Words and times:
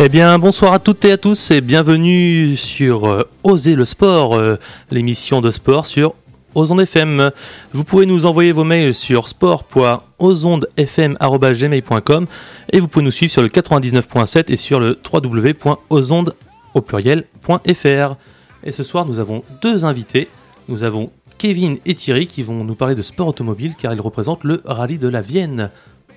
Eh 0.00 0.08
bien, 0.08 0.38
bonsoir 0.38 0.74
à 0.74 0.78
toutes 0.78 1.04
et 1.06 1.10
à 1.10 1.16
tous 1.16 1.50
et 1.50 1.60
bienvenue 1.60 2.56
sur 2.56 3.08
euh, 3.08 3.28
Oser 3.42 3.74
le 3.74 3.84
sport, 3.84 4.36
euh, 4.36 4.54
l'émission 4.92 5.40
de 5.40 5.50
sport 5.50 5.86
sur 5.86 6.14
Ozonde 6.54 6.82
FM. 6.82 7.32
Vous 7.72 7.82
pouvez 7.82 8.06
nous 8.06 8.24
envoyer 8.24 8.52
vos 8.52 8.62
mails 8.62 8.94
sur 8.94 9.26
sport.ozondefm.gmail.com 9.26 12.26
et 12.72 12.78
vous 12.78 12.86
pouvez 12.86 13.04
nous 13.04 13.10
suivre 13.10 13.32
sur 13.32 13.42
le 13.42 13.48
99.7 13.48 14.52
et 14.52 14.56
sur 14.56 14.78
le 14.78 14.96
www.ozonde 15.12 16.36
au 16.74 16.80
pluriel.fr. 16.80 18.14
Et 18.62 18.70
ce 18.70 18.84
soir, 18.84 19.04
nous 19.04 19.18
avons 19.18 19.42
deux 19.62 19.84
invités. 19.84 20.28
Nous 20.68 20.84
avons 20.84 21.10
Kevin 21.38 21.78
et 21.86 21.96
Thierry 21.96 22.28
qui 22.28 22.44
vont 22.44 22.62
nous 22.62 22.76
parler 22.76 22.94
de 22.94 23.02
sport 23.02 23.26
automobile 23.26 23.74
car 23.76 23.92
ils 23.94 24.00
représentent 24.00 24.44
le 24.44 24.62
rallye 24.64 24.98
de 24.98 25.08
la 25.08 25.22
Vienne. 25.22 25.70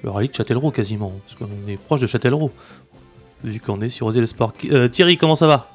Le 0.04 0.12
rallye 0.12 0.30
de 0.30 0.36
Châtellerault 0.36 0.72
quasiment, 0.72 1.14
parce 1.26 1.38
qu'on 1.38 1.48
est 1.68 1.78
proche 1.78 2.02
de 2.02 2.08
Châtellerault 2.08 2.52
vu 3.44 3.60
qu'on 3.60 3.80
est 3.82 3.90
sur 3.90 4.08
Oser 4.08 4.20
le 4.20 4.26
Sport. 4.26 4.54
Euh, 4.72 4.88
Thierry, 4.88 5.18
comment 5.18 5.36
ça 5.36 5.48
va? 5.48 5.68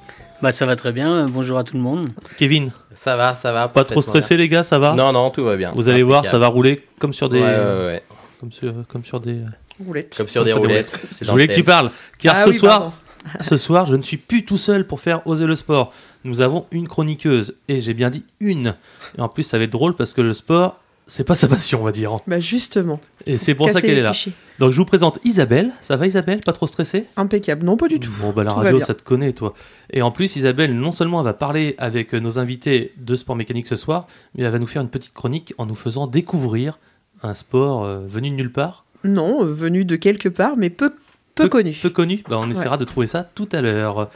Bah 0.42 0.52
ça 0.52 0.66
va 0.66 0.76
très 0.76 0.92
bien, 0.92 1.26
bonjour 1.26 1.56
à 1.58 1.64
tout 1.64 1.76
le 1.76 1.82
monde. 1.82 2.08
Kevin? 2.36 2.70
Ça 2.94 3.16
va, 3.16 3.34
ça 3.34 3.52
va. 3.52 3.68
Pas 3.68 3.84
trop 3.84 4.02
stressé 4.02 4.36
les 4.36 4.48
gars, 4.48 4.62
ça 4.62 4.78
va? 4.78 4.94
Non, 4.94 5.12
non, 5.12 5.30
tout 5.30 5.44
va 5.44 5.56
bien. 5.56 5.70
Vous 5.74 5.88
allez 5.88 6.02
voir, 6.02 6.26
ça 6.26 6.38
va 6.38 6.48
rouler 6.48 6.84
comme 6.98 7.12
sur 7.12 7.28
des... 7.28 7.40
Ouais, 7.40 7.46
ouais, 7.46 7.86
ouais. 7.86 8.02
Comme, 8.40 8.52
sur, 8.52 8.74
comme 8.88 9.04
sur 9.04 9.20
des... 9.20 9.40
Roulettes. 9.84 10.14
Comme 10.16 10.28
sur 10.28 10.44
des 10.44 10.52
roulettes. 10.52 10.92
Je 11.20 11.30
voulais 11.30 11.48
que 11.48 11.54
tu 11.54 11.64
parles, 11.64 11.90
car 12.18 12.34
Ah 12.36 12.44
ce 12.44 12.50
oui, 12.50 12.56
soir... 12.56 12.78
pardon. 12.78 12.92
Ce 13.40 13.56
soir, 13.56 13.86
je 13.86 13.96
ne 13.96 14.02
suis 14.02 14.18
plus 14.18 14.44
tout 14.44 14.56
seul 14.56 14.86
pour 14.86 15.00
faire 15.00 15.26
oser 15.26 15.46
le 15.46 15.56
sport. 15.56 15.92
Nous 16.24 16.42
avons 16.42 16.66
une 16.70 16.86
chroniqueuse, 16.86 17.56
et 17.66 17.80
j'ai 17.80 17.92
bien 17.92 18.08
dit 18.08 18.22
une. 18.38 18.76
Et 19.18 19.20
en 19.20 19.28
plus, 19.28 19.42
ça 19.42 19.58
va 19.58 19.64
être 19.64 19.70
drôle 19.70 19.96
parce 19.96 20.12
que 20.12 20.20
le 20.20 20.32
sport, 20.32 20.78
c'est 21.08 21.24
pas 21.24 21.34
sa 21.36 21.46
passion, 21.46 21.80
on 21.80 21.84
va 21.84 21.92
dire. 21.92 22.16
Bah 22.26 22.40
justement. 22.40 23.00
Et 23.26 23.38
c'est 23.38 23.54
pour 23.54 23.70
ça 23.70 23.80
qu'elle 23.80 23.98
est 23.98 24.02
là. 24.02 24.10
clichés. 24.10 24.32
Donc 24.58 24.72
je 24.72 24.76
vous 24.76 24.84
présente 24.84 25.18
Isabelle. 25.24 25.70
Ça 25.82 25.96
va 25.96 26.06
Isabelle? 26.06 26.40
Pas 26.40 26.52
trop 26.52 26.66
stressée? 26.66 27.04
Impeccable. 27.16 27.64
Non, 27.64 27.76
pas 27.76 27.86
du 27.88 28.00
tout. 28.00 28.10
Bon, 28.20 28.32
bah 28.32 28.42
la 28.42 28.50
Tout 28.50 28.56
radio, 28.58 28.80
ça 28.80 28.94
te 28.94 29.02
connaît, 29.02 29.32
toi. 29.32 29.54
Et 29.92 30.02
en 30.02 30.10
plus, 30.10 30.34
Isabelle, 30.36 30.76
non 30.76 30.90
seulement 30.90 31.20
elle 31.20 31.26
va 31.26 31.34
parler 31.34 31.76
avec 31.78 32.12
nos 32.12 32.38
invités 32.40 32.92
de 32.96 33.14
sport 33.14 33.36
mécanique 33.36 33.68
ce 33.68 33.76
soir, 33.76 34.06
mais 34.34 34.44
elle 34.44 34.50
va 34.52 34.58
nous 34.58 34.66
faire 34.66 34.82
une 34.82 34.88
petite 34.88 35.14
chronique 35.14 35.54
en 35.58 35.66
nous 35.66 35.74
faisant 35.76 36.06
découvrir 36.08 36.78
un 37.22 37.34
sport 37.34 37.84
euh, 37.84 38.00
venu 38.06 38.30
de 38.30 38.34
nulle 38.34 38.52
part, 38.52 38.84
Non, 39.04 39.42
euh, 39.42 39.46
venu 39.46 39.84
de 39.84 39.96
quelque 39.96 40.28
part, 40.28 40.56
mais 40.56 40.70
peu, 40.70 40.92
peu, 41.34 41.48
connu. 41.48 41.72
peu 41.80 41.90
connu. 41.90 42.22
Bah, 42.28 42.38
on 42.40 42.50
essaiera 42.50 42.76
de 42.78 42.84
trouver 42.84 43.06
ça 43.06 43.22
tout 43.22 43.48
à 43.52 43.62
l'heure. 43.62 44.10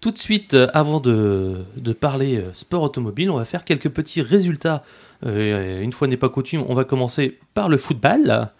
Tout 0.00 0.12
de 0.12 0.18
suite, 0.18 0.54
euh, 0.54 0.68
avant 0.72 1.00
de, 1.00 1.64
de 1.76 1.92
parler 1.92 2.42
sport 2.52 2.82
automobile, 2.82 3.30
on 3.30 3.36
va 3.36 3.44
faire 3.44 3.64
quelques 3.64 3.90
petits 3.90 4.22
résultats. 4.22 4.84
Euh, 5.26 5.80
une 5.82 5.92
fois 5.92 6.08
n'est 6.08 6.16
pas 6.16 6.28
coutume, 6.28 6.64
on 6.68 6.74
va 6.74 6.84
commencer 6.84 7.38
par 7.54 7.68
le 7.68 7.76
football. 7.76 8.50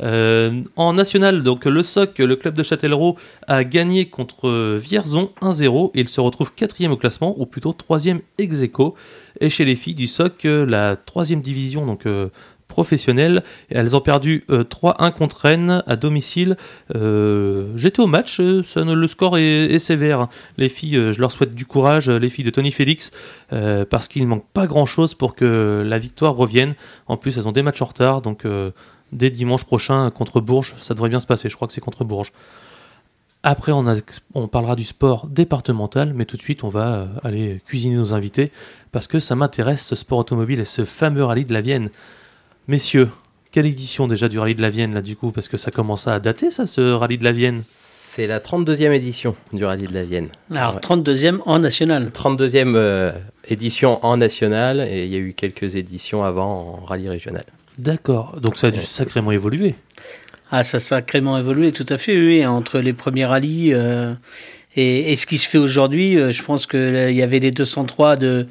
Euh, 0.00 0.62
en 0.76 0.92
national, 0.92 1.42
donc 1.42 1.64
le 1.64 1.82
SOC, 1.82 2.18
le 2.18 2.36
club 2.36 2.54
de 2.54 2.62
Châtellerault, 2.62 3.16
a 3.46 3.64
gagné 3.64 4.06
contre 4.06 4.76
Vierzon 4.76 5.32
1-0 5.42 5.90
et 5.94 6.00
il 6.00 6.08
se 6.08 6.20
retrouve 6.20 6.52
quatrième 6.54 6.92
au 6.92 6.96
classement, 6.96 7.34
ou 7.38 7.46
plutôt 7.46 7.72
troisième 7.72 8.20
ex 8.38 8.62
aequo. 8.62 8.94
Et 9.40 9.50
chez 9.50 9.64
les 9.64 9.74
filles 9.74 9.94
du 9.94 10.06
SOC, 10.06 10.44
la 10.44 10.96
troisième 10.96 11.40
division, 11.40 11.86
donc 11.86 12.06
euh, 12.06 12.28
professionnelle, 12.68 13.42
elles 13.70 13.96
ont 13.96 14.00
perdu 14.00 14.44
euh, 14.50 14.62
3-1 14.62 15.12
contre 15.12 15.36
Rennes 15.38 15.82
à 15.86 15.96
domicile. 15.96 16.56
Euh, 16.94 17.72
J'étais 17.76 18.00
au 18.00 18.06
match, 18.06 18.38
euh, 18.40 18.62
le 18.76 19.06
score 19.08 19.38
est, 19.38 19.78
sévère. 19.78 20.28
Les 20.56 20.68
filles, 20.68 20.96
euh, 20.96 21.12
je 21.12 21.20
leur 21.20 21.32
souhaite 21.32 21.54
du 21.54 21.66
courage, 21.66 22.08
euh, 22.08 22.18
les 22.18 22.28
filles 22.28 22.44
de 22.44 22.50
Tony 22.50 22.70
Félix, 22.70 23.10
euh, 23.52 23.84
parce 23.84 24.06
qu'il 24.06 24.22
ne 24.22 24.28
manque 24.28 24.46
pas 24.52 24.66
grand-chose 24.66 25.14
pour 25.14 25.34
que 25.34 25.82
la 25.84 25.98
victoire 25.98 26.34
revienne. 26.34 26.74
En 27.06 27.16
plus, 27.16 27.36
elles 27.38 27.48
ont 27.48 27.52
des 27.52 27.62
matchs 27.62 27.82
en 27.82 27.86
retard, 27.86 28.22
donc 28.22 28.44
euh, 28.44 28.70
dès 29.12 29.30
dimanche 29.30 29.64
prochain 29.64 30.10
contre 30.10 30.40
Bourges, 30.40 30.74
ça 30.80 30.94
devrait 30.94 31.08
bien 31.08 31.20
se 31.20 31.26
passer. 31.26 31.48
Je 31.48 31.56
crois 31.56 31.66
que 31.66 31.74
c'est 31.74 31.80
contre 31.80 32.04
Bourges. 32.04 32.32
Après, 33.42 33.72
on, 33.72 33.84
on 34.34 34.48
parlera 34.48 34.74
du 34.74 34.84
sport 34.84 35.26
départemental, 35.28 36.12
mais 36.12 36.24
tout 36.24 36.36
de 36.36 36.42
suite, 36.42 36.64
on 36.64 36.68
va 36.68 36.94
euh, 36.94 37.06
aller 37.22 37.62
cuisiner 37.64 37.96
nos 37.96 38.12
invités, 38.12 38.52
parce 38.92 39.06
que 39.06 39.20
ça 39.20 39.36
m'intéresse, 39.36 39.86
ce 39.86 39.94
sport 39.94 40.18
automobile 40.18 40.60
et 40.60 40.64
ce 40.64 40.84
fameux 40.84 41.24
rallye 41.24 41.44
de 41.44 41.52
la 41.54 41.60
Vienne. 41.60 41.90
Messieurs, 42.68 43.08
quelle 43.50 43.66
édition 43.66 44.06
déjà 44.08 44.28
du 44.28 44.38
rallye 44.38 44.54
de 44.54 44.62
la 44.62 44.70
Vienne, 44.70 44.94
là, 44.94 45.00
du 45.00 45.16
coup 45.16 45.30
Parce 45.32 45.48
que 45.48 45.56
ça 45.56 45.70
commence 45.70 46.06
à 46.06 46.20
dater, 46.20 46.50
ça, 46.50 46.66
ce 46.66 46.80
rallye 46.92 47.18
de 47.18 47.24
la 47.24 47.32
Vienne 47.32 47.62
C'est 47.74 48.26
la 48.26 48.40
32e 48.40 48.92
édition 48.92 49.36
du 49.52 49.64
rallye 49.64 49.86
de 49.88 49.94
la 49.94 50.04
Vienne. 50.04 50.28
Alors 50.54 50.74
Ouais. 50.74 50.80
32e 50.80 51.40
en 51.46 51.58
national. 51.58 52.10
32e 52.14 52.74
euh, 52.76 53.12
édition 53.48 54.04
en 54.04 54.16
national 54.18 54.80
et 54.80 55.04
il 55.04 55.10
y 55.10 55.16
a 55.16 55.18
eu 55.18 55.32
quelques 55.32 55.76
éditions 55.76 56.24
avant 56.24 56.78
en 56.82 56.84
rallye 56.84 57.08
régional. 57.08 57.44
D'accord, 57.78 58.38
donc 58.40 58.58
ça 58.58 58.66
a 58.66 58.70
dû 58.70 58.80
Ouais. 58.80 58.84
sacrément 58.84 59.32
évoluer. 59.32 59.74
Ah 60.50 60.62
ça 60.64 60.78
a 60.78 60.80
sacrément 60.80 61.38
évolué 61.38 61.72
tout 61.72 61.86
à 61.88 61.96
fait, 61.98 62.16
oui, 62.18 62.44
entre 62.44 62.80
les 62.80 62.92
premiers 62.92 63.26
rallyes 63.26 63.72
euh, 63.74 64.14
et, 64.76 65.12
et 65.12 65.16
ce 65.16 65.26
qui 65.26 65.38
se 65.38 65.48
fait 65.48 65.58
aujourd'hui. 65.58 66.18
euh, 66.18 66.32
je 66.32 66.42
pense 66.42 66.66
qu'il 66.66 67.12
y 67.12 67.22
avait 67.22 67.38
les 67.38 67.50
203 67.50 68.16
de 68.16 68.46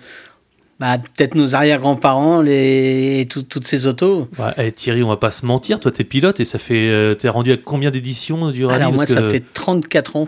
bah, 0.79 0.97
peut-être 0.97 1.35
nos 1.35 1.55
arrière-grands-parents 1.55 2.41
les, 2.41 3.21
et 3.21 3.25
tout- 3.25 3.41
toutes 3.43 3.65
ces 3.67 3.85
autos. 3.85 4.27
Ouais, 4.37 4.51
eh, 4.57 4.71
Thierry, 4.71 5.01
on 5.03 5.07
va 5.09 5.17
pas 5.17 5.31
se 5.31 5.45
mentir, 5.45 5.79
toi 5.79 5.91
t'es 5.91 6.03
pilote 6.03 6.39
et 6.39 6.45
ça 6.45 6.59
fait. 6.59 6.87
euh, 6.89 7.13
T'es 7.15 7.29
rendu 7.29 7.51
à 7.51 7.57
combien 7.57 7.91
d'éditions 7.91 8.51
du 8.51 8.65
rallye? 8.65 8.81
Alors 8.81 8.93
moi 8.93 9.05
ça 9.05 9.21
que, 9.21 9.29
fait 9.31 9.43
34 9.53 10.15
ans. 10.17 10.27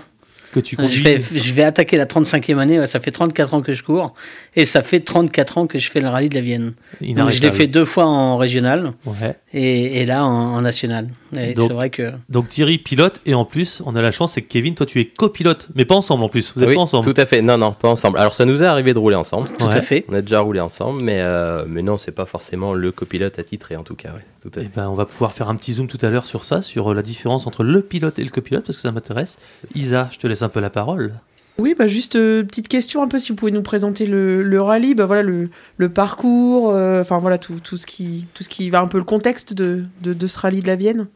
que 0.52 0.60
tu 0.60 0.76
Je 0.76 0.82
conduis 0.82 1.04
vais, 1.04 1.22
je 1.22 1.54
vais 1.54 1.62
attaquer 1.64 1.96
la 1.98 2.06
35e 2.08 2.58
année, 2.58 2.80
ouais, 2.80 2.88
ça 2.88 3.00
fait 3.00 3.12
34 3.12 3.54
ans 3.54 3.62
que 3.62 3.74
je 3.74 3.84
cours 3.84 4.16
et 4.56 4.66
ça 4.66 4.82
fait 4.82 5.00
34 5.02 5.60
ans 5.60 5.68
que 5.68 5.78
je 5.78 5.92
fais 5.92 6.02
le 6.02 6.08
rallye 6.08 6.30
de 6.30 6.34
la 6.36 6.42
Vienne. 6.42 6.74
Donc, 7.02 7.30
je 7.30 7.42
l'ai 7.44 7.52
fait 7.52 7.68
deux 7.68 7.86
fois 7.86 8.06
en 8.08 8.36
régional 8.38 8.94
Ouais. 9.06 9.36
et, 9.54 10.02
et 10.02 10.06
là 10.08 10.26
en, 10.26 10.56
en 10.56 10.62
national. 10.62 11.10
Et 11.38 11.54
Donc- 11.54 11.68
C'est 11.70 11.74
vrai 11.76 11.90
que 11.90 12.12
Donc 12.30 12.48
Thierry 12.48 12.78
pilote 12.78 13.22
et 13.26 13.34
en 13.34 13.46
plus 13.46 13.82
on 13.86 13.96
a 13.96 14.02
la 14.02 14.12
chance 14.12 14.34
c'est 14.34 14.42
que 14.42 14.48
Kevin 14.48 14.76
toi 14.76 14.86
tu 14.86 15.00
es 15.00 15.06
copilote 15.06 15.68
mais 15.76 15.86
pas 15.86 15.96
ensemble 15.96 16.24
en 16.24 16.30
plus 16.30 16.54
vous 16.56 16.64
êtes 16.64 16.70
oui, 16.70 16.76
pas 16.76 16.82
ensemble 16.82 17.14
tout 17.14 17.22
à 17.22 17.26
fait. 17.26 17.42
Non, 17.42 17.58
non, 17.58 17.72
pas 17.74 17.90
ensemble. 17.90 18.18
Alors 18.18 18.34
ça 18.34 18.46
nous 18.46 18.64
est 18.64 18.66
arrivé 18.66 18.94
de 18.94 19.00
rouler 19.00 19.16
ensemble. 19.16 19.48
tout 19.58 19.66
Ouais. 19.66 19.76
à 19.76 19.82
fait. 19.82 20.06
On 20.10 20.14
a 20.14 20.22
déjà 20.22 20.40
roulé 20.40 20.60
ensemble, 20.60 21.02
mais, 21.04 21.20
euh, 21.22 21.66
mais 21.68 21.82
non, 21.84 21.98
c'est 21.98 22.12
pas 22.12 22.26
forcément 22.26 22.74
le 22.74 22.92
copilote 22.92 23.38
attitré 23.40 23.76
en 23.76 23.84
tout 23.84 23.96
cas. 23.96 24.10
ouais, 24.10 24.26
tout 24.42 24.50
à 24.56 24.62
Eh 24.62 24.66
fait. 24.66 24.72
ben, 24.76 24.88
on 24.90 24.96
va 24.96 25.06
pouvoir 25.06 25.34
faire 25.34 25.50
un 25.50 25.56
petit 25.56 25.74
zoom 25.74 25.88
tout 25.88 26.00
à 26.02 26.10
l'heure 26.10 26.26
sur 26.26 26.44
ça 26.46 26.62
sur 26.62 26.92
euh, 26.92 26.94
la 26.96 27.02
différence 27.04 27.46
entre 27.48 27.64
le 27.64 27.82
pilote 27.82 28.20
et 28.20 28.24
le 28.24 28.30
copilote 28.32 28.66
parce 28.66 28.78
que 28.78 28.82
ça 28.82 28.92
m'intéresse 28.92 29.38
Isa 29.76 30.10
je 30.12 30.18
te 30.18 30.28
laisse 30.28 30.42
un 30.42 30.50
peu 30.50 30.60
la 30.60 30.70
parole 30.70 31.14
Oui, 31.58 31.76
bah 31.78 31.88
juste 31.88 32.16
euh, 32.16 32.44
petite 32.44 32.68
question 32.70 33.04
un 33.04 33.08
peu 33.10 33.20
si 33.20 33.30
vous 33.30 33.36
pouvez 33.36 33.52
nous 33.52 33.62
présenter 33.62 34.06
le, 34.06 34.42
le 34.44 34.62
rallye, 34.62 34.96
bah 34.96 35.06
voilà 35.06 35.24
le, 35.24 35.50
le 35.78 35.90
parcours, 35.90 36.72
euh, 36.72 37.02
enfin 37.02 37.18
voilà 37.18 37.38
tout, 37.38 37.60
tout 37.62 37.76
ce 37.78 37.86
qui 37.86 38.26
tout 38.34 38.44
ce 38.44 38.50
qui 38.50 38.70
va 38.70 38.80
un 38.80 38.88
peu 38.88 38.98
le 38.98 39.04
contexte 39.04 39.54
de, 39.54 39.84
de, 40.02 40.14
de 40.14 40.28
ce 40.28 40.40
rallye 40.40 40.62
de 40.62 40.68
la 40.68 40.76
Vienne. 40.78 41.08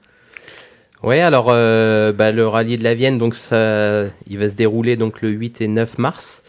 Ouais, 1.03 1.19
alors 1.19 1.47
euh, 1.49 2.13
bah, 2.13 2.31
le 2.31 2.47
rallye 2.47 2.77
de 2.77 2.83
la 2.85 2.93
Vienne, 2.93 3.17
donc 3.17 3.35
ça, 3.35 4.05
il 4.29 4.37
va 4.37 4.49
se 4.49 4.55
dérouler 4.55 4.95
donc 4.95 5.21
le 5.21 5.29
8 5.31 5.59
et 5.59 5.67
9 5.67 5.97
mars. 5.97 6.43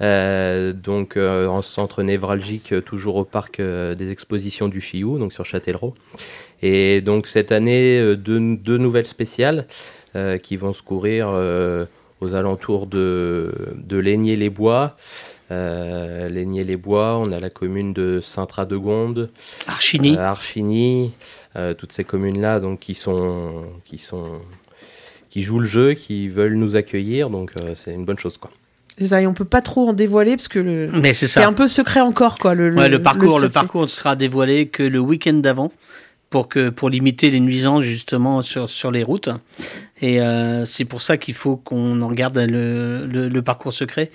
Euh, 0.00 0.72
donc 0.72 1.16
euh, 1.16 1.48
en 1.48 1.60
centre 1.60 2.04
névralgique, 2.04 2.72
euh, 2.72 2.80
toujours 2.80 3.16
au 3.16 3.24
parc 3.24 3.58
euh, 3.58 3.94
des 3.94 4.12
expositions 4.12 4.68
du 4.68 4.80
Chiou, 4.80 5.18
donc 5.18 5.32
sur 5.32 5.44
Châtellerault. 5.44 5.94
Et 6.62 7.00
donc 7.00 7.26
cette 7.26 7.50
année, 7.50 7.98
euh, 7.98 8.14
deux, 8.14 8.56
deux 8.56 8.78
nouvelles 8.78 9.06
spéciales 9.06 9.66
qui 10.42 10.56
vont 10.56 10.72
se 10.72 10.80
courir 10.80 11.28
aux 12.22 12.34
alentours 12.34 12.86
de, 12.86 13.52
de 13.74 13.98
Laigné-les-Bois. 13.98 14.96
Euh, 15.50 16.28
Laigné-les-Bois, 16.28 17.18
on 17.18 17.30
a 17.32 17.38
la 17.38 17.50
commune 17.50 17.92
de 17.92 18.20
Saint-Radegonde, 18.22 19.30
Archini. 19.68 20.16
euh, 20.16 20.20
Archigny, 20.20 21.12
euh, 21.56 21.72
toutes 21.74 21.92
ces 21.92 22.04
communes-là, 22.04 22.58
donc 22.60 22.80
qui 22.80 22.94
sont, 22.94 23.64
qui 23.84 23.98
sont, 23.98 24.40
qui 25.30 25.42
jouent 25.42 25.60
le 25.60 25.66
jeu, 25.66 25.94
qui 25.94 26.28
veulent 26.28 26.54
nous 26.56 26.74
accueillir, 26.74 27.30
donc 27.30 27.52
euh, 27.62 27.74
c'est 27.76 27.92
une 27.94 28.04
bonne 28.04 28.18
chose, 28.18 28.38
quoi. 28.38 28.50
C'est 28.98 29.08
ça, 29.08 29.20
et 29.20 29.26
on 29.26 29.34
peut 29.34 29.44
pas 29.44 29.60
trop 29.60 29.88
en 29.88 29.92
dévoiler 29.92 30.32
parce 30.36 30.48
que 30.48 30.58
le 30.58 30.90
Mais 30.92 31.12
c'est 31.12 31.26
c'est 31.28 31.40
ça. 31.40 31.46
un 31.46 31.52
peu 31.52 31.68
secret 31.68 32.00
encore 32.00 32.38
quoi 32.38 32.54
le, 32.54 32.74
Ouais, 32.74 32.88
le 32.88 33.00
parcours, 33.02 33.38
le, 33.40 33.50
parcours 33.50 33.82
ne 33.82 33.86
sera 33.88 34.16
dévoilé 34.16 34.68
que 34.68 34.82
le 34.82 34.98
week-end 34.98 35.34
d'avant 35.34 35.70
pour 36.30 36.48
que 36.48 36.70
pour 36.70 36.88
limiter 36.88 37.30
les 37.30 37.40
nuisances 37.40 37.82
justement 37.82 38.40
sur 38.40 38.70
sur 38.70 38.90
les 38.90 39.04
routes. 39.04 39.28
Et 40.00 40.22
euh, 40.22 40.64
c'est 40.64 40.86
pour 40.86 41.02
ça 41.02 41.18
qu'il 41.18 41.34
faut 41.34 41.56
qu'on 41.56 42.00
en 42.00 42.10
garde 42.10 42.38
le, 42.38 43.06
le, 43.06 43.28
le 43.28 43.42
parcours 43.42 43.74
secret. 43.74 44.10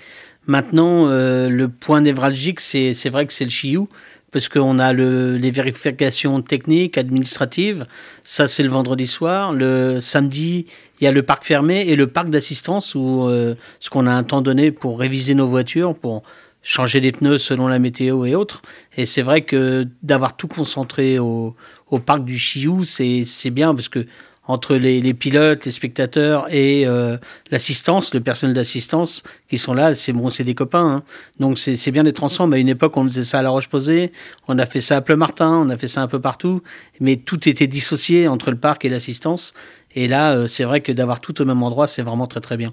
Maintenant, 0.46 1.08
euh, 1.08 1.48
le 1.48 1.68
point 1.68 2.00
névralgique, 2.00 2.60
c'est 2.60 3.08
vrai 3.08 3.26
que 3.26 3.32
c'est 3.32 3.44
le 3.44 3.50
Chiou 3.50 3.88
parce 4.32 4.48
qu'on 4.48 4.78
a 4.78 4.94
le, 4.94 5.36
les 5.36 5.50
vérifications 5.50 6.40
techniques, 6.40 6.96
administratives. 6.96 7.86
Ça, 8.24 8.48
c'est 8.48 8.62
le 8.62 8.70
vendredi 8.70 9.06
soir. 9.06 9.52
Le 9.52 10.00
samedi, 10.00 10.66
il 11.00 11.04
y 11.04 11.06
a 11.06 11.12
le 11.12 11.22
parc 11.22 11.44
fermé 11.44 11.82
et 11.82 11.96
le 11.96 12.06
parc 12.06 12.30
d'assistance 12.30 12.94
où 12.94 13.28
euh, 13.28 13.54
ce 13.78 13.90
qu'on 13.90 14.06
a 14.06 14.12
un 14.12 14.22
temps 14.22 14.40
donné 14.40 14.72
pour 14.72 14.98
réviser 14.98 15.34
nos 15.34 15.48
voitures, 15.48 15.94
pour 15.94 16.22
changer 16.62 17.00
les 17.00 17.12
pneus 17.12 17.38
selon 17.38 17.68
la 17.68 17.78
météo 17.78 18.24
et 18.24 18.34
autres. 18.34 18.62
Et 18.96 19.04
c'est 19.04 19.22
vrai 19.22 19.42
que 19.42 19.86
d'avoir 20.02 20.36
tout 20.36 20.48
concentré 20.48 21.18
au, 21.18 21.54
au 21.90 21.98
parc 21.98 22.24
du 22.24 22.38
Chiou, 22.38 22.84
c'est 22.84 23.50
bien 23.50 23.74
parce 23.74 23.90
que 23.90 24.06
entre 24.46 24.74
les, 24.74 25.00
les 25.00 25.14
pilotes, 25.14 25.64
les 25.64 25.70
spectateurs 25.70 26.52
et 26.52 26.86
euh, 26.86 27.16
l'assistance, 27.50 28.12
le 28.12 28.20
personnel 28.20 28.54
d'assistance 28.54 29.22
qui 29.48 29.56
sont 29.56 29.72
là, 29.72 29.94
c'est 29.94 30.12
bon, 30.12 30.30
c'est 30.30 30.44
des 30.44 30.54
copains. 30.54 30.86
hein. 30.86 31.02
Donc 31.38 31.58
c'est 31.58 31.90
bien 31.90 32.02
d'être 32.04 32.24
ensemble. 32.24 32.54
À 32.54 32.58
une 32.58 32.68
époque, 32.68 32.96
on 32.96 33.06
faisait 33.06 33.24
ça 33.24 33.38
à 33.38 33.42
La 33.42 33.50
Roche-Posay, 33.50 34.12
on 34.48 34.58
a 34.58 34.66
fait 34.66 34.80
ça 34.80 34.96
à 34.96 35.00
Pleumartin, 35.00 35.58
on 35.58 35.70
a 35.70 35.78
fait 35.78 35.88
ça 35.88 36.02
un 36.02 36.08
peu 36.08 36.20
partout, 36.20 36.62
mais 37.00 37.16
tout 37.16 37.48
était 37.48 37.68
dissocié 37.68 38.26
entre 38.26 38.50
le 38.50 38.56
parc 38.56 38.84
et 38.84 38.88
l'assistance. 38.88 39.54
Et 39.94 40.08
là, 40.08 40.32
euh, 40.32 40.48
c'est 40.48 40.64
vrai 40.64 40.80
que 40.80 40.90
d'avoir 40.90 41.20
tout 41.20 41.40
au 41.40 41.44
même 41.44 41.62
endroit, 41.62 41.86
c'est 41.86 42.02
vraiment 42.02 42.26
très 42.26 42.40
très 42.40 42.56
bien. 42.56 42.72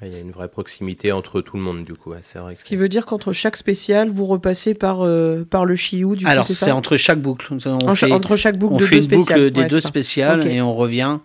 Il 0.00 0.14
y 0.14 0.16
a 0.16 0.20
une 0.20 0.30
vraie 0.30 0.48
proximité 0.48 1.10
entre 1.12 1.40
tout 1.40 1.56
le 1.56 1.62
monde, 1.62 1.84
du 1.84 1.94
coup. 1.94 2.10
ouais, 2.10 2.20
c'est 2.22 2.38
vrai. 2.38 2.54
Ce 2.54 2.62
qui 2.64 2.76
veut 2.76 2.88
dire 2.88 3.04
qu'entre 3.04 3.32
chaque 3.32 3.56
spécial, 3.56 4.08
vous 4.08 4.26
repassez 4.26 4.74
par, 4.74 5.00
euh, 5.04 5.44
par 5.48 5.64
le 5.64 5.74
Chiou, 5.74 6.14
du 6.14 6.24
Alors 6.26 6.46
coup, 6.46 6.52
c'est 6.52 6.70
entre 6.70 6.96
chaque 6.96 7.20
boucle. 7.20 7.48
On 7.52 7.56
En 7.88 7.94
cha- 7.94 8.06
fait, 8.06 8.12
Entre 8.12 8.36
chaque 8.36 8.56
boucle 8.58 8.74
on 8.74 8.76
de 8.76 8.86
fait 8.86 9.00
deux 9.00 9.02
une 9.14 9.18
boucle 9.20 9.50
des 9.50 9.64
deux 9.64 9.80
ça. 9.80 9.88
spéciales 9.88 10.46
et 10.46 10.60
on 10.62 10.74
revient 10.76 11.18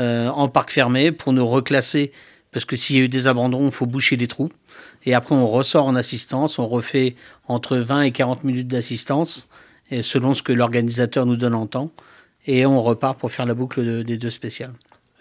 euh, 0.00 0.28
en 0.28 0.48
parc 0.48 0.70
fermé 0.70 1.10
pour 1.10 1.32
nous 1.32 1.46
reclasser. 1.46 2.12
Parce 2.52 2.64
que 2.64 2.76
s'il 2.76 2.96
y 2.96 3.00
a 3.00 3.02
eu 3.02 3.08
des 3.08 3.26
abandons, 3.28 3.64
il 3.66 3.70
faut 3.70 3.86
boucher 3.86 4.16
les 4.16 4.26
trous. 4.26 4.50
Et 5.06 5.14
après, 5.14 5.34
on 5.34 5.46
ressort 5.48 5.86
en 5.86 5.94
assistance. 5.94 6.58
On 6.58 6.66
refait 6.68 7.14
entre 7.46 7.76
20 7.78 8.02
et 8.02 8.10
40 8.12 8.44
minutes 8.44 8.68
d'assistance, 8.68 9.48
et 9.90 10.02
selon 10.02 10.34
ce 10.34 10.42
que 10.42 10.52
l'organisateur 10.52 11.24
nous 11.26 11.36
donne 11.36 11.54
en 11.54 11.66
temps. 11.66 11.90
Et 12.46 12.64
on 12.66 12.82
repart 12.82 13.18
pour 13.18 13.30
faire 13.32 13.44
la 13.46 13.54
boucle 13.54 13.84
de- 13.84 14.02
des 14.02 14.16
deux 14.18 14.30
spéciales. 14.30 14.72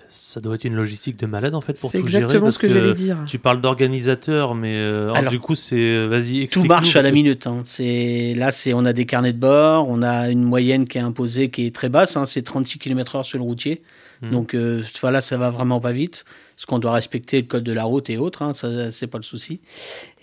Ça 0.09 0.39
doit 0.39 0.56
être 0.56 0.63
une 0.65 0.75
logistique 0.75 1.18
de 1.18 1.25
malade 1.25 1.54
en 1.56 1.62
fait 1.62 1.80
pour 1.80 1.92
C'est 1.92 2.00
tout 2.00 2.07
gérer. 2.07 2.24
exactement 2.24 2.45
parce 2.48 2.56
ce 2.56 2.62
que, 2.62 2.69
j'allais 2.69 2.94
dire. 2.94 3.18
Tu 3.27 3.39
parles 3.39 3.59
d'organisateur, 3.59 4.56
mais 4.56 4.75
euh, 4.75 5.06
alors, 5.06 5.15
Alors, 5.18 5.31
du 5.31 5.39
coup, 5.39 5.56
c'est. 5.56 5.75
euh, 5.75 6.07
Vas-y, 6.07 6.48
Tout 6.48 6.63
marche 6.63 6.95
à 6.95 7.01
la 7.01 7.09
que- 7.09 7.13
minute. 7.13 7.45
hein. 7.48 7.62
C'est 7.65 8.33
là, 8.38 8.51
c'est 8.51 8.74
on 8.74 8.86
a 8.86 8.94
des 8.94 9.06
carnets 9.06 9.33
de 9.33 9.38
bord, 9.39 9.88
on 9.89 10.01
a 10.01 10.30
une 10.30 10.44
moyenne 10.44 10.88
qui 10.88 10.98
est 10.98 11.01
imposée, 11.01 11.50
qui 11.50 11.65
est 11.65 11.75
très 11.75 11.89
basse. 11.89 12.15
hein. 12.18 12.25
C'est 12.25 12.42
36 12.42 12.80
km/h 12.80 13.24
sur 13.24 13.38
le 13.38 13.44
routier. 13.44 13.81
Mhm. 14.21 14.31
Donc 14.31 14.54
euh, 14.56 14.81
voilà, 15.01 15.21
ça 15.21 15.38
va 15.38 15.50
vraiment 15.51 15.80
pas 15.80 15.92
vite. 15.92 16.25
Parce 16.56 16.65
qu'on 16.65 16.80
doit 16.80 16.94
respecter 16.94 17.39
le 17.42 17.45
code 17.48 17.63
de 17.63 17.71
la 17.74 17.83
route 17.83 18.09
et 18.09 18.18
autres. 18.18 18.42
Hein. 18.42 18.54
Ça, 18.56 18.92
c'est 18.92 19.06
pas 19.07 19.19
le 19.19 19.24
souci. 19.24 19.59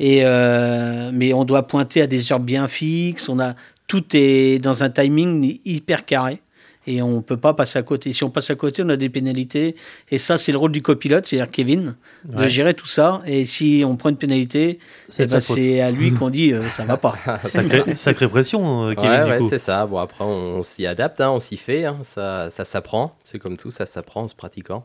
Et 0.00 0.24
euh, 0.24 1.10
mais 1.12 1.32
on 1.32 1.44
doit 1.44 1.66
pointer 1.66 2.02
à 2.02 2.06
des 2.08 2.32
heures 2.32 2.40
bien 2.40 2.66
fixes. 2.68 3.28
On 3.28 3.38
a 3.38 3.54
tout 3.86 4.02
est 4.14 4.58
dans 4.60 4.82
un 4.82 4.90
timing 4.90 5.58
hyper 5.64 6.04
carré. 6.06 6.40
Et 6.86 7.00
on 7.02 7.22
peut 7.22 7.36
pas 7.36 7.54
passer 7.54 7.78
à 7.78 7.82
côté. 7.82 8.12
Si 8.12 8.24
on 8.24 8.30
passe 8.30 8.50
à 8.50 8.54
côté, 8.54 8.82
on 8.84 8.88
a 8.88 8.96
des 8.96 9.08
pénalités. 9.08 9.74
Et 10.10 10.18
ça, 10.18 10.36
c'est 10.38 10.52
le 10.52 10.58
rôle 10.58 10.72
du 10.72 10.82
copilote, 10.82 11.26
c'est-à-dire 11.26 11.50
Kevin, 11.50 11.96
de 12.24 12.46
gérer 12.46 12.74
tout 12.74 12.86
ça. 12.86 13.22
Et 13.26 13.44
si 13.44 13.82
on 13.86 13.96
prend 13.96 14.10
une 14.10 14.16
pénalité, 14.16 14.78
C'est 15.08 15.24
eh 15.24 15.26
ben, 15.26 15.82
à 15.82 15.90
lui 15.90 16.12
qu'on 16.12 16.30
dit 16.30 16.52
euh, 16.52 16.68
ça 16.70 16.84
va 16.84 16.96
pas. 16.96 17.16
Sacrée, 17.44 17.96
sacrée 17.96 18.28
pression, 18.28 18.88
euh, 18.88 18.94
Kevin, 18.94 19.10
ouais, 19.10 19.24
du 19.24 19.30
ouais, 19.30 19.38
coup. 19.38 19.48
c'est 19.50 19.58
ça. 19.58 19.86
Bon, 19.86 19.98
après, 19.98 20.24
on, 20.24 20.58
on 20.58 20.62
s'y 20.62 20.86
adapte, 20.86 21.20
hein, 21.20 21.30
on 21.30 21.40
s'y 21.40 21.56
fait. 21.56 21.84
hein, 21.84 21.98
ça, 22.02 22.50
ça 22.50 22.64
s'apprend. 22.64 23.16
C'est 23.24 23.38
comme 23.38 23.56
tout, 23.56 23.70
ça 23.70 23.86
s'apprend 23.86 24.22
en 24.22 24.28
se 24.28 24.34
pratiquant. 24.34 24.84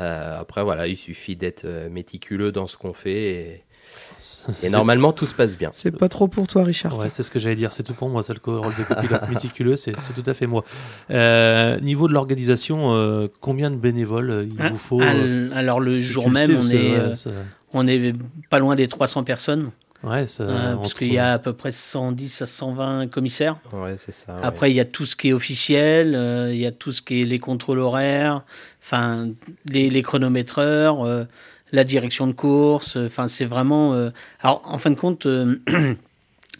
Euh, 0.00 0.40
après, 0.40 0.62
voilà, 0.62 0.86
il 0.86 0.96
suffit 0.96 1.36
d'être 1.36 1.64
euh, 1.64 1.88
méticuleux 1.88 2.52
dans 2.52 2.66
ce 2.66 2.76
qu'on 2.76 2.92
fait 2.92 3.24
et, 3.24 3.64
et 4.62 4.70
normalement, 4.70 5.12
tout 5.12 5.26
se 5.26 5.34
passe 5.34 5.56
bien. 5.56 5.70
C'est 5.74 5.90
pas 5.96 6.08
trop 6.08 6.28
pour 6.28 6.46
toi, 6.46 6.64
Richard. 6.64 6.96
Ouais, 6.98 7.08
c'est 7.10 7.22
ce 7.22 7.30
que 7.30 7.38
j'allais 7.38 7.56
dire, 7.56 7.72
c'est 7.72 7.82
tout 7.82 7.94
pour 7.94 8.08
moi, 8.08 8.22
ça 8.22 8.32
le 8.34 8.58
rôle 8.58 8.74
de 8.76 8.82
copilote 8.84 9.28
méticuleux, 9.28 9.76
c'est 9.76 9.92
c'est 10.00 10.12
tout 10.12 10.28
à 10.28 10.34
fait 10.34 10.46
moi. 10.46 10.64
Euh, 11.10 11.78
niveau 11.80 12.08
de 12.08 12.12
l'organisation, 12.12 12.94
euh, 12.94 13.28
combien 13.40 13.70
de 13.70 13.76
bénévoles 13.76 14.30
euh, 14.30 14.44
il 14.48 14.60
Hein 14.60 14.68
vous 14.70 14.78
faut 14.78 15.00
euh, 15.00 15.50
Al- 15.50 15.52
Alors 15.54 15.80
le 15.80 15.96
si 15.96 16.02
jour 16.02 16.26
le 16.26 16.32
même, 16.32 16.62
sais, 16.62 16.68
on 16.68 16.70
est, 16.70 17.08
ouais, 17.08 17.16
ça- 17.16 17.30
on 17.72 17.86
est 17.88 18.12
pas 18.50 18.58
loin 18.58 18.74
des 18.76 18.88
300 18.88 19.24
personnes, 19.24 19.70
ouais, 20.04 20.26
ça- 20.26 20.44
euh, 20.44 20.76
parce 20.76 20.94
qu'il 20.94 21.12
y 21.12 21.18
a 21.18 21.32
à 21.32 21.38
peu 21.38 21.52
près 21.52 21.72
110 21.72 22.40
à 22.42 22.46
120 22.46 23.08
commissaires. 23.08 23.56
Ouais, 23.72 23.96
c'est 23.98 24.14
ça. 24.14 24.36
Après, 24.42 24.70
il 24.70 24.74
y 24.76 24.80
a 24.80 24.84
tout 24.84 25.06
ce 25.06 25.16
qui 25.16 25.28
est 25.28 25.32
officiel, 25.32 26.14
euh, 26.14 26.52
il 26.52 26.58
y 26.60 26.66
a 26.66 26.72
tout 26.72 26.92
ce 26.92 27.02
qui 27.02 27.22
est 27.22 27.24
les 27.24 27.38
contrôles 27.38 27.80
horaires, 27.80 28.44
enfin 28.82 29.28
les, 29.68 29.90
les 29.90 30.02
chronométreurs, 30.02 31.04
euh, 31.04 31.24
la 31.72 31.84
direction 31.84 32.26
de 32.26 32.32
course. 32.32 32.96
euh, 32.96 33.06
Enfin, 33.06 33.28
c'est 33.28 33.44
vraiment. 33.44 33.94
euh, 33.94 34.10
Alors, 34.40 34.62
en 34.64 34.78
fin 34.78 34.90
de 34.90 34.96
compte, 34.96 35.26
euh, 35.26 35.56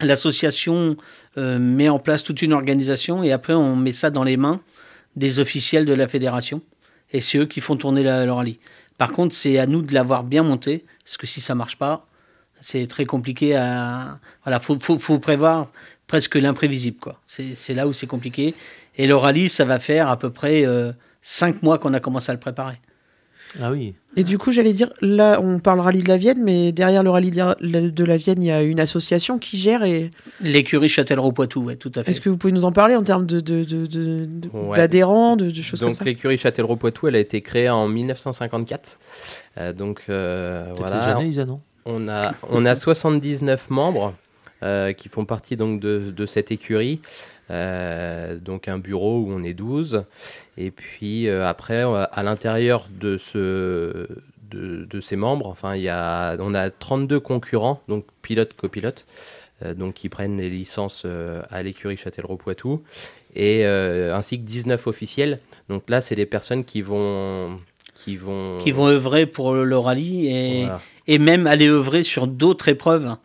l'association 0.01 0.97
met 1.39 1.91
en 1.91 1.99
place 1.99 2.25
toute 2.25 2.41
une 2.41 2.55
organisation 2.55 3.23
et 3.23 3.31
après, 3.31 3.53
on 3.53 3.77
met 3.77 3.93
ça 3.93 4.09
dans 4.09 4.25
les 4.25 4.39
mains 4.39 4.63
des 5.17 5.39
officiels 5.39 5.85
de 5.85 5.93
la 5.93 6.09
fédération 6.09 6.63
et 7.13 7.21
c'est 7.21 7.37
eux 7.37 7.45
qui 7.45 7.61
font 7.61 7.77
tourner 7.77 8.03
la, 8.03 8.25
le. 8.25 8.59
Par 8.97 9.13
contre, 9.13 9.35
c'est 9.35 9.59
à 9.59 9.67
nous 9.67 9.83
de 9.83 9.93
l'avoir 9.93 10.25
bien 10.25 10.43
monté 10.43 10.87
parce 11.05 11.19
que 11.19 11.27
si 11.27 11.43
ça 11.43 11.55
marche 11.55 11.77
pas, 11.77 12.07
c'est 12.63 12.87
très 12.87 13.05
compliqué 13.05 13.55
à. 13.55 14.19
Voilà, 14.45 14.61
faut, 14.61 14.79
faut, 14.81 15.19
prévoir 15.19 15.69
presque 16.07 16.37
l'imprévisible, 16.37 16.97
quoi. 16.99 17.21
C'est 17.27 17.75
là 17.75 17.87
où 17.87 17.93
c'est 17.93 18.07
compliqué. 18.07 18.55
Et 18.97 19.07
le 19.07 19.15
rallye, 19.15 19.51
ça 19.51 19.67
va 19.67 19.79
faire 19.79 20.09
à 20.09 20.19
peu 20.19 20.31
près 20.31 20.65
cinq 21.21 21.63
mois 21.63 21.79
qu'on 21.79 21.93
a 21.93 22.01
commencé 22.01 22.31
à 22.31 22.33
le 22.35 22.41
préparer. 22.41 22.81
Ah 23.63 23.71
oui, 23.71 23.95
Et 24.17 24.25
du 24.25 24.37
coup, 24.39 24.53
j'allais 24.53 24.73
dire, 24.73 24.91
là, 25.01 25.41
on 25.43 25.59
parle 25.61 25.81
rallye 25.81 26.03
de 26.03 26.09
la 26.09 26.17
Vienne, 26.17 26.43
mais 26.43 26.73
derrière 26.73 27.03
le 27.03 27.11
rallye 27.11 27.31
de 27.31 28.05
la- 28.05 28.17
Vienne, 28.17 28.43
il 28.43 28.47
y 28.47 28.51
a 28.51 28.63
une 28.63 28.81
association 28.81 29.39
qui 29.39 29.57
gère. 29.57 29.83
Et 29.85 30.11
L'écurie 30.41 30.89
Châtellerault-Poitou, 30.89 31.63
ouais, 31.65 31.77
tout 31.77 31.93
à 31.95 32.03
fait. 32.05 32.11
est-ce 32.11 32.21
que 32.21 32.29
vous 32.29 32.37
pouvez 32.37 32.53
nous 32.53 32.65
en 32.65 32.73
parler 32.73 32.97
en 32.97 33.03
termes 33.03 33.25
de, 33.27 33.41
de, 33.41 33.65
de- 33.65 33.87
de- 33.87 34.27
de- 34.27 34.49
Ouais. 34.53 34.77
d'adhérents, 34.77 35.37
de, 35.37 35.51
de 35.51 35.63
choses 35.63 35.81
comme 35.81 35.89
Donc 35.91 35.97
ça 35.97 36.05
l'écurie 36.05 36.37
Châtellerault-Poitou, 36.39 37.09
elle 37.09 37.17
a 37.17 37.21
été 37.21 37.41
créée 37.41 37.71
en 37.71 37.89
1954. 37.89 38.99
Euh, 39.59 39.73
donc 39.73 40.05
euh, 40.09 40.73
voilà, 40.77 40.99
les 40.99 41.13
années, 41.13 41.29
Isa, 41.29 41.45
non 41.45 41.61
on 41.87 42.09
a, 42.09 42.33
on 42.51 42.67
a 42.67 42.75
79 42.75 43.71
membres 43.71 44.13
euh, 44.63 44.93
qui 44.93 45.09
font 45.09 45.25
partie 45.25 45.57
donc 45.57 45.79
de, 45.81 46.13
de 46.15 46.27
cette 46.27 46.51
écurie. 46.51 47.01
Euh, 47.51 48.37
donc 48.39 48.69
un 48.69 48.79
bureau 48.79 49.21
où 49.21 49.31
on 49.31 49.43
est 49.43 49.55
12. 49.55 50.05
Et 50.59 50.71
puis 50.71 51.29
euh, 51.29 51.47
après, 51.47 51.85
euh, 51.85 52.05
à 52.11 52.23
l'intérieur 52.23 52.87
de, 52.91 53.19
ce, 53.19 54.09
de, 54.51 54.85
de 54.85 55.01
ces 55.01 55.17
membres, 55.17 55.47
enfin, 55.47 55.77
il 55.77 55.83
y 55.83 55.89
a, 55.89 56.37
on 56.41 56.55
a 56.55 56.71
32 56.71 57.21
concurrents, 57.21 57.81
donc 57.89 58.05
pilotes, 58.23 58.55
copilotes, 58.55 59.07
euh, 59.65 59.75
donc 59.75 59.95
qui 59.95 60.09
prennent 60.09 60.39
les 60.39 60.51
licences 60.51 61.07
à 61.51 61.63
l'écurie 61.63 61.97
Châtellerault-Poitou, 61.97 62.83
et 63.35 63.65
ainsi 63.67 64.39
que 64.41 64.45
19 64.45 64.87
officiels. 64.87 65.41
Donc 65.69 65.89
là, 65.91 66.01
c'est 66.01 66.17
des 66.17 66.27
personnes 66.27 66.65
qui 66.65 66.83
vont... 66.83 67.59
Qui 67.95 68.17
vont, 68.17 68.59
Qui 68.59 68.73
vont 68.73 68.89
œuvrer 68.89 69.25
pour 69.25 69.55
le, 69.55 69.79
rallye 69.79 70.27
et, 70.27 70.61
Voilà. 70.65 70.81
et 71.07 71.19
même 71.19 71.47
aller 71.47 71.67
œuvrer 71.67 72.03
sur 72.03 72.27
d'autres 72.27 72.69
épreuves 72.69 73.17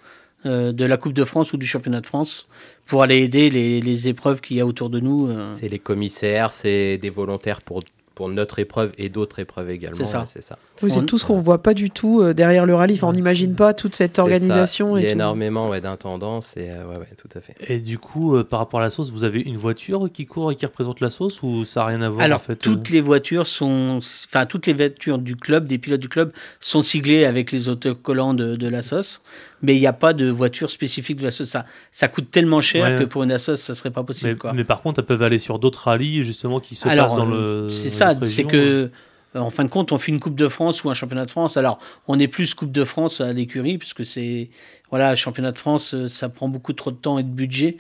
de 0.46 0.86
la 0.86 0.98
Coupe 0.98 1.12
de 1.14 1.26
France 1.26 1.52
ou 1.52 1.58
du 1.58 1.68
Championnat 1.68 2.00
de 2.00 2.06
France 2.06 2.48
pour 2.92 3.04
aller 3.04 3.20
aider 3.20 3.50
les, 3.50 3.80
les 3.80 4.10
épreuves 4.10 4.42
qu'il 4.42 4.58
y 4.58 4.60
a 4.60 4.66
autour 4.66 4.90
de 4.90 5.00
nous. 5.00 5.30
euh. 5.30 5.48
C'est 5.58 5.70
les 5.70 5.80
commissaires, 5.80 6.52
c'est 6.52 6.98
des 6.98 7.10
volontaires 7.10 7.62
pour, 7.62 7.82
pour 8.16 8.28
notre 8.28 8.60
épreuve 8.60 8.92
et 8.98 9.08
d'autres 9.08 9.40
épreuves 9.40 9.70
également. 9.70 9.98
C'est 9.98 10.04
ça. 10.04 10.26
C'est 10.28 10.44
ça. 10.44 10.58
Oui, 10.84 10.92
c'est 10.92 10.98
On- 11.00 11.04
tout 11.06 11.18
ce 11.18 11.26
qu'on 11.26 11.40
voit 11.40 11.62
pas 11.64 11.74
du 11.74 11.90
tout 11.92 12.22
euh, 12.22 12.34
derrière 12.34 12.66
le 12.66 12.76
rallye. 12.76 12.96
Enfin, 12.96 13.08
on 13.08 13.14
n'imagine 13.14 13.56
pas 13.56 13.74
toute 13.74 13.96
cette 13.96 14.16
ça. 14.18 14.24
organisation. 14.24 14.98
Il 14.98 15.04
y 15.04 15.06
a 15.06 15.10
tout. 15.10 15.14
énormément 15.16 15.70
ouais, 15.70 15.80
d'intendances 15.80 16.58
et 16.58 16.70
euh, 16.70 16.86
ouais, 16.86 16.98
ouais, 16.98 17.08
tout 17.18 17.30
à 17.34 17.40
fait. 17.40 17.56
Et 17.70 17.80
du 17.80 17.98
coup, 17.98 18.36
euh, 18.36 18.44
par 18.44 18.60
rapport 18.60 18.82
à 18.82 18.84
la 18.84 18.90
sauce, 18.90 19.10
vous 19.12 19.24
avez 19.24 19.40
une 19.42 19.58
voiture 19.58 20.10
qui 20.12 20.26
court 20.26 20.52
et 20.52 20.56
qui 20.56 20.66
représente 20.66 21.00
la 21.00 21.10
sauce 21.12 21.42
ou 21.44 21.64
ça 21.66 21.80
n'a 21.82 21.86
rien 21.86 22.02
à 22.02 22.10
voir 22.10 22.26
Alors, 22.26 22.40
en 22.40 22.42
fait 22.42 22.54
euh 22.54 22.56
toutes 22.58 22.90
les 22.90 23.00
voitures 23.00 23.48
sont, 23.48 24.00
enfin, 24.00 24.46
toutes 24.48 24.68
les 24.68 24.74
voitures 24.74 25.18
du 25.20 25.36
club, 25.38 25.66
des 25.68 25.78
pilotes 25.78 26.02
du 26.02 26.10
club, 26.10 26.34
sont 26.60 26.82
siglées 26.82 27.24
avec 27.26 27.52
les 27.54 27.70
autocollants 27.70 28.34
de, 28.34 28.56
de 28.58 28.68
la 28.68 28.82
sauce, 28.82 29.22
mais 29.62 29.76
il 29.76 29.80
n'y 29.80 29.88
a 29.88 29.94
pas 29.94 30.14
de 30.14 30.30
voiture 30.30 30.70
spécifique 30.72 31.18
de 31.18 31.24
la 31.26 31.32
sauce. 31.32 31.50
Ça, 31.50 31.66
ça 31.92 32.08
coûte 32.08 32.32
tellement 32.32 32.62
cher 32.62 32.84
Ouais. 32.84 33.00
que 33.00 33.06
pour 33.06 33.24
une 33.24 33.38
sauce, 33.38 33.60
ça 33.62 33.76
serait 33.76 33.92
pas 33.92 34.04
possible, 34.04 34.32
mais, 34.32 34.38
quoi. 34.38 34.54
mais 34.54 34.64
par 34.64 34.82
contre, 34.82 35.00
elles 35.00 35.06
peuvent 35.06 35.22
aller 35.24 35.40
sur 35.40 35.60
d'autres 35.60 35.86
rallyes 35.86 36.24
justement 36.24 36.60
qui 36.60 36.76
se 36.76 36.88
Alors, 36.88 37.08
passent 37.08 37.16
dans 37.16 37.30
euh, 37.32 37.64
le. 37.66 37.70
c'est 37.70 37.90
ça, 37.90 38.16
c'est 38.26 38.44
que, 38.44 38.58
euh, 38.58 38.88
en 39.34 39.50
fin 39.50 39.64
de 39.64 39.70
compte, 39.70 39.92
on 39.92 39.98
fait 39.98 40.12
une 40.12 40.20
Coupe 40.20 40.36
de 40.36 40.48
France 40.48 40.84
ou 40.84 40.90
un 40.90 40.94
Championnat 40.94 41.26
de 41.26 41.32
France. 41.32 41.56
Alors, 41.56 41.80
on 42.08 42.20
est 42.20 42.28
plus 42.28 42.54
Coupe 42.54 42.72
de 42.72 42.84
France 42.84 43.22
à 43.22 43.32
l'écurie, 43.32 43.78
puisque 43.78 44.06
c'est, 44.06 44.50
voilà, 44.90 45.16
Championnat 45.16 45.54
de 45.54 45.58
France, 45.58 45.94
euh, 45.94 46.08
ça 46.08 46.28
prend 46.28 46.50
beaucoup 46.50 46.74
trop 46.74 46.92
de 46.92 46.98
temps 46.98 47.18
et 47.18 47.24
de 47.24 47.30
budget. 47.30 47.78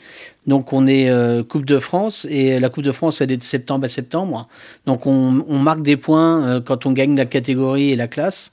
Donc, 0.47 0.71
on 0.71 0.87
est 0.87 1.09
euh, 1.09 1.43
Coupe 1.43 1.65
de 1.65 1.79
France, 1.79 2.25
et 2.29 2.59
la 2.59 2.69
Coupe 2.69 2.83
de 2.83 2.91
France, 2.91 3.19
elle 3.19 3.31
est 3.31 3.37
de 3.37 3.43
septembre 3.43 3.85
à 3.85 3.89
septembre. 3.89 4.47
Donc, 4.85 5.05
on, 5.05 5.31
marque 5.59 5.81
des 5.81 5.97
points 5.97 6.47
euh, 6.47 6.61
quand 6.61 6.85
on 6.85 6.93
gagne 6.93 7.15
la 7.17 7.25
catégorie 7.25 7.91
et 7.91 7.95
la 7.95 8.07
classe. 8.07 8.51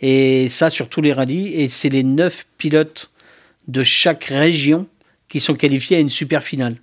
Et 0.00 0.48
ça, 0.48 0.70
sur 0.70 0.88
tous 0.88 1.02
les 1.02 1.12
rallyes. 1.12 1.54
Et 1.54 1.68
c'est 1.68 1.88
les 1.88 2.02
neuf 2.02 2.46
pilotes 2.58 3.10
de 3.68 3.84
chaque 3.84 4.24
région 4.24 4.86
qui 5.28 5.38
sont 5.38 5.54
qualifiés 5.54 5.98
à 5.98 6.00
une 6.00 6.08
super 6.08 6.42
finale. 6.42 6.76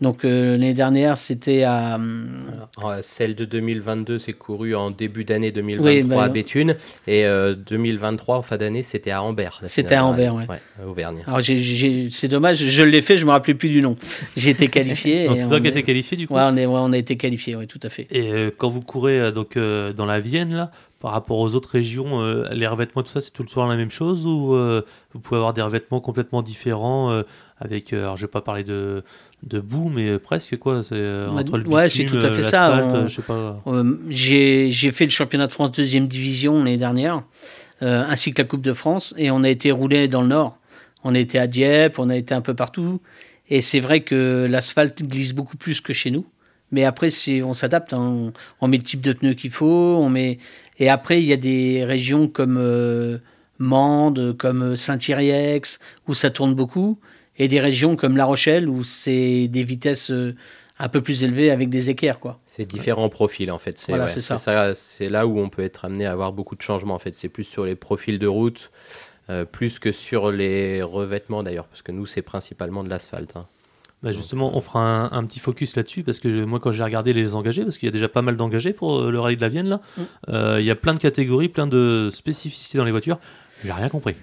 Donc, 0.00 0.24
euh, 0.24 0.52
l'année 0.52 0.74
dernière, 0.74 1.18
c'était 1.18 1.64
à. 1.64 1.96
hum, 1.96 2.28
Euh, 2.84 2.98
celle 3.02 3.34
de 3.34 3.44
2022 3.44 4.18
s'est 4.20 4.32
courue 4.32 4.76
en 4.76 4.90
début 4.92 5.24
d'année 5.24 5.50
2023 5.50 5.90
Oui, 5.92 6.02
bah, 6.04 6.22
à 6.22 6.28
Béthune 6.28 6.76
et 7.08 7.24
euh, 7.26 7.54
2023 7.56 8.36
en 8.36 8.42
fin 8.42 8.56
d'année 8.56 8.84
c'était 8.84 9.10
à 9.10 9.20
Ambert. 9.22 9.60
C'était 9.66 9.96
à 9.96 10.04
Ambert, 10.04 10.36
ouais. 10.36 10.44
à 10.80 10.86
Auvergne. 10.86 11.24
Alors 11.26 11.40
c'est 11.42 12.28
dommage, 12.28 12.58
je 12.58 12.82
l'ai 12.82 13.02
fait, 13.02 13.16
je 13.16 13.26
me 13.26 13.32
rappelais 13.32 13.54
plus 13.54 13.70
du 13.70 13.82
nom. 13.82 13.96
J'ai 14.36 14.50
été 14.50 14.68
qualifié. 14.68 15.26
Donc 15.28 15.38
c'est 15.38 15.44
on 15.46 15.48
toi 15.48 15.60
qui 15.60 15.66
as 15.66 15.70
est- 15.70 15.72
été 15.72 15.82
qualifié 15.82 16.16
du 16.16 16.28
coup. 16.28 16.34
Ouais, 16.34 16.42
on, 16.44 16.56
est, 16.56 16.66
ouais, 16.66 16.78
on 16.80 16.92
a 16.92 16.98
été 16.98 17.16
qualifié, 17.16 17.56
ouais, 17.56 17.66
tout 17.66 17.80
à 17.82 17.88
fait. 17.88 18.06
Et 18.12 18.30
euh, 18.32 18.50
quand 18.56 18.68
vous 18.68 18.80
courez 18.82 19.18
euh, 19.20 19.30
donc 19.32 19.56
euh, 19.56 19.92
dans 19.92 20.06
la 20.06 20.20
Vienne 20.20 20.54
là, 20.54 20.70
par 21.00 21.10
rapport 21.12 21.38
aux 21.38 21.54
autres 21.56 21.70
régions, 21.70 22.22
euh, 22.22 22.44
les 22.52 22.66
revêtements 22.68 23.02
tout 23.02 23.10
ça, 23.10 23.20
c'est 23.20 23.32
tout 23.32 23.42
le 23.42 23.48
temps 23.48 23.66
la 23.66 23.76
même 23.76 23.90
chose 23.90 24.24
ou 24.26 24.54
euh, 24.54 24.82
vous 25.12 25.20
pouvez 25.20 25.38
avoir 25.38 25.54
des 25.54 25.62
revêtements 25.62 26.00
complètement 26.00 26.42
différents 26.42 27.10
euh, 27.10 27.22
avec, 27.60 27.92
euh, 27.92 28.02
alors 28.02 28.16
je 28.16 28.22
vais 28.26 28.30
pas 28.30 28.40
parler 28.40 28.64
de 28.64 29.02
de 29.42 29.60
boue, 29.60 29.88
mais 29.88 30.18
presque 30.18 30.56
quoi, 30.58 30.82
c'est 30.82 30.94
euh, 30.94 31.28
Ouais, 31.30 31.42
entre 31.42 31.58
le 31.58 31.68
ouais, 31.68 31.86
bitume, 31.86 32.08
c'est 32.08 32.18
tout 32.18 32.26
à 32.26 32.30
fait 32.32 32.42
ça, 32.42 32.70
on- 32.84 32.94
euh, 32.94 33.08
je 33.08 33.16
sais 33.16 33.22
pas. 33.22 33.62
J'ai 34.08 34.70
j'ai 34.70 34.92
fait 34.92 35.04
le 35.04 35.10
championnat 35.10 35.46
de 35.46 35.52
France 35.52 35.72
deuxième 35.72 36.08
division 36.08 36.58
l'année 36.58 36.76
dernière, 36.76 37.22
euh, 37.82 38.04
ainsi 38.08 38.32
que 38.32 38.42
la 38.42 38.48
Coupe 38.48 38.62
de 38.62 38.72
France, 38.72 39.14
et 39.16 39.30
on 39.30 39.42
a 39.44 39.48
été 39.48 39.70
roulé 39.72 40.08
dans 40.08 40.22
le 40.22 40.28
Nord. 40.28 40.58
On 41.04 41.14
a 41.14 41.18
été 41.18 41.38
à 41.38 41.46
Dieppe, 41.46 41.98
on 41.98 42.10
a 42.10 42.16
été 42.16 42.34
un 42.34 42.40
peu 42.40 42.54
partout, 42.54 43.00
et 43.48 43.62
c'est 43.62 43.80
vrai 43.80 44.00
que 44.00 44.46
l'asphalte 44.50 45.02
glisse 45.02 45.32
beaucoup 45.32 45.56
plus 45.56 45.80
que 45.80 45.92
chez 45.92 46.10
nous, 46.10 46.26
Mais 46.70 46.84
après, 46.84 47.08
c'est, 47.10 47.42
on 47.42 47.54
s'adapte. 47.54 47.92
hein. 47.94 48.00
On, 48.02 48.32
on 48.60 48.68
met 48.68 48.76
le 48.76 48.82
type 48.82 49.00
de 49.00 49.12
pneu 49.14 49.32
qu'il 49.34 49.50
faut. 49.50 49.96
On 50.04 50.10
met... 50.10 50.38
Et 50.78 50.90
après, 50.90 51.22
il 51.22 51.26
y 51.26 51.32
a 51.32 51.36
des 51.38 51.82
régions 51.84 52.28
comme 52.28 52.58
euh, 52.60 53.16
Mende, 53.58 54.36
comme 54.36 54.76
Saint-Iriex, 54.76 55.78
où 56.08 56.12
ça 56.14 56.28
tourne 56.30 56.54
beaucoup. 56.54 56.98
Et 57.38 57.48
des 57.48 57.60
régions 57.60 57.96
comme 57.96 58.16
La 58.16 58.24
Rochelle, 58.24 58.68
où 58.68 58.84
c'est 58.84 59.48
des 59.48 59.64
vitesses 59.64 60.10
euh, 60.10 60.34
un 60.78 60.88
peu 60.88 61.00
plus 61.02 61.24
élevées 61.24 61.50
avec 61.50 61.68
des 61.70 61.90
équerres. 61.90 62.20
Quoi. 62.20 62.38
C'est 62.46 62.64
différents 62.64 63.08
profils 63.08 63.50
en 63.50 63.58
fait. 63.58 63.78
C'est 63.78 63.92
Voilà, 63.92 64.04
ouais, 64.04 64.10
c'est 64.10 64.20
ça. 64.20 64.74
c'est 64.74 65.08
là 65.08 65.26
où 65.26 65.38
on 65.38 65.48
peut 65.48 65.62
être 65.62 65.84
amené 65.84 66.06
à 66.06 66.12
avoir 66.12 66.32
beaucoup 66.32 66.56
de 66.56 66.62
changements 66.62 66.94
en 66.94 66.98
fait. 66.98 67.14
C'est 67.14 67.28
plus 67.28 67.44
sur 67.44 67.64
les 67.64 67.74
profils 67.74 68.18
de 68.18 68.26
route, 68.26 68.70
euh, 69.30 69.44
plus 69.44 69.78
que 69.78 69.92
sur 69.92 70.30
les 70.30 70.82
revêtements 70.82 71.42
d'ailleurs, 71.42 71.66
parce 71.66 71.82
que 71.82 71.92
nous 71.92 72.06
c'est 72.06 72.22
principalement 72.22 72.82
de 72.84 72.88
l'asphalte. 72.88 73.36
hein. 73.36 73.46
Bah 74.00 74.12
justement, 74.12 74.56
on 74.56 74.60
fera 74.60 74.80
un, 74.80 75.10
un 75.10 75.24
petit 75.24 75.40
focus 75.40 75.74
là-dessus 75.74 76.04
parce 76.04 76.20
que 76.20 76.30
je- 76.30 76.38
moi, 76.44 76.60
quand 76.60 76.70
j'ai 76.70 76.84
regardé 76.84 77.12
les 77.12 77.34
engagés, 77.34 77.64
parce 77.64 77.78
qu'il 77.78 77.88
y 77.88 77.90
a 77.90 77.92
déjà 77.92 78.08
pas 78.08 78.22
mal 78.22 78.36
d'engagés 78.36 78.72
pour 78.72 78.96
euh, 79.00 79.10
le 79.10 79.18
rallye 79.18 79.36
de 79.36 79.40
la 79.42 79.48
Vienne 79.48 79.68
là, 79.68 79.80
Mm. 79.96 80.02
euh, 80.28 80.60
il 80.60 80.66
y 80.66 80.70
a 80.70 80.76
plein 80.76 80.94
de 80.94 81.00
catégories, 81.00 81.48
plein 81.48 81.66
de 81.66 82.08
spécificités 82.12 82.78
dans 82.78 82.84
les 82.84 82.92
voitures. 82.92 83.18
J'ai 83.64 83.72
rien 83.72 83.88
compris. 83.88 84.14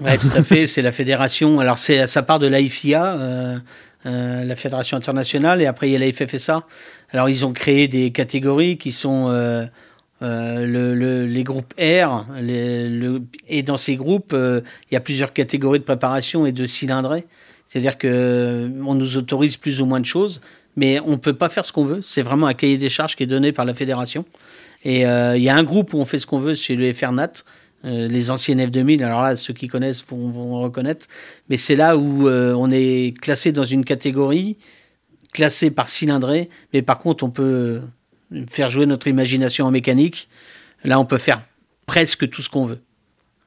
Ouais, 0.00 0.18
tout 0.18 0.30
à 0.34 0.42
fait. 0.42 0.66
C'est 0.66 0.82
la 0.82 0.92
fédération. 0.92 1.60
Alors, 1.60 1.78
c'est, 1.78 2.06
ça 2.06 2.22
part 2.22 2.38
de 2.38 2.46
l'AIFIA, 2.46 3.14
euh, 3.14 3.58
euh, 4.06 4.44
la 4.44 4.56
fédération 4.56 4.96
internationale, 4.96 5.62
et 5.62 5.66
après, 5.66 5.88
il 5.88 5.92
y 5.92 5.96
a 5.96 5.98
la 5.98 6.12
FFSA. 6.12 6.66
Alors, 7.12 7.28
ils 7.28 7.44
ont 7.44 7.52
créé 7.52 7.88
des 7.88 8.10
catégories 8.10 8.78
qui 8.78 8.90
sont 8.90 9.28
euh, 9.28 9.66
le, 10.20 10.94
le- 10.94 11.26
les 11.26 11.44
groupes 11.44 11.74
R. 11.78 12.26
et 13.48 13.62
dans 13.62 13.76
ces 13.76 13.96
groupes, 13.96 14.34
il 14.36 14.94
y 14.94 14.96
a 14.96 15.00
plusieurs 15.00 15.32
catégories 15.32 15.78
de 15.78 15.84
préparation 15.84 16.46
et 16.46 16.52
de 16.52 16.66
cylindrée. 16.66 17.26
C'est-à-dire 17.68 17.96
que 17.96 18.70
on 18.84 18.94
nous 18.94 19.16
autorise 19.16 19.56
plus 19.56 19.80
ou 19.80 19.86
moins 19.86 20.00
de 20.00 20.06
choses, 20.06 20.40
mais 20.76 21.00
on 21.06 21.16
peut 21.18 21.32
pas 21.32 21.48
faire 21.48 21.64
ce 21.64 21.72
qu'on 21.72 21.84
veut. 21.84 22.02
C'est 22.02 22.22
vraiment 22.22 22.46
un 22.46 22.54
cahier 22.54 22.76
des 22.78 22.88
charges 22.90 23.16
qui 23.16 23.22
est 23.22 23.26
donné 23.26 23.52
par 23.52 23.64
la 23.64 23.74
fédération. 23.74 24.24
Et 24.84 25.02
il 25.02 25.42
y 25.42 25.48
a 25.48 25.56
un 25.56 25.62
groupe 25.64 25.94
où 25.94 25.98
on 25.98 26.04
fait 26.04 26.18
ce 26.18 26.26
qu'on 26.26 26.38
veut, 26.40 26.54
c'est 26.54 26.74
le 26.76 26.92
FRNAT, 26.92 27.32
euh, 27.84 28.08
les 28.08 28.30
anciennes 28.30 28.60
F2000. 28.60 29.02
Alors 29.04 29.22
là, 29.22 29.36
ceux 29.36 29.52
qui 29.54 29.68
connaissent 29.68 30.04
vont, 30.06 30.30
vont 30.30 30.60
reconnaître. 30.60 31.06
Mais 31.48 31.56
c'est 31.56 31.76
là 31.76 31.96
où 31.96 32.28
euh, 32.28 32.54
on 32.54 32.70
est 32.70 33.16
classé 33.20 33.52
dans 33.52 33.64
une 33.64 33.84
catégorie, 33.84 34.56
classé 35.32 35.70
par 35.70 35.88
cylindrée. 35.88 36.48
Mais 36.72 36.82
par 36.82 36.98
contre, 36.98 37.24
on 37.24 37.30
peut 37.30 37.80
faire 38.48 38.68
jouer 38.70 38.86
notre 38.86 39.08
imagination 39.08 39.66
en 39.66 39.70
mécanique. 39.70 40.28
Là, 40.84 40.98
on 41.00 41.04
peut 41.04 41.18
faire 41.18 41.42
presque 41.86 42.28
tout 42.30 42.42
ce 42.42 42.48
qu'on 42.48 42.64
veut. 42.66 42.80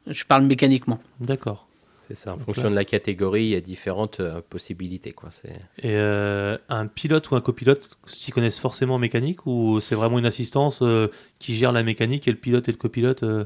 Je 0.08 0.24
parle 0.24 0.46
mécaniquement. 0.46 1.00
D'accord. 1.20 1.68
C'est 2.08 2.14
ça. 2.16 2.34
En 2.34 2.38
Donc 2.38 2.46
fonction 2.46 2.66
là- 2.66 2.70
de 2.70 2.76
la 2.76 2.86
catégorie, 2.86 3.46
il 3.46 3.50
y 3.50 3.56
a 3.56 3.62
différentes 3.62 4.20
euh, 4.20 4.40
possibilités. 4.48 5.12
Quoi. 5.12 5.30
C'est... 5.32 5.50
Et 5.80 5.96
euh, 5.96 6.56
un 6.70 6.86
pilote 6.86 7.32
ou 7.32 7.36
un 7.36 7.42
copilote 7.42 7.98
s'y 8.06 8.32
connaissent 8.32 8.60
forcément 8.60 8.96
en 8.96 9.00
mécanique 9.00 9.48
ou 9.48 9.80
c'est 9.80 9.96
vraiment 9.96 10.20
une 10.20 10.28
assistance 10.28 10.84
euh, 10.84 11.08
qui 11.40 11.56
gère 11.56 11.72
la 11.72 11.82
mécanique 11.82 12.28
et 12.28 12.32
le 12.32 12.38
pilote 12.38 12.70
et 12.70 12.72
le 12.72 12.78
copilote 12.78 13.24
euh, 13.24 13.46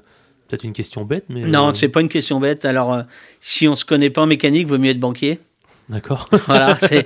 Peut-être 0.50 0.63
une 0.63 0.74
question 0.74 1.06
bête, 1.06 1.25
mais. 1.29 1.41
Non, 1.41 1.70
euh, 1.70 1.74
c'est 1.74 1.88
pas 1.89 2.01
une 2.01 2.10
question 2.10 2.39
bête. 2.39 2.65
Alors, 2.65 2.94
euh, 2.94 3.03
si 3.39 3.68
on 3.68 3.75
se 3.75 3.86
connaît 3.86 4.10
pas 4.10 4.22
en 4.24 4.27
mécanique, 4.27 4.68
vaut 4.68 4.77
mieux 4.79 4.89
être 4.91 5.00
banquier. 5.00 5.39
D'accord. 5.89 6.27
Voilà, 6.48 6.77
c'est- 6.79 7.06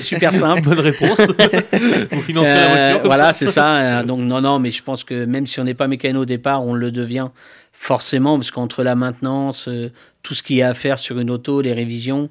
super 0.00 0.32
simple. 0.32 0.62
Bonne 0.64 0.78
réponse. 0.80 1.18
Vous 2.12 2.22
financez 2.22 2.48
la 2.48 2.70
Euh, 2.70 2.90
voiture. 2.92 3.06
voilà, 3.06 3.32
c'est 3.32 3.46
ça. 3.46 4.02
Donc 4.04 4.20
non, 4.20 4.40
non, 4.40 4.58
mais 4.58 4.70
je 4.70 4.82
pense 4.82 5.02
que 5.04 5.24
même 5.24 5.46
si 5.46 5.58
on 5.60 5.64
n'est 5.64 5.74
pas 5.74 5.88
mécano 5.88 6.22
au 6.22 6.24
départ, 6.24 6.64
on 6.64 6.74
le 6.74 6.90
devient 6.90 7.28
forcément 7.72 8.36
parce 8.36 8.50
qu'entre 8.50 8.82
la 8.84 8.94
maintenance, 8.96 9.66
euh, 9.68 9.90
tout 10.22 10.34
ce 10.34 10.42
qu'il 10.42 10.56
y 10.56 10.62
a 10.62 10.68
à 10.68 10.74
faire 10.74 10.98
sur 10.98 11.18
une 11.18 11.30
auto, 11.30 11.60
les 11.60 11.72
révisions, 11.72 12.28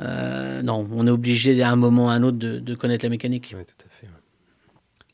euh, 0.00 0.62
non, 0.62 0.86
on 0.94 1.06
est 1.06 1.10
obligé 1.10 1.62
à 1.62 1.70
un 1.70 1.76
moment 1.76 2.06
ou 2.06 2.08
à 2.08 2.12
un 2.12 2.22
autre 2.22 2.38
de, 2.38 2.58
de 2.58 2.74
connaître 2.74 3.04
la 3.04 3.10
mécanique. 3.10 3.54
Ouais, 3.56 3.64
tout 3.64 3.86
à 3.86 3.90
fait. 4.00 4.06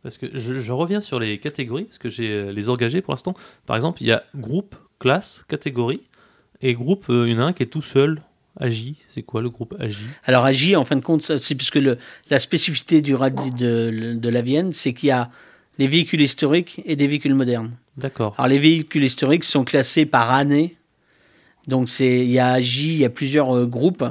Parce 0.02 0.18
que 0.18 0.26
je, 0.32 0.60
je 0.60 0.72
reviens 0.72 1.00
sur 1.00 1.18
les 1.18 1.38
catégories, 1.38 1.84
parce 1.84 1.98
que 1.98 2.08
j'ai 2.08 2.30
euh, 2.30 2.52
les 2.52 2.68
engagés 2.68 3.02
pour 3.02 3.12
l'instant. 3.12 3.34
Par 3.66 3.76
exemple, 3.76 4.02
il 4.02 4.06
y 4.06 4.12
a 4.12 4.22
groupe, 4.36 4.76
classe, 4.98 5.44
catégorie. 5.48 6.02
Et 6.62 6.74
groupe, 6.74 7.06
euh, 7.10 7.28
il 7.28 7.34
y 7.34 7.36
en 7.36 7.40
a 7.40 7.44
un 7.44 7.52
qui 7.52 7.62
est 7.62 7.66
tout 7.66 7.82
seul. 7.82 8.22
Agi, 8.60 8.96
c'est 9.14 9.22
quoi 9.22 9.40
le 9.40 9.50
groupe 9.50 9.76
Agi 9.78 10.04
Alors 10.24 10.44
Agi, 10.44 10.74
en 10.74 10.84
fin 10.84 10.96
de 10.96 11.00
compte, 11.00 11.38
c'est 11.38 11.54
puisque 11.54 11.76
le, 11.76 11.96
la 12.28 12.40
spécificité 12.40 13.00
du 13.00 13.14
rallye 13.14 13.52
de, 13.52 14.14
de 14.14 14.28
la 14.28 14.42
Vienne, 14.42 14.72
c'est 14.72 14.92
qu'il 14.92 15.10
y 15.10 15.12
a 15.12 15.30
les 15.78 15.86
véhicules 15.86 16.20
historiques 16.20 16.82
et 16.84 16.96
des 16.96 17.06
véhicules 17.06 17.36
modernes. 17.36 17.70
D'accord. 17.96 18.34
Alors 18.36 18.48
les 18.48 18.58
véhicules 18.58 19.04
historiques 19.04 19.44
sont 19.44 19.64
classés 19.64 20.06
par 20.06 20.32
année. 20.32 20.76
Donc 21.68 21.88
il 22.00 22.30
y 22.30 22.38
a 22.38 22.52
Agi, 22.52 22.94
il 22.94 22.98
y 22.98 23.04
a 23.04 23.10
plusieurs 23.10 23.56
euh, 23.56 23.66
groupes 23.66 24.04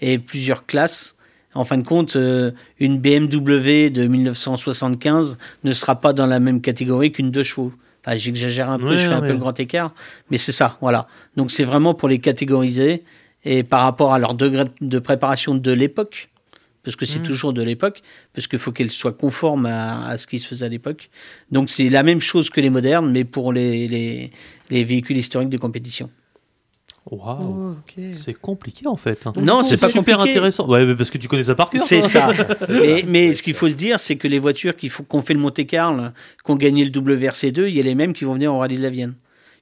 et 0.00 0.18
plusieurs 0.18 0.64
classes. 0.64 1.16
En 1.54 1.64
fin 1.64 1.78
de 1.78 1.82
compte, 1.86 2.14
euh, 2.16 2.52
une 2.78 2.98
BMW 2.98 3.90
de 3.90 4.06
1975 4.06 5.38
ne 5.64 5.72
sera 5.72 5.96
pas 6.00 6.12
dans 6.12 6.26
la 6.26 6.38
même 6.40 6.60
catégorie 6.60 7.12
qu'une 7.12 7.30
deux 7.30 7.42
chevaux. 7.42 7.72
Enfin, 8.04 8.16
j'exagère 8.16 8.70
un 8.70 8.78
peu, 8.78 8.90
Ouais, 8.90 8.96
je 8.96 9.08
fais 9.08 9.14
un 9.14 9.20
ouais. 9.20 9.26
peu 9.26 9.32
le 9.34 9.38
grand 9.38 9.58
écart, 9.60 9.92
mais 10.30 10.38
c'est 10.38 10.52
ça, 10.52 10.78
voilà. 10.80 11.06
Donc 11.36 11.50
c'est 11.50 11.64
vraiment 11.64 11.92
pour 11.92 12.08
les 12.08 12.18
catégoriser 12.18 13.02
et 13.44 13.62
par 13.62 13.82
rapport 13.82 14.12
à 14.14 14.18
leur 14.18 14.34
degré 14.34 14.64
de 14.80 14.98
préparation 14.98 15.54
de 15.54 15.70
l'époque, 15.72 16.30
parce 16.82 16.96
que 16.96 17.04
c'est 17.04 17.18
Mm. 17.18 17.24
toujours 17.24 17.52
de 17.52 17.62
l'époque, 17.62 18.00
parce 18.32 18.46
qu'il 18.46 18.58
faut 18.58 18.72
qu'elle 18.72 18.90
soit 18.90 19.12
conforme 19.12 19.66
à, 19.66 20.06
à 20.06 20.16
ce 20.18 20.26
qui 20.26 20.38
se 20.38 20.46
faisait 20.48 20.64
à 20.66 20.68
l'époque. 20.70 21.10
Donc 21.50 21.68
c'est 21.68 21.90
la 21.90 22.02
même 22.02 22.20
chose 22.20 22.48
que 22.48 22.60
les 22.62 22.70
modernes, 22.70 23.10
mais 23.10 23.24
pour 23.24 23.52
les, 23.52 23.86
les, 23.86 24.30
les 24.70 24.84
véhicules 24.84 25.18
historiques 25.18 25.50
de 25.50 25.58
compétition. 25.58 26.08
Waouh. 27.10 27.74
Oh. 27.98 28.00
C'est 28.12 28.34
compliqué 28.34 28.86
en 28.86 28.96
fait. 28.96 29.26
hein. 29.26 29.32
Non, 29.40 29.62
c'est 29.62 29.76
pas 29.80 29.88
super 29.88 30.16
compliqué. 30.16 30.36
intéressant. 30.38 30.68
Ouais, 30.68 30.84
mais 30.86 30.94
parce 30.94 31.10
que 31.10 31.18
tu 31.18 31.26
connais 31.28 31.42
ça 31.42 31.54
par 31.56 31.68
cœur. 31.70 31.82
C'est 31.84 32.00
ça. 32.02 32.28
mais, 32.68 33.04
mais 33.06 33.34
ce 33.34 33.42
qu'il 33.42 33.54
faut 33.54 33.68
se 33.68 33.74
dire, 33.74 33.98
c'est 33.98 34.16
que 34.16 34.28
les 34.28 34.38
voitures 34.38 34.76
qui 34.76 34.88
font- 34.88 35.02
qu'on 35.02 35.20
fait 35.22 35.34
le 35.34 35.40
Monte-Carlo, 35.40 36.04
qui 36.44 36.50
ont 36.50 36.56
gagné 36.56 36.84
le 36.84 36.90
WRC2, 36.90 37.68
il 37.68 37.74
y 37.74 37.80
a 37.80 37.82
les 37.82 37.94
mêmes 37.96 38.12
qui 38.12 38.24
vont 38.24 38.34
venir 38.34 38.54
au 38.54 38.58
Rallye 38.58 38.76
de 38.76 38.82
la 38.82 38.90
Vienne. 38.90 39.14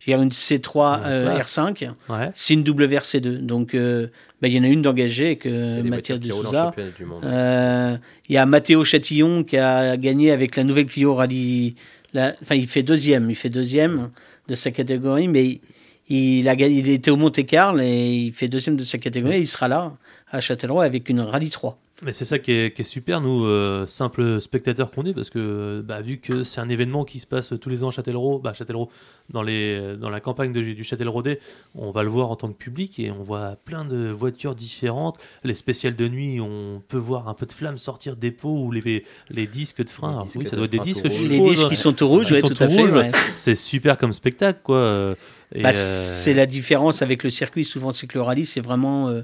Il 0.06 0.10
y 0.10 0.14
a 0.14 0.16
une 0.18 0.28
C3 0.30 1.00
euh, 1.04 1.34
classe. 1.36 1.58
R5, 1.58 1.90
Ouais. 2.08 2.30
c'est 2.32 2.54
une 2.54 2.62
WRC2. 2.64 3.38
Donc, 3.44 3.74
euh, 3.74 4.06
bah, 4.40 4.48
il 4.48 4.54
y 4.54 4.58
en 4.58 4.64
a 4.64 4.68
une 4.68 4.80
d'engagée 4.80 5.26
avec 5.26 5.40
C'est 5.42 5.50
euh, 5.52 5.82
Mathias 5.82 6.18
de 6.20 6.30
Souza. 6.30 6.72
Euh, 7.24 7.96
Il 8.28 8.34
y 8.34 8.38
a 8.38 8.46
Matteo 8.46 8.84
Chatillon 8.84 9.44
qui 9.44 9.56
a 9.58 9.96
gagné 9.96 10.30
avec 10.30 10.56
la 10.56 10.64
nouvelle 10.64 10.86
Clio 10.86 11.14
Rallye. 11.14 11.74
la- 12.14 12.34
Enfin, 12.42 12.54
il 12.54 12.66
fait 12.68 12.82
deuxième. 12.82 13.28
Il 13.30 13.36
fait 13.36 13.50
deuxième 13.50 14.10
de 14.48 14.54
sa 14.54 14.70
catégorie, 14.70 15.28
mais 15.28 15.60
il 16.08 16.48
a. 16.48 16.54
Il 16.54 16.88
était 16.88 17.10
au 17.10 17.16
Monte 17.16 17.44
Carlo 17.46 17.80
et 17.80 18.08
il 18.08 18.32
fait 18.32 18.48
deuxième 18.48 18.76
de 18.76 18.84
sa 18.84 18.98
catégorie. 18.98 19.40
il 19.40 19.46
sera 19.46 19.68
là 19.68 19.92
à 20.30 20.40
Châtellerault 20.40 20.80
avec 20.80 21.08
une 21.08 21.20
Rallye 21.20 21.50
3. 21.50 21.78
Mais 22.00 22.12
c'est 22.12 22.24
ça 22.24 22.38
qui 22.38 22.52
est, 22.52 22.72
qui 22.76 22.82
est 22.82 22.84
super, 22.84 23.20
nous, 23.20 23.44
euh, 23.44 23.84
simples 23.84 24.40
spectateurs 24.40 24.92
qu'on 24.92 25.04
est, 25.04 25.12
parce 25.12 25.30
que 25.30 25.82
bah, 25.84 26.00
vu 26.00 26.18
que 26.18 26.44
c'est 26.44 26.60
un 26.60 26.68
événement 26.68 27.04
qui 27.04 27.18
se 27.18 27.26
passe 27.26 27.52
tous 27.60 27.68
les 27.68 27.82
ans 27.82 27.88
à 27.88 27.90
Châtellerault, 27.90 28.38
bah, 28.38 28.54
Châtellerault 28.54 28.88
dans, 29.30 29.42
les, 29.42 29.96
dans 29.96 30.08
la 30.08 30.20
campagne 30.20 30.52
de- 30.52 30.60
du 30.60 30.84
Châtelleraudais, 30.84 31.40
on 31.74 31.90
va 31.90 32.04
le 32.04 32.08
voir 32.08 32.30
en 32.30 32.36
tant 32.36 32.48
que 32.48 32.56
public 32.56 33.00
et 33.00 33.10
on 33.10 33.24
voit 33.24 33.56
plein 33.64 33.84
de 33.84 34.10
voitures 34.10 34.54
différentes. 34.54 35.18
Les 35.42 35.54
spéciales 35.54 35.96
de 35.96 36.06
nuit, 36.06 36.40
on 36.40 36.80
peut 36.86 36.96
voir 36.98 37.28
un 37.28 37.34
peu 37.34 37.46
de 37.46 37.52
flammes 37.52 37.78
sortir 37.78 38.14
des 38.14 38.30
pots 38.30 38.62
ou 38.66 38.70
les, 38.70 39.04
les 39.28 39.46
disques 39.48 39.84
de 39.84 39.90
frein. 39.90 40.18
Les 40.20 40.24
disques 40.26 40.38
oui, 40.38 40.46
ça 40.46 40.54
doit 40.54 40.66
être 40.66 40.70
des 40.70 40.78
disques, 40.78 41.10
je. 41.10 41.26
Les 41.26 41.40
disques 41.40 41.68
qui 41.68 41.74
sont 41.76 41.92
tout 41.92 42.06
rouges, 42.06 42.30
ouais, 42.30 42.42
tout 42.42 42.54
à 42.60 42.68
fait. 42.68 42.82
ouais. 42.92 43.10
C'est 43.34 43.56
super 43.56 43.98
comme 43.98 44.12
spectacle, 44.12 44.60
quoi. 44.62 45.16
Bah, 45.52 45.70
euh, 45.70 45.72
C'est 45.74 46.34
la 46.34 46.46
différence 46.46 47.02
avec 47.02 47.24
le 47.24 47.30
circuit. 47.30 47.64
Souvent, 47.64 47.90
c'est 47.90 48.06
que 48.06 48.16
le 48.18 48.22
rallye, 48.22 48.46
c'est 48.46 48.60
vraiment 48.60 49.08
euh, 49.08 49.22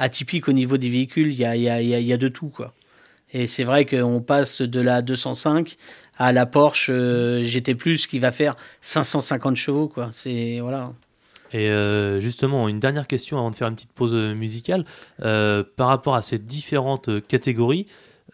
atypique 0.00 0.48
au 0.48 0.52
niveau 0.52 0.76
des 0.76 0.90
véhicules. 0.90 1.28
Il 1.32 1.38
y 1.38 1.44
a, 1.44 1.54
y 1.54 1.68
a- 1.68 1.80
y 1.80 2.12
a- 2.12 2.16
de 2.16 2.28
tout, 2.28 2.48
quoi. 2.48 2.74
Et 3.32 3.46
c'est 3.46 3.62
vrai 3.64 3.86
qu'on 3.86 4.20
passe 4.20 4.60
de 4.62 4.80
la 4.80 5.02
205 5.02 5.76
à 6.18 6.32
la 6.32 6.46
Porsche 6.46 6.88
euh, 6.90 7.42
GT+, 7.44 7.76
qui 8.08 8.18
va 8.18 8.32
faire 8.32 8.56
550 8.80 9.56
chevaux, 9.56 9.86
quoi. 9.88 10.10
C'est 10.12 10.58
voilà. 10.60 10.92
Et 11.52 11.68
euh, 11.70 12.20
justement, 12.20 12.68
une 12.68 12.80
dernière 12.80 13.06
question 13.06 13.38
avant 13.38 13.50
de 13.50 13.56
faire 13.56 13.68
une 13.68 13.74
petite 13.74 13.92
pause 13.92 14.14
musicale. 14.14 14.84
Euh, 15.24 15.64
par 15.76 15.88
rapport 15.88 16.14
à 16.14 16.22
ces 16.22 16.38
différentes 16.38 17.26
catégories, 17.26 17.86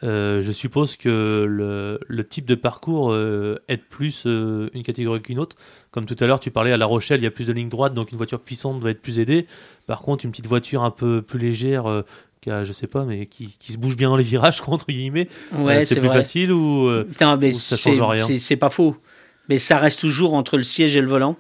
euh, 0.03 0.43
je 0.43 0.53
suppose 0.53 0.97
que 0.97 1.45
le, 1.49 1.99
le 2.07 2.27
type 2.29 2.45
de 2.47 2.55
parcours 2.55 3.13
euh, 3.13 3.61
aide 3.69 3.83
plus 3.89 4.25
euh, 4.27 4.69
une 4.75 4.83
catégorie 4.83 5.23
qu'une 5.23 5.39
autre. 5.39 5.57
Comme 5.91 6.05
tout 6.07 6.17
à 6.21 6.27
l'heure, 6.27 6.41
tu 6.41 6.51
parlais 6.51 6.73
à 6.73 6.77
La 6.77 6.87
Rochelle, 6.87 7.21
il 7.21 7.25
y 7.25 7.27
a 7.27 7.31
plus 7.31 7.47
de 7.47 7.53
lignes 7.53 7.69
droites, 7.71 7.95
donc 7.95 8.13
une 8.13 8.19
voiture 8.19 8.41
puissante 8.41 8.83
va 8.83 8.91
être 8.91 9.01
plus 9.01 9.19
aidée. 9.19 9.47
Par 9.87 10.03
contre, 10.03 10.25
une 10.25 10.31
petite 10.33 10.47
voiture 10.47 10.83
un 10.83 10.91
peu 10.91 11.23
plus 11.23 11.39
légère, 11.39 11.87
euh, 11.87 12.03
qui 12.43 12.51
a, 12.51 12.65
je 12.65 12.73
sais 12.73 12.87
pas, 12.87 13.05
mais 13.05 13.27
qui, 13.27 13.57
qui 13.59 13.73
se 13.73 13.79
bouge 13.79 13.97
bien 13.97 14.11
dans 14.11 14.17
les 14.17 14.23
virages, 14.25 14.61
entre 14.67 14.87
guillemets, 14.87 15.29
Ouais, 15.57 15.85
c'est 15.85 15.97
plus 15.99 16.09
vrai. 16.09 16.19
facile 16.19 16.53
ou 16.53 16.91
Putain, 17.09 17.37
mais 17.37 17.51
ou 17.55 17.59
ça 17.59 17.77
change 17.77 18.01
rien. 18.01 18.27
c'est- 18.39 18.57
pas 18.57 18.71
faux. 18.71 18.97
Mais 19.49 19.59
ça 19.59 19.79
reste 19.79 20.01
toujours 20.01 20.35
entre 20.35 20.57
le 20.57 20.63
siège 20.65 20.97
et 20.97 21.01
le 21.01 21.09
volant. 21.09 21.37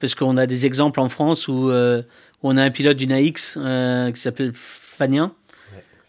Parce 0.00 0.14
qu'on 0.14 0.36
a 0.38 0.46
des 0.46 0.64
exemples 0.66 0.98
en 1.00 1.08
France 1.10 1.46
où 1.48 1.68
euh, 1.68 2.02
on 2.42 2.56
a 2.56 2.62
un 2.64 2.70
pilote 2.70 2.96
d'une 2.96 3.12
AX 3.12 3.58
qui 4.14 4.20
s'appelle 4.20 4.52
Fagnin, 4.54 5.26
euh, 5.26 5.28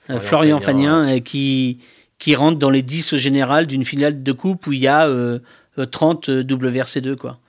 Florian 0.07 0.19
Florian 0.21 0.59
Fagnin, 0.61 1.03
Fagnin, 1.05 1.17
euh, 1.17 1.19
qui, 1.19 1.79
qui 2.19 2.35
rentre 2.35 2.57
dans 2.59 2.69
les 2.69 2.81
10 2.81 3.13
au 3.13 3.17
général 3.17 3.67
d'une 3.67 3.85
finale 3.85 4.23
de 4.23 4.31
coupe 4.31 4.67
où 4.67 4.73
il 4.73 4.79
y 4.79 4.87
a 4.87 5.07
euh, 5.07 5.39
euh, 5.77 5.85
30 5.85 6.29
WRC2. 6.29 7.15
Quoi. 7.15 7.39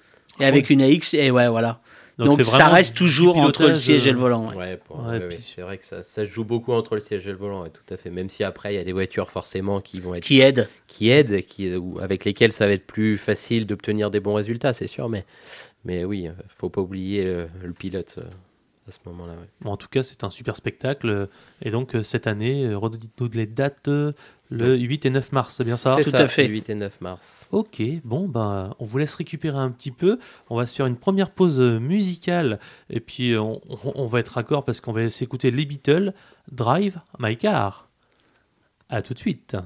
Et 0.40 0.44
avec 0.44 0.70
une 0.70 0.82
AX, 0.82 1.14
et 1.14 1.30
ouais, 1.30 1.48
voilà. 1.48 1.80
Donc, 2.18 2.44
ça 2.44 2.68
reste 2.68 2.94
toujours 2.94 3.38
entre 3.38 3.66
le 3.68 3.74
siège 3.74 4.06
et 4.06 4.10
euh, 4.10 4.12
le 4.12 4.18
volant. 4.18 4.48
ouais. 4.50 4.54
Ouais, 4.56 4.76
pour- 4.76 5.00
Ouais, 5.02 5.12
ouais, 5.12 5.18
puis- 5.28 5.36
ouais, 5.38 5.42
c'est 5.56 5.62
vrai 5.62 5.78
que 5.78 5.84
ça, 5.84 6.02
ça 6.02 6.24
se 6.26 6.30
joue 6.30 6.44
beaucoup 6.44 6.72
entre 6.72 6.94
le 6.94 7.00
siège 7.00 7.26
et 7.26 7.30
le 7.30 7.36
volant, 7.38 7.62
ouais, 7.62 7.70
tout 7.70 7.82
à 7.92 7.96
fait. 7.96 8.10
Même 8.10 8.28
si 8.28 8.44
après, 8.44 8.74
il 8.74 8.76
y 8.76 8.80
a 8.80 8.84
des 8.84 8.92
voitures 8.92 9.30
forcément 9.30 9.80
qui 9.80 9.98
vont 9.98 10.14
être 10.14 10.22
Qui 10.22 10.40
aide. 10.40 10.68
qui 10.86 11.08
aident, 11.10 11.40
qui, 11.40 11.74
ou 11.74 11.98
avec 12.00 12.24
lesquelles 12.24 12.52
ça 12.52 12.66
va 12.66 12.72
être 12.72 12.86
plus 12.86 13.16
facile 13.18 13.66
d'obtenir 13.66 14.10
des 14.10 14.20
bons 14.20 14.34
résultats, 14.34 14.72
c'est 14.74 14.86
sûr. 14.86 15.08
Mais, 15.08 15.24
mais 15.84 16.04
oui, 16.04 16.28
euh, 16.28 16.32
faut 16.58 16.68
pas 16.68 16.82
oublier 16.82 17.24
le, 17.24 17.48
le 17.64 17.72
pilote 17.72 18.14
euh, 18.18 18.24
à 18.88 18.90
ce 18.90 18.98
moment-là. 19.06 19.34
ouais. 19.34 19.48
Bon, 19.60 19.70
en 19.70 19.76
tout 19.76 19.88
cas, 19.88 20.02
c'est 20.02 20.24
un 20.24 20.30
super 20.30 20.56
spectacle. 20.56 21.28
Et 21.62 21.70
donc, 21.70 21.94
euh, 21.94 22.02
cette 22.02 22.26
année, 22.26 22.64
euh, 22.66 22.76
redites-nous 22.76 23.28
les 23.30 23.46
dates 23.46 23.86
euh, 23.88 24.12
le 24.50 24.76
8 24.76 25.06
et 25.06 25.10
9 25.10 25.32
mars, 25.32 25.54
c'est 25.56 25.64
bien 25.64 25.76
ça 25.76 25.94
C'est 25.98 26.04
Tout 26.04 26.10
ça, 26.10 26.18
à 26.20 26.28
fait. 26.28 26.46
le 26.48 26.52
8 26.54 26.68
et 26.70 26.74
9 26.74 27.00
mars. 27.00 27.48
Ok, 27.52 27.80
bon, 28.04 28.28
ben, 28.28 28.74
on 28.80 28.84
vous 28.84 28.98
laisse 28.98 29.14
récupérer 29.14 29.56
un 29.58 29.70
petit 29.70 29.92
peu. 29.92 30.18
On 30.50 30.56
va 30.56 30.66
se 30.66 30.74
faire 30.74 30.86
une 30.86 30.96
première 30.96 31.30
pause 31.30 31.60
musicale. 31.60 32.58
Et 32.90 33.00
puis, 33.00 33.36
on, 33.38 33.60
on- 33.70 33.92
on 33.94 34.06
va 34.06 34.18
être 34.20 34.28
raccord 34.34 34.64
parce 34.64 34.80
qu'on 34.80 34.92
va 34.92 35.08
s'écouter 35.10 35.50
les 35.50 35.64
Beatles, 35.64 36.12
Drive 36.50 37.00
My 37.18 37.36
Car. 37.36 37.88
À 38.88 39.00
tout 39.00 39.14
de 39.14 39.18
suite. 39.18 39.56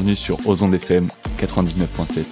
Bienvenue 0.00 0.16
sur 0.16 0.48
Ozon 0.48 0.72
FM 0.72 1.08
99.7. 1.38 2.24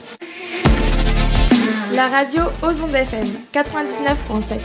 La 1.94 2.08
radio 2.08 2.44
Ozon 2.62 2.88
FM 2.88 3.26
99.7. 3.52 4.58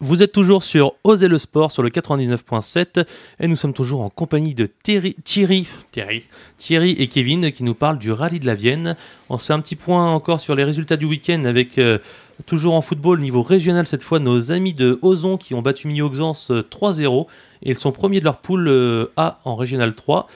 Vous 0.00 0.22
êtes 0.22 0.32
toujours 0.32 0.64
sur 0.64 0.94
Oser 1.04 1.28
le 1.28 1.36
sport 1.36 1.70
sur 1.70 1.82
le 1.82 1.90
99.7 1.90 3.04
et 3.40 3.46
nous 3.46 3.56
sommes 3.56 3.74
toujours 3.74 4.00
en 4.00 4.08
compagnie 4.08 4.54
de 4.54 4.64
Thierry, 4.82 5.16
Thierry, 5.22 5.66
Thierry, 5.92 6.24
Thierry 6.56 6.92
et 6.92 7.08
Kevin 7.08 7.52
qui 7.52 7.62
nous 7.62 7.74
parlent 7.74 7.98
du 7.98 8.10
rallye 8.10 8.40
de 8.40 8.46
la 8.46 8.54
Vienne. 8.54 8.96
On 9.28 9.36
se 9.36 9.44
fait 9.44 9.52
un 9.52 9.60
petit 9.60 9.76
point 9.76 10.10
encore 10.10 10.40
sur 10.40 10.54
les 10.54 10.64
résultats 10.64 10.96
du 10.96 11.04
week-end 11.04 11.44
avec 11.44 11.76
euh, 11.76 11.98
toujours 12.46 12.72
en 12.72 12.80
football 12.80 13.20
niveau 13.20 13.42
régional 13.42 13.86
cette 13.86 14.02
fois 14.02 14.18
nos 14.18 14.50
amis 14.50 14.72
de 14.72 14.98
Ozon 15.02 15.36
qui 15.36 15.52
ont 15.52 15.60
battu 15.60 15.88
euh, 15.88 16.62
3-0 16.62 17.26
ils 17.62 17.78
sont 17.78 17.92
premiers 17.92 18.20
de 18.20 18.24
leur 18.24 18.38
poule 18.38 18.68
euh, 18.68 19.06
A 19.16 19.38
en 19.44 19.56
régional 19.56 19.94
3. 19.94 20.28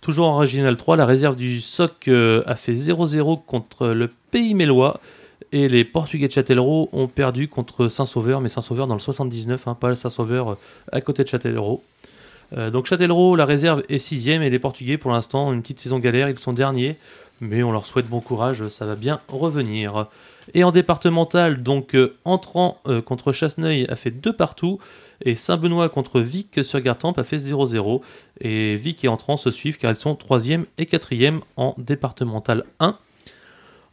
Toujours 0.00 0.28
en 0.28 0.36
régional 0.36 0.76
3, 0.76 0.96
la 0.96 1.06
réserve 1.06 1.36
du 1.36 1.60
SOC 1.60 2.08
euh, 2.08 2.42
a 2.46 2.54
fait 2.54 2.74
0-0 2.74 3.44
contre 3.44 3.88
le 3.88 4.10
Pays 4.30 4.54
Mélois. 4.54 5.00
Et 5.52 5.68
les 5.68 5.84
Portugais 5.84 6.28
de 6.28 6.32
Châtellerault 6.32 6.88
ont 6.92 7.08
perdu 7.08 7.48
contre 7.48 7.88
Saint-Sauveur, 7.88 8.40
mais 8.40 8.48
Saint-Sauveur 8.48 8.86
dans 8.86 8.94
le 8.94 9.00
79, 9.00 9.68
hein, 9.68 9.74
pas 9.74 9.94
Saint-Sauveur 9.94 10.52
euh, 10.52 10.58
à 10.92 11.00
côté 11.00 11.22
de 11.24 11.28
Châtellerault. 11.28 11.82
Donc 12.72 12.86
Châtellerault, 12.86 13.34
la 13.34 13.44
réserve 13.44 13.82
est 13.88 13.98
sixième 13.98 14.40
et 14.40 14.50
les 14.50 14.60
Portugais, 14.60 14.98
pour 14.98 15.10
l'instant, 15.10 15.52
une 15.52 15.62
petite 15.62 15.80
saison 15.80 15.98
galère, 15.98 16.28
ils 16.28 16.38
sont 16.38 16.52
derniers, 16.52 16.96
mais 17.40 17.64
on 17.64 17.72
leur 17.72 17.86
souhaite 17.86 18.06
bon 18.06 18.20
courage, 18.20 18.68
ça 18.68 18.86
va 18.86 18.94
bien 18.94 19.18
revenir. 19.26 20.06
Et 20.54 20.62
en 20.62 20.70
départemental, 20.70 21.64
donc 21.64 21.96
Entrant 22.24 22.80
contre 23.04 23.32
Chasseneuil 23.32 23.86
a 23.88 23.96
fait 23.96 24.12
deux 24.12 24.32
partout, 24.32 24.78
et 25.22 25.34
Saint-Benoît 25.34 25.88
contre 25.88 26.20
Vic 26.20 26.62
sur 26.62 26.80
Gartempe 26.80 27.18
a 27.18 27.24
fait 27.24 27.38
0-0. 27.38 28.00
Et 28.40 28.76
Vic 28.76 29.04
et 29.04 29.08
Entrant 29.08 29.36
se 29.36 29.50
suivent 29.50 29.78
car 29.78 29.90
ils 29.90 29.96
sont 29.96 30.14
troisième 30.14 30.66
et 30.78 30.86
quatrième 30.86 31.40
en 31.56 31.74
départemental 31.78 32.64
1. 32.80 32.98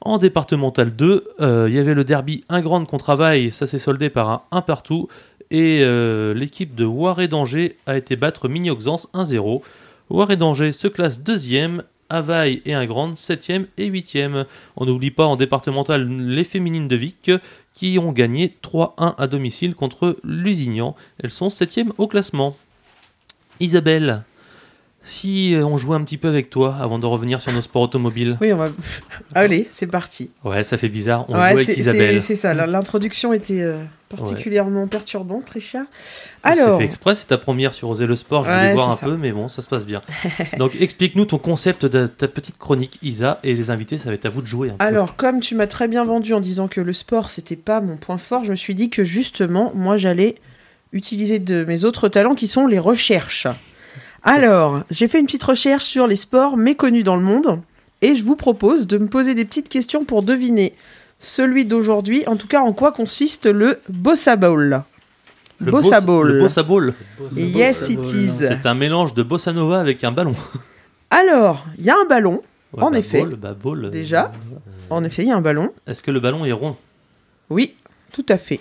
En 0.02 0.18
départemental 0.18 0.94
2, 0.94 1.24
euh, 1.40 1.68
il 1.70 1.76
y 1.76 1.80
avait 1.80 1.94
le 1.94 2.04
derby 2.04 2.44
Ingrande 2.50 2.88
contre 2.88 3.06
Travail, 3.06 3.52
ça 3.52 3.68
s'est 3.68 3.80
soldé 3.80 4.10
par 4.10 4.30
un 4.30 4.42
1 4.52 4.62
partout. 4.62 5.08
Et 5.50 5.80
euh, 5.84 6.34
l'équipe 6.34 6.76
de 6.76 6.84
Loire 6.84 7.26
d'Angers 7.28 7.78
a 7.86 7.96
été 7.96 8.16
battre 8.16 8.50
Mini-Auxance 8.50 9.08
1-0. 9.14 9.62
Loire 10.10 10.36
d'Angers 10.36 10.74
se 10.74 10.88
classe 10.88 11.22
deuxième, 11.22 11.84
Availle 12.10 12.62
et 12.66 12.74
Ingrande 12.74 13.16
7e 13.16 13.66
et 13.78 13.90
8e. 13.90 14.46
On 14.76 14.86
n'oublie 14.86 15.12
pas 15.12 15.26
en 15.26 15.36
départemental 15.36 16.08
les 16.08 16.44
féminines 16.44 16.88
de 16.88 16.96
Vic 16.96 17.32
qui 17.74 17.98
ont 18.00 18.12
gagné 18.12 18.58
3-1 18.64 19.16
à 19.18 19.28
domicile 19.28 19.76
contre 19.76 20.18
Lusignan. 20.24 20.96
Elles 21.22 21.32
sont 21.32 21.50
7e 21.50 21.92
au 21.98 22.08
classement. 22.08 22.58
Isabelle, 23.60 24.24
Si 25.06 25.54
euh, 25.54 25.66
on 25.66 25.78
jouait 25.78 25.98
un 25.98 26.04
petit 26.04 26.18
peu 26.18 26.30
avec 26.30 26.50
toi 26.50 26.78
avant 26.80 26.98
de 26.98 27.06
revenir 27.06 27.42
sur 27.42 27.52
nos 27.52 27.60
sports 27.62 27.82
automobiles. 27.82 28.38
Oui, 28.40 28.54
on 28.54 28.58
va. 28.58 28.70
Allez, 29.36 29.68
c'est 29.70 29.88
parti. 29.88 30.32
Ouais, 30.46 30.64
ça 30.64 30.78
fait 30.78 30.88
bizarre. 30.90 31.26
On 31.30 31.34
Ouais, 31.34 31.50
joue 31.50 31.56
avec 31.58 31.66
c'est- 31.68 31.76
Isabelle. 31.78 32.22
c'est 32.22 32.36
c'est 32.36 32.42
ça. 32.42 32.54
L'introduction 32.54 33.34
était 33.34 33.62
euh, 33.62 33.84
particulièrement 34.08 34.88
perturbante, 34.88 35.50
Richard. 35.50 35.84
C'est 36.46 36.50
Alors, 36.52 36.78
fait 36.78 36.86
exprès, 36.86 37.16
c'est 37.16 37.28
ta 37.28 37.38
première 37.38 37.74
sur 37.74 37.90
Oser 37.90 38.06
le 38.06 38.16
sport. 38.16 38.46
Je 38.46 38.52
voulais 38.52 38.68
Ouais, 38.68 38.74
voir 38.74 38.92
un 38.92 38.94
c'est 38.94 39.00
ça. 39.02 39.06
peu, 39.08 39.18
mais 39.18 39.34
bon, 39.34 39.50
ça 39.50 39.62
se 39.62 39.68
passe 39.68 39.86
bien. 39.86 40.02
Donc, 40.58 40.72
explique-nous 40.80 41.26
ton 41.26 41.38
concept 41.38 41.86
de 41.86 42.08
ta 42.08 42.30
petite 42.30 42.58
chronique, 42.58 42.98
Isa, 43.04 43.40
et 43.44 43.54
les 43.56 43.72
invités, 43.72 43.98
ça 43.98 44.06
va 44.06 44.14
être 44.16 44.26
à 44.26 44.30
vous 44.30 44.42
de 44.42 44.48
jouer. 44.48 44.70
un 44.70 44.76
peu. 44.76 44.86
alors, 44.86 45.18
comme 45.18 45.42
tu 45.42 45.54
m'as 45.56 45.68
très 45.68 45.90
bien 45.90 46.06
vendu 46.06 46.34
en 46.34 46.40
disant 46.40 46.70
que 46.70 46.80
le 46.80 46.94
sport 46.94 47.30
c'était 47.30 47.58
pas 47.58 47.82
mon 47.82 47.98
point 47.98 48.18
fort, 48.18 48.46
je 48.46 48.52
me 48.52 48.56
suis 48.56 48.74
dit 48.76 48.90
que 48.90 49.04
justement, 49.04 49.74
moi, 49.76 49.98
j'allais 49.98 50.36
utiliser 50.94 51.40
de 51.40 51.66
mes 51.66 51.84
autres 51.84 52.08
talents 52.08 52.36
qui 52.36 52.48
sont 52.48 52.68
les 52.68 52.80
recherches. 52.80 53.48
Alors, 54.24 54.82
j'ai 54.90 55.08
fait 55.08 55.20
une 55.20 55.26
petite 55.26 55.44
recherche 55.44 55.84
sur 55.86 56.08
les 56.08 56.16
sports 56.16 56.56
méconnus 56.58 57.04
dans 57.04 57.16
le 57.16 57.24
monde 57.24 57.60
et 58.02 58.16
je 58.16 58.24
vous 58.24 58.36
propose 58.36 58.88
de 58.88 58.98
me 58.98 59.08
poser 59.08 59.34
des 59.34 59.46
petites 59.46 59.70
questions 59.70 60.06
pour 60.06 60.24
deviner 60.24 60.74
celui 61.20 61.66
d'aujourd'hui, 61.66 62.24
en 62.28 62.36
tout 62.36 62.48
cas 62.48 62.62
en 62.62 62.74
quoi 62.74 62.92
consiste 62.92 63.46
le 63.46 63.80
Bossa 63.90 64.36
Ball. 64.36 64.84
le 65.60 65.72
Bossa 65.72 66.00
boss- 66.02 66.06
Ball. 66.06 66.28
Le 66.34 66.40
Bossa 66.40 66.64
Ball. 66.64 66.94
Yes, 67.36 67.90
it 67.90 68.00
is. 68.14 68.32
C'est 68.40 68.66
un 68.66 68.74
mélange 68.76 69.14
de 69.14 69.24
bossa 69.24 69.54
nova 69.54 69.80
avec 69.80 70.04
un 70.04 70.12
ballon. 70.12 70.36
Alors, 71.10 71.66
il 71.78 71.86
y 71.86 71.90
a 71.90 71.96
un 71.96 72.06
ballon. 72.08 72.42
Ouais, 72.74 72.84
En 72.84 72.92
bah, 72.92 72.98
effet. 73.00 73.22
ball, 73.22 73.36
bah, 73.36 73.54
ball, 73.62 73.86
euh, 73.86 73.90
Déjà. 73.90 74.32
En 74.90 75.04
effet, 75.04 75.22
il 75.24 75.28
y 75.30 75.32
a 75.32 75.38
un 75.38 75.42
ballon. 75.42 75.72
Est-ce 75.88 76.02
que 76.02 76.12
le 76.12 76.20
ballon 76.20 76.44
est 76.46 76.52
rond? 76.52 76.76
Oui, 77.50 77.76
tout 78.12 78.26
à 78.30 78.38
fait. 78.38 78.60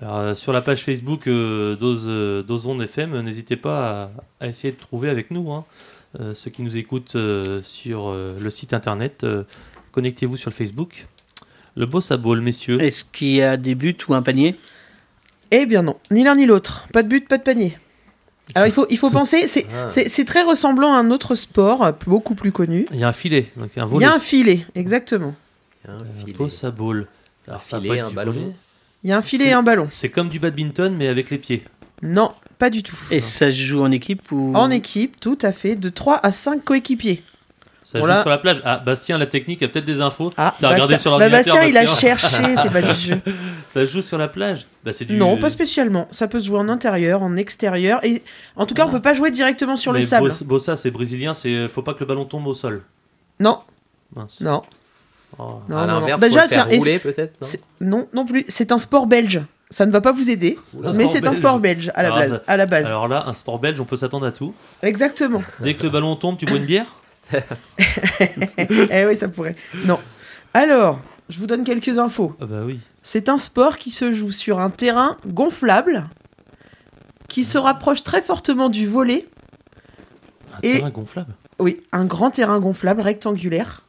Alors, 0.00 0.16
euh, 0.18 0.34
sur 0.34 0.52
la 0.52 0.62
page 0.62 0.82
Facebook 0.84 1.26
euh, 1.26 1.76
d'Ose 1.76 2.04
euh, 2.08 2.42
d'Ozone 2.42 2.82
FM, 2.82 3.14
euh, 3.14 3.22
n'hésitez 3.22 3.56
pas 3.56 4.10
à, 4.40 4.44
à 4.44 4.48
essayer 4.48 4.72
de 4.72 4.78
trouver 4.78 5.10
avec 5.10 5.30
nous. 5.30 5.52
hein. 5.52 5.64
Euh, 6.20 6.34
ceux 6.34 6.50
qui 6.50 6.62
nous 6.62 6.76
écoutent 6.76 7.16
euh, 7.16 7.62
sur 7.62 8.08
euh, 8.08 8.36
le 8.40 8.50
site 8.50 8.72
internet, 8.74 9.24
euh, 9.24 9.44
connectez-vous 9.92 10.36
sur 10.36 10.50
le 10.50 10.54
Facebook. 10.54 11.06
Le 11.74 11.86
Bossa 11.86 12.16
Ball, 12.18 12.40
messieurs. 12.40 12.80
Est-ce 12.82 13.04
qu'il 13.04 13.28
y 13.32 13.42
a 13.42 13.56
des 13.56 13.74
buts 13.74 13.96
ou 14.08 14.14
un 14.14 14.22
panier? 14.22 14.56
Eh 15.50 15.64
bien 15.66 15.82
non, 15.82 15.96
ni 16.10 16.22
l'un 16.24 16.34
ni 16.34 16.46
l'autre. 16.46 16.86
Pas 16.92 17.02
de 17.02 17.08
but, 17.08 17.26
pas 17.28 17.38
de 17.38 17.42
panier. 17.42 17.76
Alors 18.54 18.66
il 18.66 18.72
faut, 18.72 18.86
il 18.90 18.98
faut 18.98 19.10
penser, 19.20 19.46
c'est 19.46 19.66
Ah. 19.74 19.88
c'est- 19.88 20.24
très 20.24 20.42
ressemblant 20.42 20.92
à 20.92 20.98
un 20.98 21.10
autre 21.10 21.34
sport, 21.34 21.92
beaucoup 22.06 22.34
plus 22.34 22.52
connu. 22.52 22.86
Il 22.92 23.00
y 23.00 23.04
a 23.04 23.08
un 23.08 23.12
filet, 23.14 23.50
donc 23.56 23.70
un 23.78 23.88
Il 23.94 24.00
y 24.00 24.04
a 24.04 24.12
un 24.12 24.18
filet, 24.18 24.66
exactement. 24.74 25.34
Un 25.88 25.98
Un 25.98 26.04
filet. 26.20 26.32
Bossa 26.36 26.70
Ball. 26.70 27.06
Alors, 27.48 27.62
ça 27.62 27.76
va 27.76 27.82
filet, 27.82 28.00
un 28.00 28.10
ballon. 28.10 28.54
Il 29.04 29.10
y 29.10 29.12
a 29.12 29.16
un 29.16 29.22
filet 29.22 29.46
et 29.48 29.52
un 29.52 29.62
ballon. 29.62 29.88
C'est 29.90 30.08
comme 30.10 30.28
du 30.28 30.38
badminton, 30.38 30.94
mais 30.96 31.08
avec 31.08 31.30
les 31.30 31.38
pieds. 31.38 31.64
Non, 32.02 32.32
pas 32.58 32.70
du 32.70 32.82
tout. 32.82 32.96
Et 33.10 33.20
ça 33.20 33.50
se 33.50 33.56
joue 33.56 33.82
en 33.82 33.90
équipe 33.90 34.30
ou 34.32 34.52
En 34.56 34.70
équipe, 34.70 35.18
tout 35.20 35.38
à 35.42 35.52
fait, 35.52 35.74
de 35.76 35.88
3 35.88 36.20
à 36.22 36.32
5 36.32 36.64
coéquipiers. 36.64 37.22
Ça 37.84 37.98
Voilà. 37.98 38.16
joue 38.16 38.20
sur 38.22 38.30
la 38.30 38.38
plage. 38.38 38.62
Ah, 38.64 38.78
Bastien, 38.78 39.18
la 39.18 39.26
technique, 39.26 39.62
a 39.62 39.68
peut-être 39.68 39.84
des 39.84 40.00
infos. 40.00 40.32
Ah, 40.36 40.54
T'as 40.60 40.68
regardé 40.68 40.94
Bastien, 40.94 40.98
sur 40.98 41.10
bah, 41.18 41.28
l'ordinateur, 41.28 41.54
Bastien, 41.56 41.68
il 41.70 41.76
a 41.76 41.86
cherché, 41.86 42.56
c'est 42.62 42.70
pas 42.72 42.80
du 42.82 42.94
jeu. 43.00 43.20
Ça 43.66 43.84
joue 43.84 44.02
sur 44.02 44.18
la 44.18 44.28
plage 44.28 44.66
bah, 44.84 44.92
c'est 44.92 45.04
du... 45.04 45.16
Non, 45.16 45.36
pas 45.36 45.50
spécialement. 45.50 46.06
Ça 46.10 46.26
peut 46.28 46.38
se 46.40 46.46
jouer 46.46 46.58
en 46.58 46.68
intérieur, 46.68 47.22
en 47.22 47.36
extérieur. 47.36 48.02
Et 48.04 48.22
en 48.56 48.66
tout 48.66 48.74
cas, 48.74 48.84
on 48.86 48.88
Ah. 48.88 48.92
peut 48.92 49.02
pas 49.02 49.14
jouer 49.14 49.30
directement 49.30 49.76
sur 49.76 49.92
le 49.92 49.98
Mais 49.98 50.04
sable. 50.06 50.28
Boss- 50.28 50.42
Bossa, 50.44 50.76
c'est 50.76 50.90
brésilien, 50.92 51.34
c'est 51.34 51.68
faut 51.68 51.82
pas 51.82 51.92
que 51.94 52.00
le 52.00 52.06
ballon 52.06 52.24
tombe 52.24 52.46
au 52.46 52.54
sol. 52.54 52.82
Non, 53.40 53.60
Mince. 54.14 54.40
non, 54.40 54.62
Oh. 55.38 55.60
non, 55.68 55.76
à 55.78 55.86
non, 55.86 55.94
non. 55.94 56.00
l'inverse, 56.00 56.20
Déjà, 56.20 56.48
faire 56.48 56.68
rouler 56.68 56.98
peut-être. 56.98 57.34
non 57.80 57.88
non, 57.98 58.08
non 58.12 58.24
plus. 58.26 58.44
C'est 58.48 58.70
un 58.72 58.78
sport 58.78 59.06
belge. 59.06 59.40
Ça 59.70 59.86
ne 59.86 59.90
va 59.90 60.02
pas 60.02 60.12
vous 60.12 60.28
aider, 60.28 60.58
Un 60.84 60.92
mais 60.92 61.06
c'est 61.08 61.26
un 61.26 61.34
sport 61.34 61.58
belge 61.58 61.90
à 61.94 62.02
la, 62.02 62.08
Alors, 62.08 62.18
base, 62.18 62.40
à 62.46 62.56
la 62.58 62.66
base. 62.66 62.86
Alors 62.86 63.08
là, 63.08 63.24
un 63.26 63.32
sport 63.34 63.58
belge, 63.58 63.80
on 63.80 63.86
peut 63.86 63.96
s'attendre 63.96 64.26
à 64.26 64.30
tout. 64.32 64.52
Exactement. 64.82 65.42
Dès 65.60 65.74
que 65.74 65.82
le 65.84 65.88
ballon 65.88 66.14
tombe, 66.16 66.36
tu 66.36 66.44
bois 66.44 66.58
une 66.58 66.66
bière? 66.66 66.86
Eh 68.90 69.06
oui, 69.06 69.16
ça 69.16 69.28
pourrait. 69.28 69.56
Non. 69.86 69.98
Alors, 70.52 71.00
je 71.30 71.38
vous 71.38 71.46
donne 71.46 71.64
quelques 71.64 71.98
infos. 71.98 72.36
Ah 72.40 72.44
bah 72.46 72.60
oui. 72.66 72.80
C'est 73.02 73.28
un 73.28 73.38
sport 73.38 73.78
qui 73.78 73.90
se 73.90 74.12
joue 74.12 74.30
sur 74.30 74.60
un 74.60 74.68
terrain 74.70 75.16
gonflable, 75.26 76.04
qui 77.28 77.42
se 77.44 77.56
rapproche 77.58 78.04
très 78.04 78.20
fortement 78.22 78.68
du 78.68 78.86
volet. 78.86 79.26
Un 80.56 80.58
Et- 80.62 80.72
terrain 80.78 80.90
gonflable? 80.90 81.34
Oui, 81.58 81.80
un 81.92 82.04
grand 82.04 82.30
terrain 82.30 82.58
gonflable 82.60 83.00
rectangulaire. 83.00 83.82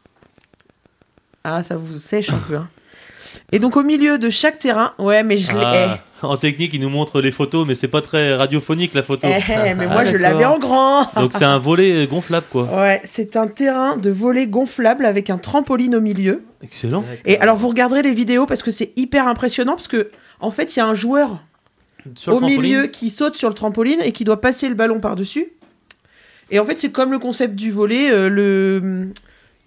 Ah, 1.43 1.62
ça 1.63 1.75
vous 1.75 1.97
sèche 1.97 2.29
un 2.32 2.38
peu. 2.47 2.56
hein. 2.56 2.67
Et 3.51 3.58
donc 3.60 3.75
au 3.77 3.84
milieu 3.84 4.19
de 4.19 4.29
chaque 4.29 4.60
terrain, 4.60 4.93
ouais, 4.99 5.23
mais 5.23 5.38
je 5.38 5.51
l'ai. 5.51 5.63
Ah, 5.63 5.99
en 6.21 6.38
technique, 6.38 6.71
il 6.73 6.79
nous 6.82 6.89
montre 6.89 7.19
les 7.19 7.32
photos, 7.32 7.65
mais 7.67 7.73
c'est 7.75 7.88
pas 7.88 8.01
très 8.01 8.36
radiophonique 8.36 8.93
la 8.93 9.01
photo. 9.03 9.27
Eh, 9.29 9.41
eh, 9.49 9.73
mais 9.73 9.88
moi 9.88 9.97
Ah, 9.99 10.06
je 10.06 10.12
d'accord. 10.17 10.19
l'avais 10.19 10.45
en 10.45 10.60
grand. 10.60 11.10
Donc 11.17 11.34
c'est 11.34 11.43
un 11.43 11.58
volet 11.58 12.06
gonflable 12.08 12.45
quoi. 12.51 12.63
Ouais, 12.82 13.01
c'est 13.03 13.36
un 13.36 13.47
terrain 13.47 13.97
de 13.97 14.10
volet 14.12 14.45
gonflable 14.47 15.06
avec 15.06 15.29
un 15.29 15.38
trampoline 15.38 15.95
au 15.95 16.01
milieu. 16.01 16.43
Excellent. 16.62 17.03
Et 17.25 17.39
alors 17.39 17.58
vous 17.58 17.67
regarderez 17.69 18.03
les 18.03 18.13
vidéos 18.13 18.45
parce 18.45 18.62
que 18.63 18.71
c'est 18.71 18.93
hyper 18.95 19.27
impressionnant 19.27 19.73
parce 19.73 19.88
que 19.88 20.12
en 20.39 20.51
fait 20.51 20.75
il 20.75 20.79
y 20.79 20.82
a 20.82 20.86
un 20.86 20.95
joueur 20.95 21.39
au 22.06 22.12
trampoline, 22.13 22.62
milieu 22.62 22.88
qui 22.88 23.10
saute 23.10 23.36
sur 23.36 23.49
le 23.49 23.56
trampoline 23.56 23.99
et 24.03 24.12
qui 24.12 24.23
doit 24.23 24.39
passer 24.41 24.69
le 24.69 24.75
ballon 24.75 24.99
par-dessus. 24.99 25.47
Et 26.51 26.60
en 26.60 26.65
fait, 26.65 26.77
c'est 26.77 26.91
comme 26.91 27.12
le 27.12 27.19
concept 27.19 27.56
du 27.56 27.71
volet. 27.71 28.12
euh, 28.12 28.29
le... 28.29 29.12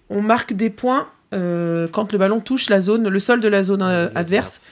On 0.09 0.21
marque 0.21 0.53
des 0.53 0.69
points 0.69 1.07
euh, 1.33 1.87
quand 1.91 2.11
le 2.11 2.17
ballon 2.17 2.39
touche 2.39 2.69
la 2.69 2.81
zone, 2.81 3.07
le 3.07 3.19
sol 3.19 3.41
de 3.41 3.47
la 3.47 3.63
zone 3.63 3.81
euh, 3.81 4.07
adverse, 4.15 4.67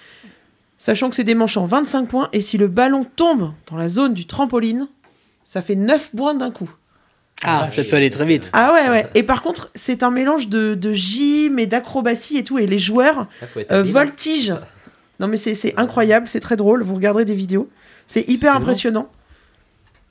sachant 0.78 1.10
que 1.10 1.16
c'est 1.16 1.24
des 1.24 1.36
manches 1.36 1.58
en 1.58 1.66
25 1.66 2.08
points. 2.08 2.30
Et 2.34 2.42
si 2.42 2.58
le 2.58 2.68
ballon 2.68 3.04
tombe 3.16 3.52
dans 3.70 3.78
la 3.78 3.90
zone 3.90 4.14
du 4.14 4.26
trampoline, 4.26 4.88
ça 5.44 5.62
fait 5.62 5.76
9 5.76 6.12
points 6.16 6.34
d'un 6.34 6.52
coup. 6.52 6.72
Ah, 7.44 7.68
ça 7.70 7.84
peut 7.84 7.98
aller 7.98 8.10
très 8.10 8.26
vite. 8.26 8.50
Ah 8.54 8.74
ouais, 8.74 8.90
ouais. 8.90 9.10
Et 9.14 9.22
par 9.22 9.42
contre, 9.42 9.70
c'est 9.76 10.04
un 10.04 10.10
mélange 10.12 10.48
de, 10.48 10.74
de 10.74 10.94
gym 10.94 11.60
et 11.60 11.66
d'acrobatie 11.66 12.38
et 12.38 12.44
tout. 12.44 12.58
Et 12.58 12.66
les 12.66 12.80
joueurs 12.80 13.28
Ah, 13.42 13.46
euh, 13.58 13.80
habile. 13.82 13.92
voltigent. 13.94 14.60
Non, 15.20 15.28
mais 15.28 15.38
c'est 15.38 15.54
c'est 15.54 15.78
incroyable, 15.78 16.28
c'est 16.28 16.40
très 16.40 16.56
drôle. 16.56 16.82
Vous 16.82 16.96
regarderez 16.96 17.26
des 17.26 17.36
vidéos. 17.36 17.70
C'est 18.08 18.28
hyper 18.30 18.56
impressionnant. 18.56 19.10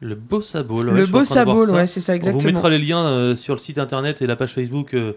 Le 0.01 0.15
Bossa 0.17 0.63
Ball. 0.63 0.89
ouais, 0.91 0.95
le 0.95 1.07
beau 1.07 1.25
sabot, 1.25 1.67
ouais, 1.67 1.87
c'est 1.87 2.01
ça 2.01 2.13
On 2.13 2.17
vous 2.19 2.27
exactement. 2.29 2.53
mettra 2.53 2.69
les 2.69 2.79
liens 2.79 3.07
euh, 3.07 3.37
sur 3.37 3.55
le 3.55 3.59
site 3.61 3.79
internet 3.79 4.21
et 4.21 4.27
la 4.27 4.37
page 4.37 4.53
Facebook 4.53 4.93
euh, 4.93 5.13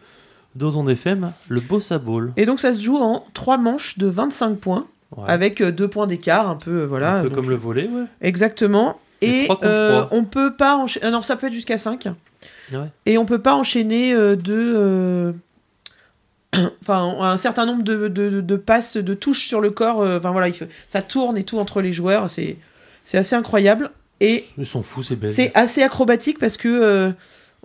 d'Ozon 0.56 0.88
FM. 0.88 1.32
Le 1.50 1.60
Bossa 1.62 2.00
Ball. 2.00 2.32
Et 2.38 2.46
donc 2.46 2.60
ça 2.60 2.74
se 2.74 2.82
joue 2.82 2.98
en 2.98 3.26
trois 3.34 3.58
manches 3.58 3.98
de 3.98 4.08
25 4.08 4.58
points, 4.58 4.88
Ouais. 5.16 5.24
avec 5.28 5.62
euh, 5.62 5.72
deux 5.72 5.88
points 5.88 6.08
d'écart, 6.08 6.50
un 6.50 6.56
peu, 6.56 6.82
euh, 6.82 6.86
voilà. 6.88 7.18
un 7.18 7.22
peu 7.24 7.30
donc- 7.30 7.36
comme 7.38 7.50
le 7.50 7.56
volet, 7.56 7.88
ouais. 7.92 8.06
Exactement. 8.22 9.00
Et 9.22 9.48
euh, 9.64 10.04
on 10.12 10.24
peut 10.26 10.54
pas 10.54 10.76
enchaîner. 10.78 11.10
Non, 11.10 11.22
ça 11.22 11.36
peut 11.38 11.48
être 11.48 11.54
jusqu'à 11.54 11.78
5. 11.78 12.08
Ouais. 12.72 12.78
Et 13.06 13.18
on 13.18 13.26
peut 13.26 13.40
pas 13.42 13.56
enchaîner 13.56 14.14
euh, 14.14 14.36
de. 14.36 14.54
euh, 14.76 15.32
Enfin, 16.82 17.16
un 17.20 17.38
certain 17.38 17.66
nombre 17.66 17.84
de, 17.84 18.08
de- 18.08 18.42
de 18.42 18.56
passes, 18.56 18.98
de 18.98 19.14
touches 19.14 19.48
sur 19.48 19.62
le 19.62 19.70
corps. 19.72 20.02
euh, 20.02 20.18
Enfin 20.18 20.32
voilà, 20.32 20.48
il 20.50 20.54
faut- 20.56 20.66
ça 20.88 21.02
tourne 21.02 21.38
et 21.38 21.44
tout 21.44 21.58
entre 21.60 21.82
les 21.82 21.94
joueurs. 21.94 22.30
C'est 22.30 22.58
assez 23.18 23.36
incroyable. 23.36 23.92
Et 24.20 24.46
Ils 24.58 24.66
sont 24.66 24.82
fous, 24.82 25.04
c'est 25.04 25.18
c'est 25.28 25.52
assez 25.56 25.84
acrobatique 25.84 26.40
parce 26.40 26.58
que 26.58 26.68
euh, 26.68 27.12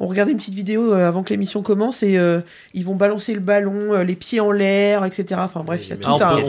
on 0.02 0.08
regardait 0.08 0.32
une 0.32 0.38
petite 0.38 0.54
vidéo 0.54 0.92
euh, 0.92 1.06
avant 1.06 1.22
que 1.22 1.30
l'émission 1.30 1.62
commence 1.62 2.02
et 2.02 2.18
euh, 2.18 2.40
ils 2.74 2.84
vont 2.84 2.96
balancer 2.96 3.34
le 3.34 3.40
ballon, 3.40 3.94
euh, 3.94 4.02
les 4.02 4.16
pieds 4.16 4.40
en 4.40 4.50
l'air, 4.50 5.04
etc. 5.04 5.40
Enfin 5.44 5.62
bref, 5.64 5.86
il 5.86 5.90
y 5.90 5.92
a 5.92 5.96
Ah, 6.02 6.16
tout 6.16 6.24
un. 6.24 6.40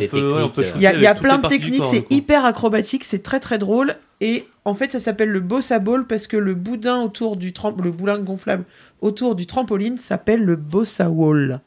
Il 0.75 0.81
y 0.81 0.87
a 0.87 1.11
y 1.11 1.19
plein 1.19 1.37
de 1.37 1.47
techniques, 1.47 1.85
c'est 1.85 2.11
hyper 2.11 2.45
acrobatique, 2.45 3.03
c'est 3.03 3.21
très 3.21 3.39
très 3.39 3.59
drôle. 3.59 3.95
Et 4.21 4.47
en 4.65 4.73
fait, 4.73 4.91
ça 4.91 4.97
s'appelle 4.97 5.29
le 5.29 5.39
bossa 5.39 5.77
ball 5.77 6.07
parce 6.07 6.25
que 6.25 6.35
le 6.35 6.55
boudin 6.55 7.03
autour 7.03 7.37
du 7.37 7.53
le 7.83 7.91
boulin 7.91 8.17
gonflable 8.17 8.63
autour 9.01 9.35
du 9.35 9.45
trampoline 9.45 9.99
s'appelle 9.99 10.43
le 10.43 10.55
bossa 10.55 11.11
wall. 11.11 11.61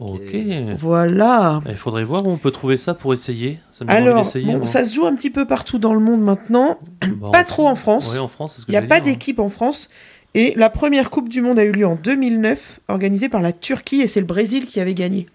Ok. 0.00 0.36
Voilà. 0.78 1.60
Il 1.68 1.76
faudrait 1.76 2.04
voir 2.04 2.24
où 2.24 2.30
on 2.30 2.38
peut 2.38 2.50
trouver 2.50 2.76
ça 2.76 2.94
pour 2.94 3.12
essayer. 3.12 3.58
Ça 3.72 3.84
Alors, 3.88 4.30
bon, 4.44 4.64
ça 4.64 4.84
se 4.84 4.94
joue 4.94 5.06
un 5.06 5.14
petit 5.14 5.30
peu 5.30 5.46
partout 5.46 5.78
dans 5.78 5.94
le 5.94 6.00
monde 6.00 6.22
maintenant. 6.22 6.78
Bah, 7.16 7.30
pas 7.32 7.44
trop 7.44 7.68
en 7.68 7.74
France. 7.74 8.12
Ouais, 8.12 8.18
en 8.18 8.28
France, 8.28 8.64
Il 8.68 8.70
n'y 8.70 8.76
a 8.76 8.82
pas 8.82 8.96
hein. 8.96 9.00
d'équipe 9.00 9.38
en 9.38 9.48
France. 9.48 9.88
Et 10.34 10.54
la 10.56 10.70
première 10.70 11.10
Coupe 11.10 11.28
du 11.28 11.42
Monde 11.42 11.58
a 11.58 11.64
eu 11.64 11.72
lieu 11.72 11.86
en 11.86 11.96
2009, 11.96 12.80
organisée 12.88 13.28
par 13.28 13.42
la 13.42 13.52
Turquie, 13.52 14.00
et 14.00 14.06
c'est 14.06 14.20
le 14.20 14.26
Brésil 14.26 14.66
qui 14.66 14.80
avait 14.80 14.94
gagné. 14.94 15.26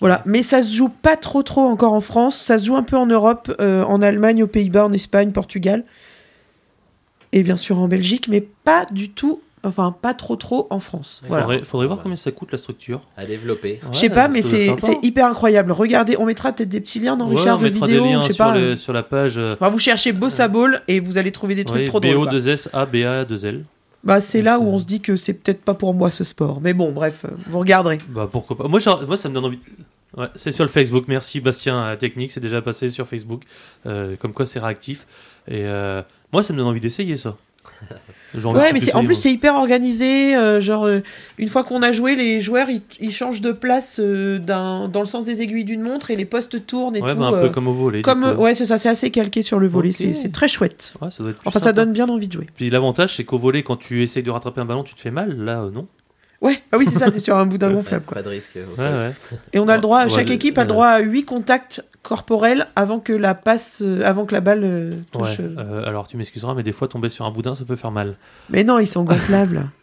Voilà, 0.00 0.22
mais 0.26 0.42
ça 0.42 0.62
se 0.62 0.74
joue 0.74 0.88
pas 0.90 1.16
trop 1.16 1.42
trop 1.42 1.62
encore 1.62 1.92
en 1.94 2.00
France, 2.02 2.36
ça 2.40 2.58
se 2.58 2.64
joue 2.66 2.76
un 2.76 2.82
peu 2.82 2.96
en 2.96 3.06
Europe, 3.06 3.54
euh, 3.60 3.82
en 3.84 4.02
Allemagne, 4.02 4.42
aux 4.42 4.46
Pays-Bas, 4.46 4.84
en 4.86 4.92
Espagne, 4.92 5.32
Portugal, 5.32 5.84
et 7.32 7.42
bien 7.42 7.56
sûr 7.56 7.78
en 7.78 7.88
Belgique, 7.88 8.28
mais 8.28 8.40
pas 8.42 8.84
du 8.90 9.10
tout, 9.10 9.40
enfin 9.64 9.94
pas 10.00 10.12
trop 10.12 10.36
trop 10.36 10.66
en 10.68 10.78
France. 10.78 11.20
Il 11.24 11.28
Voilà. 11.28 11.44
faudrait, 11.44 11.64
faudrait 11.64 11.86
voir 11.86 12.00
combien 12.02 12.16
ça 12.16 12.30
coûte 12.32 12.52
la 12.52 12.58
structure. 12.58 13.00
À 13.16 13.24
développer. 13.24 13.80
Je 13.92 13.98
sais 13.98 14.10
pas, 14.10 14.28
mais 14.28 14.42
c'est 14.42 14.74
hyper 15.02 15.26
incroyable. 15.26 15.72
Regardez, 15.72 16.16
on 16.18 16.26
mettra 16.26 16.52
peut-être 16.52 16.68
des 16.68 16.80
petits 16.82 17.00
liens 17.00 17.16
dans 17.16 17.28
Ouais, 17.28 17.36
Richard 17.36 17.58
de 17.58 17.66
liens 17.68 18.20
je 18.20 18.26
sais 18.26 18.32
sur, 18.34 18.44
pas. 18.46 18.54
le- 18.56 18.76
sur 18.76 18.92
la 18.92 19.02
page. 19.02 19.38
euh, 19.38 19.54
Enfin, 19.54 19.70
vous 19.70 19.78
cherchez 19.78 20.12
Bossa 20.12 20.48
Ball 20.48 20.82
et 20.86 21.00
vous 21.00 21.16
allez 21.18 21.32
trouver 21.32 21.54
des 21.54 21.64
trucs 21.64 21.80
ouais, 21.80 21.84
trop 21.86 21.98
drôles. 22.00 22.14
quoi. 22.28 22.32
BO2S 22.32 22.68
A 22.74 22.84
BA 22.86 23.24
2L. 23.24 23.62
Bah, 24.04 24.20
c'est 24.20 24.42
là 24.42 24.58
où 24.60 24.64
on 24.66 24.78
se 24.78 24.84
dit 24.84 25.00
que 25.00 25.16
c'est 25.16 25.32
peut-être 25.34 25.62
pas 25.62 25.74
pour 25.74 25.94
moi 25.94 26.10
ce 26.10 26.24
sport. 26.24 26.60
Mais 26.60 26.74
bon, 26.74 26.92
bref, 26.92 27.24
euh, 27.24 27.28
vous 27.48 27.58
regarderez. 27.58 27.98
Bah 28.08 28.28
pourquoi 28.30 28.56
pas. 28.56 28.68
Moi, 28.68 28.78
moi 29.06 29.16
ça 29.16 29.28
me 29.28 29.34
donne 29.34 29.44
envie. 29.46 29.56
de- 29.58 30.20
Ouais, 30.20 30.28
c'est 30.36 30.52
sur 30.52 30.62
le 30.62 30.70
Facebook. 30.70 31.06
Merci 31.08 31.40
Bastien 31.40 31.82
à 31.82 31.88
la 31.88 31.96
Technique, 31.96 32.30
c'est 32.30 32.38
déjà 32.40 32.62
passé 32.62 32.88
sur 32.88 33.08
Facebook. 33.08 33.42
Euh, 33.86 34.14
comme 34.16 34.32
quoi 34.32 34.46
c'est 34.46 34.60
réactif. 34.60 35.06
Et 35.48 35.64
euh, 35.64 36.02
moi 36.32 36.44
ça 36.44 36.52
me 36.52 36.58
donne 36.58 36.68
envie 36.68 36.80
d'essayer 36.80 37.16
ça. 37.16 37.36
Genre, 38.34 38.54
Ouais, 38.54 38.72
mais 38.72 38.94
en 38.94 39.04
plus 39.04 39.14
c'est 39.14 39.30
hyper 39.32 39.54
organisé. 39.54 40.34
euh, 40.36 40.60
genre, 40.60 40.86
euh, 40.86 41.00
une 41.38 41.48
fois 41.48 41.62
qu'on 41.64 41.82
a 41.82 41.92
joué, 41.92 42.14
les 42.16 42.40
joueurs 42.40 42.68
ils, 42.68 42.82
ils 43.00 43.12
changent 43.12 43.40
de 43.40 43.52
place 43.52 44.00
euh, 44.02 44.38
d'un- 44.38 44.88
dans 44.88 45.00
le 45.00 45.06
sens 45.06 45.24
des 45.24 45.40
aiguilles 45.42 45.64
d'une 45.64 45.82
montre 45.82 46.10
et 46.10 46.16
les 46.16 46.24
postes 46.24 46.66
tournent 46.66 46.96
et 46.96 47.00
ouais, 47.02 47.12
tout. 47.12 47.16
bah, 47.18 47.26
un 47.26 47.34
euh, 47.34 47.42
peu 47.42 47.50
comme 47.50 47.68
au 47.68 47.72
volet. 47.72 48.02
comme 48.02 48.24
ouais, 48.24 48.54
c'est 48.54 48.66
ça, 48.66 48.76
c'est 48.78 48.88
assez 48.88 49.10
calqué 49.10 49.42
sur 49.42 49.58
le 49.60 49.68
volet. 49.68 49.92
C'est- 49.92 50.14
C'est 50.14 50.32
très 50.32 50.48
chouette. 50.48 50.94
Ouais, 51.00 51.10
ça 51.10 51.22
doit 51.22 51.30
être 51.30 51.40
plus 51.40 51.48
Enfin, 51.48 51.60
ça 51.60 51.72
donne 51.72 51.92
bien 51.92 52.08
envie 52.08 52.26
de 52.28 52.32
jouer. 52.32 52.46
Puis 52.56 52.70
l'avantage, 52.70 53.14
c'est 53.16 53.24
qu'au 53.24 53.38
volet, 53.38 53.62
quand 53.62 53.76
tu 53.76 54.02
essayes 54.02 54.22
de 54.22 54.30
rattraper 54.30 54.60
un 54.60 54.64
ballon, 54.64 54.82
tu 54.84 54.94
te 54.94 55.00
fais 55.00 55.10
mal. 55.12 55.36
Là, 55.36 55.60
euh, 55.62 55.70
non? 55.70 55.86
Ouais, 56.40 56.60
ah 56.72 56.76
oui, 56.78 56.86
c'est 56.88 56.98
ça, 56.98 57.10
t'es 57.10 57.20
sur 57.20 57.36
un 57.38 57.46
boudin 57.46 57.68
Ouais, 57.68 57.74
gonflable 57.76 58.04
quoi. 58.04 58.16
Pas 58.16 58.22
de 58.22 58.28
risque. 58.28 58.56
Ouais, 58.56 58.84
ouais. 58.84 59.12
Et 59.52 59.58
on 59.58 59.68
a 59.68 59.76
le 59.76 59.80
droit, 59.82 60.08
chaque 60.08 60.30
équipe 60.30 60.58
a 60.58 60.62
le 60.62 60.68
droit 60.68 60.88
à 60.88 60.98
8 61.00 61.24
contacts 61.24 61.82
corporels 62.04 62.68
avant 62.76 63.00
que 63.00 63.12
la 63.12 63.34
passe, 63.34 63.82
euh, 63.84 64.02
avant 64.04 64.24
que 64.26 64.32
la 64.34 64.40
balle 64.40 64.60
euh, 64.62 64.92
touche. 65.10 65.38
Ouais, 65.38 65.44
euh. 65.58 65.84
alors 65.88 66.06
tu 66.06 66.16
m'excuseras, 66.16 66.54
mais 66.54 66.62
des 66.62 66.70
fois 66.72 66.86
tomber 66.86 67.08
sur 67.10 67.24
un 67.24 67.30
boudin, 67.32 67.56
ça 67.56 67.64
peut 67.64 67.74
faire 67.74 67.90
mal. 67.90 68.14
Mais 68.50 68.62
non, 68.62 68.78
ils 68.78 68.86
sont 68.86 69.02
gonflables. 69.02 69.68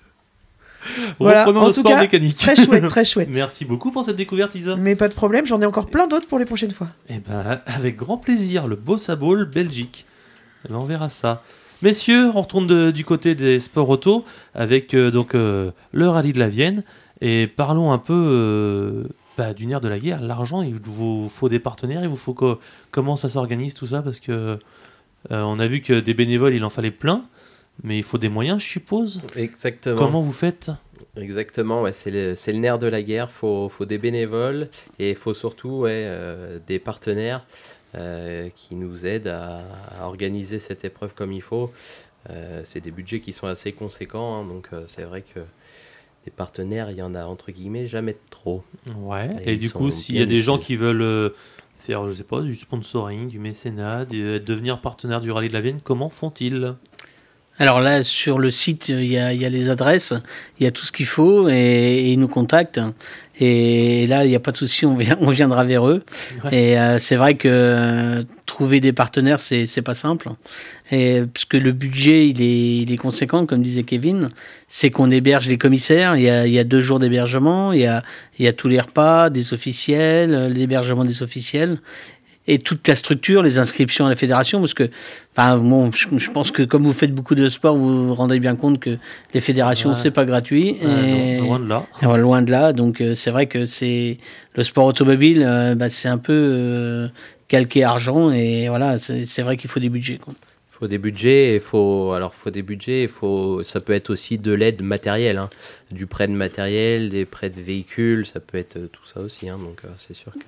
Voilà, 1.20 1.46
Reprenons 1.46 1.66
en 1.68 1.72
tout 1.72 1.82
sport 1.82 1.92
cas, 1.92 2.02
mécanique. 2.02 2.38
très 2.38 2.56
chouette, 2.56 2.88
très 2.88 3.06
chouette. 3.12 3.30
Merci 3.32 3.66
beaucoup 3.66 3.92
pour 3.92 4.04
cette 4.04 4.16
découverte, 4.16 4.56
Isa. 4.56 4.76
Mais 4.78 4.96
pas 4.96 5.10
de 5.10 5.14
problème, 5.14 5.46
j'en 5.46 5.62
ai 5.62 5.66
encore 5.68 5.86
plein 5.86 6.08
d'autres 6.08 6.28
pour 6.28 6.40
les 6.40 6.46
prochaines 6.46 6.72
fois. 6.72 6.88
Eh 7.08 7.20
ben, 7.20 7.62
avec 7.68 7.98
grand 7.98 8.18
plaisir, 8.18 8.66
le 8.66 8.76
Bossa 8.76 9.16
Ball 9.16 9.46
Belgique. 9.46 10.08
Eh 10.66 10.70
ben, 10.70 10.78
on 10.80 10.84
verra 10.86 11.10
ça. 11.10 11.44
Messieurs, 11.84 12.32
on 12.34 12.42
retourne 12.42 12.66
de- 12.66 12.90
du 12.90 13.06
côté 13.06 13.36
des 13.36 13.60
sports 13.60 13.90
auto 13.90 14.26
avec 14.56 14.96
donc 14.96 15.34
le 15.34 15.72
rallye 15.94 16.34
de 16.34 16.40
la 16.40 16.50
Vienne 16.50 16.84
et 17.22 17.46
parlons 17.46 17.92
un 17.92 18.00
peu 18.00 19.06
bah, 19.42 19.54
du 19.56 19.66
nerf 19.66 19.82
de 19.82 19.88
la 19.88 19.98
guerre. 19.98 20.22
L'argent, 20.22 20.62
il 20.62 20.76
vous 20.76 21.28
faut 21.30 21.50
des 21.50 21.60
partenaires, 21.60 22.04
il 22.04 22.10
vous 22.10 22.16
faut 22.28 22.34
que- 22.36 22.58
comment 22.92 23.16
ça 23.18 23.28
s'organise 23.30 23.74
tout 23.74 23.88
ça 23.88 24.02
parce 24.04 24.20
que 24.20 24.32
euh, 24.32 25.42
on 25.42 25.60
a 25.60 25.66
vu 25.68 25.82
que 25.82 26.00
des 26.00 26.14
bénévoles, 26.14 26.54
il 26.54 26.64
en 26.64 26.70
fallait 26.70 26.92
plein, 26.92 27.26
mais 27.84 27.98
il 27.98 28.04
faut 28.04 28.18
des 28.20 28.30
moyens, 28.30 28.62
je 28.62 28.68
suppose. 28.68 29.22
Exactement. 29.36 29.98
Comment 29.98 30.22
vous 30.22 30.32
faites? 30.34 30.70
Exactement, 31.18 31.82
ouais, 31.82 31.92
c'est 31.94 32.12
le, 32.12 32.36
le 32.48 32.54
nerf 32.60 32.78
de 32.78 32.88
la 32.88 33.02
guerre. 33.02 33.28
Il 33.32 33.34
faut, 33.34 33.70
faut 33.70 33.86
des 33.86 33.98
bénévoles 33.98 34.70
et 35.00 35.10
il 35.12 35.16
faut 35.16 35.34
surtout 35.34 35.70
ouais, 35.86 36.04
euh, 36.06 36.60
des 36.68 36.78
partenaires 36.80 37.44
euh, 37.96 38.50
qui 38.56 38.76
nous 38.76 39.06
aident 39.08 39.28
à, 39.30 39.64
à 40.00 40.06
organiser 40.06 40.60
cette 40.60 40.86
épreuve 40.86 41.14
comme 41.16 41.32
il 41.32 41.42
faut. 41.42 41.72
C'est 42.66 42.82
des 42.82 42.92
budgets 42.92 43.20
qui 43.20 43.34
sont 43.34 43.48
assez 43.48 43.72
conséquents, 43.74 44.32
hein, 44.42 44.46
donc 44.46 44.70
c'est 44.86 45.02
vrai 45.04 45.24
que 45.24 45.40
des 46.26 46.32
partenaires, 46.32 46.92
il 46.92 46.98
y 46.98 47.02
en 47.02 47.16
a 47.16 47.26
entre 47.26 47.52
guillemets 47.52 47.88
jamais 47.88 48.16
trop. 48.30 48.64
Ouais. 48.98 49.30
Et 49.44 49.58
du 49.58 49.70
coup, 49.72 49.90
s'il 49.92 50.18
y 50.18 50.22
a 50.22 50.26
des 50.26 50.42
gens 50.42 50.58
qui 50.58 50.76
veulent 50.76 51.02
euh, 51.02 51.30
faire, 51.80 52.08
je 52.08 52.14
sais 52.14 52.24
pas, 52.24 52.42
du 52.42 52.56
sponsoring, 52.56 53.28
du 53.28 53.40
mécénat, 53.40 54.06
du- 54.06 54.40
devenir 54.40 54.80
partenaire 54.82 55.20
du 55.22 55.32
rallye 55.32 55.48
de 55.50 55.54
la 55.54 55.62
Vienne, 55.62 55.80
comment 55.84 56.10
font-ils? 56.10 56.76
Alors 57.58 57.82
là, 57.82 58.04
sur 58.04 58.40
le 58.40 58.50
site, 58.50 58.90
il 58.90 59.06
y 59.06 59.18
a, 59.18 59.34
il 59.34 59.42
y 59.42 59.46
a 59.46 59.50
les 59.50 59.70
adresses, 59.70 60.14
il 60.60 60.64
y 60.64 60.68
a 60.68 60.72
tout 60.72 60.86
ce 60.86 60.92
qu'il 60.92 61.06
faut 61.06 61.50
et, 61.50 61.54
et 61.54 62.12
ils 62.12 62.20
nous 62.20 62.28
contactent. 62.28 62.80
Et 63.44 64.06
là, 64.06 64.24
il 64.24 64.30
n'y 64.30 64.36
a 64.36 64.40
pas 64.40 64.52
de 64.52 64.58
souci, 64.58 64.86
on, 64.86 64.96
vient- 64.96 65.18
on 65.22 65.32
viendra 65.32 65.64
vers 65.64 65.88
eux. 65.90 66.04
Ouais. 66.46 66.56
Et 66.56 66.80
euh, 66.80 67.00
c'est 67.00 67.16
vrai 67.16 67.34
que 67.34 67.48
euh, 67.50 68.24
trouver 68.46 68.80
des 68.80 68.94
partenaires, 68.94 69.40
c'est 69.40 69.66
c'est 69.66 69.82
pas 69.82 69.96
simple. 69.96 70.30
Et, 70.92 71.24
parce 71.34 71.46
que 71.46 71.58
le 71.58 71.72
budget, 71.72 72.28
il 72.28 72.42
est, 72.42 72.78
il 72.84 72.92
est 72.92 72.98
conséquent, 72.98 73.46
comme 73.48 73.64
disait 73.64 73.84
Kevin. 73.84 74.30
C'est 74.68 74.92
qu'on 74.92 75.10
héberge 75.10 75.48
les 75.50 75.58
commissaires. 75.58 76.16
Il 76.18 76.22
y 76.24 76.30
a, 76.30 76.46
il 76.46 76.54
y 76.54 76.60
a 76.60 76.64
deux 76.64 76.82
jours 76.82 77.00
d'hébergement. 77.00 77.74
Il 77.74 77.80
y 77.82 77.88
a, 77.88 78.04
il 78.38 78.46
y 78.46 78.48
a 78.48 78.54
tous 78.54 78.68
les 78.68 78.80
repas 78.80 79.30
des 79.32 79.54
officiels, 79.54 80.34
euh, 80.36 80.48
l'hébergement 80.48 81.04
des 81.04 81.24
officiels 81.24 81.80
et 82.48 82.58
toute 82.60 82.88
la 82.88 82.96
structure, 82.96 83.44
les 83.44 83.60
inscriptions 83.60 84.06
à 84.08 84.10
la 84.10 84.16
fédération, 84.16 84.60
parce 84.60 84.74
que, 84.74 84.90
enfin, 85.38 85.58
bon, 85.58 85.92
je, 85.92 86.08
je 86.18 86.32
pense 86.32 86.50
que 86.52 86.64
comme 86.64 86.84
vous 86.86 86.94
faites 86.94 87.14
beaucoup 87.14 87.36
de 87.36 87.48
sport, 87.50 87.76
vous 87.76 88.08
vous 88.08 88.16
rendez 88.16 88.40
bien 88.40 88.56
compte 88.56 88.80
que 88.80 88.98
les 89.34 89.40
fédérations, 89.42 89.90
Ouais. 89.90 89.96
c'est 89.96 90.12
pas 90.12 90.26
gratuit. 90.26 90.78
Ouais, 90.82 91.38
et- 91.38 91.38
non, 91.40 91.46
Loin 91.46 91.60
de 91.60 91.68
là. 91.70 91.86
et 92.02 92.18
loin 92.18 92.42
de 92.42 92.52
là, 92.52 92.74
donc 92.74 93.00
euh, 93.00 93.14
c'est 93.16 93.30
vrai 93.32 93.46
que 93.46 93.66
c'est 93.68 94.18
le 94.56 94.64
sport 94.64 94.86
automobile, 94.86 95.44
euh, 95.48 95.76
bah, 95.76 95.90
c'est 95.90 96.08
un 96.10 96.18
peu 96.18 96.34
euh, 96.34 97.08
calqué 97.48 97.84
argent 97.84 98.32
et 98.32 98.70
voilà, 98.70 98.98
c'est 98.98 99.42
vrai 99.44 99.56
qu'il 99.58 99.70
faut 99.70 99.80
des 99.80 99.90
budgets. 99.90 100.18
Quoi. 100.18 100.34
Il 100.74 100.78
faut 100.84 100.88
des 100.88 100.98
budgets, 100.98 101.54
il 101.56 101.60
faut 101.62 102.12
alors 102.14 102.34
faut 102.34 102.50
des 102.50 102.64
budgets, 102.64 103.08
faut 103.08 103.62
ça 103.62 103.80
peut 103.82 103.94
être 103.94 104.10
aussi 104.10 104.40
de 104.40 104.52
l'aide 104.52 104.82
matérielle, 104.82 105.38
hein, 105.38 105.50
du 105.92 106.08
prêt 106.08 106.28
de 106.28 106.34
matériel, 106.34 107.10
des 107.10 107.26
prêts 107.26 107.52
de 107.52 107.62
véhicules, 107.62 108.26
ça 108.26 108.40
peut 108.40 108.58
être 108.58 108.80
tout 108.92 109.06
ça 109.06 109.20
aussi, 109.20 109.48
hein, 109.48 109.60
donc 109.60 109.82
c'est 110.00 110.16
sûr 110.16 110.32
que 110.34 110.40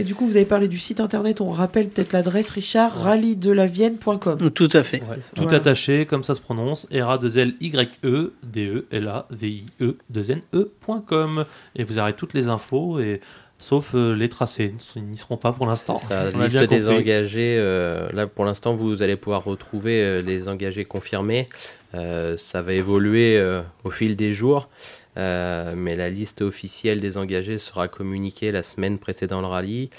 Et 0.00 0.02
du 0.02 0.14
coup, 0.14 0.26
vous 0.26 0.36
avez 0.36 0.46
parlé 0.46 0.66
du 0.66 0.78
site 0.78 0.98
internet, 0.98 1.42
on 1.42 1.50
rappelle 1.50 1.90
peut-être 1.90 2.14
l'adresse 2.14 2.48
richard 2.48 2.90
rallydelavienne.com. 3.02 4.50
Tout 4.50 4.68
à 4.72 4.82
fait. 4.82 5.02
Ouais, 5.02 5.18
tout 5.34 5.42
Voilà. 5.42 5.58
attaché, 5.58 6.06
comme 6.06 6.24
ça 6.24 6.34
se 6.34 6.40
prononce, 6.40 6.86
r 6.90 7.10
a 7.10 7.18
2 7.18 7.36
l 7.38 7.54
y 7.60 7.70
e 8.02 8.32
d 8.42 8.60
e 8.66 8.84
l 8.90 9.08
a 9.08 9.26
v 9.30 9.48
i 9.48 9.64
e 9.82 9.96
2 10.08 10.30
n 10.30 10.40
e.com 10.54 11.44
et 11.76 11.84
vous 11.84 11.98
aurez 11.98 12.14
toutes 12.14 12.32
les 12.32 12.48
infos 12.48 12.98
et 12.98 13.20
sauf 13.58 13.90
euh, 13.94 14.14
les 14.16 14.30
tracés, 14.30 14.74
ils 14.96 15.04
n'y 15.04 15.18
seront 15.18 15.36
pas 15.36 15.52
pour 15.52 15.66
l'instant. 15.66 15.98
Ça, 15.98 16.30
On 16.34 16.40
a 16.40 16.46
liste 16.46 16.64
des 16.64 16.88
engagés, 16.88 17.56
euh, 17.58 18.08
là 18.14 18.26
pour 18.26 18.46
l'instant 18.46 18.74
vous 18.74 19.02
allez 19.02 19.16
pouvoir 19.16 19.44
retrouver 19.44 20.02
euh, 20.02 20.22
les 20.22 20.48
engagés 20.48 20.86
confirmés. 20.86 21.50
Euh, 21.94 22.38
ça 22.38 22.62
va 22.62 22.72
évoluer 22.72 23.36
euh, 23.36 23.60
au 23.84 23.90
fil 23.90 24.16
des 24.16 24.32
jours, 24.32 24.70
euh, 25.16 25.74
mais 25.76 25.96
la 25.96 26.10
liste 26.10 26.42
officielle 26.42 27.00
des 27.00 27.18
engagés 27.18 27.58
sera 27.58 27.88
communiquée 27.88 28.52
la 28.52 28.62
semaine 28.62 28.98
précédant 28.98 29.40
le 29.40 29.46
rallye, 29.46 29.90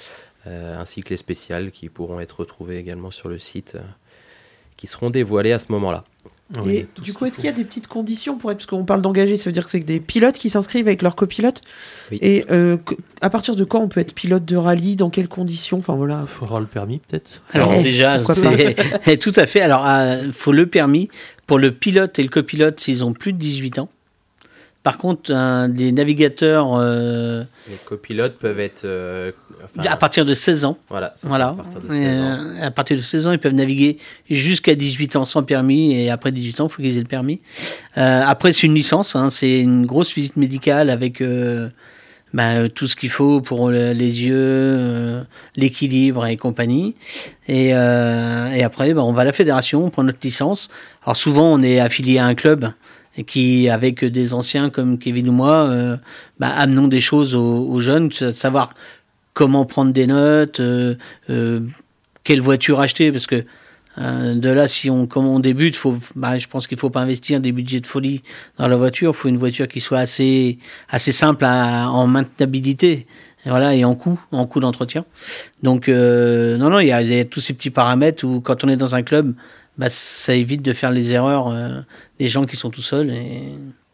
euh, 0.47 0.79
ainsi 0.79 1.03
que 1.03 1.09
les 1.09 1.17
spéciales 1.17 1.71
qui 1.71 1.89
pourront 1.89 2.19
être 2.19 2.39
retrouvées 2.39 2.77
également 2.77 3.11
sur 3.11 3.29
le 3.29 3.37
site, 3.37 3.73
euh, 3.75 3.81
qui 4.77 4.87
seront 4.87 5.09
dévoilées 5.09 5.51
à 5.51 5.59
ce 5.59 5.71
moment-là. 5.71 6.03
Oui, 6.59 6.77
Et 6.77 7.01
du 7.01 7.13
coup, 7.13 7.25
est-ce 7.25 7.35
qu'il 7.35 7.45
y 7.45 7.49
a 7.49 7.53
des 7.53 7.63
petites 7.63 7.87
conditions 7.87 8.37
pour 8.37 8.51
être. 8.51 8.57
Parce 8.57 8.65
qu'on 8.65 8.83
parle 8.83 9.01
d'engager, 9.01 9.37
ça 9.37 9.45
veut 9.45 9.53
dire 9.53 9.63
que 9.63 9.69
c'est 9.69 9.79
des 9.79 10.01
pilotes 10.01 10.37
qui 10.37 10.49
s'inscrivent 10.49 10.87
avec 10.87 11.01
leur 11.01 11.15
copilote. 11.15 11.61
Oui. 12.11 12.19
Et 12.21 12.45
euh, 12.51 12.77
à 13.21 13.29
partir 13.29 13.55
de 13.55 13.63
quand 13.63 13.79
on 13.79 13.87
peut 13.87 14.01
être 14.01 14.13
pilote 14.13 14.43
de 14.43 14.57
rallye 14.57 14.97
Dans 14.97 15.09
quelles 15.09 15.29
conditions? 15.29 15.77
Enfin 15.77 15.95
voilà. 15.95 16.25
faut 16.27 16.43
avoir 16.43 16.59
le 16.59 16.65
permis 16.65 16.99
peut-être. 16.99 17.41
Alors 17.53 17.73
Eh, 17.77 17.83
déjà, 17.83 18.19
c'est 19.03 19.17
tout 19.19 19.33
à 19.35 19.45
fait. 19.45 19.61
Alors, 19.61 19.87
il 20.23 20.33
faut 20.33 20.51
le 20.51 20.65
permis 20.65 21.07
pour 21.47 21.57
le 21.57 21.71
pilote 21.71 22.19
et 22.19 22.23
le 22.23 22.29
copilote 22.29 22.79
s'ils 22.81 23.03
ont 23.03 23.13
plus 23.13 23.31
de 23.31 23.37
18 23.37 23.79
ans. 23.79 23.89
Par 24.83 24.97
contre, 24.97 25.31
un 25.31 25.69
des 25.69 25.91
navigateurs 25.91 26.75
euh, 26.75 27.43
Les 27.69 27.75
copilotes 27.85 28.37
peuvent 28.39 28.59
être... 28.59 28.81
euh, 28.85 29.31
enfin, 29.63 29.87
à 29.87 29.95
partir 29.95 30.25
de 30.25 30.33
16 30.33 30.65
ans. 30.65 30.77
voilà, 30.89 31.13
Voilà. 31.21 31.49
à 31.49 31.53
partir 31.53 31.81
de 31.81 31.85
Et, 31.85 31.89
16 31.99 32.19
ans. 32.19 32.23
euh, 32.23 32.65
à 32.67 32.71
partir 32.71 32.97
de 32.97 33.01
16 33.03 33.27
ans, 33.27 33.31
ils 33.31 33.37
peuvent 33.39 33.53
naviguer 33.53 33.99
jusqu'à 34.29 34.73
18 34.73 35.17
ans 35.17 35.25
sans 35.25 35.43
permis. 35.43 35.93
Et 35.95 36.09
après 36.09 36.31
18 36.31 36.61
ans, 36.61 36.67
il 36.67 36.71
faut 36.73 36.81
qu'ils 36.81 36.97
aient 36.97 37.01
le 37.01 37.05
permis. 37.05 37.41
Euh, 37.97 38.23
après, 38.25 38.53
c'est 38.53 38.65
une 38.65 38.73
licence. 38.73 39.15
hein, 39.15 39.29
c'est 39.29 39.59
une 39.59 39.85
grosse 39.85 40.15
visite 40.15 40.35
médicale 40.35 40.89
avec 40.89 41.21
bah, 42.33 42.67
tout 42.69 42.87
ce 42.87 42.95
qu'il 42.95 43.09
faut 43.11 43.39
pour 43.41 43.69
le- 43.69 43.91
les 43.93 44.23
yeux, 44.23 45.21
l'équilibre 45.57 46.25
et 46.25 46.37
compagnie. 46.37 46.95
Et, 47.47 47.67
et 47.67 48.63
après, 48.63 48.93
bah, 48.95 49.03
on 49.03 49.11
va 49.13 49.21
à 49.21 49.25
la 49.25 49.33
fédération, 49.33 49.85
on 49.85 49.89
prend 49.91 50.03
notre 50.03 50.19
licence. 50.23 50.69
Alors 51.03 51.17
souvent, 51.17 51.53
on 51.53 51.61
est 51.61 51.79
affilié 51.79 52.17
à 52.17 52.25
un 52.25 52.33
club 52.33 52.71
qui, 53.27 53.69
avec 53.69 54.03
des 54.05 54.33
anciens 54.33 54.69
comme 54.69 54.97
Kevin 54.97 55.29
ou 55.29 55.33
moi, 55.33 55.67
euh, 55.69 55.97
bah, 56.39 56.49
amenons 56.49 56.87
des 56.87 57.01
choses 57.01 57.35
aux, 57.35 57.79
jeunes, 57.79 58.09
de 58.09 58.31
savoir 58.31 58.73
comment 59.33 59.65
prendre 59.65 59.91
des 59.91 60.07
notes, 60.07 60.59
euh, 60.59 60.95
euh, 61.29 61.61
quelle 62.23 62.41
voiture 62.41 62.79
acheter, 62.79 63.11
parce 63.11 63.27
que 63.27 63.43
euh, 63.97 64.35
de 64.35 64.49
là, 64.49 64.67
si 64.67 64.89
on, 64.89 65.05
comme 65.05 65.25
on 65.25 65.39
débute, 65.39 65.75
faut, 65.75 65.97
bah, 66.15 66.37
je 66.37 66.47
pense 66.47 66.67
qu'il 66.67 66.77
faut 66.77 66.89
pas 66.89 67.01
investir 67.01 67.41
des 67.41 67.51
budgets 67.51 67.81
de 67.81 67.87
folie 67.87 68.23
dans 68.57 68.67
la 68.67 68.77
voiture. 68.77 69.11
Il 69.11 69.17
faut 69.17 69.27
une 69.27 69.37
voiture 69.37 69.67
qui 69.67 69.81
soit 69.81 69.99
assez, 69.99 70.59
assez 70.89 71.11
simple 71.11 71.45
en 71.45 72.07
maintenabilité. 72.07 73.05
Et 73.45 73.49
voilà, 73.49 73.75
et 73.75 73.83
en 73.83 73.95
coût, 73.95 74.19
en 74.31 74.45
coût 74.45 74.59
d'entretien. 74.59 75.03
Donc, 75.61 75.89
non, 75.89 76.69
non, 76.69 76.79
il 76.79 76.87
y, 76.87 76.91
a, 76.91 77.01
il 77.01 77.13
y 77.13 77.19
a 77.19 77.25
tous 77.25 77.41
ces 77.41 77.53
petits 77.53 77.69
paramètres 77.69 78.23
où, 78.23 78.39
quand 78.39 78.63
on 78.63 78.69
est 78.69 78.77
dans 78.77 78.95
un 78.95 79.01
club, 79.01 79.33
bah, 79.77 79.89
ça 79.89 80.35
évite 80.35 80.61
de 80.61 80.71
faire 80.71 80.91
les 80.91 81.13
erreurs 81.13 81.53
des 82.21 82.29
gens 82.29 82.45
qui 82.45 82.55
sont 82.55 82.69
tout 82.69 82.81
seuls. 82.83 83.09
Et... 83.09 83.53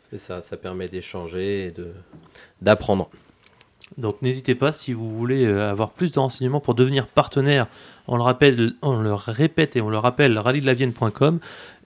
C'est 0.09 0.19
ça, 0.19 0.41
ça 0.41 0.57
permet 0.57 0.87
d'échanger 0.89 1.67
et 1.67 1.71
de 1.71 1.93
d'apprendre. 2.61 3.09
Donc 3.97 4.21
n'hésitez 4.21 4.53
pas 4.53 4.73
si 4.73 4.91
vous 4.93 5.09
voulez 5.17 5.45
euh, 5.45 5.71
avoir 5.71 5.91
plus 5.91 6.11
de 6.11 6.19
renseignements 6.19 6.59
pour 6.59 6.75
devenir 6.75 7.07
partenaire. 7.07 7.67
On 8.07 8.17
le 8.17 8.23
rappelle, 8.23 8.73
on 8.81 8.97
le 8.97 9.13
répète 9.13 9.75
et 9.77 9.81
on 9.81 9.89
le 9.89 9.97
rappelle, 9.97 10.37
rallydelavienne.com 10.37 11.39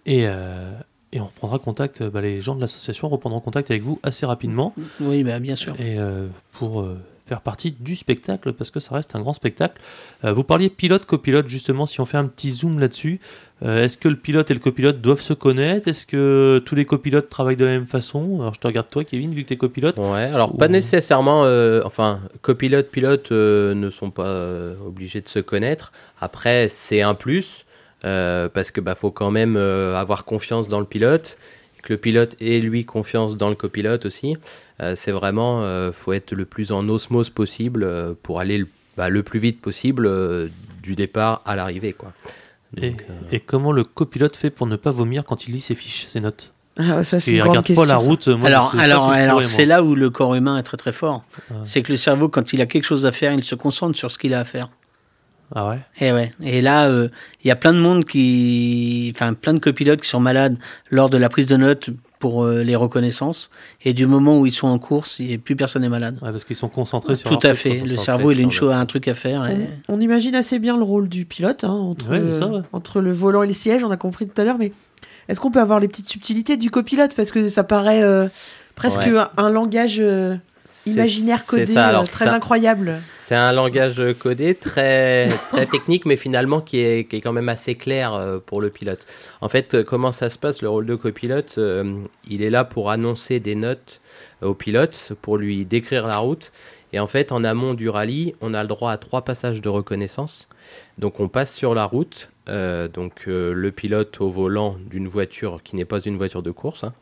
et 0.07 0.27
euh, 0.27 0.71
et 1.13 1.19
on 1.19 1.25
reprendra 1.25 1.59
contact. 1.59 2.01
euh, 2.01 2.09
bah, 2.09 2.21
les 2.21 2.41
gens 2.41 2.55
de 2.55 2.61
l'association 2.61 3.07
reprendront 3.07 3.39
contact 3.41 3.69
avec 3.69 3.83
vous 3.83 3.99
assez 4.01 4.25
rapidement 4.25 4.73
Oui, 4.99 5.23
bah, 5.23 5.39
bien 5.39 5.55
sûr. 5.55 5.73
et 5.79 5.99
euh, 5.99 6.27
pour 6.53 6.81
euh, 6.81 6.97
faire 7.31 7.39
partie 7.39 7.71
du 7.71 7.95
spectacle 7.95 8.51
parce 8.51 8.71
que 8.71 8.81
ça 8.81 8.93
reste 8.93 9.15
un 9.15 9.21
grand 9.21 9.31
spectacle. 9.31 9.81
Euh, 10.25 10.33
vous 10.33 10.43
parliez 10.43 10.69
pilote 10.69 11.05
copilote 11.05 11.47
justement. 11.47 11.85
Si 11.85 12.01
on 12.01 12.05
fait 12.05 12.17
un 12.17 12.25
petit 12.25 12.49
zoom 12.49 12.77
là-dessus, 12.77 13.21
euh, 13.63 13.85
est-ce 13.85 13.97
que 13.97 14.09
le 14.09 14.17
pilote 14.17 14.51
et 14.51 14.53
le 14.53 14.59
copilote 14.59 14.99
doivent 14.99 15.21
se 15.21 15.31
connaître? 15.31 15.87
Est-ce 15.87 16.05
que 16.05 16.61
tous 16.65 16.75
les 16.75 16.83
copilotes 16.83 17.29
travaillent 17.29 17.55
de 17.55 17.63
la 17.63 17.71
même 17.71 17.87
façon? 17.87 18.41
Alors 18.41 18.53
je 18.53 18.59
te 18.59 18.67
regarde 18.67 18.89
toi, 18.89 19.05
Kevin, 19.05 19.33
vu 19.33 19.43
que 19.43 19.47
tu 19.47 19.53
es 19.53 19.57
copilote. 19.57 19.97
Ouais, 19.97 20.23
alors 20.23 20.57
pas 20.57 20.67
nécessairement, 20.67 21.45
euh, 21.45 21.81
enfin, 21.85 22.19
copilote, 22.41 22.91
pilote 22.91 23.31
ne 23.31 23.89
sont 23.89 24.11
pas 24.11 24.73
obligés 24.85 25.21
de 25.21 25.29
se 25.29 25.39
connaître. 25.39 25.93
Après, 26.19 26.67
c'est 26.67 27.01
un 27.01 27.13
plus, 27.13 27.65
parce 28.01 28.71
que 28.71 28.81
bah, 28.81 28.95
faut 28.95 29.11
quand 29.11 29.31
même 29.31 29.55
avoir 29.55 30.25
confiance 30.25 30.67
dans 30.67 30.81
le 30.81 30.85
pilote. 30.85 31.37
Que 31.81 31.93
le 31.93 31.97
pilote 31.97 32.35
ait 32.41 32.59
lui 32.59 32.85
confiance 32.85 33.37
dans 33.37 33.49
le 33.49 33.55
copilote 33.55 34.05
aussi. 34.05 34.37
Euh, 34.81 34.95
c'est 34.95 35.11
vraiment, 35.11 35.63
euh, 35.63 35.91
faut 35.91 36.13
être 36.13 36.33
le 36.33 36.45
plus 36.45 36.71
en 36.71 36.87
osmose 36.89 37.29
possible 37.29 37.83
euh, 37.83 38.13
pour 38.23 38.39
aller 38.39 38.57
le, 38.57 38.67
bah, 38.97 39.09
le 39.09 39.23
plus 39.23 39.39
vite 39.39 39.61
possible 39.61 40.05
euh, 40.05 40.47
du 40.81 40.95
départ 40.95 41.41
à 41.45 41.55
l'arrivée. 41.55 41.93
quoi. 41.93 42.13
Et, 42.77 42.91
Donc, 42.91 43.05
euh, 43.09 43.13
et 43.31 43.39
comment 43.39 43.71
le 43.71 43.83
copilote 43.83 44.35
fait 44.35 44.49
pour 44.49 44.65
ne 44.67 44.75
pas 44.75 44.91
vomir 44.91 45.23
quand 45.25 45.47
il 45.47 45.53
lit 45.53 45.59
ses 45.59 45.75
fiches, 45.75 46.07
ses 46.07 46.19
notes? 46.19 46.53
Ah, 46.77 47.03
ça, 47.03 47.19
c'est 47.19 47.31
Il 47.31 47.33
une 47.35 47.39
grande 47.41 47.49
regarde 47.49 47.65
question. 47.67 47.83
pas 47.85 47.91
la 47.91 47.97
route. 47.97 48.27
Moi, 48.29 48.47
alors, 48.47 48.73
alors, 48.79 49.09
alors 49.11 49.43
c'est 49.43 49.65
là 49.65 49.83
où 49.83 49.93
le 49.93 50.09
corps 50.09 50.35
humain 50.35 50.57
est 50.57 50.63
très 50.63 50.77
très 50.77 50.93
fort. 50.93 51.25
Ah. 51.51 51.55
C'est 51.65 51.81
que 51.83 51.91
le 51.91 51.97
cerveau, 51.97 52.29
quand 52.29 52.53
il 52.53 52.61
a 52.61 52.65
quelque 52.65 52.85
chose 52.85 53.05
à 53.05 53.11
faire, 53.11 53.33
il 53.33 53.43
se 53.43 53.55
concentre 53.55 53.97
sur 53.97 54.09
ce 54.09 54.17
qu'il 54.17 54.33
a 54.33 54.39
à 54.39 54.45
faire. 54.45 54.69
Ah 55.53 55.67
ouais? 55.69 55.79
Et 55.99 56.11
ouais. 56.11 56.33
Et 56.43 56.61
là, 56.61 56.87
euh, 56.87 57.09
il 57.43 57.47
y 57.47 57.51
a 57.51 57.55
plein 57.55 57.73
de 57.73 57.79
monde 57.79 58.05
qui, 58.05 59.11
enfin, 59.15 59.33
plein 59.33 59.53
de 59.53 59.59
copilotes 59.59 60.01
qui 60.01 60.09
sont 60.09 60.19
malades 60.19 60.57
lors 60.89 61.09
de 61.09 61.17
la 61.17 61.29
prise 61.29 61.45
de 61.47 61.57
notes 61.57 61.89
pour 62.19 62.43
euh, 62.43 62.63
les 62.63 62.75
reconnaissances. 62.75 63.49
Et 63.83 63.93
du 63.93 64.05
moment 64.05 64.39
où 64.39 64.45
ils 64.45 64.51
sont 64.51 64.67
en 64.67 64.77
course, 64.79 65.19
et 65.19 65.37
plus 65.37 65.55
personne 65.55 65.81
n'est 65.81 65.89
malade. 65.89 66.17
Ouais, 66.21 66.31
Parce 66.31 66.43
qu'ils 66.43 66.55
sont 66.55 66.69
concentrés 66.69 67.15
sur 67.15 67.29
Tout 67.29 67.35
à 67.47 67.49
truc, 67.49 67.55
fait. 67.57 67.79
Le 67.79 67.97
cerveau, 67.97 68.31
il 68.31 68.39
a 68.39 68.41
une 68.41 68.51
chose, 68.51 68.71
un 68.71 68.85
truc 68.85 69.07
à 69.07 69.13
faire. 69.13 69.45
et- 69.47 69.57
On, 69.87 69.95
on 69.97 69.99
imagine 70.01 70.35
assez 70.35 70.59
bien 70.59 70.77
le 70.77 70.83
rôle 70.83 71.09
du 71.09 71.25
pilote 71.25 71.63
hein, 71.63 71.69
entre, 71.71 72.09
Ouais, 72.09 72.21
c'est 72.25 72.39
ça, 72.39 72.47
ouais. 72.47 72.61
entre 72.73 73.01
le 73.01 73.11
volant 73.11 73.43
et 73.43 73.47
le 73.47 73.53
siège, 73.53 73.83
on 73.83 73.91
a 73.91 73.97
compris 73.97 74.27
tout 74.27 74.39
à 74.39 74.45
l'heure, 74.45 74.57
mais 74.59 74.71
est-ce 75.27 75.39
qu'on 75.39 75.51
peut 75.51 75.59
avoir 75.61 75.79
les 75.79 75.87
petites 75.87 76.07
subtilités 76.09 76.57
du 76.57 76.69
copilote? 76.69 77.13
Parce 77.15 77.31
que 77.31 77.47
ça 77.47 77.63
paraît 77.63 78.03
euh, 78.03 78.27
presque 78.75 78.99
Ouais. 79.01 79.17
un, 79.17 79.29
un 79.37 79.49
langage 79.49 79.97
euh, 79.99 80.35
imaginaire 80.85 81.45
codé 81.45 81.65
ça, 81.67 81.87
alors 81.87 82.03
euh, 82.03 82.05
très 82.05 82.27
incroyable. 82.27 82.95
C'est 83.21 83.35
un 83.35 83.51
langage 83.51 84.01
codé 84.19 84.55
très, 84.55 85.29
très 85.49 85.65
technique, 85.65 86.05
mais 86.05 86.17
finalement 86.17 86.59
qui 86.61 86.79
est, 86.79 87.07
qui 87.07 87.17
est 87.17 87.21
quand 87.21 87.33
même 87.33 87.49
assez 87.49 87.75
clair 87.75 88.13
euh, 88.13 88.39
pour 88.43 88.61
le 88.61 88.69
pilote. 88.69 89.05
En 89.39 89.49
fait, 89.49 89.75
euh, 89.75 89.83
comment 89.83 90.11
ça 90.11 90.29
se 90.29 90.37
passe 90.37 90.61
Le 90.61 90.69
rôle 90.69 90.85
de 90.85 90.95
copilote, 90.95 91.55
euh, 91.57 92.01
il 92.29 92.41
est 92.41 92.49
là 92.49 92.65
pour 92.65 92.91
annoncer 92.91 93.39
des 93.39 93.55
notes 93.55 94.01
euh, 94.43 94.47
au 94.47 94.53
pilote, 94.53 95.13
pour 95.21 95.37
lui 95.37 95.65
décrire 95.65 96.07
la 96.07 96.17
route. 96.17 96.51
Et 96.93 96.99
en 96.99 97.07
fait, 97.07 97.31
en 97.31 97.43
amont 97.43 97.73
du 97.73 97.87
rallye, 97.87 98.35
on 98.41 98.53
a 98.53 98.61
le 98.63 98.67
droit 98.67 98.91
à 98.91 98.97
trois 98.97 99.21
passages 99.23 99.61
de 99.61 99.69
reconnaissance. 99.69 100.49
Donc 100.97 101.19
on 101.19 101.29
passe 101.29 101.53
sur 101.53 101.73
la 101.73 101.85
route, 101.85 102.30
euh, 102.49 102.87
donc 102.87 103.25
euh, 103.27 103.53
le 103.53 103.71
pilote 103.71 104.19
au 104.19 104.29
volant 104.29 104.77
d'une 104.89 105.07
voiture 105.07 105.61
qui 105.63 105.75
n'est 105.75 105.85
pas 105.85 105.99
une 105.99 106.17
voiture 106.17 106.41
de 106.41 106.51
course, 106.51 106.83
hein. 106.83 106.93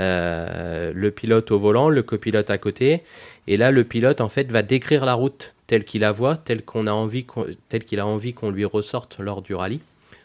Euh, 0.00 0.92
le 0.94 1.10
pilote 1.10 1.50
au 1.50 1.58
volant, 1.58 1.88
le 1.88 2.02
copilote 2.02 2.50
à 2.50 2.58
côté, 2.58 3.02
et 3.46 3.56
là 3.56 3.70
le 3.70 3.84
pilote 3.84 4.20
en 4.20 4.28
fait 4.28 4.50
va 4.50 4.62
décrire 4.62 5.04
la 5.04 5.14
route 5.14 5.54
telle 5.66 5.84
qu'il 5.84 6.02
la 6.02 6.12
voit, 6.12 6.36
telle 6.36 6.62
qu'on 6.62 6.86
a 6.86 6.92
envie, 6.92 7.26
telle 7.68 7.84
qu'il 7.84 8.00
a 8.00 8.06
envie 8.06 8.34
qu'on 8.34 8.50
lui 8.50 8.64
ressorte 8.64 9.18
lors 9.18 9.40
du 9.40 9.54
rallye. 9.54 9.80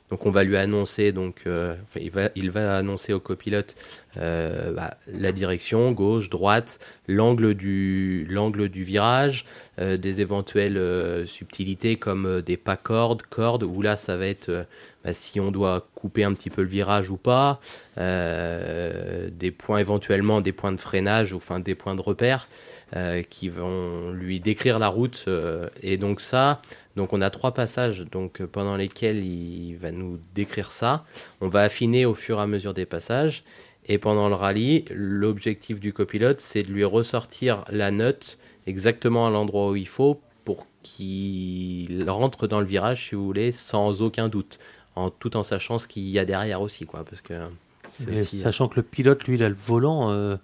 Donc 0.09 0.25
on 0.25 0.31
va 0.31 0.45
lui 0.45 0.55
annoncer, 0.55 1.11
donc 1.11 1.41
euh, 1.47 1.75
il, 1.99 2.11
va, 2.11 2.29
il 2.35 2.49
va 2.49 2.77
annoncer 2.77 3.11
au 3.11 3.19
copilote 3.19 3.75
euh, 4.15 4.71
bah, 4.71 4.95
la 5.07 5.33
direction, 5.33 5.91
gauche, 5.91 6.29
droite, 6.29 6.79
l'angle 7.09 7.53
du, 7.53 8.25
virage, 8.73 9.45
euh, 9.79 9.97
des 9.97 10.21
éventuelles 10.21 11.27
subtilités 11.27 11.97
comme 11.97 12.41
des 12.41 12.55
pas 12.55 12.77
cordes, 12.77 13.23
cordes, 13.23 13.63
où 13.63 13.81
là 13.81 13.97
ça 13.97 14.15
va 14.15 14.27
être 14.27 14.65
bah, 15.07 15.13
si 15.13 15.39
on 15.39 15.51
doit 15.51 15.87
couper 15.95 16.25
un 16.25 16.33
petit 16.33 16.49
peu 16.49 16.61
le 16.61 16.67
virage 16.67 17.09
ou 17.09 17.15
pas, 17.15 17.61
euh, 17.97 19.29
des 19.31 19.51
points 19.51 19.77
éventuellement, 19.77 20.41
des 20.41 20.51
points 20.51 20.73
de 20.73 20.81
freinage 20.81 21.31
ou 21.31 21.37
enfin 21.37 21.61
des 21.61 21.75
points 21.75 21.95
de 21.95 22.01
repère 22.01 22.49
euh, 22.93 23.23
qui 23.23 23.47
vont 23.47 24.11
lui 24.11 24.41
décrire 24.41 24.79
la 24.79 24.89
route. 24.89 25.23
euh, 25.29 25.69
et 25.81 25.95
donc 25.95 26.19
ça, 26.19 26.61
donc 26.97 27.13
on 27.13 27.21
a 27.21 27.29
trois 27.29 27.53
passages 27.53 28.01
donc 28.11 28.43
pendant 28.43 28.75
lesquels 28.75 29.23
il 29.23 29.77
va 29.77 29.93
nous 29.93 30.19
décrire 30.35 30.73
ça. 30.73 31.05
On 31.39 31.47
va 31.47 31.61
affiner 31.61 32.05
au 32.05 32.13
fur 32.13 32.39
et 32.39 32.41
à 32.41 32.47
mesure 32.47 32.73
des 32.73 32.85
passages. 32.85 33.45
Et 33.85 33.99
pendant 33.99 34.27
le 34.27 34.35
rallye, 34.35 34.83
l'objectif 34.89 35.79
du 35.79 35.93
copilote, 35.93 36.41
c'est 36.41 36.63
de 36.63 36.73
lui 36.73 36.83
ressortir 36.83 37.63
la 37.69 37.91
note 37.91 38.37
exactement 38.65 39.25
à 39.25 39.29
l'endroit 39.29 39.69
où 39.69 39.77
il 39.77 39.87
faut 39.87 40.19
pour 40.43 40.65
qu'il 40.81 42.09
rentre 42.09 42.47
dans 42.47 42.61
le 42.61 42.65
virage, 42.65 43.09
si 43.09 43.15
vous 43.15 43.25
voulez, 43.25 43.51
sans 43.51 44.01
aucun 44.01 44.29
doute, 44.29 44.59
en, 44.97 45.09
tout 45.09 45.37
en 45.37 45.43
sachant 45.43 45.79
ce 45.79 45.87
qu'il 45.87 46.07
y 46.09 46.19
a 46.19 46.25
derrière 46.25 46.61
aussi, 46.61 46.85
quoi, 46.85 47.03
parce 47.03 47.21
que 47.21 47.33
euh, 47.33 48.23
Sachant 48.23 48.67
que 48.67 48.75
le 48.75 48.83
pilote, 48.83 49.23
lui, 49.25 49.35
il 49.35 49.43
a 49.43 49.49
le 49.49 49.55
volant. 49.55 50.11
euh, 50.11 50.37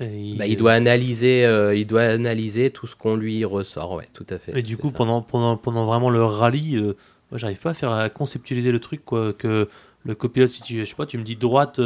il, 0.00 0.36
bah, 0.38 0.46
il 0.46 0.56
doit 0.56 0.72
analyser, 0.72 1.44
euh, 1.44 1.74
il 1.74 1.86
doit 1.86 2.02
analyser 2.02 2.70
tout 2.70 2.86
ce 2.86 2.94
qu'on 2.96 3.16
lui 3.16 3.44
ressort, 3.44 3.92
ouais, 3.92 4.08
tout 4.12 4.26
à 4.30 4.38
fait. 4.38 4.58
Et 4.58 4.62
du 4.62 4.76
coup, 4.76 4.88
ça. 4.88 4.94
pendant, 4.94 5.22
pendant, 5.22 5.56
pendant 5.56 5.86
vraiment 5.86 6.10
le 6.10 6.24
rallye, 6.24 6.76
moi, 6.76 7.38
j'arrive 7.38 7.60
pas 7.60 7.70
à 7.70 7.74
faire 7.74 7.92
à 7.92 8.08
conceptualiser 8.08 8.72
le 8.72 8.80
truc, 8.80 9.04
quoi. 9.04 9.32
Que 9.32 9.68
le 10.04 10.14
copilote, 10.14 10.50
si 10.50 10.62
tu, 10.62 10.80
je 10.80 10.84
sais 10.84 10.96
pas, 10.96 11.06
tu 11.06 11.18
me 11.18 11.24
dis 11.24 11.36
droite, 11.36 11.80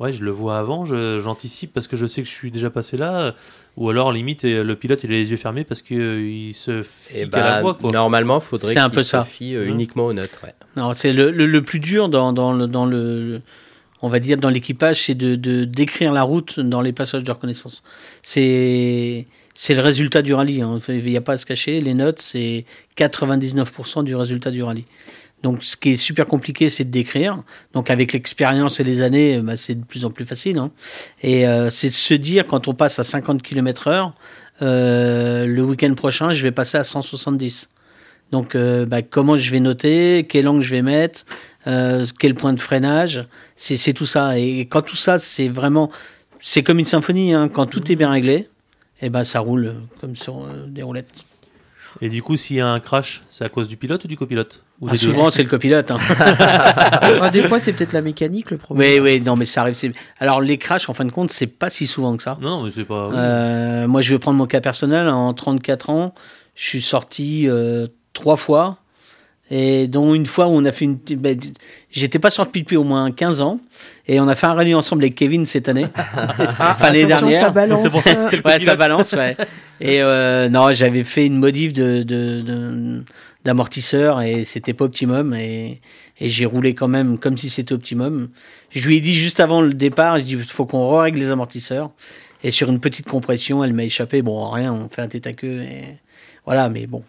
ouais, 0.00 0.12
je 0.12 0.24
le 0.24 0.30
vois 0.30 0.58
avant, 0.58 0.84
je- 0.86 1.20
j'anticipe 1.20 1.72
parce 1.72 1.86
que 1.88 1.96
je 1.96 2.06
sais 2.06 2.22
que 2.22 2.28
je 2.28 2.32
suis 2.32 2.50
déjà 2.50 2.70
passé 2.70 2.96
là. 2.96 3.20
euh, 3.20 3.32
Ou 3.78 3.88
alors, 3.88 4.12
limite, 4.12 4.44
euh, 4.44 4.62
le 4.62 4.76
pilote, 4.76 5.02
il 5.04 5.10
a 5.10 5.14
les 5.14 5.30
yeux 5.30 5.36
fermés 5.38 5.64
parce 5.64 5.80
qu'il 5.80 6.54
se 6.54 6.82
fie 6.82 7.20
Et 7.20 7.28
qu'à 7.28 7.38
la 7.42 7.52
bah, 7.54 7.60
voix, 7.62 7.74
quoi. 7.74 7.90
normalement, 7.90 8.38
faudrait 8.40 8.74
C'est 8.74 8.78
un 8.80 8.88
qu'il 8.90 8.96
peu 8.96 9.02
se 9.02 9.10
ça. 9.10 9.24
fie 9.24 9.54
euh, 9.56 9.64
Mhm. 9.64 9.70
uniquement 9.70 10.06
aux 10.06 10.12
notes, 10.12 10.38
ouais. 10.44 10.52
Non, 10.76 10.92
c'est 10.92 11.12
le, 11.14 11.30
le, 11.30 11.46
le 11.46 11.62
plus 11.62 11.78
dur 11.80 12.08
dans, 12.10 12.32
dans 12.34 12.52
le, 12.52 12.66
dans 12.66 12.84
le, 12.84 13.40
on 14.02 14.08
va 14.10 14.18
dire 14.18 14.36
dans 14.36 14.50
l'équipage, 14.50 15.04
c'est 15.06 15.14
de, 15.14 15.36
de 15.36 15.64
décrire 15.64 16.12
la 16.12 16.22
route 16.22 16.60
dans 16.60 16.82
les 16.82 16.92
passages 16.92 17.24
de 17.24 17.30
reconnaissance. 17.32 17.82
C'est 18.22 19.26
c'est 19.54 19.74
le 19.74 19.82
résultat 19.82 20.22
du 20.22 20.32
rallye. 20.34 20.62
hein. 20.62 20.78
Il 20.88 21.04
n'y 21.04 21.16
a 21.16 21.20
pas 21.20 21.34
à 21.34 21.36
se 21.36 21.44
cacher. 21.46 21.80
Les 21.82 21.92
notes, 21.94 22.20
c'est 22.20 22.64
99% 22.96 24.02
du 24.02 24.14
résultat 24.16 24.50
du 24.50 24.62
rallye. 24.62 24.84
Donc, 25.42 25.62
ce 25.64 25.76
qui 25.76 25.90
est 25.90 25.96
super 25.96 26.26
compliqué, 26.26 26.70
c'est 26.70 26.84
de 26.84 26.90
décrire. 26.90 27.42
Donc, 27.74 27.90
avec 27.90 28.12
l'expérience 28.12 28.78
et 28.80 28.84
les 28.84 29.02
années, 29.02 29.40
bah, 29.40 29.56
c'est 29.56 29.74
de 29.74 29.84
plus 29.84 30.04
en 30.04 30.10
plus 30.10 30.24
facile. 30.24 30.58
hein. 30.58 30.70
Et 31.22 31.48
euh, 31.48 31.68
c'est 31.70 31.88
de 31.88 31.94
se 31.94 32.14
dire, 32.14 32.46
quand 32.46 32.68
on 32.68 32.74
passe 32.74 32.98
à 32.98 33.04
50 33.04 33.42
km/h, 33.42 34.12
euh, 34.62 35.46
le 35.46 35.62
week-end 35.62 35.92
prochain, 35.94 36.32
je 36.32 36.42
vais 36.42 36.52
passer 36.52 36.78
à 36.78 36.84
170. 36.84 37.68
Donc, 38.30 38.54
euh, 38.54 38.86
bah, 38.86 39.02
comment 39.02 39.36
je 39.36 39.50
vais 39.50 39.60
noter, 39.60 40.26
quel 40.28 40.46
angle 40.48 40.62
je 40.62 40.70
vais 40.70 40.82
mettre, 40.82 41.24
euh, 41.66 42.06
quel 42.18 42.34
point 42.34 42.52
de 42.52 42.60
freinage, 42.60 43.26
c'est 43.56 43.92
tout 43.92 44.06
ça. 44.06 44.38
Et 44.38 44.60
quand 44.66 44.82
tout 44.82 44.96
ça, 44.96 45.18
c'est 45.18 45.48
vraiment, 45.48 45.90
c'est 46.40 46.62
comme 46.62 46.78
une 46.78 46.86
symphonie. 46.86 47.34
hein. 47.34 47.48
Quand 47.48 47.66
tout 47.66 47.90
est 47.90 47.96
bien 47.96 48.10
réglé, 48.10 48.48
et 49.00 49.10
ben 49.10 49.24
ça 49.24 49.40
roule 49.40 49.66
euh, 49.66 49.72
comme 50.00 50.14
sur 50.14 50.44
euh, 50.44 50.66
des 50.68 50.82
roulettes. 50.82 51.24
Et 52.04 52.08
du 52.08 52.20
coup, 52.20 52.36
s'il 52.36 52.56
y 52.56 52.60
a 52.60 52.66
un 52.66 52.80
crash, 52.80 53.22
c'est 53.30 53.44
à 53.44 53.48
cause 53.48 53.68
du 53.68 53.76
pilote 53.76 54.04
ou 54.04 54.08
du 54.08 54.16
copilote 54.16 54.64
Ou 54.80 54.88
Ah, 54.88 54.92
des 54.92 54.98
deux 54.98 55.06
souvent, 55.06 55.30
c'est 55.30 55.44
le 55.44 55.48
copilote. 55.48 55.88
hein. 55.92 55.98
Ah, 56.18 57.30
des 57.30 57.44
fois, 57.44 57.60
c'est 57.60 57.72
peut-être 57.72 57.92
la 57.92 58.02
mécanique 58.02 58.50
le 58.50 58.56
problème. 58.56 58.88
Oui, 58.94 58.98
oui, 58.98 59.20
non, 59.20 59.36
mais 59.36 59.44
ça 59.44 59.60
arrive. 59.60 59.76
Alors, 60.18 60.40
les 60.40 60.58
crashs, 60.58 60.88
en 60.88 60.94
fin 60.94 61.04
de 61.04 61.12
compte, 61.12 61.30
c'est 61.30 61.46
pas 61.46 61.70
si 61.70 61.86
souvent 61.86 62.16
que 62.16 62.22
ça. 62.24 62.38
Non, 62.40 62.50
non, 62.58 62.62
mais 62.64 62.72
c'est 62.74 62.84
pas. 62.84 63.08
Euh, 63.12 63.86
moi, 63.86 64.00
je 64.00 64.12
vais 64.12 64.18
prendre 64.18 64.36
mon 64.36 64.46
cas 64.46 64.60
personnel. 64.60 65.08
En 65.08 65.32
34 65.32 65.90
ans, 65.90 66.12
je 66.56 66.64
suis 66.66 66.82
sorti 66.82 67.48
euh, 67.48 67.86
trois 68.14 68.36
fois. 68.36 68.78
Et 69.50 69.86
dont 69.86 70.14
une 70.14 70.24
fois 70.24 70.46
où 70.46 70.50
on 70.50 70.64
a 70.64 70.72
fait 70.72 70.86
une. 70.86 70.96
ben, 71.16 71.38
J'étais 71.90 72.18
pas 72.18 72.30
sorti 72.30 72.60
depuis 72.60 72.76
au 72.78 72.84
moins 72.84 73.10
15 73.10 73.42
ans. 73.42 73.60
Et 74.08 74.18
on 74.20 74.28
a 74.28 74.34
fait 74.34 74.46
un 74.46 74.54
rallye 74.54 74.74
ensemble 74.74 75.02
avec 75.04 75.14
Kevin 75.14 75.44
cette 75.44 75.68
année. 75.68 75.86
enfin, 75.96 76.74
l'année 76.86 77.04
Attention, 77.04 77.28
dernière. 77.28 77.44
ça 77.46 77.50
balance. 77.50 77.82
C'est 77.82 77.90
pour 77.90 78.00
ça 78.02 78.14
que 78.14 78.22
c'était 78.22 78.36
le 78.38 78.42
Ouais, 78.46 78.58
ça 78.58 78.76
balance, 78.76 79.12
ouais. 79.12 79.36
Et 79.80 80.00
euh, 80.00 80.48
non, 80.48 80.72
j'avais 80.72 81.04
fait 81.04 81.26
une 81.26 81.36
modif 81.36 81.72
de, 81.74 82.02
de, 82.02 82.40
de- 82.40 83.04
d'amortisseur 83.44 84.20
et 84.22 84.44
c'était 84.44 84.72
pas 84.72 84.84
optimum. 84.84 85.34
Et, 85.34 85.80
et 86.20 86.28
j'ai 86.28 86.46
roulé 86.46 86.74
quand 86.74 86.88
même 86.88 87.18
comme 87.18 87.36
si 87.36 87.50
c'était 87.50 87.74
optimum. 87.74 88.28
Je 88.70 88.86
lui 88.86 88.96
ai 88.96 89.00
dit 89.00 89.14
juste 89.16 89.40
avant 89.40 89.60
le 89.60 89.74
départ, 89.74 90.18
je 90.18 90.22
dis 90.22 90.32
il 90.34 90.42
faut 90.44 90.64
qu'on 90.64 90.96
règle 90.96 91.18
les 91.18 91.30
amortisseurs. 91.30 91.90
Et 92.44 92.50
sur 92.52 92.70
une 92.70 92.80
petite 92.80 93.06
compression, 93.08 93.62
elle 93.64 93.72
m'a 93.74 93.84
échappé. 93.84 94.22
Bon, 94.22 94.48
rien, 94.50 94.72
on 94.72 94.88
fait 94.88 95.02
un 95.02 95.08
tête 95.08 95.26
à 95.26 95.32
queue. 95.32 95.62
Et 95.62 95.84
voilà, 96.46 96.68
mais 96.70 96.86
bon, 96.86 97.02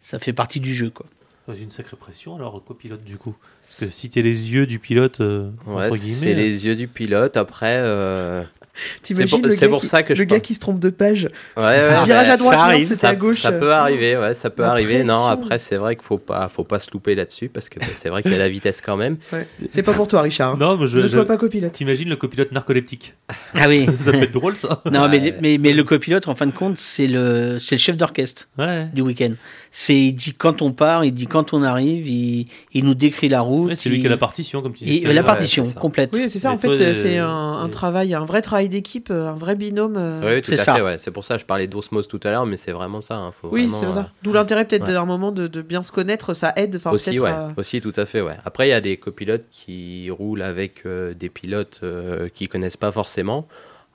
ça 0.00 0.18
fait 0.18 0.32
partie 0.32 0.60
du 0.60 0.74
jeu, 0.74 0.90
quoi. 0.90 1.06
C'est 1.48 1.60
une 1.60 1.70
sacrée 1.70 1.96
pression 1.96 2.36
alors, 2.36 2.62
copilote, 2.64 3.02
du 3.04 3.16
coup? 3.16 3.34
Parce 3.66 3.74
que 3.80 3.90
si 3.90 4.10
t'es 4.10 4.22
les 4.22 4.52
yeux 4.52 4.66
du 4.66 4.78
pilote, 4.78 5.20
euh, 5.20 5.50
Ouais, 5.66 5.86
entre 5.86 5.96
c'est 5.96 6.02
guillemets. 6.04 6.34
les 6.34 6.64
yeux 6.66 6.76
du 6.76 6.88
pilote. 6.88 7.36
Après, 7.36 7.78
euh, 7.78 8.42
T'imagines 9.02 9.28
pour- 9.40 9.42
le 9.48 9.50
c'est 9.50 9.62
gars 9.66 9.68
pour 9.68 9.80
qui- 9.80 9.86
ça 9.86 10.02
que 10.02 10.14
je 10.14 10.20
le 10.20 10.24
gars 10.24 10.40
qui 10.40 10.54
se 10.54 10.60
trompe 10.60 10.78
de 10.78 10.88
page. 10.90 11.28
ouais, 11.58 11.62
ouais, 11.62 12.04
Virage 12.04 12.30
à 12.30 12.36
droite, 12.38 12.80
c'était 12.86 13.06
à 13.06 13.14
gauche. 13.14 13.40
ça 13.42 13.52
peut 13.52 13.72
arriver, 13.72 14.16
ouais, 14.16 14.32
ça 14.34 14.48
peut 14.50 14.62
La 14.62 14.70
arriver. 14.70 15.02
Non, 15.04 15.26
après, 15.26 15.58
c'est 15.58 15.76
vrai 15.76 15.94
qu'il 15.96 16.04
faut 16.04 16.16
pas, 16.18 16.48
faut 16.48 16.64
pas 16.64 16.78
se 16.80 16.90
louper 16.90 17.14
là-dessus 17.14 17.48
parce 17.50 17.68
que 17.68 17.78
bah, 17.80 17.86
c'est 17.96 18.08
vrai 18.08 18.22
qu'il 18.22 18.32
y 18.32 18.34
a 18.34 18.38
la 18.38 18.48
vitesse 18.48 18.80
quand 18.80 18.96
même. 18.96 19.16
Ouais. 19.32 19.46
C'est 19.68 19.82
pas 19.82 19.92
pour 19.92 20.08
toi, 20.08 20.22
Richard. 20.22 20.52
hein. 20.52 20.56
Non, 20.58 20.76
mais 20.78 20.86
je. 20.86 20.96
ne 20.98 21.02
je- 21.02 21.06
sois 21.08 21.26
pas 21.26 21.36
copilote. 21.36 21.72
T'imagines 21.72 22.08
le 22.08 22.16
copilote 22.16 22.52
narcoleptique? 22.52 23.14
Ah 23.54 23.66
oui. 23.68 23.86
Ça 23.98 24.12
peut 24.12 24.22
être 24.22 24.32
drôle, 24.32 24.56
ça. 24.56 24.82
non, 24.90 25.08
mais, 25.08 25.20
Ouais. 25.20 25.38
mais, 25.42 25.58
mais 25.58 25.72
le 25.72 25.84
copilote, 25.84 26.28
en 26.28 26.34
fin 26.34 26.46
de 26.46 26.52
compte, 26.52 26.78
c'est 26.78 27.06
le, 27.06 27.58
c'est 27.58 27.74
le 27.74 27.80
chef 27.80 27.96
d'orchestre. 27.96 28.48
Ouais. 28.58 28.86
du 28.94 29.02
week-end. 29.02 29.32
C'est, 29.74 29.98
il 29.98 30.12
dit 30.12 30.34
quand 30.34 30.60
on 30.60 30.70
part, 30.72 31.02
il 31.02 31.12
dit 31.14 31.26
quand 31.26 31.54
on 31.54 31.62
arrive, 31.62 32.06
il, 32.06 32.46
il 32.74 32.84
nous 32.84 32.92
décrit 32.94 33.30
la 33.30 33.40
route. 33.40 33.70
Ouais, 33.70 33.74
c'est 33.76 33.88
lui 33.88 33.96
il- 33.96 34.00
qui 34.02 34.06
a 34.06 34.10
la 34.10 34.18
partition, 34.18 34.60
comme 34.60 34.74
tu 34.74 34.84
dis. 34.84 35.00
la 35.00 35.22
partition 35.22 35.64
ça. 35.64 35.80
complète. 35.80 36.10
Oui, 36.12 36.28
c'est 36.28 36.38
ça. 36.38 36.50
Mais 36.50 36.56
En 36.56 36.58
fait, 36.58 36.66
toi, 36.68 36.76
euh, 36.76 36.92
c'est 36.92 37.18
euh, 37.18 37.26
un, 37.26 37.62
un 37.62 37.66
et- 37.68 37.70
travail, 37.70 38.12
un 38.12 38.26
vrai 38.26 38.42
travail 38.42 38.68
d'équipe, 38.68 39.08
euh, 39.10 39.30
un 39.30 39.34
vrai 39.34 39.54
binôme. 39.56 39.94
euh. 39.96 40.34
Oui, 40.36 40.42
tout 40.42 40.52
à 40.52 40.56
ça. 40.58 40.74
fait, 40.74 40.82
ouais. 40.82 40.98
C'est 40.98 41.10
pour 41.10 41.24
ça 41.24 41.36
que 41.36 41.40
je 41.40 41.46
parlais 41.46 41.68
d'osmose 41.68 42.06
tout 42.06 42.20
à 42.22 42.30
l'heure, 42.30 42.44
mais 42.44 42.58
c'est 42.58 42.72
vraiment 42.72 43.00
ça. 43.00 43.16
hein. 43.16 43.32
Faut 43.40 43.48
Oui, 43.50 43.70
c'est 43.72 43.86
euh, 43.86 43.92
ça. 43.92 44.10
D'où 44.22 44.34
l'intérêt 44.34 44.66
peut-être 44.66 44.86
ouais. 44.88 44.92
d'un 44.92 45.06
moment 45.06 45.32
de, 45.32 45.46
de 45.46 45.62
bien 45.62 45.82
se 45.82 45.90
connaître, 45.90 46.34
ça 46.34 46.52
aide. 46.56 46.76
Enfin, 46.76 46.90
aussi, 46.90 47.18
ouais. 47.18 47.30
à- 47.30 47.54
aussi, 47.56 47.80
tout 47.80 47.94
à 47.96 48.04
fait, 48.04 48.20
ouais. 48.20 48.36
Après, 48.44 48.66
il 48.68 48.70
y 48.72 48.74
a 48.74 48.82
des 48.82 48.98
copilotes 48.98 49.46
qui 49.50 50.10
roulent 50.10 50.42
avec 50.42 50.84
euh, 50.84 51.14
des 51.14 51.30
pilotes 51.30 51.80
euh, 51.82 52.28
qui 52.34 52.46
connaissent 52.46 52.76
pas 52.76 52.92
forcément. 52.92 53.48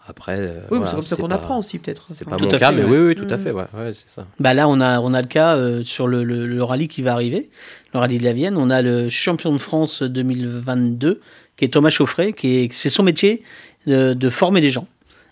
Après, 0.09 0.37
euh, 0.39 0.53
Oui, 0.53 0.53
mais 0.71 0.77
voilà, 0.77 0.85
c'est 0.87 0.95
comme 0.95 1.03
ça 1.05 1.15
qu'on 1.17 1.31
apprend 1.31 1.59
aussi, 1.59 1.79
peut-être. 1.79 2.05
C'est 2.07 2.25
Enfin, 2.25 2.31
pas 2.31 2.37
Tout 2.37 2.45
mon 2.45 2.51
à 2.51 2.57
cas, 2.59 2.69
fait, 2.69 2.75
mais 2.77 2.83
ouais. 2.85 2.97
oui, 2.97 3.07
oui, 3.09 3.15
tout 3.15 3.27
à 3.29 3.35
Mm. 3.35 3.39
fait, 3.39 3.51
ouais, 3.51 3.65
ouais, 3.73 3.91
c'est 3.93 4.09
ça. 4.09 4.25
Bah 4.39 4.53
là, 4.53 4.69
on 4.69 4.79
a, 4.79 5.01
on 5.01 5.13
a 5.13 5.21
le 5.21 5.27
cas 5.27 5.57
euh, 5.57 5.83
sur 5.83 6.07
le, 6.07 6.23
le- 6.23 6.47
le 6.47 6.63
rallye 6.63 6.87
qui 6.87 7.01
va 7.01 7.11
arriver, 7.13 7.49
le 7.93 7.99
rallye 7.99 8.17
de 8.17 8.23
la 8.23 8.31
Vienne. 8.33 8.55
On 8.57 8.69
a 8.69 8.81
le 8.81 9.09
champion 9.09 9.51
de 9.51 9.57
France 9.57 10.01
2022, 10.03 11.19
qui 11.57 11.65
est 11.65 11.69
Thomas 11.69 11.89
Chauffret, 11.89 12.33
qui 12.33 12.55
est, 12.57 12.73
c'est 12.73 12.89
son 12.89 13.03
métier 13.03 13.43
de, 13.85 14.13
de 14.13 14.29
former 14.29 14.61
les 14.61 14.69
gens. 14.69 14.87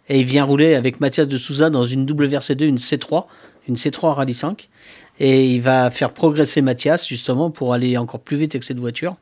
Et 0.10 0.20
il 0.20 0.26
vient 0.26 0.44
rouler 0.44 0.76
avec 0.76 1.00
Mathias 1.00 1.28
de 1.28 1.38
Souza 1.38 1.70
dans 1.70 1.86
une 1.86 2.06
WRC2, 2.06 2.66
une 2.66 2.76
C3, 2.78 3.26
une 3.68 3.76
C3 3.76 4.14
Rallye 4.14 4.34
5. 4.34 4.70
Et 5.20 5.48
il 5.52 5.62
va 5.62 5.90
faire 5.92 6.12
progresser 6.12 6.62
Mathias, 6.62 7.08
justement, 7.08 7.50
pour 7.50 7.74
aller 7.74 7.98
encore 7.98 8.20
plus 8.20 8.36
vite 8.38 8.54
avec 8.54 8.64
cette 8.66 8.80
voiture. 8.80 9.16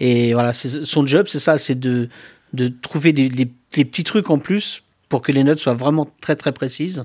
Et 0.00 0.32
voilà, 0.32 0.52
c'est- 0.54 0.84
son 0.86 1.06
job, 1.06 1.26
c'est 1.28 1.38
ça, 1.38 1.58
c'est 1.58 1.78
de, 1.78 2.08
de 2.54 2.68
trouver 2.68 3.12
les, 3.12 3.28
les- 3.28 3.50
les 3.76 3.84
petits 3.84 4.04
trucs 4.04 4.30
en 4.30 4.38
plus 4.38 4.83
pour 5.14 5.22
que 5.22 5.30
les 5.30 5.44
notes 5.44 5.60
soient 5.60 5.74
vraiment 5.74 6.08
très 6.20 6.34
très 6.34 6.50
précises, 6.50 7.04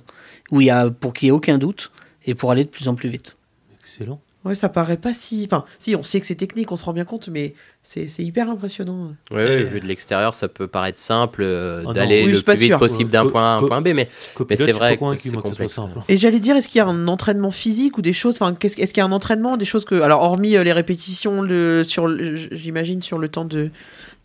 où 0.49 0.61
il 0.61 0.65
y 0.65 0.69
a, 0.71 0.89
pour 0.89 1.13
qu'il 1.13 1.27
n'y 1.27 1.29
ait 1.29 1.31
aucun 1.31 1.59
doute 1.59 1.91
et 2.25 2.33
pour 2.33 2.49
aller 2.49 2.63
de 2.63 2.69
plus 2.69 2.87
en 2.87 2.95
plus 2.95 3.07
vite. 3.07 3.37
Excellent. 3.79 4.19
Ouais, 4.45 4.55
ça 4.55 4.67
paraît 4.67 4.97
pas 4.97 5.13
si. 5.13 5.43
Enfin, 5.45 5.63
si, 5.77 5.95
on 5.95 6.01
sait 6.01 6.19
que 6.19 6.25
c'est 6.25 6.33
technique, 6.33 6.71
on 6.71 6.75
se 6.75 6.83
rend 6.85 6.93
bien 6.93 7.05
compte, 7.05 7.29
mais 7.29 7.53
c'est 7.83 8.07
c'est 8.07 8.23
hyper 8.23 8.49
impressionnant. 8.49 9.11
Ouais, 9.29 9.37
ouais, 9.37 9.63
vu 9.63 9.79
de 9.79 9.85
l'extérieur, 9.85 10.33
ça 10.33 10.47
peut 10.47 10.65
paraître 10.65 10.99
simple 10.99 11.43
euh, 11.43 11.83
Ah 11.87 11.93
d'aller 11.93 12.23
oui, 12.25 12.31
le 12.31 12.41
plus 12.41 12.55
vite 12.55 12.63
sûr. 12.69 12.79
possible 12.79 13.11
d'un 13.11 13.27
point 13.27 13.43
A 13.43 13.53
à 13.53 13.57
un 13.57 13.67
point 13.67 13.81
B, 13.81 13.89
mais 13.93 14.09
c'est 14.55 14.71
vrai 14.71 14.97
que 14.97 15.17
c'est 15.17 15.31
complexe, 15.35 15.73
simple. 15.73 15.99
Et 16.07 16.17
j'allais 16.17 16.39
dire, 16.39 16.55
est-ce 16.55 16.67
qu'il 16.67 16.79
y 16.79 16.81
a 16.81 16.87
un 16.87 17.07
entraînement 17.07 17.51
physique 17.51 17.99
ou 17.99 18.01
des 18.01 18.13
choses 18.13 18.35
Enfin, 18.41 18.55
qu'est-ce- 18.55 18.79
est-ce 18.79 18.91
qu'il 18.91 19.01
y 19.01 19.03
a 19.03 19.07
un 19.07 19.11
entraînement, 19.11 19.55
des 19.55 19.65
choses 19.65 19.85
que. 19.85 20.01
Alors, 20.01 20.23
hormis 20.23 20.55
euh, 20.55 20.63
les 20.63 20.73
répétitions, 20.73 21.43
le, 21.43 21.83
sur, 21.83 22.07
j'imagine, 22.55 23.03
sur 23.03 23.19
le 23.19 23.27
temps 23.27 23.45
de, 23.45 23.69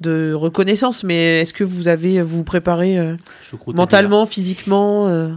de 0.01 0.33
reconnaissance, 0.35 1.05
mais 1.05 1.41
est-ce 1.41 1.53
que 1.53 1.65
vous 1.65 1.89
avez. 1.89 2.21
Vous 2.21 2.39
vous 2.39 2.45
préparez 2.45 2.99
euh, 2.99 3.15
mentalement, 3.69 4.27
physiquement 4.27 5.07
euh, 5.09 5.31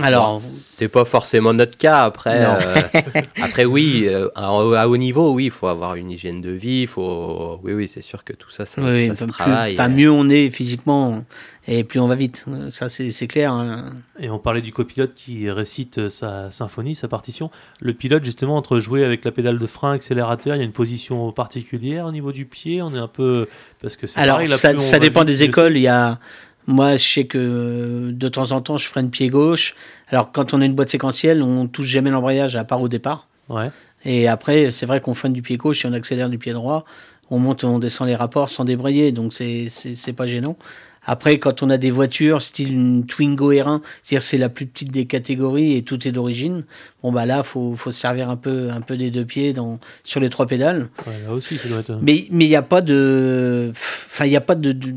Alors- 0.00 0.40
c'est 0.40 0.88
pas 0.88 1.04
forcément 1.04 1.52
notre 1.52 1.76
cas. 1.76 2.04
Après, 2.04 2.44
euh, 2.46 3.00
après 3.42 3.64
oui, 3.64 4.04
euh, 4.08 4.28
à, 4.34 4.46
à 4.48 4.86
haut 4.88 4.96
niveau, 4.96 5.32
oui, 5.32 5.46
il 5.46 5.50
faut 5.50 5.66
avoir 5.66 5.96
une 5.96 6.10
hygiène 6.12 6.40
de 6.40 6.50
vie, 6.50 6.86
faut, 6.86 7.60
oui, 7.64 7.72
oui, 7.74 7.88
c'est 7.92 8.02
sûr 8.02 8.24
que 8.24 8.32
tout 8.32 8.50
ça, 8.50 8.64
ça, 8.66 8.82
Oui, 8.82 9.08
ça 9.08 9.16
se 9.16 9.24
travaille. 9.24 9.74
enfin, 9.74 9.88
mieux 9.88 10.10
on 10.10 10.28
est 10.30 10.50
physiquement 10.50 11.24
et 11.66 11.84
plus 11.84 12.00
on 12.00 12.06
va 12.06 12.14
vite. 12.14 12.44
Ça, 12.70 12.88
c'est 12.88 13.26
clair. 13.26 13.52
hein. 13.52 13.92
Et 14.18 14.28
on 14.28 14.38
parlait 14.38 14.60
du 14.60 14.72
copilote 14.72 15.14
qui 15.14 15.50
récite 15.50 15.98
euh, 15.98 16.08
sa 16.10 16.50
symphonie, 16.50 16.94
sa 16.94 17.08
partition. 17.08 17.50
Le 17.80 17.94
pilote, 17.94 18.24
justement, 18.24 18.56
entre 18.56 18.78
jouer 18.80 19.04
avec 19.04 19.24
la 19.24 19.32
pédale 19.32 19.58
de 19.58 19.66
frein, 19.66 19.92
accélérateur, 19.92 20.54
il 20.54 20.58
y 20.58 20.62
a 20.62 20.64
une 20.64 20.72
position 20.72 21.32
particulière 21.32 22.06
au 22.06 22.12
niveau 22.12 22.32
du 22.32 22.44
pied. 22.44 22.82
On 22.82 22.94
est 22.94 22.98
un 22.98 23.08
peu. 23.08 23.48
Parce 23.80 23.96
que 23.96 24.06
c'est 24.06 24.20
Alors, 24.20 24.36
pareil, 24.36 24.50
ça, 24.50 24.76
ça 24.76 24.98
dépend 24.98 25.20
vite, 25.20 25.28
des 25.28 25.42
écoles. 25.42 25.76
Il 25.76 25.82
y 25.82 25.88
a, 25.88 26.18
moi, 26.66 26.96
je 26.96 27.04
sais 27.04 27.24
que 27.24 27.38
euh, 27.38 28.12
de 28.12 28.28
temps 28.28 28.52
en 28.52 28.60
temps, 28.60 28.76
je 28.76 28.86
freine 28.86 29.10
pied 29.10 29.28
gauche. 29.28 29.74
Alors, 30.08 30.32
quand 30.32 30.52
on 30.54 30.60
a 30.60 30.64
une 30.66 30.74
boîte 30.74 30.90
séquentielle, 30.90 31.42
on 31.42 31.66
touche 31.66 31.86
jamais 31.86 32.10
l'embrayage 32.10 32.56
à 32.56 32.64
part 32.64 32.82
au 32.82 32.88
départ. 32.88 33.26
Ouais. 33.48 33.70
Et 34.04 34.28
après, 34.28 34.70
c'est 34.70 34.84
vrai 34.84 35.00
qu'on 35.00 35.14
freine 35.14 35.32
du 35.32 35.40
pied 35.40 35.56
gauche 35.56 35.84
et 35.84 35.88
on 35.88 35.92
accélère 35.94 36.28
du 36.28 36.38
pied 36.38 36.52
droit. 36.52 36.84
On 37.30 37.38
monte, 37.38 37.64
on 37.64 37.78
descend 37.78 38.06
les 38.06 38.14
rapports 38.14 38.50
sans 38.50 38.66
débrayer, 38.66 39.12
donc 39.12 39.32
c'est 39.32 40.12
pas 40.14 40.26
gênant. 40.26 40.58
Après, 41.06 41.38
quand 41.38 41.62
on 41.62 41.70
a 41.70 41.76
des 41.76 41.90
voitures 41.90 42.40
style 42.42 42.72
une 42.72 43.04
Twingo 43.06 43.52
R1, 43.52 43.80
c'est-à-dire 44.02 44.22
c'est 44.22 44.38
la 44.38 44.48
plus 44.48 44.66
petite 44.66 44.90
des 44.90 45.04
catégories 45.06 45.76
et 45.76 45.82
tout 45.82 46.06
est 46.08 46.12
d'origine. 46.12 46.64
Bon 47.02 47.12
bah 47.12 47.26
là, 47.26 47.42
faut 47.42 47.74
faut 47.76 47.90
se 47.90 48.00
servir 48.00 48.30
un 48.30 48.36
peu 48.36 48.70
un 48.70 48.80
peu 48.80 48.96
des 48.96 49.10
deux 49.10 49.24
pieds 49.24 49.52
dans 49.52 49.78
sur 50.02 50.20
les 50.20 50.30
trois 50.30 50.46
pédales. 50.46 50.88
Ouais, 51.06 51.12
là 51.26 51.32
aussi, 51.34 51.58
ça 51.58 51.68
doit 51.68 51.80
être. 51.80 51.98
Mais 52.00 52.26
mais 52.30 52.46
il 52.46 52.48
n'y 52.48 52.56
a 52.56 52.62
pas 52.62 52.80
de, 52.80 53.70
enfin 53.74 54.24
il 54.24 54.30
n'y 54.30 54.36
a 54.36 54.40
pas 54.40 54.54
de, 54.54 54.72
de- 54.72 54.94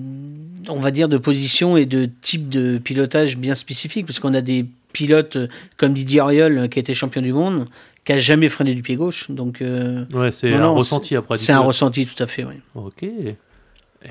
on 0.70 0.80
va 0.80 0.92
dire 0.92 1.10
de 1.10 1.18
position 1.18 1.78
et 1.78 1.86
de 1.86 2.10
type 2.22 2.50
de 2.50 2.78
pilotage 2.78 3.38
bien 3.38 3.56
spécifique 3.56 4.06
parce 4.06 4.20
qu'on 4.20 4.34
a 4.34 4.42
des 4.42 4.66
pilotes 4.94 5.36
euh, 5.36 5.48
comme 5.78 5.94
Didier 5.94 6.22
Auriol 6.22 6.58
euh, 6.58 6.68
qui 6.68 6.80
a 6.80 6.82
été 6.82 6.94
champion 6.94 7.22
du 7.22 7.34
monde, 7.34 7.66
qui 8.06 8.14
a 8.14 8.18
jamais 8.18 8.50
freiné 8.50 8.74
du 8.74 8.82
pied 8.82 8.96
gauche, 8.96 9.30
donc. 9.30 9.62
euh, 9.62 10.06
Ouais, 10.14 10.32
c'est 10.32 10.54
un 10.54 10.60
non, 10.60 10.74
ressenti 10.74 11.16
après. 11.16 11.38
c'est 11.38 11.52
un 11.52 11.60
ressenti 11.60 12.06
tout 12.06 12.22
à 12.24 12.28
fait, 12.28 12.44
oui. 12.46 12.56
Ok. 12.76 13.04
Et 13.04 13.26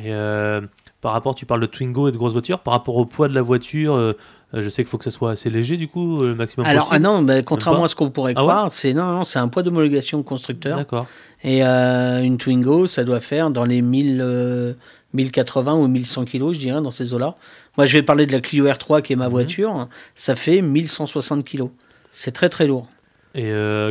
euh, 0.06 0.60
par 1.00 1.12
rapport, 1.12 1.34
tu 1.34 1.46
parles 1.46 1.60
de 1.60 1.66
Twingo 1.66 2.08
et 2.08 2.12
de 2.12 2.16
grosses 2.16 2.32
voitures. 2.32 2.60
Par 2.60 2.72
rapport 2.74 2.96
au 2.96 3.04
poids 3.06 3.28
de 3.28 3.34
la 3.34 3.42
voiture, 3.42 3.94
euh, 3.94 4.12
euh, 4.54 4.62
je 4.62 4.68
sais 4.68 4.82
qu'il 4.82 4.88
faut 4.90 4.98
que 4.98 5.04
ça 5.04 5.10
soit 5.10 5.32
assez 5.32 5.50
léger, 5.50 5.76
du 5.76 5.88
coup, 5.88 6.22
euh, 6.22 6.28
le 6.28 6.34
maximum 6.34 6.66
Alors, 6.66 6.84
ah 6.86 6.88
possible. 6.90 7.04
non, 7.04 7.22
bah, 7.22 7.42
contrairement 7.42 7.84
à 7.84 7.88
ce 7.88 7.94
qu'on 7.94 8.10
pourrait 8.10 8.32
Ah 8.36 8.42
ouais 8.44 8.48
croire, 8.50 8.70
c'est 8.70 8.94
non, 8.94 9.12
non, 9.12 9.24
c'est 9.24 9.38
un 9.38 9.48
poids 9.48 9.62
d'homologation 9.62 10.22
constructeur. 10.22 10.78
D'accord. 10.78 11.06
Et 11.44 11.64
euh, 11.64 12.22
une 12.22 12.38
Twingo, 12.38 12.86
ça 12.86 13.04
doit 13.04 13.20
faire 13.20 13.50
dans 13.50 13.64
les 13.64 13.82
1000, 13.82 14.20
euh, 14.22 14.72
1080 15.12 15.74
ou 15.74 15.86
1100 15.86 16.24
kilos, 16.24 16.54
je 16.54 16.60
dirais, 16.60 16.80
dans 16.80 16.90
ces 16.90 17.12
eaux-là. 17.14 17.36
Moi, 17.76 17.86
je 17.86 17.92
vais 17.92 18.02
parler 18.02 18.26
de 18.26 18.32
la 18.32 18.40
Clio 18.40 18.66
R3, 18.66 19.02
qui 19.02 19.12
est 19.12 19.16
ma 19.16 19.26
Mhm. 19.26 19.30
voiture. 19.30 19.88
Ça 20.14 20.34
fait 20.34 20.62
1160 20.62 21.44
kilos. 21.44 21.70
C'est 22.10 22.32
très, 22.32 22.48
très 22.48 22.66
lourd. 22.66 22.88
Et 23.34 23.50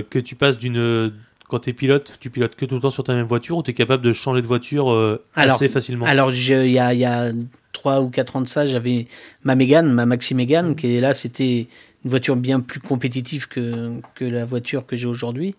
que 0.09 0.17
tu 0.17 0.35
passes 0.35 0.57
d'une. 0.57 1.11
Quand 1.47 1.59
tu 1.59 1.69
es 1.69 1.73
pilote, 1.73 2.17
tu 2.19 2.29
pilotes 2.29 2.55
que 2.55 2.65
tout 2.65 2.75
le 2.75 2.81
temps 2.81 2.91
sur 2.91 3.03
ta 3.03 3.13
même 3.13 3.27
voiture 3.27 3.57
ou 3.57 3.63
tu 3.63 3.71
es 3.71 3.73
capable 3.73 4.03
de 4.03 4.13
changer 4.13 4.41
de 4.41 4.47
voiture 4.47 4.91
euh, 4.91 5.23
Alors- 5.35 5.55
assez 5.55 5.67
facilement? 5.67 6.05
Alors, 6.05 6.31
il 6.31 6.71
y 6.71 6.79
a, 6.79 6.93
il 6.93 6.99
y 6.99 7.05
a 7.05 7.31
3 7.73 8.01
ou 8.01 8.09
4 8.09 8.35
ans 8.37 8.41
de 8.41 8.47
ça, 8.47 8.65
j'avais 8.65 9.07
ma 9.43 9.55
Mégane, 9.55 9.91
ma 9.91 10.05
Maxi 10.05 10.33
Mégane, 10.33 10.75
qui 10.75 10.95
est 10.95 11.01
là, 11.01 11.13
c'était 11.13 11.67
une 12.03 12.09
voiture 12.09 12.35
bien 12.35 12.59
plus 12.61 12.79
compétitive 12.79 13.47
que, 13.47 13.91
que 14.15 14.25
la 14.25 14.45
voiture 14.45 14.85
que 14.85 14.95
j'ai 14.95 15.07
aujourd'hui. 15.07 15.55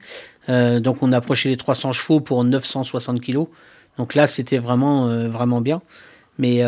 Euh, 0.49 0.80
donc, 0.80 1.03
on 1.03 1.12
approchait 1.12 1.49
les 1.51 1.57
300 1.57 1.93
chevaux 1.93 2.20
pour 2.20 2.43
960 2.43 3.20
kilos. 3.20 3.47
Donc 3.99 4.14
là, 4.14 4.26
c'était 4.26 4.59
vraiment, 4.59 5.09
euh, 5.09 5.28
vraiment 5.28 5.61
bien. 5.61 5.82
Mais 6.39 6.62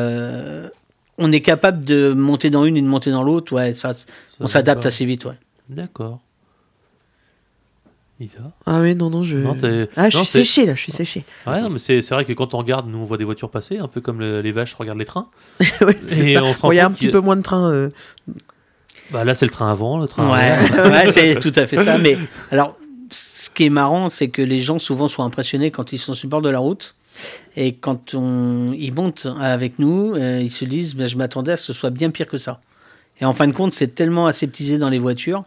on 1.19 1.33
est 1.33 1.41
capable 1.41 1.85
de 1.85 2.13
monter 2.13 2.49
dans 2.51 2.65
une 2.65 2.77
et 2.77 2.81
de 2.83 2.87
monter 2.87 3.11
dans 3.11 3.23
l'autre. 3.25 3.53
Ouais, 3.53 3.75
ça, 3.75 3.93
on 4.41 4.47
s'adapte 4.47 4.87
assez 4.87 5.05
vite. 5.05 5.25
Ouais. 5.25 5.35
D'accord. 5.69 6.21
Ah 8.67 8.81
oui, 8.81 8.95
non, 8.97 9.11
non, 9.11 9.23
je. 9.23 9.39
Non, 9.39 9.57
ah, 9.97 10.11
je 10.11 10.17
non, 10.17 10.25
suis 10.25 10.45
séché 10.45 10.67
là, 10.67 10.75
je 10.75 10.81
suis 10.83 10.93
séché. 10.93 11.25
Ouais, 11.47 11.61
non, 11.61 11.71
mais 11.71 11.79
c'est 11.79 12.03
c'est 12.03 12.15
vrai 12.15 12.25
que 12.25 12.33
quand 12.33 12.53
on 12.55 12.59
regarde, 12.59 12.89
nous 12.89 12.99
on 12.99 13.05
voit 13.05 13.17
des 13.17 13.25
voitures 13.25 13.51
passer, 13.51 13.79
un 13.79 13.87
peu 13.89 14.01
comme 14.01 14.19
le- 14.21 14.41
les 14.41 14.51
vaches 14.53 14.75
regardent 14.75 14.99
les 14.99 15.05
trains. 15.05 15.29
Ouais, 15.81 15.97
c'est 16.01 16.19
Et 16.19 16.35
ça. 16.35 16.43
on 16.45 16.53
Bon, 16.61 16.73
Il 16.73 16.77
y 16.77 16.81
a 16.81 16.87
un 16.87 16.91
petit 16.91 17.09
peu 17.09 17.21
moins 17.21 17.37
de 17.37 17.43
trains. 17.43 17.71
euh, 17.71 17.91
Bah 19.11 19.25
là 19.25 19.35
c'est 19.35 19.47
le 19.47 19.51
train 19.51 19.71
avant, 19.71 19.99
le 20.01 20.07
train 20.09 20.31
Ouais, 20.31 20.91
ouais, 20.91 21.11
c'est 21.13 21.39
tout 21.41 21.53
à 21.55 21.67
fait 21.67 21.77
ça. 21.77 21.99
Mais 21.99 22.19
alors, 22.51 22.77
ce 23.11 23.49
qui 23.51 23.65
est 23.67 23.71
marrant, 23.71 24.09
c'est 24.09 24.29
que 24.29 24.43
les 24.43 24.61
gens 24.61 24.79
souvent 24.79 25.09
sont 25.09 25.23
impressionnés 25.23 25.71
quand 25.71 25.93
ils 25.93 25.99
sont 25.99 26.15
sur 26.15 26.27
le 26.27 26.31
bord 26.31 26.43
de 26.43 26.51
la 26.51 26.59
route. 26.59 26.95
Et 27.57 27.75
quand 27.75 28.15
on, 28.15 28.73
ils 28.77 28.93
montent 28.95 29.27
avec 29.41 29.79
nous, 29.79 30.15
euh, 30.15 30.41
ils 30.41 30.51
se 30.51 30.65
disent 30.65 30.95
ben, 30.95 31.09
Je 31.09 31.17
m'attendais 31.17 31.53
à 31.53 31.57
ce 31.57 31.69
que 31.69 31.73
ce 31.73 31.79
soit 31.79 31.91
bien 31.91 32.11
pire 32.11 32.27
que 32.27 32.39
ça. 32.39 32.61
Et 33.21 33.25
en 33.25 33.33
fin 33.33 33.47
de 33.49 33.53
compte, 33.53 33.73
c'est 33.73 33.95
tellement 33.95 34.27
aseptisé 34.27 34.79
dans 34.79 34.89
les 34.91 34.99
voitures 35.01 35.45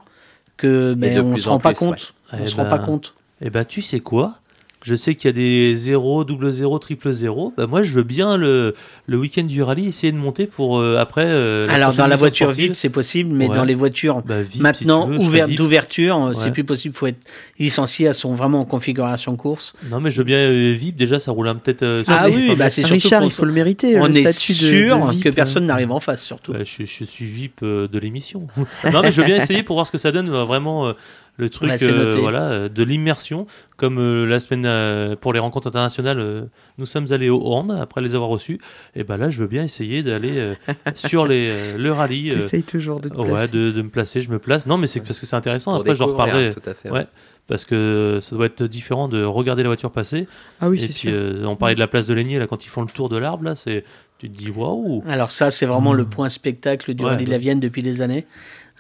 que 0.57 0.93
ben, 0.93 1.15
de 1.15 1.21
on 1.21 1.31
ne 1.31 1.37
se 1.37 1.47
en 1.47 1.53
rend 1.53 1.59
pas 1.59 1.69
plus, 1.69 1.77
compte. 1.79 1.91
ouais. 1.93 1.99
On 2.33 2.37
Eh 2.43 2.47
se 2.47 2.55
rend 2.55 2.63
ben, 2.63 2.69
pas 2.69 2.79
compte. 2.79 3.13
Et 3.43 3.49
bah 3.49 3.65
tu 3.65 3.81
sais 3.81 3.99
quoi? 3.99 4.35
Je 4.83 4.95
sais 4.95 5.13
qu'il 5.13 5.27
y 5.27 5.29
a 5.29 5.33
des 5.33 5.75
0, 5.75 6.23
double 6.23 6.49
0, 6.51 6.79
triple 6.79 7.11
0. 7.11 7.53
Bah 7.55 7.67
moi 7.67 7.83
je 7.83 7.91
veux 7.93 8.01
bien 8.01 8.35
le, 8.35 8.73
le 9.05 9.17
week-end 9.17 9.43
du 9.43 9.61
rallye 9.61 9.85
essayer 9.85 10.11
de 10.11 10.17
monter 10.17 10.47
pour 10.47 10.79
euh, 10.79 10.97
après. 10.97 11.23
euh, 11.27 11.67
Alors, 11.69 11.93
dans 11.93 12.07
la 12.07 12.15
voiture 12.15 12.47
sportive. 12.47 12.65
vide, 12.69 12.75
c'est 12.75 12.89
possible, 12.89 13.31
mais 13.31 13.47
Ouais. 13.47 13.55
dans 13.55 13.63
les 13.63 13.75
voitures 13.75 14.23
Bah, 14.23 14.41
VIP, 14.41 14.59
maintenant 14.63 15.07
si 15.19 15.23
ouvertes 15.27 15.49
VIP. 15.49 15.57
d'ouverture, 15.59 16.25
euh, 16.25 16.33
c'est 16.33 16.49
plus 16.49 16.63
possible. 16.63 16.95
Il 16.95 16.97
faut 16.97 17.05
être 17.05 17.19
licencié 17.59 18.07
à 18.07 18.13
son 18.13 18.33
vraiment 18.33 18.61
en 18.61 18.65
configuration 18.65 19.35
course. 19.35 19.73
Non 19.91 19.99
mais 19.99 20.09
je 20.09 20.17
veux 20.17 20.23
bien 20.23 20.39
euh, 20.39 20.73
VIP 20.75 20.95
déjà 20.95 21.19
ça 21.19 21.31
roule 21.31 21.47
un 21.49 21.55
peut-être. 21.57 21.83
euh, 21.83 22.03
sur 22.03 22.13
Ah 22.17 22.25
oui, 22.27 22.45
enfin, 22.47 22.55
bah, 22.57 22.69
c'est 22.71 22.81
surtout 22.81 22.93
Richard, 22.95 23.23
il 23.23 23.29
faut 23.31 23.45
le 23.45 23.51
mériter. 23.53 23.99
on 23.99 24.07
le 24.07 24.17
est 24.17 24.23
de- 24.23 24.31
sûr 24.31 24.55
de 24.97 25.11
VIP, 25.11 25.23
que 25.25 25.29
euh. 25.29 25.31
personne 25.31 25.67
n'arrive 25.67 25.91
en 25.91 25.99
face, 25.99 26.23
surtout. 26.23 26.53
Bah, 26.53 26.63
je, 26.63 26.85
je 26.85 27.03
suis 27.05 27.25
VIP 27.25 27.61
euh, 27.61 27.87
de 27.87 27.99
l'émission. 27.99 28.47
non, 28.91 29.03
mais 29.03 29.11
je 29.11 29.21
veux 29.21 29.27
bien 29.27 29.35
essayer 29.35 29.61
pour 29.61 29.75
voir 29.75 29.85
ce 29.85 29.91
que 29.91 29.99
ça 29.99 30.11
donne. 30.11 30.27
Vraiment, 30.31 30.87
euh, 30.87 30.93
le 31.37 31.49
truc 31.49 31.69
Bah, 31.69 31.77
c'est 31.77 31.89
euh, 31.89 32.15
voilà, 32.19 32.43
euh, 32.49 32.69
de 32.69 32.83
l'immersion. 32.83 33.47
Comme 33.77 33.97
euh, 33.99 34.25
la 34.25 34.39
semaine 34.39 34.65
euh, 34.65 35.15
pour 35.15 35.33
les 35.33 35.39
rencontres 35.39 35.67
internationales, 35.67 36.19
euh, 36.19 36.43
nous 36.77 36.85
sommes 36.85 37.11
allés 37.11 37.29
au 37.29 37.41
Horn 37.43 37.71
après 37.71 38.01
les 38.01 38.13
avoir 38.15 38.29
reçus. 38.29 38.59
Et 38.95 39.03
ben 39.03 39.17
là, 39.17 39.29
je 39.31 39.39
veux 39.41 39.47
bien 39.47 39.63
essayer 39.63 40.03
d'aller 40.03 40.37
euh, 40.37 40.53
sur 40.93 41.25
les, 41.25 41.49
euh, 41.51 41.77
le 41.77 41.91
rallye. 41.91 42.29
euh, 42.31 42.35
T'essayes 42.35 42.63
toujours 42.63 42.99
de 42.99 43.09
te 43.09 43.15
ouais, 43.15 43.27
placer. 43.29 43.51
de, 43.53 43.71
de 43.71 43.81
me 43.81 43.89
placer, 43.89 44.21
je 44.21 44.29
me 44.29 44.37
place. 44.39 44.67
Non, 44.67 44.77
mais 44.77 44.87
c'est 44.87 44.99
parce 44.99 45.19
que 45.19 45.25
c'est 45.25 45.35
intéressant. 45.35 45.71
Pour 45.71 45.81
Après, 45.81 45.95
j'en 45.95 46.07
reparlerai. 46.07 46.51
Tout 46.51 46.69
à 46.69 46.73
fait. 46.75 46.91
Ouais. 46.91 47.07
Parce 47.47 47.65
que 47.65 48.19
ça 48.21 48.35
doit 48.35 48.45
être 48.45 48.63
différent 48.63 49.07
de 49.07 49.23
regarder 49.23 49.63
la 49.63 49.69
voiture 49.69 49.91
passer. 49.91 50.27
Ah 50.61 50.69
oui, 50.69 50.79
c'est 50.79 50.91
sûr. 50.91 51.11
euh, 51.13 51.43
on 51.45 51.55
parlait 51.55 51.75
de 51.75 51.79
la 51.79 51.87
place 51.87 52.07
de 52.07 52.13
Laigné, 52.13 52.37
là, 52.39 52.45
quand 52.47 52.63
ils 52.65 52.69
font 52.69 52.81
le 52.81 52.87
tour 52.87 53.09
de 53.09 53.17
l'arbre, 53.17 53.43
là, 53.43 53.55
c'est, 53.55 53.83
tu 54.19 54.29
te 54.29 54.37
dis 54.37 54.49
waouh! 54.51 55.03
Alors 55.07 55.31
ça, 55.31 55.49
c'est 55.51 55.65
vraiment 55.65 55.91
le 55.93 56.05
point 56.05 56.29
spectacle 56.29 56.93
du 56.93 57.03
Ouais, 57.03 57.09
rallye 57.09 57.25
de 57.25 57.31
la. 57.31 57.39
Vienne 57.39 57.59
depuis 57.59 57.81
des 57.83 58.01
années. 58.03 58.25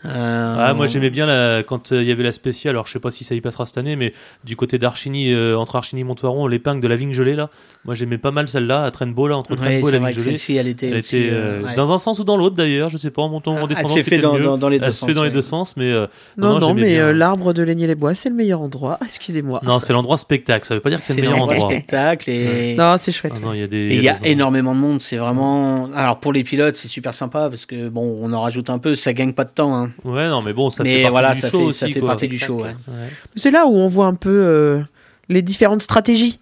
Euh, 0.05 0.55
Ah, 0.59 0.73
moi 0.73 0.87
j'aimais 0.87 1.09
bien 1.11 1.25
la... 1.25 1.63
quand 1.63 1.91
euh, 1.91 2.01
il 2.01 2.07
y 2.07 2.11
avait 2.11 2.23
la 2.23 2.31
spéciale, 2.31 2.71
alors 2.71 2.87
je 2.87 2.93
sais 2.93 2.99
pas 2.99 3.11
si 3.11 3.23
ça 3.23 3.35
y 3.35 3.41
passera 3.41 3.65
cette 3.65 3.77
année, 3.77 3.95
mais 3.95 4.13
du 4.43 4.55
côté 4.55 4.77
d'Archini, 4.79 5.31
euh, 5.31 5.55
entre 5.57 5.75
Archini 5.75 6.01
et 6.01 6.03
Montvoiron, 6.03 6.47
l'épingle 6.47 6.81
de 6.81 6.87
la 6.87 6.95
vigne 6.95 7.13
gelée 7.13 7.35
là, 7.35 7.49
moi 7.85 7.93
j'aimais 7.93 8.17
pas 8.17 8.31
mal 8.31 8.47
celle-là, 8.47 8.83
à 8.83 8.91
Trainbeau 8.91 9.27
là, 9.27 9.37
entre 9.37 9.51
Ouais, 9.51 9.57
Trainbeau 9.57 9.89
et 9.89 9.91
la 9.91 9.99
vigne 9.99 10.19
gelée. 10.19 10.57
elle 10.57 10.67
était, 10.67 10.87
Elle 10.89 10.97
aussi, 10.97 11.17
était 11.17 11.31
ouais. 11.63 11.75
dans 11.75 11.91
un 11.91 11.99
sens 11.99 12.17
ou 12.19 12.23
dans 12.23 12.35
l'autre 12.37 12.55
d'ailleurs, 12.55 12.89
je 12.89 12.97
sais 12.97 13.11
pas, 13.11 13.21
en 13.21 13.29
montant 13.29 13.53
en 13.53 13.65
Ah, 13.65 13.67
descendant. 13.67 13.89
elle 13.89 14.03
s'est 14.03 14.09
fait 14.09 14.17
dans, 14.17 14.33
mieux. 14.33 14.43
dans, 14.43 14.57
dans 14.57 14.69
les 14.69 14.79
deux 14.79 14.85
Elle 14.87 14.93
se 14.93 14.99
sens. 14.99 15.09
fait 15.09 15.13
dans 15.15 15.23
les 15.23 15.29
deux 15.29 15.41
sens, 15.43 15.77
mais 15.77 15.91
euh, 15.91 16.07
Non, 16.37 16.57
non, 16.59 16.73
mais 16.73 16.97
euh, 16.99 17.13
l'arbre 17.13 17.53
de 17.53 17.61
Lénier 17.61 17.85
les 17.87 17.95
Bois, 17.95 18.15
c'est 18.15 18.29
le 18.29 18.35
meilleur 18.35 18.61
endroit. 18.61 18.97
Excusez-moi. 19.03 19.59
non, 19.63 19.79
c'est 19.79 19.93
l'endroit 19.93 20.17
spectacle, 20.17 20.65
ça 20.65 20.73
veut 20.73 20.81
pas 20.81 20.89
dire 20.89 20.99
que 20.99 21.05
c'est 21.05 21.13
le 21.15 21.21
meilleur 21.21 21.41
endroit. 21.41 21.69
spectacle 21.69 22.29
et. 22.29 22.75
Non, 22.75 22.95
c'est 22.97 23.11
chouette. 23.11 23.33
Ah 23.35 23.39
non, 23.39 23.53
il 23.53 23.59
y 23.59 23.63
a 23.63 23.67
des. 23.67 23.77
Et 23.77 23.95
il 23.97 24.03
y 24.03 24.09
a 24.09 24.13
des 24.13 24.17
endroits. 24.17 24.27
énormément 24.31 24.73
de 24.73 24.79
monde, 24.79 24.99
c'est 25.01 25.17
vraiment. 25.17 25.89
Alors 25.93 26.19
pour 26.19 26.33
les 26.33 26.43
pilotes, 26.43 26.75
c'est 26.75 26.87
super 26.87 27.13
sympa 27.13 27.49
parce 27.49 27.65
que 27.67 27.87
bon, 27.89 28.17
on 28.21 28.33
en 28.33 28.41
rajoute 28.41 28.69
un 28.71 28.79
peu, 28.79 28.95
ça 28.95 29.13
gagne 29.13 29.33
pas 29.33 29.43
de 29.43 29.51
temps. 29.51 29.89
Ouais, 30.03 30.27
non, 30.29 30.41
mais 30.41 30.53
bon, 30.53 30.69
ça 30.69 30.83
fait 30.83 31.01
partie 31.03 31.09
voilà, 31.11 31.33
du 31.33 31.39
ça 31.39 31.49
show 31.49 31.59
fait, 31.59 31.63
aussi. 31.65 31.79
ça 31.79 31.87
fait 31.87 31.99
quoi. 31.99 32.09
partie 32.09 32.27
du 32.27 32.39
show. 32.39 32.57
ouais. 32.61 32.75
Ouais. 32.87 33.09
C'est 33.35 33.51
là 33.51 33.65
où 33.65 33.75
on 33.75 33.87
voit 33.87 34.05
un 34.07 34.15
peu 34.15 34.29
euh, 34.29 34.81
les 35.29 35.41
différentes 35.41 35.81
stratégies 35.81 36.39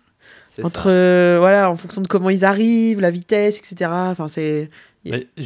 C'est 0.55 0.63
entre 0.65 0.83
ça. 0.83 0.89
euh, 0.89 1.37
voilà 1.39 1.69
en 1.69 1.75
fonction 1.75 2.01
de 2.01 2.07
comment 2.07 2.29
ils 2.29 2.45
arrivent, 2.45 2.99
la 3.01 3.11
vitesse, 3.11 3.57
etc. 3.57 3.91
Enfin, 3.93 4.27
c'est 4.27 4.69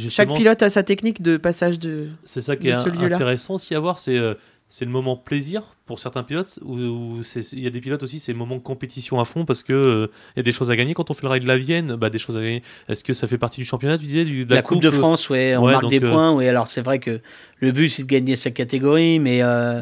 chaque 0.08 0.32
pilote 0.34 0.62
a 0.62 0.68
sa 0.68 0.82
technique 0.82 1.22
de 1.22 1.36
passage 1.36 1.78
de. 1.78 2.08
C'est 2.24 2.40
ça 2.40 2.56
qui 2.56 2.66
de 2.66 2.72
est 2.72 2.74
ce 2.74 2.88
intéressant 3.14 3.54
aussi 3.54 3.74
à 3.74 3.80
voir, 3.80 3.98
c'est 3.98 4.16
euh, 4.16 4.34
c'est 4.76 4.84
le 4.84 4.90
moment 4.90 5.16
plaisir 5.16 5.62
pour 5.86 6.00
certains 6.00 6.24
pilotes, 6.24 6.58
ou 6.64 7.20
il 7.52 7.60
y 7.62 7.66
a 7.68 7.70
des 7.70 7.80
pilotes 7.80 8.02
aussi, 8.02 8.18
c'est 8.18 8.32
le 8.32 8.38
moment 8.38 8.58
compétition 8.58 9.20
à 9.20 9.24
fond 9.24 9.44
parce 9.44 9.62
que 9.62 9.72
euh, 9.72 10.06
y 10.36 10.40
a 10.40 10.42
des 10.42 10.50
choses 10.50 10.68
à 10.72 10.74
gagner. 10.76 10.94
Quand 10.94 11.12
on 11.12 11.14
fait 11.14 11.22
le 11.22 11.28
raid 11.28 11.42
de 11.44 11.46
la 11.46 11.56
Vienne, 11.56 11.94
bah, 11.94 12.10
des 12.10 12.18
choses 12.18 12.36
à 12.36 12.40
gagner. 12.40 12.64
Est-ce 12.88 13.04
que 13.04 13.12
ça 13.12 13.28
fait 13.28 13.38
partie 13.38 13.60
du 13.60 13.64
championnat, 13.66 13.98
tu 13.98 14.06
disais, 14.06 14.24
du, 14.24 14.44
de 14.46 14.52
La, 14.52 14.62
coupe, 14.62 14.82
de 14.82 14.90
France, 14.90 15.30
ouais, 15.30 15.54
on 15.56 15.62
Ouais, 15.64 15.70
marque 15.72 15.82
donc, 15.82 15.90
des 15.92 16.02
euh, 16.02 16.10
points. 16.10 16.32
Ouais, 16.34 16.48
alors 16.48 16.66
c'est 16.66 16.80
vrai 16.82 16.98
que 16.98 17.20
le 17.60 17.70
but 17.70 17.88
c'est 17.88 18.02
de 18.02 18.08
gagner 18.08 18.34
sa 18.34 18.50
catégorie, 18.50 19.20
mais 19.20 19.42
euh, 19.42 19.80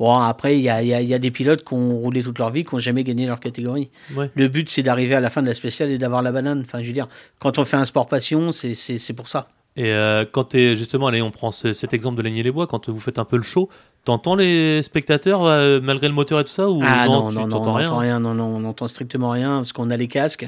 bon 0.00 0.12
après 0.18 0.58
il 0.58 0.62
y 0.64 0.68
a, 0.70 0.82
y 0.82 0.92
a- 0.92 1.00
il 1.00 1.08
y 1.08 1.14
a 1.14 1.20
des 1.20 1.30
pilotes 1.30 1.62
qui 1.64 1.74
ont 1.74 1.98
roulé 1.98 2.22
toute 2.24 2.38
leur 2.40 2.50
vie, 2.50 2.64
qui 2.64 2.74
n'ont 2.74 2.80
jamais 2.80 3.04
gagné 3.04 3.26
leur 3.26 3.38
catégorie. 3.38 3.90
Ouais. 4.16 4.28
Le 4.34 4.48
but 4.48 4.68
c'est 4.68 4.82
d'arriver 4.82 5.14
à 5.14 5.20
la 5.20 5.30
fin 5.30 5.42
de 5.42 5.46
la 5.46 5.54
spéciale 5.54 5.90
et 5.90 5.98
d'avoir 5.98 6.20
la 6.22 6.32
banane. 6.32 6.62
Enfin, 6.66 6.82
je 6.82 6.88
veux 6.88 6.92
dire, 6.94 7.08
quand 7.38 7.58
on 7.58 7.64
fait 7.64 7.76
un 7.76 7.84
sport 7.84 8.08
passion, 8.08 8.50
c'est 8.50 9.12
pour 9.14 9.28
ça. 9.28 9.48
Et 9.74 9.90
euh, 9.90 10.26
quand 10.30 10.44
t'es 10.44 10.76
justement, 10.76 11.06
allez, 11.06 11.22
on 11.22 11.30
prend 11.30 11.50
ce- 11.50 11.72
cet 11.72 11.94
exemple 11.94 12.18
de 12.18 12.22
Laigner 12.22 12.42
les 12.42 12.50
Bois, 12.50 12.66
quand 12.66 12.90
vous 12.90 13.00
faites 13.00 13.18
un 13.18 13.24
peu 13.24 13.38
le 13.38 13.42
show, 13.42 13.70
t'entends 14.04 14.34
les 14.34 14.82
spectateurs 14.82 15.44
euh, 15.44 15.80
malgré 15.82 16.08
le 16.08 16.14
moteur 16.14 16.40
et 16.40 16.44
tout 16.44 16.50
ça 16.52 16.68
ou 16.68 16.80
Ah 16.84 17.06
non, 17.06 17.28
tu 17.28 17.34
non, 17.36 17.40
non, 17.42 17.46
on 17.46 17.48
t'entends 17.48 17.78
n'entend 17.78 17.96
rien, 17.98 18.18
non, 18.20 18.34
non, 18.34 18.44
on 18.44 18.58
n'entend 18.60 18.88
strictement 18.88 19.30
rien 19.30 19.58
parce 19.58 19.72
qu'on 19.72 19.90
a 19.90 19.96
les 19.96 20.08
casques. 20.08 20.46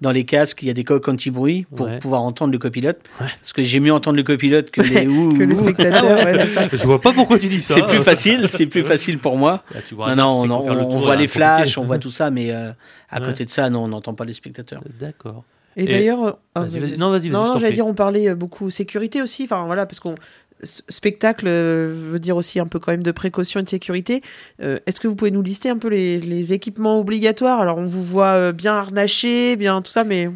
Dans 0.00 0.10
les 0.10 0.24
casques, 0.24 0.62
il 0.62 0.66
y 0.68 0.70
a 0.70 0.74
des 0.74 0.84
coques 0.84 1.06
anti-bruit 1.08 1.66
pour 1.74 1.86
Ouais. 1.86 1.98
pouvoir 1.98 2.22
entendre 2.22 2.52
le 2.52 2.58
copilote. 2.58 2.98
Ouais. 3.20 3.26
Parce 3.40 3.52
que 3.52 3.62
j'ai 3.62 3.80
mieux 3.80 3.92
entendre 3.92 4.16
le 4.16 4.22
copilote 4.22 4.70
que 4.70 4.80
les 4.82 5.04
que 5.38 5.42
les 5.44 5.54
spectateurs. 5.56 6.04
ouais, 6.04 6.46
c'est 6.46 6.54
ça. 6.54 6.68
Je 6.72 6.84
vois 6.84 7.00
pas 7.00 7.12
pourquoi 7.12 7.38
tu 7.38 7.46
dis 7.48 7.60
ça. 7.60 7.74
C'est 7.74 7.86
plus 7.86 8.02
facile, 8.02 8.48
c'est 8.48 8.66
plus 8.66 8.82
facile 8.82 9.18
pour 9.18 9.36
moi. 9.36 9.62
Là, 9.74 9.80
tu 9.86 9.94
vois, 9.94 10.14
Non, 10.14 10.42
on, 10.42 10.98
voit 10.98 11.16
les 11.16 11.28
flashs, 11.28 11.78
on 11.78 11.84
voit 11.84 11.98
tout 11.98 12.10
ça, 12.10 12.30
mais 12.30 12.50
euh, 12.50 12.70
à 13.08 13.20
Ouais. 13.20 13.26
côté 13.26 13.44
de 13.44 13.50
ça, 13.50 13.70
non, 13.70 13.84
on 13.84 13.88
n'entend 13.88 14.14
pas 14.14 14.24
les 14.24 14.32
spectateurs. 14.32 14.82
D'accord. 15.00 15.44
Et, 15.78 15.84
Et- 15.84 15.86
d'ailleurs, 15.88 16.24
euh, 16.24 16.32
ah, 16.54 16.60
vas-y. 16.62 16.98
Non, 16.98 17.10
vas-y, 17.10 17.28
je 17.28 17.32
Non, 17.32 17.58
j'allais 17.58 17.74
dire, 17.74 17.86
on 17.86 17.92
parlait 17.92 18.30
euh, 18.30 18.34
beaucoup 18.34 18.70
sécurité 18.70 19.20
aussi. 19.20 19.44
Enfin, 19.44 19.64
voilà, 19.66 19.84
parce 19.84 20.00
qu'on 20.00 20.14
spectacle 20.62 21.46
euh, 21.48 21.92
veut 21.92 22.18
dire 22.18 22.36
aussi 22.36 22.58
un 22.60 22.66
peu 22.66 22.78
quand 22.78 22.92
même 22.92 23.02
de 23.02 23.12
précaution 23.12 23.60
et 23.60 23.62
de 23.62 23.68
sécurité. 23.68 24.22
Euh, 24.62 24.78
Est-ce 24.86 25.00
que 25.00 25.08
vous 25.08 25.16
pouvez 25.16 25.30
nous 25.30 25.42
lister 25.42 25.68
un 25.68 25.78
peu 25.78 25.88
les, 25.88 26.20
les 26.20 26.52
équipements 26.52 26.98
obligatoires? 27.00 27.60
Alors, 27.60 27.78
on 27.78 27.84
vous 27.84 28.02
voit 28.02 28.34
euh, 28.34 28.52
bien 28.52 28.74
harnaché, 28.74 29.56
bien 29.56 29.82
tout 29.82 29.90
ça, 29.90 30.04
mais 30.04 30.30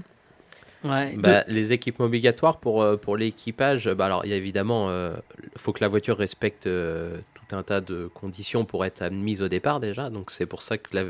Ouais. 0.83 1.15
Bah, 1.19 1.45
Les 1.47 1.73
équipements 1.73 2.07
obligatoires 2.07 2.57
pour, 2.59 2.87
pour 3.01 3.19
l'équipage, 3.19 3.89
bah, 3.91 4.07
alors 4.07 4.23
il 4.25 4.31
y 4.31 4.33
a 4.33 4.37
évidemment, 4.37 4.91
il 4.91 5.59
faut 5.59 5.73
que 5.73 5.83
la 5.83 5.89
voiture 5.89 6.17
respecte 6.17 6.67
euh, 6.67 7.19
tout 7.35 7.55
un 7.55 7.63
tas 7.63 7.83
de 7.83 8.09
conditions 8.15 8.65
pour 8.65 8.87
être 8.87 9.03
admise 9.03 9.43
au 9.43 9.49
départ 9.49 9.81
déjà. 9.81 10.09
Donc 10.09 10.31
c'est 10.31 10.47
pour 10.47 10.63
ça 10.63 10.79
que 10.79 10.89
la, 10.97 11.03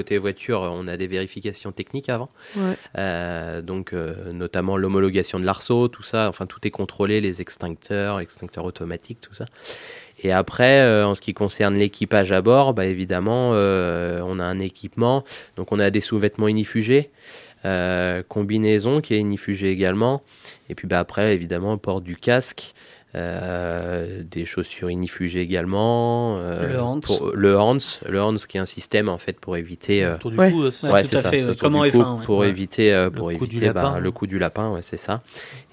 côté 0.00 0.16
voiture, 0.16 0.62
on 0.62 0.88
a 0.88 0.96
des 0.96 1.06
vérifications 1.06 1.72
techniques 1.72 2.08
avant. 2.08 2.30
Ouais. 2.56 2.74
Euh, 2.96 3.60
donc 3.60 3.92
euh, 3.92 4.32
notamment 4.32 4.78
l'homologation 4.78 5.38
de 5.38 5.44
l'arceau, 5.44 5.88
tout 5.88 6.02
ça, 6.02 6.26
enfin 6.30 6.46
tout 6.46 6.66
est 6.66 6.70
contrôlé, 6.70 7.20
les 7.20 7.42
extincteurs, 7.42 8.18
extincteurs 8.18 8.64
automatiques, 8.64 9.20
tout 9.20 9.34
ça. 9.34 9.44
Et 10.22 10.32
après, 10.32 10.80
euh, 10.80 11.06
en 11.06 11.14
ce 11.14 11.20
qui 11.20 11.34
concerne 11.34 11.74
l'équipage 11.74 12.32
à 12.32 12.40
bord, 12.40 12.72
bah, 12.72 12.86
évidemment, 12.86 13.50
on 13.50 14.38
a 14.38 14.44
un 14.44 14.58
équipement. 14.58 15.22
Donc 15.56 15.70
on 15.70 15.78
a 15.78 15.90
des 15.90 16.00
sous-vêtements 16.00 16.48
inifugés, 16.48 17.10
combinaison 18.28 19.02
qui 19.02 19.12
est 19.12 19.18
inifugée 19.18 19.70
également. 19.70 20.22
Et 20.70 20.74
puis 20.74 20.88
bah, 20.88 20.98
après, 20.98 21.34
évidemment, 21.34 21.76
port 21.76 22.00
du 22.00 22.16
casque, 22.16 22.72
euh, 23.14 24.22
des 24.24 24.44
chaussures 24.44 24.90
inifugées 24.90 25.40
également. 25.40 26.36
euh, 26.38 26.72
Le 26.74 26.80
Hans. 26.80 27.00
pour- 27.00 27.30
le 27.34 27.58
Hans, 27.58 27.76
le 28.08 28.22
Hans 28.22 28.36
qui 28.36 28.56
est 28.56 28.60
un 28.60 28.66
système 28.66 29.08
en 29.08 29.18
fait 29.18 29.38
pour 29.40 29.56
éviter. 29.56 30.04
euh, 30.04 30.14
Autour 30.16 30.30
du 30.30 30.36
Ouais. 30.38 30.50
cou, 30.52 30.70
c'est 30.70 30.86
Ouais, 30.86 30.88
ça 30.88 30.92
Ouais, 30.92 31.02
tout 31.02 31.08
c'est 31.08 31.16
à 31.16 31.22
ça. 31.22 31.30
fait, 31.30 31.38
c'est 31.38 31.44
ouais, 31.44 31.50
autour 31.50 31.60
comme 31.62 31.76
en 31.76 31.84
du 31.84 31.90
coup, 31.92 31.98
F1, 32.02 32.18
ouais. 32.18 32.24
Pour 32.24 32.44
éviter, 32.44 32.94
euh, 32.94 33.10
pour 33.10 33.30
Le 33.30 33.36
coup 33.36 33.46
bah, 33.46 33.82
lapin. 33.82 33.98
le 33.98 34.10
coup 34.12 34.26
du 34.26 34.38
lapin, 34.38 34.70
ouais, 34.72 34.82
c'est 34.82 34.96
ça. 34.96 35.22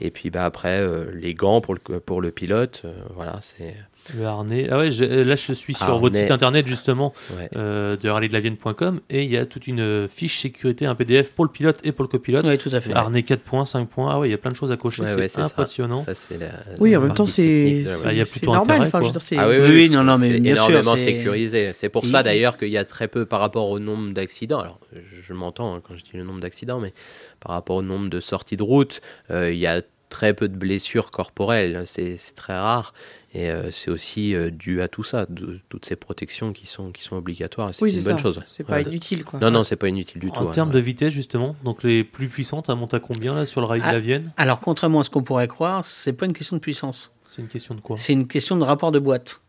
Et 0.01 0.11
puis 0.11 0.29
bah, 0.29 0.45
après, 0.45 0.79
euh, 0.79 1.05
les 1.13 1.33
gants 1.33 1.61
pour 1.61 1.75
le, 1.75 1.99
pour 1.99 2.21
le 2.21 2.31
pilote, 2.31 2.81
euh, 2.85 2.93
voilà, 3.15 3.39
c'est. 3.41 3.75
Le 4.15 4.25
harnais. 4.25 4.67
Ah 4.71 4.77
ouais, 4.77 4.91
je- 4.91 5.03
là 5.03 5.35
je 5.35 5.53
suis 5.53 5.73
sur 5.73 5.85
Harnais. 5.85 5.99
votre 5.99 6.15
site 6.15 6.31
internet 6.31 6.67
justement 6.67 7.13
Ouais. 7.37 7.49
euh, 7.55 7.95
de 7.97 8.09
rallydelavienne.com 8.09 9.01
et 9.09 9.23
il 9.23 9.31
y 9.31 9.37
a 9.37 9.45
toute 9.45 9.67
une 9.67 9.79
euh, 9.79 10.07
fiche 10.07 10.39
sécurité, 10.41 10.85
un 10.85 10.95
PDF 10.95 11.31
pour 11.31 11.45
le 11.45 11.51
pilote 11.51 11.79
et 11.83 11.91
pour 11.91 12.03
le 12.03 12.09
copilote. 12.09 12.45
Oui, 12.45 12.57
tout 12.57 12.69
à 12.71 12.79
fait. 12.81 12.93
Harnais 12.93 13.23
4 13.23 13.41
points, 13.41 13.65
5 13.65 13.87
points. 13.89 14.11
Ah 14.13 14.19
ouais, 14.19 14.27
il 14.29 14.31
y 14.31 14.35
a 14.35 14.37
plein 14.37 14.51
de 14.51 14.55
choses 14.55 14.71
à 14.71 14.77
cocher, 14.77 15.03
Ouais, 15.03 15.15
c'est 15.17 15.27
ça. 15.29 15.45
impressionnant. 15.45 16.03
Ça, 16.03 16.15
c'est 16.15 16.37
la- 16.37 16.47
oui, 16.79 16.91
la 16.91 16.99
en 16.99 17.01
même 17.03 17.13
temps, 17.13 17.25
c'est 17.25 17.85
Ah, 18.05 18.11
il 18.11 18.17
y 18.17 18.21
a 18.21 18.25
c'est 18.25 18.39
plutôt 18.39 18.53
normal. 18.53 18.81
intérêt, 18.81 18.87
Enfin, 18.87 18.99
je 19.01 19.05
veux 19.05 19.11
dire, 19.11 19.21
c'est 19.21 19.37
Ah 19.37 19.49
oui, 19.49 19.55
Oui, 19.59 19.69
oui, 19.69 19.89
non, 19.89 20.03
non, 20.03 20.17
mais 20.17 20.39
bien 20.39 20.55
sûr, 20.55 20.69
énormément 20.69 20.95
c'est- 20.97 21.03
sécurisé. 21.17 21.71
C'est 21.73 21.89
pour 21.89 22.03
Il- 22.05 22.09
ça 22.09 22.23
d'ailleurs 22.23 22.57
qu'il 22.57 22.69
y 22.69 22.77
a 22.77 22.85
très 22.85 23.07
peu 23.07 23.25
par 23.25 23.39
rapport 23.39 23.69
au 23.69 23.79
nombre 23.79 24.13
d'accidents. 24.13 24.59
Alors, 24.59 24.79
je, 24.93 25.21
je 25.21 25.33
m'entends 25.33 25.75
hein, 25.75 25.81
quand 25.85 25.95
je 25.95 26.03
dis 26.03 26.11
le 26.13 26.23
nombre 26.23 26.39
d'accidents, 26.39 26.79
mais 26.79 26.93
par 27.39 27.51
rapport 27.53 27.75
au 27.77 27.81
nombre 27.81 28.09
de 28.09 28.19
sorties 28.19 28.57
de 28.57 28.63
route, 28.63 29.01
euh, 29.31 29.51
il 29.51 29.57
y 29.59 29.67
a 29.67 29.81
très 30.09 30.33
peu 30.33 30.47
de 30.47 30.55
blessures 30.57 31.11
corporelles. 31.11 31.83
C'est 31.85 32.17
très 32.35 32.57
rare. 32.57 32.93
Et 33.33 33.49
euh, 33.51 33.69
c'est 33.71 33.91
aussi 33.91 34.33
euh, 34.33 34.49
dû 34.49 34.81
à 34.81 34.87
tout 34.87 35.03
ça, 35.03 35.25
de- 35.29 35.59
toutes 35.69 35.85
ces 35.85 35.95
protections 35.95 36.53
qui 36.53 36.65
sont, 36.65 36.91
qui 36.91 37.03
sont 37.03 37.17
obligatoires. 37.17 37.73
C'est 37.73 37.83
oui, 37.83 37.95
une 37.95 38.03
bonne 38.03 38.17
ça. 38.17 38.23
chose. 38.23 38.41
C'est 38.47 38.63
pas 38.63 38.75
Ouais. 38.77 38.83
inutile, 38.83 39.23
quoi. 39.25 39.39
Non, 39.39 39.51
non, 39.51 39.63
c'est 39.63 39.75
pas 39.75 39.89
inutile 39.89 40.19
du 40.21 40.31
tout. 40.31 40.39
En 40.39 40.47
hein, 40.49 40.51
termes 40.53 40.69
ouais. 40.69 40.75
de 40.75 40.79
vitesse 40.79 41.13
justement, 41.13 41.55
donc 41.63 41.83
les 41.83 42.03
plus 42.03 42.29
puissantes, 42.29 42.69
elles 42.69 42.75
montent 42.75 42.93
à 42.95 42.99
combien 42.99 43.35
là 43.35 43.45
sur 43.45 43.61
le 43.61 43.67
rail 43.67 43.81
de 43.81 43.85
Ah. 43.85 43.91
la 43.91 43.99
Vienne? 43.99 44.31
Alors, 44.37 44.59
contrairement 44.59 45.01
à 45.01 45.03
ce 45.03 45.09
qu'on 45.09 45.21
pourrait 45.23 45.47
croire, 45.47 45.83
c'est 45.85 46.13
pas 46.13 46.25
une 46.25 46.33
question 46.33 46.55
de 46.55 46.61
puissance. 46.61 47.11
C'est 47.35 47.41
une 47.41 47.47
question 47.49 47.75
de 47.75 47.81
quoi? 47.81 47.97
C'est 47.97 48.13
une 48.13 48.27
question 48.27 48.55
de 48.57 48.63
rapport 48.63 48.91
de 48.91 48.99
boîte. 48.99 49.41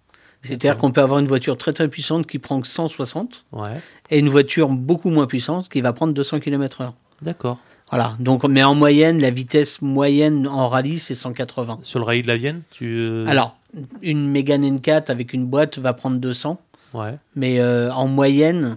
C'est-à-dire 0.42 0.76
qu'on 0.76 0.92
peut 0.92 1.00
avoir 1.00 1.18
une 1.18 1.26
voiture 1.26 1.56
très 1.56 1.72
très 1.72 1.88
puissante 1.88 2.26
qui 2.26 2.38
prend 2.38 2.60
que 2.60 2.68
160 2.68 3.44
Ouais, 3.52 3.80
et 4.10 4.18
une 4.18 4.28
voiture 4.28 4.68
beaucoup 4.68 5.10
moins 5.10 5.26
puissante 5.26 5.68
qui 5.68 5.80
va 5.80 5.92
prendre 5.92 6.12
200 6.14 6.38
km/h. 6.40 6.92
d'accord. 7.22 7.58
Voilà. 7.90 8.16
Donc, 8.20 8.44
mais 8.44 8.62
en 8.62 8.74
moyenne, 8.74 9.20
la 9.20 9.30
vitesse 9.30 9.80
moyenne 9.82 10.46
en 10.46 10.68
rallye, 10.68 10.98
c'est 10.98 11.14
180. 11.14 11.78
Sur 11.82 11.98
le 12.00 12.04
rail 12.04 12.22
de 12.22 12.28
la 12.28 12.36
Vienne, 12.36 12.62
tu. 12.70 12.84
euh, 12.98 13.24
Alors, 13.26 13.56
une 14.02 14.28
Mégane 14.28 14.64
N4 14.64 15.10
avec 15.10 15.32
une 15.32 15.46
boîte 15.46 15.78
va 15.78 15.92
prendre 15.94 16.18
200. 16.18 16.60
Ouais. 16.94 17.14
Mais 17.34 17.60
euh, 17.60 17.90
en 17.92 18.06
moyenne, 18.08 18.76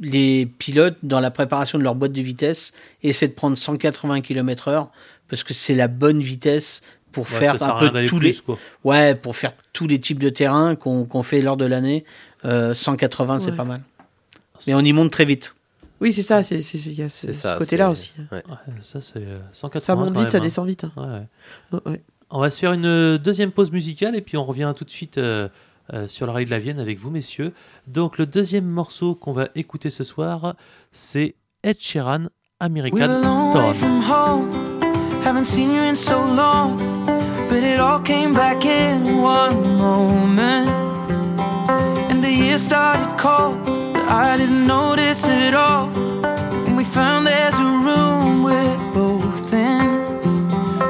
les 0.00 0.46
pilotes, 0.46 0.96
dans 1.02 1.20
la 1.20 1.30
préparation 1.30 1.78
de 1.78 1.82
leur 1.84 1.94
boîte 1.94 2.12
de 2.12 2.22
vitesse, 2.22 2.72
essaient 3.02 3.28
de 3.28 3.32
prendre 3.34 3.56
180 3.56 4.20
km/h 4.20 4.88
parce 5.28 5.44
que 5.44 5.54
c'est 5.54 5.74
la 5.74 5.88
bonne 5.88 6.20
vitesse 6.20 6.82
pour 7.12 7.24
Ouais, 7.32 7.38
faire 7.40 7.62
un 7.62 7.78
peu 7.90 8.04
tous 8.06 8.18
plus, 8.18 8.26
les, 8.28 8.34
quoi. 8.36 8.58
ouais, 8.84 9.14
pour 9.14 9.36
faire 9.36 9.52
tous 9.72 9.86
les 9.86 10.00
types 10.00 10.18
de 10.18 10.28
terrains 10.30 10.76
qu'on 10.76 11.22
fait 11.22 11.42
lors 11.42 11.56
de 11.56 11.66
l'année. 11.66 12.04
Euh, 12.44 12.74
180, 12.74 13.38
c'est 13.38 13.50
Ouais. 13.50 13.56
pas 13.56 13.64
mal. 13.64 13.82
Mais 14.66 14.74
on 14.74 14.80
y 14.80 14.92
monte 14.92 15.10
très 15.10 15.24
vite. 15.24 15.54
Oui, 16.02 16.12
c'est 16.12 16.22
ça. 16.22 16.42
C'est 16.42 16.60
c'est- 16.60 16.78
c'est- 16.78 16.90
il 16.90 16.98
y 16.98 17.02
a 17.02 17.08
ce, 17.08 17.58
côté-là 17.58 17.90
aussi. 17.90 18.12
ouais. 18.32 18.42
Ouais, 18.48 18.74
ça 18.82 19.00
c'est 19.00 19.22
180. 19.52 19.80
Ça 19.84 19.94
monte 19.94 20.16
vite, 20.18 20.30
ça 20.30 20.36
même, 20.38 20.42
hein. 20.42 20.44
descend 20.46 20.66
vite. 20.66 20.84
hein. 20.84 20.92
Ouais, 20.96 21.04
ouais. 21.06 21.80
Ouais, 21.86 21.92
ouais. 21.92 22.02
On 22.30 22.40
va 22.40 22.50
se 22.50 22.58
faire 22.58 22.72
une 22.72 22.86
euh, 22.86 23.18
deuxième 23.18 23.50
pause 23.52 23.70
musicale 23.72 24.16
et 24.16 24.20
puis 24.20 24.36
on 24.36 24.44
revient 24.44 24.72
tout 24.76 24.84
de 24.84 24.90
suite 24.90 25.18
euh, 25.18 25.48
euh, 25.92 26.08
sur 26.08 26.26
le 26.26 26.32
rail 26.32 26.46
de 26.46 26.50
la 26.50 26.58
Vienne 26.58 26.80
avec 26.80 26.98
vous, 26.98 27.10
messieurs. 27.10 27.52
Donc, 27.86 28.16
le 28.18 28.24
deuxième 28.26 28.64
morceau 28.66 29.14
qu'on 29.14 29.32
va 29.32 29.48
écouter 29.54 29.90
ce 29.90 30.02
soir, 30.04 30.54
c'est 30.92 31.34
Ed 31.62 31.76
Sheeran, 31.78 32.26
American 32.58 32.96
Town. 33.22 33.22
I 44.12 44.36
didn't 44.36 44.66
notice 44.66 45.26
it 45.26 45.54
all. 45.54 45.88
And 46.66 46.76
we 46.76 46.84
found 46.84 47.26
there's 47.26 47.58
a 47.58 47.72
room 47.88 48.42
we're 48.42 48.92
both 48.92 49.54
in. 49.54 49.88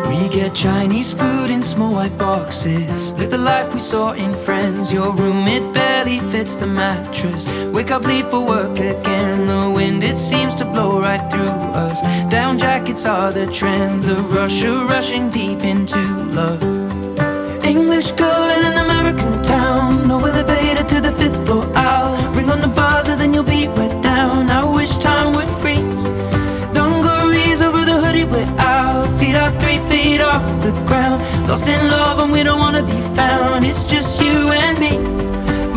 We 0.09 0.29
get 0.29 0.57
Chinese 0.57 1.13
food 1.13 1.49
in 1.49 1.63
small 1.63 1.95
white 1.95 2.19
boxes. 2.19 3.15
Live 3.15 3.31
the 3.31 3.39
life 3.39 3.73
we 3.73 3.79
saw 3.79 4.11
in 4.11 4.35
Friends. 4.35 4.93
Your 4.93 5.15
room, 5.15 5.47
it 5.47 5.73
barely 5.73 6.19
fits 6.33 6.57
the 6.57 6.67
mattress. 6.67 7.47
Wake 7.67 7.93
up, 7.93 8.05
leave 8.05 8.27
for 8.27 8.45
work 8.45 8.77
again. 8.81 9.47
The 9.47 9.71
wind, 9.71 10.03
it 10.03 10.17
seems 10.17 10.57
to 10.57 10.65
blow 10.65 11.01
right 11.01 11.31
through 11.31 11.57
us. 11.87 12.01
Down 12.29 12.59
jackets 12.59 13.07
are 13.07 13.31
the 13.31 13.47
trend. 13.47 14.03
The 14.03 14.17
rush 14.17 14.65
of 14.65 14.91
rushing 14.91 15.31
deep 15.31 15.63
into 15.63 16.01
love. 16.39 16.61
English 17.65 18.11
girl 18.13 18.51
in 18.51 18.67
an 18.67 18.79
American 18.79 18.93
American 19.13 19.43
town. 19.43 20.09
No 20.09 20.25
elevator 20.25 20.85
to 20.85 21.01
the 21.01 21.13
fifth 21.13 21.45
floor. 21.45 21.65
I'll 21.75 22.33
ring 22.35 22.51
on 22.51 22.61
the 22.61 22.69
off 30.33 30.63
the 30.63 30.73
ground. 30.89 31.21
Lost 31.49 31.69
in 31.69 31.83
love, 31.89 32.19
and 32.23 32.33
we 32.33 32.43
don't 32.43 32.59
wanna 32.59 32.83
be 32.83 33.01
found. 33.19 33.65
It's 33.71 33.85
just 33.85 34.13
you 34.25 34.39
and 34.65 34.75
me. 34.85 34.93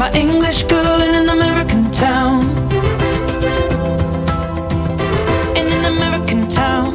My 0.02 0.10
English 0.24 0.60
girl 0.74 0.98
in 1.08 1.14
an 1.22 1.30
American 1.38 1.84
town. 1.92 2.38
In 5.60 5.68
an 5.78 5.86
American 5.96 6.42
town. 6.62 6.90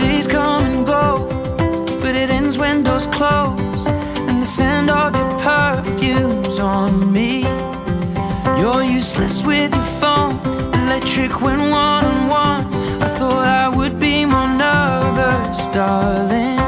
Days 0.00 0.26
come 0.36 0.62
and 0.70 0.80
go, 0.96 1.04
but 2.02 2.14
it 2.22 2.28
ends 2.38 2.56
when 2.62 2.82
doors 2.82 3.06
close. 3.18 3.82
And 4.28 4.36
the 4.42 4.48
scent 4.56 4.88
of 5.00 5.10
your 5.20 5.32
perfume's 5.48 6.58
on 6.58 6.92
me. 7.16 7.32
You're 8.60 8.84
useless 8.98 9.36
with 9.50 9.70
your 9.78 9.88
phone, 10.00 10.34
electric 10.82 11.32
when 11.44 11.60
one 11.70 11.70
on 11.70 11.94
one. 11.94 11.99
Darling. 15.90 16.60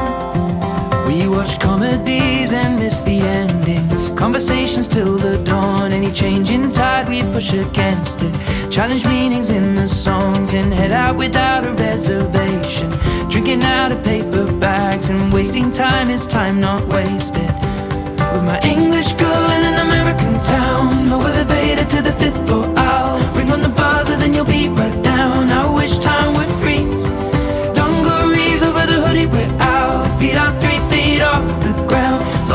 We 1.07 1.17
watch 1.35 1.53
comedies 1.59 2.51
and 2.51 2.71
miss 2.79 3.01
the 3.01 3.17
endings. 3.41 4.09
Conversations 4.23 4.87
till 4.87 5.15
the 5.17 5.35
dawn. 5.51 5.91
Any 5.99 6.11
change 6.11 6.49
in 6.49 6.69
tide, 6.69 7.07
we 7.07 7.21
push 7.35 7.53
against 7.53 8.17
it. 8.27 8.33
Challenge 8.75 9.05
meanings 9.15 9.49
in 9.49 9.75
the 9.75 9.87
songs 9.87 10.53
and 10.53 10.73
head 10.73 10.91
out 10.91 11.15
without 11.15 11.63
a 11.69 11.71
reservation. 11.87 12.89
Drinking 13.31 13.63
out 13.63 13.91
of 13.93 13.99
paper 14.03 14.45
bags 14.65 15.09
and 15.09 15.31
wasting 15.31 15.71
time 15.71 16.09
is 16.09 16.27
time 16.27 16.59
not 16.59 16.81
wasted. 16.95 17.51
With 18.33 18.45
my 18.51 18.59
English 18.75 19.13
girl 19.23 19.45
in 19.55 19.63
an 19.71 19.77
American 19.87 20.33
town. 20.41 21.09
No 21.09 21.17
elevator 21.31 21.85
to 21.95 21.99
the 22.07 22.13
fifth 22.21 22.41
floor. 22.45 22.65
I'll 22.75 23.19
ring 23.37 23.49
on 23.55 23.61
the 23.67 23.73
buzzer, 23.81 24.17
then 24.17 24.33
you'll 24.33 24.53
be 24.57 24.67
right 24.67 25.03
down. 25.03 25.12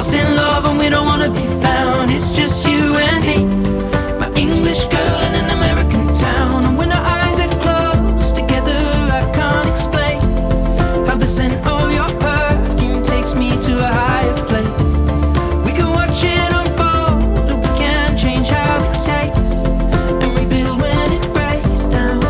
Lost 0.09 0.21
in 0.21 0.37
love, 0.37 0.65
and 0.65 0.79
we 0.79 0.89
don't 0.89 1.07
wanna 1.07 1.29
be 1.29 1.45
found. 1.61 2.11
It's 2.11 2.31
just 2.31 2.65
you 2.67 2.97
and 2.97 3.23
me. 3.27 3.45
My 4.19 4.31
English 4.37 4.85
girl 4.85 5.21
in 5.29 5.35
an 5.35 5.51
American 5.51 6.13
town. 6.15 6.65
And 6.65 6.79
when 6.79 6.91
our 6.93 7.05
eyes 7.05 7.39
are 7.41 7.55
closed 7.61 8.35
together, 8.35 8.81
I 9.13 9.31
can't 9.35 9.67
explain 9.69 10.21
how 11.07 11.17
the 11.17 11.27
scent 11.27 11.55
of 11.67 11.93
your 11.93 12.11
perfume 12.21 13.03
takes 13.03 13.35
me 13.35 13.51
to 13.51 13.73
a 13.81 13.91
higher 14.01 14.35
place. 14.47 14.95
We 15.67 15.73
can 15.73 15.91
watch 15.91 16.25
it 16.25 16.53
unfold, 16.61 17.51
or 17.51 17.57
we 17.57 17.71
can't 17.77 18.19
change 18.19 18.49
how 18.49 18.77
it 18.89 18.99
tastes 19.11 19.61
and 20.23 20.31
rebuild 20.39 20.81
when 20.81 21.13
it 21.19 21.25
breaks 21.37 21.85
down. 21.97 22.21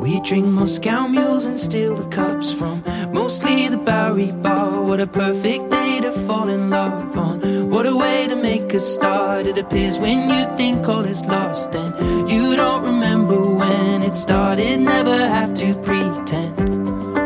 We 0.00 0.20
drink 0.20 0.46
Moscow 0.48 1.08
mules 1.08 1.46
and 1.46 1.58
steal 1.58 1.94
the 1.94 2.08
cups 2.10 2.52
from 2.52 2.84
mostly 3.10 3.63
Bowery 3.84 4.32
Bar. 4.32 4.82
What 4.82 5.00
a 5.00 5.06
perfect 5.06 5.70
day 5.70 6.00
to 6.00 6.10
fall 6.10 6.48
in 6.48 6.70
love 6.70 7.16
on. 7.18 7.68
What 7.70 7.86
a 7.86 7.96
way 7.96 8.26
to 8.28 8.36
make 8.36 8.72
a 8.72 8.80
start. 8.80 9.46
It 9.46 9.58
appears 9.58 9.98
when 9.98 10.28
you 10.30 10.56
think 10.56 10.88
all 10.88 11.04
is 11.04 11.24
lost, 11.24 11.72
then 11.72 11.92
you 12.28 12.56
don't 12.56 12.82
remember 12.84 13.38
when 13.44 14.02
it 14.02 14.16
started. 14.16 14.80
Never 14.80 15.16
have 15.16 15.54
to 15.54 15.74
pretend. 15.74 16.56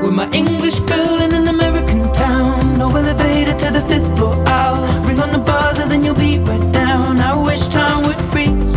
With 0.02 0.12
my 0.12 0.28
English 0.32 0.80
girl 0.80 1.22
in 1.22 1.32
an 1.34 1.48
American 1.48 2.12
town. 2.12 2.78
No 2.78 2.88
elevator 2.94 3.56
to 3.58 3.72
the 3.72 3.82
fifth 3.88 4.16
floor. 4.16 4.34
I'll 4.46 5.04
ring 5.06 5.20
on 5.20 5.30
the 5.32 5.38
buzzer, 5.38 5.86
then 5.86 6.04
you'll 6.04 6.14
be 6.14 6.38
right 6.38 6.72
down. 6.72 7.18
I 7.20 7.34
wish 7.36 7.68
time 7.68 8.04
would 8.06 8.22
freeze. 8.30 8.74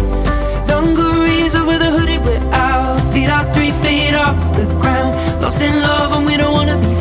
Dungarees 0.68 1.56
over 1.56 1.78
the 1.78 1.90
hoodie, 1.96 2.20
we're 2.20 2.54
out. 2.54 3.00
Feet 3.14 3.30
are 3.30 3.46
three 3.54 3.72
feet 3.84 4.14
off 4.16 4.38
the 4.56 4.66
ground. 4.82 5.42
Lost 5.42 5.62
in 5.62 5.82
love, 5.82 6.12
and 6.18 6.26
we 6.26 6.38
don't 6.38 6.54
wanna 6.54 6.78
be 6.78 7.01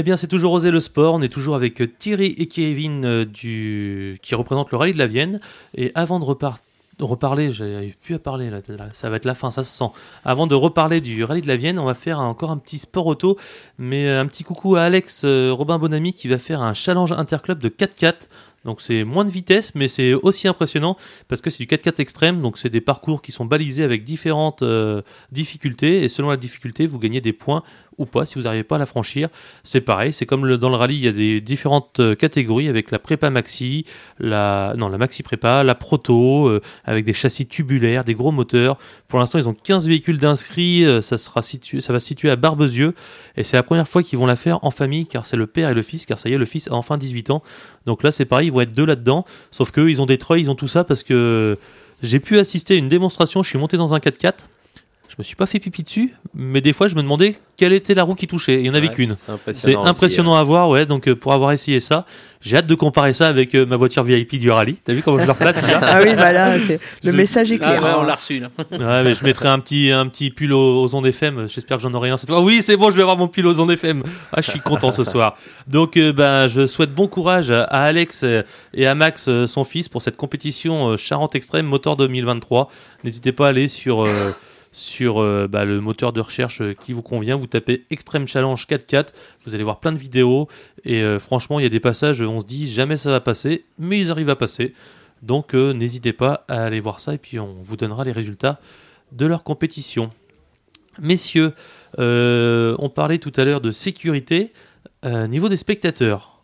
Eh 0.00 0.04
bien, 0.04 0.16
c'est 0.16 0.28
toujours 0.28 0.52
Oser 0.52 0.70
le 0.70 0.78
sport. 0.78 1.14
On 1.14 1.22
est 1.22 1.28
toujours 1.28 1.56
avec 1.56 1.98
Thierry 1.98 2.32
et 2.38 2.46
Kevin 2.46 3.04
euh, 3.04 3.24
qui 4.22 4.34
représentent 4.36 4.70
le 4.70 4.76
rallye 4.76 4.92
de 4.92 4.98
la 4.98 5.08
Vienne. 5.08 5.40
Et 5.74 5.90
avant 5.96 6.20
de 6.20 6.24
repar- 6.24 6.58
de 7.00 7.02
reparler, 7.04 7.50
j'arrive 7.52 7.96
plus 7.98 8.14
à 8.14 8.20
parler, 8.20 8.48
là, 8.48 8.60
ça 8.92 9.10
va 9.10 9.16
être 9.16 9.24
la 9.24 9.34
fin, 9.34 9.50
ça 9.50 9.64
se 9.64 9.76
sent. 9.76 9.90
Avant 10.24 10.46
de 10.46 10.54
reparler 10.54 11.00
du 11.00 11.24
rallye 11.24 11.42
de 11.42 11.48
la 11.48 11.56
Vienne, 11.56 11.80
on 11.80 11.84
va 11.84 11.94
faire 11.94 12.20
encore 12.20 12.52
un 12.52 12.58
petit 12.58 12.78
sport 12.78 13.06
auto. 13.08 13.38
Mais 13.76 14.06
euh, 14.06 14.20
un 14.20 14.26
petit 14.26 14.44
coucou 14.44 14.76
à 14.76 14.82
Alex 14.82 15.22
euh, 15.24 15.50
Robin 15.52 15.80
Bonamy 15.80 16.12
qui 16.12 16.28
va 16.28 16.38
faire 16.38 16.62
un 16.62 16.74
challenge 16.74 17.10
interclub 17.10 17.58
de 17.58 17.68
4x4. 17.68 18.14
Donc 18.64 18.80
c'est 18.80 19.02
moins 19.02 19.24
de 19.24 19.30
vitesse, 19.30 19.74
mais 19.74 19.88
c'est 19.88 20.14
aussi 20.14 20.46
impressionnant 20.46 20.96
parce 21.26 21.40
que 21.40 21.50
c'est 21.50 21.64
du 21.64 21.66
4x4 21.66 22.00
extrême. 22.00 22.40
Donc 22.40 22.56
c'est 22.58 22.70
des 22.70 22.80
parcours 22.80 23.20
qui 23.20 23.32
sont 23.32 23.46
balisés 23.46 23.82
avec 23.82 24.04
différentes 24.04 24.62
difficultés. 25.32 26.04
Et 26.04 26.08
selon 26.08 26.28
la 26.28 26.36
difficulté, 26.36 26.86
vous 26.86 26.98
gagnez 26.98 27.20
des 27.20 27.32
points 27.32 27.62
ou 27.98 28.06
pas 28.06 28.24
si 28.24 28.36
vous 28.36 28.42
n'arrivez 28.42 28.64
pas 28.64 28.76
à 28.76 28.78
la 28.78 28.86
franchir. 28.86 29.28
C'est 29.64 29.80
pareil, 29.80 30.12
c'est 30.12 30.26
comme 30.26 30.56
dans 30.56 30.68
le 30.70 30.76
rallye, 30.76 30.96
il 30.96 31.04
y 31.04 31.08
a 31.08 31.12
des 31.12 31.40
différentes 31.40 32.00
euh, 32.00 32.14
catégories 32.14 32.68
avec 32.68 32.90
la 32.90 32.98
prépa 32.98 33.30
maxi, 33.30 33.84
la 34.18 34.74
non 34.76 34.88
la 34.88 34.98
maxi 34.98 35.22
prépa, 35.22 35.64
la 35.64 35.74
proto, 35.74 36.48
euh, 36.48 36.60
avec 36.84 37.04
des 37.04 37.12
châssis 37.12 37.46
tubulaires, 37.46 38.04
des 38.04 38.14
gros 38.14 38.32
moteurs. 38.32 38.78
Pour 39.08 39.18
l'instant, 39.18 39.38
ils 39.38 39.48
ont 39.48 39.54
15 39.54 39.88
véhicules 39.88 40.18
d'inscrits. 40.18 40.84
euh, 40.84 41.02
ça 41.02 41.18
sera 41.18 41.42
situé, 41.42 41.80
ça 41.80 41.92
va 41.92 42.00
se 42.00 42.06
situer 42.06 42.30
à 42.30 42.36
Barbezieux 42.36 42.94
et 43.36 43.44
c'est 43.44 43.56
la 43.56 43.62
première 43.62 43.88
fois 43.88 44.02
qu'ils 44.02 44.18
vont 44.18 44.26
la 44.26 44.36
faire 44.36 44.64
en 44.64 44.70
famille 44.70 45.06
car 45.06 45.26
c'est 45.26 45.36
le 45.36 45.46
père 45.46 45.70
et 45.70 45.74
le 45.74 45.82
fils 45.82 46.06
car 46.06 46.18
ça 46.18 46.28
y 46.28 46.34
est, 46.34 46.38
le 46.38 46.44
fils 46.44 46.68
a 46.68 46.74
enfin 46.74 46.96
18 46.98 47.30
ans. 47.30 47.42
Donc 47.86 48.02
là, 48.02 48.10
c'est 48.10 48.24
pareil, 48.24 48.48
ils 48.48 48.52
vont 48.52 48.60
être 48.60 48.72
deux 48.72 48.86
là-dedans. 48.86 49.24
Sauf 49.50 49.70
qu'eux, 49.70 49.90
ils 49.90 50.00
ont 50.02 50.06
des 50.06 50.18
treuils, 50.18 50.42
ils 50.42 50.50
ont 50.50 50.54
tout 50.54 50.68
ça 50.68 50.84
parce 50.84 51.02
que 51.02 51.58
j'ai 52.02 52.20
pu 52.20 52.38
assister 52.38 52.74
à 52.74 52.76
une 52.76 52.88
démonstration. 52.88 53.42
Je 53.42 53.48
suis 53.48 53.58
monté 53.58 53.76
dans 53.76 53.94
un 53.94 53.98
4x4. 53.98 54.34
Je 55.18 55.22
me 55.22 55.24
suis 55.24 55.34
pas 55.34 55.46
fait 55.46 55.58
pipi 55.58 55.82
dessus, 55.82 56.14
mais 56.32 56.60
des 56.60 56.72
fois, 56.72 56.86
je 56.86 56.94
me 56.94 57.02
demandais 57.02 57.34
quelle 57.56 57.72
était 57.72 57.92
la 57.94 58.04
roue 58.04 58.14
qui 58.14 58.28
touchait. 58.28 58.60
Il 58.60 58.66
y 58.66 58.70
en 58.70 58.74
avait 58.74 58.86
Ouais, 58.86 58.94
qu'une. 58.94 59.16
C'est 59.20 59.32
impressionnant. 59.32 59.80
aussi, 59.80 59.90
impressionnant 59.90 60.34
à 60.36 60.44
voir, 60.44 60.68
ouais. 60.68 60.86
Donc, 60.86 61.08
euh, 61.08 61.16
pour 61.16 61.32
avoir 61.32 61.50
essayé 61.50 61.80
ça, 61.80 62.06
j'ai 62.40 62.56
hâte 62.56 62.68
de 62.68 62.74
comparer 62.76 63.12
ça 63.12 63.26
avec 63.26 63.52
euh, 63.56 63.66
ma 63.66 63.76
voiture 63.76 64.04
VIP 64.04 64.36
du 64.38 64.48
rallye. 64.48 64.76
T'as 64.76 64.92
vu 64.92 65.02
comment 65.02 65.18
je 65.18 65.24
le 65.24 65.32
replace 65.32 65.60
là 65.60 65.80
Ah 65.82 65.98
oui, 66.04 66.14
bah 66.14 66.30
là, 66.30 66.56
c'est- 66.60 66.78
le 67.02 67.10
Je- 67.10 67.16
message 67.16 67.50
est 67.50 67.58
Ah 67.60 67.66
clair. 67.66 67.82
ouais, 67.82 67.90
on 67.98 68.04
l'a 68.04 68.14
reçu 68.14 68.38
là. 68.38 68.48
Ouais, 68.70 69.02
mais 69.02 69.12
je 69.14 69.24
mettrai 69.24 69.48
un 69.48 69.58
petit, 69.58 69.90
un 69.90 70.06
petit 70.06 70.30
pull 70.30 70.52
aux, 70.52 70.84
aux 70.84 70.94
ondes 70.94 71.06
FM. 71.06 71.48
J'espère 71.48 71.78
que 71.78 71.82
j'en 71.82 71.94
aurai 71.94 72.10
un 72.10 72.16
cette 72.16 72.30
fois. 72.30 72.40
Oui, 72.40 72.60
c'est 72.62 72.76
bon, 72.76 72.92
je 72.92 72.94
vais 72.94 73.02
avoir 73.02 73.16
mon 73.16 73.26
pull 73.26 73.44
aux 73.48 73.58
ondes 73.58 73.72
FM. 73.72 74.04
Ah, 74.32 74.40
je 74.40 74.48
suis 74.52 74.60
content 74.60 74.92
ce 74.92 75.02
soir. 75.02 75.36
Donc, 75.66 75.96
euh, 75.96 76.12
ben, 76.12 76.46
je 76.46 76.68
souhaite 76.68 76.94
bon 76.94 77.08
courage 77.08 77.50
à 77.50 77.64
Alex 77.64 78.24
et 78.72 78.86
à 78.86 78.94
Max, 78.94 79.28
son 79.46 79.64
fils, 79.64 79.88
pour 79.88 80.00
cette 80.00 80.16
compétition 80.16 80.96
Charente 80.96 81.34
Extrême 81.34 81.66
Motor 81.66 81.96
2023. 81.96 82.70
N'hésitez 83.02 83.32
pas 83.32 83.46
à 83.46 83.48
aller 83.48 83.66
sur, 83.66 84.04
euh, 84.06 84.30
sur 84.72 85.18
euh, 85.18 85.48
bah, 85.48 85.64
le 85.64 85.80
moteur 85.80 86.12
de 86.12 86.20
recherche 86.20 86.60
euh, 86.60 86.74
qui 86.74 86.92
vous 86.92 87.02
convient. 87.02 87.36
Vous 87.36 87.46
tapez 87.46 87.84
Extreme 87.90 88.26
Challenge 88.26 88.62
4x4. 88.66 89.08
Vous 89.44 89.54
allez 89.54 89.64
voir 89.64 89.80
plein 89.80 89.92
de 89.92 89.98
vidéos. 89.98 90.48
Et 90.84 91.02
euh, 91.02 91.18
franchement, 91.18 91.58
il 91.58 91.62
y 91.62 91.66
a 91.66 91.70
des 91.70 91.80
passages, 91.80 92.20
on 92.20 92.40
se 92.40 92.46
dit 92.46 92.68
jamais 92.68 92.96
ça 92.96 93.10
va 93.10 93.20
passer, 93.20 93.64
mais 93.78 93.98
ils 93.98 94.10
arrivent 94.10 94.30
à 94.30 94.36
passer. 94.36 94.74
Donc, 95.22 95.54
n'hésitez 95.54 96.12
pas 96.12 96.44
à 96.46 96.62
aller 96.62 96.78
voir 96.78 97.00
ça 97.00 97.12
et 97.12 97.18
puis 97.18 97.40
on 97.40 97.56
vous 97.60 97.76
donnera 97.76 98.04
les 98.04 98.12
résultats 98.12 98.60
de 99.10 99.26
leur 99.26 99.42
compétition. 99.42 100.10
Messieurs, 101.00 101.54
on 101.98 102.92
parlait 102.94 103.18
tout 103.18 103.32
à 103.36 103.44
l'heure 103.44 103.60
de 103.60 103.72
sécurité. 103.72 104.52
Niveau 105.04 105.48
des 105.48 105.56
spectateurs, 105.56 106.37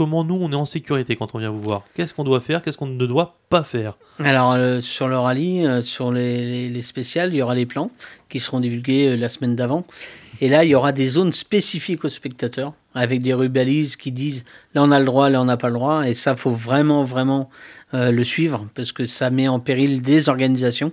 comment 0.00 0.24
nous 0.24 0.38
on 0.40 0.50
est 0.50 0.56
en 0.56 0.64
sécurité 0.64 1.14
quand 1.14 1.34
on 1.34 1.38
vient 1.40 1.50
vous 1.50 1.60
voir 1.60 1.84
Qu'est-ce 1.92 2.14
qu'on 2.14 2.24
doit 2.24 2.40
faire 2.40 2.62
Qu'est-ce 2.62 2.78
qu'on 2.78 2.86
ne 2.86 3.04
doit 3.04 3.36
pas 3.50 3.62
faire 3.62 3.98
Alors, 4.18 4.52
euh, 4.52 4.80
sur 4.80 5.08
le 5.08 5.18
rallye, 5.18 5.66
euh, 5.66 5.82
sur 5.82 6.10
les, 6.10 6.38
les, 6.38 6.68
les 6.70 6.80
spéciales, 6.80 7.34
il 7.34 7.36
y 7.36 7.42
aura 7.42 7.54
les 7.54 7.66
plans 7.66 7.90
qui 8.30 8.40
seront 8.40 8.60
divulgués 8.60 9.08
euh, 9.08 9.16
la 9.16 9.28
semaine 9.28 9.56
d'avant. 9.56 9.84
Et 10.40 10.48
là, 10.48 10.64
il 10.64 10.70
y 10.70 10.74
aura 10.74 10.92
des 10.92 11.04
zones 11.04 11.34
spécifiques 11.34 12.02
aux 12.06 12.08
spectateurs, 12.08 12.72
avec 12.94 13.20
des 13.20 13.34
rubalises 13.34 13.96
qui 13.96 14.10
disent 14.10 14.46
là 14.72 14.82
on 14.82 14.90
a 14.90 14.98
le 14.98 15.04
droit, 15.04 15.28
là 15.28 15.42
on 15.42 15.44
n'a 15.44 15.58
pas 15.58 15.68
le 15.68 15.74
droit. 15.74 16.08
Et 16.08 16.14
ça, 16.14 16.34
faut 16.34 16.48
vraiment, 16.48 17.04
vraiment 17.04 17.50
le 17.92 18.24
suivre, 18.24 18.66
parce 18.74 18.92
que 18.92 19.04
ça 19.04 19.28
met 19.28 19.48
en 19.48 19.60
péril 19.60 20.00
des 20.00 20.30
organisations. 20.30 20.92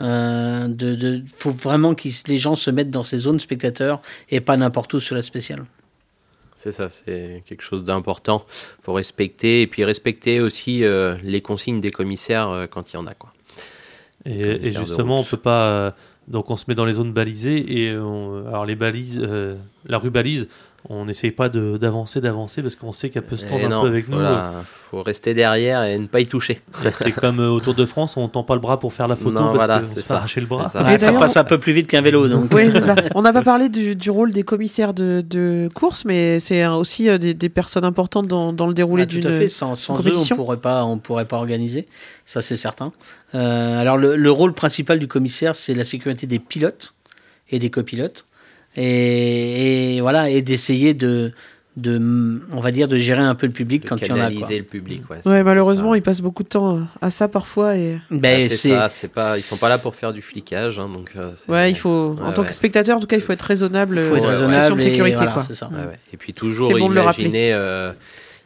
Euh, 0.00 0.68
de, 0.68 0.94
de, 0.94 1.22
faut 1.36 1.52
vraiment 1.52 1.94
que 1.94 2.08
les 2.26 2.38
gens 2.38 2.56
se 2.56 2.70
mettent 2.70 2.90
dans 2.90 3.04
ces 3.04 3.18
zones 3.18 3.38
spectateurs 3.38 4.02
et 4.28 4.40
pas 4.40 4.56
n'importe 4.56 4.94
où 4.94 5.00
sur 5.00 5.14
la 5.14 5.22
spéciale. 5.22 5.64
C'est 6.64 6.72
ça, 6.72 6.88
c'est 6.88 7.42
quelque 7.44 7.60
chose 7.62 7.84
d'important. 7.84 8.46
faut 8.80 8.94
respecter 8.94 9.60
et 9.60 9.66
puis 9.66 9.84
respecter 9.84 10.40
aussi 10.40 10.82
euh, 10.82 11.14
les 11.22 11.42
consignes 11.42 11.82
des 11.82 11.90
commissaires 11.90 12.48
euh, 12.48 12.66
quand 12.66 12.90
il 12.90 12.96
y 12.96 12.98
en 12.98 13.06
a. 13.06 13.12
Quoi. 13.12 13.34
Et, 14.24 14.70
justement, 14.72 15.18
on 15.18 15.24
peut 15.24 15.36
pas. 15.36 15.66
euh, 15.66 15.90
donc, 16.26 16.50
on 16.50 16.56
se 16.56 16.64
met 16.68 16.74
dans 16.74 16.86
les 16.86 16.94
zones 16.94 17.12
balisées 17.12 17.82
et 17.82 17.94
on- 17.98 18.46
alors 18.46 18.64
les 18.64 18.76
balises, 18.76 19.20
la 19.84 19.98
rue 19.98 20.08
balise, 20.08 20.48
on 20.90 21.06
n'essaye 21.06 21.30
pas 21.30 21.48
de- 21.48 21.76
d'avancer, 21.78 22.20
d'avancer 22.20 22.60
parce 22.62 22.76
qu'on 22.76 22.92
sait 22.92 23.08
qu'elle 23.08 23.22
peut 23.22 23.36
se 23.36 23.46
tendre 23.46 23.64
un 23.72 23.80
peu 23.80 23.88
avec 23.88 24.08
nous. 24.08 24.18
la- 24.20 24.62
faut 24.66 25.02
rester 25.02 25.32
derrière 25.34 25.82
et 25.84 25.98
ne 25.98 26.06
pas 26.06 26.20
y 26.20 26.26
toucher. 26.26 26.60
C'est 26.92 27.12
comme 27.12 27.40
euh, 27.40 27.48
au 27.48 27.60
Tour 27.60 27.74
de 27.74 27.86
France, 27.86 28.16
on 28.16 28.28
tend 28.28 28.42
pas 28.44 28.54
le 28.54 28.60
bras 28.60 28.78
pour 28.78 28.92
faire 28.92 29.08
la 29.08 29.16
photo 29.16 29.30
Non, 29.32 29.44
parce 29.46 29.56
voilà, 29.56 29.80
qu'on 29.80 29.94
se 29.96 30.00
fait 30.00 30.12
arracher 30.12 30.40
le 30.40 30.46
bras. 30.46 30.68
Ça. 30.68 30.98
Ça 30.98 31.12
passe 31.12 31.36
un 31.36 31.44
peu 31.44 31.58
plus 31.58 31.72
vite 31.72 31.86
qu'un 31.86 32.02
vélo, 32.02 32.28
donc. 32.28 32.52
Oui, 32.52 32.68
c'est 32.70 32.80
ça. 32.82 32.94
On 33.14 33.22
n'a 33.22 33.32
pas 33.32 33.42
parlé 33.42 33.68
du, 33.68 33.96
du 33.96 34.10
rôle 34.10 34.32
des 34.32 34.42
commissaires 34.42 34.92
de, 34.94 35.24
de 35.28 35.68
course, 35.74 36.04
mais 36.04 36.38
c'est 36.38 36.66
aussi 36.66 37.08
euh, 37.08 37.16
des, 37.18 37.32
des 37.34 37.48
personnes 37.48 37.84
importantes 37.84 38.28
dans, 38.28 38.52
dans 38.52 38.66
le 38.66 38.74
déroulé 38.74 39.04
Ah, 39.04 39.06
tout 39.06 39.20
d'une. 39.20 39.26
à 39.26 39.38
fait. 39.38 39.48
Sans, 39.48 39.74
sans 39.76 39.94
eux, 39.94 40.00
on 40.00 40.02
compétition. 40.02 40.36
pourrait 40.36 40.56
pas, 40.58 40.84
on 40.84 40.98
pourrait 40.98 41.24
pas 41.24 41.36
organiser. 41.38 41.86
Ça, 42.26 42.42
c'est 42.42 42.56
certain. 42.56 42.92
Euh, 43.34 43.78
alors, 43.80 43.96
le, 43.96 44.16
le 44.16 44.30
rôle 44.30 44.52
principal 44.52 44.98
du 44.98 45.08
commissaire, 45.08 45.54
c'est 45.56 45.74
la 45.74 45.84
sécurité 45.84 46.26
des 46.26 46.38
pilotes 46.38 46.94
et 47.50 47.58
des 47.58 47.70
copilotes, 47.70 48.24
et, 48.76 49.96
et 49.96 50.00
voilà, 50.00 50.30
et 50.30 50.42
d'essayer 50.42 50.94
de, 50.94 51.32
de, 51.76 52.40
on 52.52 52.60
va 52.60 52.70
dire, 52.70 52.86
de 52.88 52.96
gérer 52.98 53.20
un 53.22 53.34
peu 53.34 53.46
le 53.46 53.52
public 53.52 53.82
De 53.84 53.88
quand 53.88 53.96
il 54.00 54.08
y 54.08 54.12
en 54.12 54.14
a. 54.14 54.18
Quoi. 54.18 54.28
canaliser 54.28 54.58
le 54.58 54.64
public. 54.64 55.02
Ouais, 55.10 55.16
Ouais, 55.24 55.38
ça. 55.38 55.44
malheureusement, 55.44 55.94
ils 55.94 56.02
passent 56.02 56.20
beaucoup 56.20 56.42
de 56.42 56.48
temps 56.48 56.80
à 57.00 57.10
ça 57.10 57.28
parfois 57.28 57.76
et. 57.76 57.98
Ben, 58.10 58.42
Ah, 58.44 58.48
c'est 58.48 58.56
c'est 58.56 58.68
ça, 58.70 58.88
c'est 58.88 59.08
pas, 59.08 59.36
ils 59.38 59.42
sont 59.42 59.56
pas 59.56 59.68
là 59.68 59.78
pour 59.78 59.94
faire 59.94 60.12
du 60.12 60.22
flicage, 60.22 60.78
hein, 60.78 60.88
donc. 60.88 61.10
euh, 61.16 61.32
Ouais, 61.48 61.70
il 61.70 61.76
faut. 61.76 62.16
en 62.20 62.28
Ouais, 62.28 62.34
tant 62.34 62.42
ouais. 62.42 62.48
que 62.48 62.54
spectateur, 62.54 62.96
en 62.96 63.00
tout 63.00 63.06
cas, 63.06 63.16
il 63.16 63.22
faut 63.22 63.32
être 63.32 63.42
raisonnable. 63.42 64.00
faut 64.08 64.16
être 64.16 64.24
euh, 64.24 64.28
raisonnable 64.28 64.54
question 64.58 64.76
de 64.76 64.80
et 64.80 64.84
sécurité, 64.84 65.16
voilà, 65.16 65.32
quoi. 65.32 65.42
c'est 65.42 65.54
ça. 65.54 65.68
Ouais, 65.68 65.78
ouais. 65.78 65.98
Et 66.12 66.16
puis 66.16 66.32
toujours 66.32 66.70
bon 66.78 66.88
de 66.88 66.94
le 66.94 67.00
rappeler. 67.00 67.24
imaginer, 67.24 67.52
euh, 67.52 67.92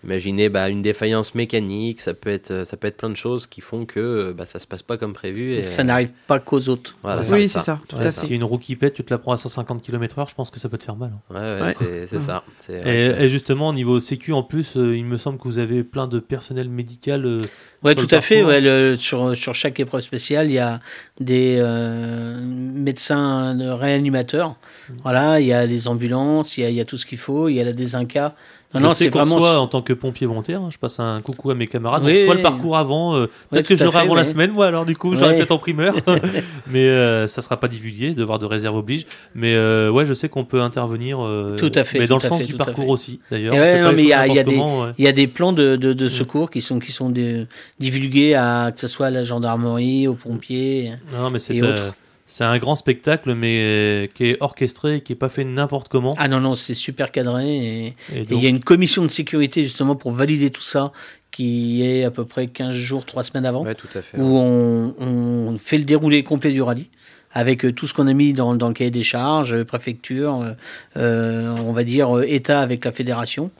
imaginer 0.04 0.48
bah, 0.48 0.68
une 0.68 0.80
défaillance 0.82 1.34
mécanique, 1.34 2.00
ça 2.00 2.14
peut 2.14 2.30
être, 2.30 2.64
ça 2.64 2.76
peut 2.76 2.86
être 2.86 2.96
plein 2.96 3.10
de 3.10 3.16
choses 3.16 3.46
qui 3.46 3.60
font 3.60 3.84
que 3.84 3.98
euh, 3.98 4.32
bah, 4.32 4.46
ça 4.46 4.58
se 4.58 4.66
passe 4.66 4.82
pas 4.82 4.96
comme 4.96 5.12
prévu. 5.12 5.54
Et, 5.54 5.64
Ça 5.64 5.82
n'arrive 5.84 6.10
pas 6.26 6.38
qu'aux 6.38 6.68
autres. 6.68 6.96
Voilà, 7.02 7.20
Oui, 7.30 7.48
c'est 7.48 7.58
ça, 7.58 7.80
tout 7.88 7.96
Ouais, 7.96 8.06
à 8.06 8.12
si 8.12 8.34
une 8.34 8.44
roue 8.44 8.58
qui 8.58 8.76
pète, 8.76 8.94
tu 8.94 9.02
te 9.04 9.12
la 9.12 9.18
prends 9.18 9.32
à 9.32 9.36
150 9.38 9.82
km/h, 9.82 10.28
je 10.30 10.34
pense 10.34 10.50
que 10.50 10.60
ça 10.60 10.68
peut 10.68 10.78
te 10.78 10.84
faire 10.84 10.96
mal. 10.96 11.10
hein. 11.14 11.34
Ouais, 11.34 11.40
ouais, 11.40 11.62
Ouais. 11.80 12.06
c'est 12.06 12.20
ça. 12.20 12.44
Et, 12.70 13.28
justement, 13.28 13.68
au 13.68 13.72
niveau 13.72 13.98
sécu, 14.00 14.32
en 14.32 14.42
plus, 14.42 14.76
euh, 14.76 14.96
il 14.96 15.04
me 15.04 15.16
semble 15.16 15.38
que 15.38 15.44
vous 15.44 15.58
avez 15.58 15.82
plein 15.82 16.06
de 16.06 16.18
personnel 16.20 16.68
médical. 16.68 17.24
euh, 17.26 17.42
Ouais, 17.84 17.94
tout 17.94 18.06
le 18.10 18.16
à 18.16 18.20
fait. 18.20 18.42
Ouais, 18.42 18.60
le- 18.60 18.96
sur, 18.96 19.36
sur 19.36 19.54
chaque 19.54 19.78
épreuve 19.80 20.00
spéciale, 20.02 20.48
il 20.50 20.54
y 20.54 20.58
a 20.58 20.80
des 21.20 21.56
euh, 21.60 22.40
médecins 22.42 23.54
de 23.54 23.68
réanimateurs. 23.68 24.50
Mmh. 24.88 24.92
Voilà, 25.02 25.40
il 25.40 25.46
y 25.46 25.52
a 25.52 25.64
les 25.66 25.88
ambulances, 25.88 26.56
il 26.56 26.62
y 26.62 26.66
a, 26.66 26.70
il 26.70 26.76
y 26.76 26.80
a 26.80 26.84
tout 26.84 26.98
ce 26.98 27.06
qu'il 27.06 27.18
faut, 27.18 27.48
il 27.48 27.54
y 27.54 27.60
a 27.60 27.64
la 27.64 27.72
désinca. 27.72 28.34
Non, 28.74 28.80
je 28.80 28.84
non, 28.84 28.90
sais 28.92 29.04
c'est 29.06 29.10
qu'on 29.10 29.20
vraiment. 29.20 29.36
reçoit 29.36 29.58
en 29.60 29.66
tant 29.66 29.80
que 29.80 29.94
pompier 29.94 30.26
volontaire, 30.26 30.60
hein, 30.60 30.68
je 30.70 30.76
passe 30.76 31.00
un 31.00 31.22
coucau 31.22 31.50
à 31.50 31.54
mes 31.54 31.66
camarades. 31.66 32.02
Oui, 32.04 32.12
on 32.12 32.20
reçoit 32.20 32.34
le 32.34 32.42
parcours 32.42 32.76
avant. 32.76 33.16
euh, 33.16 33.26
peut-être 33.48 33.66
que 33.66 33.74
je 33.76 33.82
l'aurai 33.82 34.00
avant 34.00 34.14
la 34.14 34.26
semaine, 34.26 34.50
moi, 34.52 34.66
alors 34.66 34.84
du 34.84 34.94
coup, 34.94 35.16
j'aurai 35.16 35.36
peut-être 35.36 35.52
en 35.52 35.58
primeur. 35.58 35.94
mais 36.66 36.86
euh, 36.86 37.26
ça 37.28 37.40
sera 37.40 37.58
pas 37.58 37.68
divulgué, 37.68 38.10
devoir 38.12 38.38
de 38.38 38.44
réserve 38.44 38.76
oblige. 38.76 39.06
Mais 39.34 39.54
euh, 39.54 39.90
ouais, 39.90 40.04
je 40.04 40.12
sais 40.12 40.28
qu'on 40.28 40.44
peut 40.44 40.60
intervenir. 40.60 41.18
euh, 41.24 41.56
Tout 41.56 41.72
à 41.74 41.84
fait, 41.84 41.98
Mais 41.98 42.06
dans 42.06 42.16
le 42.16 42.20
sens 42.20 42.40
fait, 42.40 42.46
du 42.46 42.54
parcours 42.54 42.90
aussi, 42.90 43.20
d'ailleurs. 43.30 43.54
Ouais, 43.54 43.90
mais 43.94 44.02
il 44.02 44.08
y 44.08 44.12
a- 44.12 44.26
des- 44.44 44.44
comment, 44.44 44.82
ouais. 44.82 44.90
Il 44.98 45.04
y 45.04 45.08
a 45.08 45.12
des 45.12 45.28
plans 45.28 45.52
de, 45.54 45.76
de, 45.76 45.94
de 45.94 46.08
secours 46.10 46.50
qui 46.50 46.60
sont, 46.60 46.78
qui 46.78 46.92
sont 46.92 47.08
des- 47.08 47.46
divulgués 47.80 48.34
à 48.34 48.70
que 48.74 48.80
ce 48.80 48.88
soit 48.88 49.06
à 49.06 49.10
la 49.10 49.22
gendarmerie, 49.22 50.08
aux 50.08 50.14
pompiers. 50.14 50.92
Non, 51.18 51.30
mais 51.30 51.38
c'est 51.38 51.58
euh. 51.62 51.90
C'est 52.28 52.44
un 52.44 52.56
grand 52.58 52.76
spectacle, 52.76 53.34
mais 53.34 53.56
euh, 53.56 54.06
qui 54.06 54.26
est 54.26 54.36
orchestré, 54.40 54.96
et 54.96 55.00
qui 55.00 55.14
est 55.14 55.16
pas 55.16 55.28
fait 55.28 55.44
n'importe 55.44 55.88
comment. 55.88 56.14
Ah 56.18 56.28
non, 56.28 56.38
non, 56.38 56.54
c'est 56.54 56.74
super 56.74 57.10
cadré. 57.10 57.48
Et, 57.48 57.86
Et 58.14 58.20
et 58.20 58.24
donc, 58.24 58.38
il 58.38 58.44
y 58.44 58.46
a 58.46 58.50
une 58.50 58.62
commission 58.62 59.02
de 59.02 59.08
sécurité 59.08 59.62
justement 59.64 59.96
pour 59.96 60.12
valider 60.12 60.50
tout 60.50 60.62
ça 60.62 60.92
qui 61.32 61.84
est 61.84 62.04
à 62.04 62.10
peu 62.10 62.24
près 62.24 62.46
15 62.46 62.74
jours, 62.74 63.04
3 63.04 63.22
semaines 63.24 63.46
avant. 63.46 63.64
Ouais, 63.64 63.74
tout 63.74 63.88
à 63.94 64.02
fait. 64.02 64.16
où 64.18 64.36
on, 64.38 64.94
on 64.98 65.58
fait 65.58 65.78
le 65.78 65.84
déroulé 65.84 66.22
complet 66.22 66.52
du 66.52 66.62
rallye 66.62 66.88
avec 67.32 67.64
euh, 67.64 67.72
tout 67.72 67.86
ce 67.86 67.92
qu'on 67.92 68.06
a 68.06 68.12
mis 68.14 68.32
dans, 68.32 68.54
dans 68.54 68.68
le 68.68 68.74
cahier 68.74 68.90
des 68.90 69.02
charges, 69.02 69.52
euh, 69.52 69.64
préfecture, 69.64 70.54
euh, 70.96 71.54
on 71.58 71.72
va 71.72 71.84
dire 71.84 72.22
État 72.22 72.60
avec 72.60 72.84
la 72.84 72.92
fédération. 72.92 73.50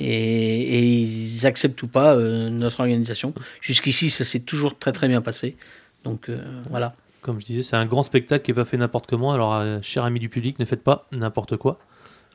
Et, 0.00 0.06
et 0.06 0.82
ils 0.82 1.46
acceptent 1.46 1.80
ou 1.82 1.86
pas 1.86 2.14
euh, 2.16 2.50
notre 2.50 2.80
organisation. 2.80 3.32
Jusqu'ici, 3.60 4.10
ça 4.10 4.24
s'est 4.24 4.40
toujours 4.40 4.76
très 4.76 4.90
très 4.92 5.06
bien 5.06 5.20
passé. 5.20 5.54
Donc 6.04 6.28
euh, 6.28 6.42
voilà. 6.70 6.94
Comme 7.22 7.40
je 7.40 7.44
disais, 7.44 7.62
c'est 7.62 7.76
un 7.76 7.86
grand 7.86 8.02
spectacle 8.02 8.44
qui 8.44 8.50
est 8.50 8.54
pas 8.54 8.64
fait 8.64 8.76
n'importe 8.76 9.06
comment. 9.08 9.32
Alors, 9.32 9.54
euh, 9.54 9.78
chers 9.80 10.04
amis 10.04 10.20
du 10.20 10.28
public, 10.28 10.58
ne 10.58 10.64
faites 10.64 10.82
pas 10.82 11.06
n'importe 11.12 11.56
quoi. 11.56 11.78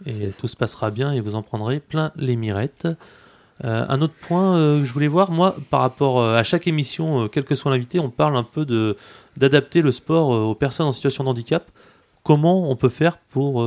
Et 0.06 0.30
tout 0.30 0.48
se 0.48 0.56
passera 0.56 0.92
bien 0.92 1.12
et 1.12 1.20
vous 1.22 1.36
en 1.36 1.42
prendrez 1.44 1.80
plein 1.80 2.12
les 2.16 2.36
mirettes. 2.36 2.88
Euh, 3.66 3.86
un 3.90 4.02
autre 4.02 4.14
point 4.22 4.56
euh, 4.56 4.80
que 4.82 4.86
je 4.86 4.94
voulais 4.94 5.08
voir, 5.08 5.32
moi, 5.32 5.56
par 5.72 5.82
rapport 5.82 6.20
euh, 6.20 6.38
à 6.38 6.44
chaque 6.44 6.68
émission, 6.68 7.28
quel 7.28 7.44
que 7.44 7.56
soit 7.56 7.72
l'invité, 7.72 8.00
on 8.00 8.10
parle 8.12 8.38
un 8.38 8.44
peu 8.44 8.66
de 8.66 8.96
d'adapter 9.36 9.82
le 9.82 9.92
sport 9.92 10.30
aux 10.30 10.56
personnes 10.56 10.88
en 10.88 10.92
situation 10.92 11.24
de 11.24 11.30
handicap. 11.30 11.70
Comment 12.24 12.70
on 12.70 12.76
peut 12.76 12.90
faire 12.90 13.18
pour 13.18 13.66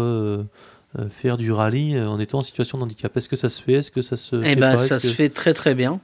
faire 1.09 1.39
du 1.39 1.53
rallye 1.53 1.99
en 1.99 2.19
étant 2.19 2.39
en 2.39 2.43
situation 2.43 2.77
de 2.79 2.83
handicap? 2.83 3.17
Est-ce 3.17 3.29
que 3.29 3.37
ça 3.37 3.49
se 3.49 3.63
fait? 3.63 3.75
Est-ce 3.75 3.91
que 3.93 4.03
ça 4.03 4.17
se 4.17 4.37
Eh 4.37 4.43
fait 4.51 4.57
ben, 4.57 4.73
pas? 4.73 4.77
ça 4.77 4.99
se 4.99 5.13
fait 5.13 5.29
très 5.29 5.55
très 5.55 5.75
bien, 5.77 6.01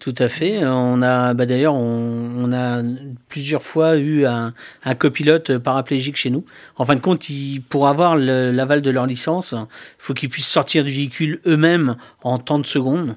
tout 0.00 0.14
à 0.18 0.28
fait. 0.28 0.64
On 0.64 1.02
a, 1.02 1.34
bah, 1.34 1.46
d'ailleurs, 1.46 1.74
on, 1.74 2.52
a 2.52 2.82
plusieurs 3.28 3.62
fois 3.62 3.96
eu 3.96 4.26
un, 4.26 4.52
copilote 4.98 5.58
paraplégique 5.58 6.16
chez 6.16 6.30
nous. 6.30 6.44
En 6.76 6.84
fin 6.84 6.94
de 6.94 7.00
compte, 7.00 7.26
pour 7.68 7.88
avoir 7.88 8.16
l'aval 8.16 8.82
de 8.82 8.90
leur 8.90 9.06
licence, 9.06 9.52
il 9.52 9.66
faut 9.98 10.14
qu'ils 10.14 10.28
puissent 10.28 10.48
sortir 10.48 10.84
du 10.84 10.90
véhicule 10.90 11.40
eux-mêmes 11.46 11.96
en 12.22 12.38
temps 12.38 12.58
de 12.58 12.66
secondes. 12.66 13.16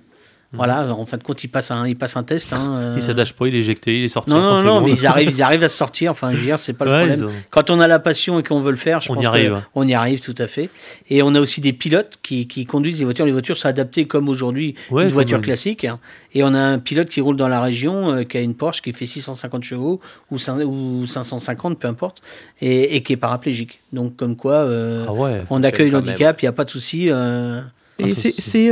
Voilà, 0.55 0.93
en 0.93 1.05
fin 1.05 1.17
de 1.17 1.23
compte, 1.23 1.43
ils 1.43 1.47
passent 1.47 1.71
un, 1.71 1.87
ils 1.87 1.95
passent 1.95 2.17
un 2.17 2.23
test. 2.23 2.53
Hein, 2.53 2.75
euh. 2.77 2.93
Il 2.95 3.01
s'attache 3.01 3.33
pas, 3.33 3.47
il 3.47 3.55
est 3.55 3.59
éjecté, 3.59 3.97
il 3.99 4.03
est 4.05 4.09
sorti 4.09 4.31
Non, 4.31 4.37
en 4.37 4.55
30 4.55 4.65
non, 4.65 4.73
non, 4.75 4.81
mais 4.81 4.91
ils 4.93 5.05
arrivent, 5.05 5.31
ils 5.31 5.41
arrivent 5.43 5.63
à 5.63 5.69
se 5.69 5.77
sortir. 5.77 6.11
Enfin, 6.11 6.31
je 6.33 6.37
veux 6.37 6.45
dire, 6.45 6.59
c'est 6.59 6.73
pas 6.73 6.85
le 6.85 6.91
Ouais, 6.91 7.07
problème. 7.07 7.29
ont- 7.29 7.31
Quand 7.49 7.69
on 7.69 7.79
a 7.79 7.87
la 7.87 7.99
passion 7.99 8.39
et 8.39 8.43
qu'on 8.43 8.59
veut 8.59 8.71
le 8.71 8.77
faire, 8.77 9.01
je 9.01 9.11
On 9.11 9.13
y 9.13 9.17
pense 9.17 9.25
arrive. 9.25 9.61
on 9.75 9.87
y 9.87 9.93
arrive 9.93 10.21
tout 10.21 10.35
à 10.37 10.47
fait. 10.47 10.69
Et 11.09 11.21
on 11.23 11.35
a 11.35 11.39
aussi 11.41 11.61
des 11.61 11.73
pilotes 11.73 12.15
qui, 12.23 12.47
qui 12.47 12.65
conduisent 12.65 12.99
les 12.99 13.05
voitures. 13.05 13.25
Les 13.25 13.31
voitures 13.31 13.57
sont 13.57 13.67
adaptées 13.67 14.05
comme 14.05 14.29
aujourd'hui 14.29 14.75
Ouais, 14.91 15.03
une 15.03 15.09
voiture 15.09 15.41
classique. 15.41 15.85
Et 16.33 16.43
on 16.43 16.53
a 16.53 16.59
un 16.59 16.79
pilote 16.79 17.09
qui 17.09 17.21
roule 17.21 17.37
dans 17.37 17.47
la 17.47 17.61
région, 17.61 18.11
euh, 18.11 18.23
qui 18.23 18.37
a 18.37 18.41
une 18.41 18.55
Porsche 18.55 18.81
qui 18.81 18.91
fait 18.93 19.05
650 19.05 19.63
chevaux 19.63 20.01
ou, 20.31 20.37
cin- 20.37 20.63
ou 20.63 21.05
550, 21.07 21.79
peu 21.79 21.87
importe, 21.87 22.21
et, 22.61 22.95
et 22.95 23.03
qui 23.03 23.13
est 23.13 23.17
paraplégique. 23.17 23.79
Donc 23.93 24.15
comme 24.17 24.35
quoi, 24.35 24.53
euh, 24.55 25.05
Ah 25.07 25.13
ouais. 25.13 25.41
on 25.49 25.63
accueille 25.63 25.89
l'handicap, 25.91 26.41
il 26.41 26.45
n'y 26.45 26.49
a 26.49 26.51
pas 26.51 26.65
de 26.65 26.69
souci. 26.69 27.09
euh, 27.09 27.61
Et 27.99 28.11
Ah, 28.11 28.15
c'est. 28.15 28.71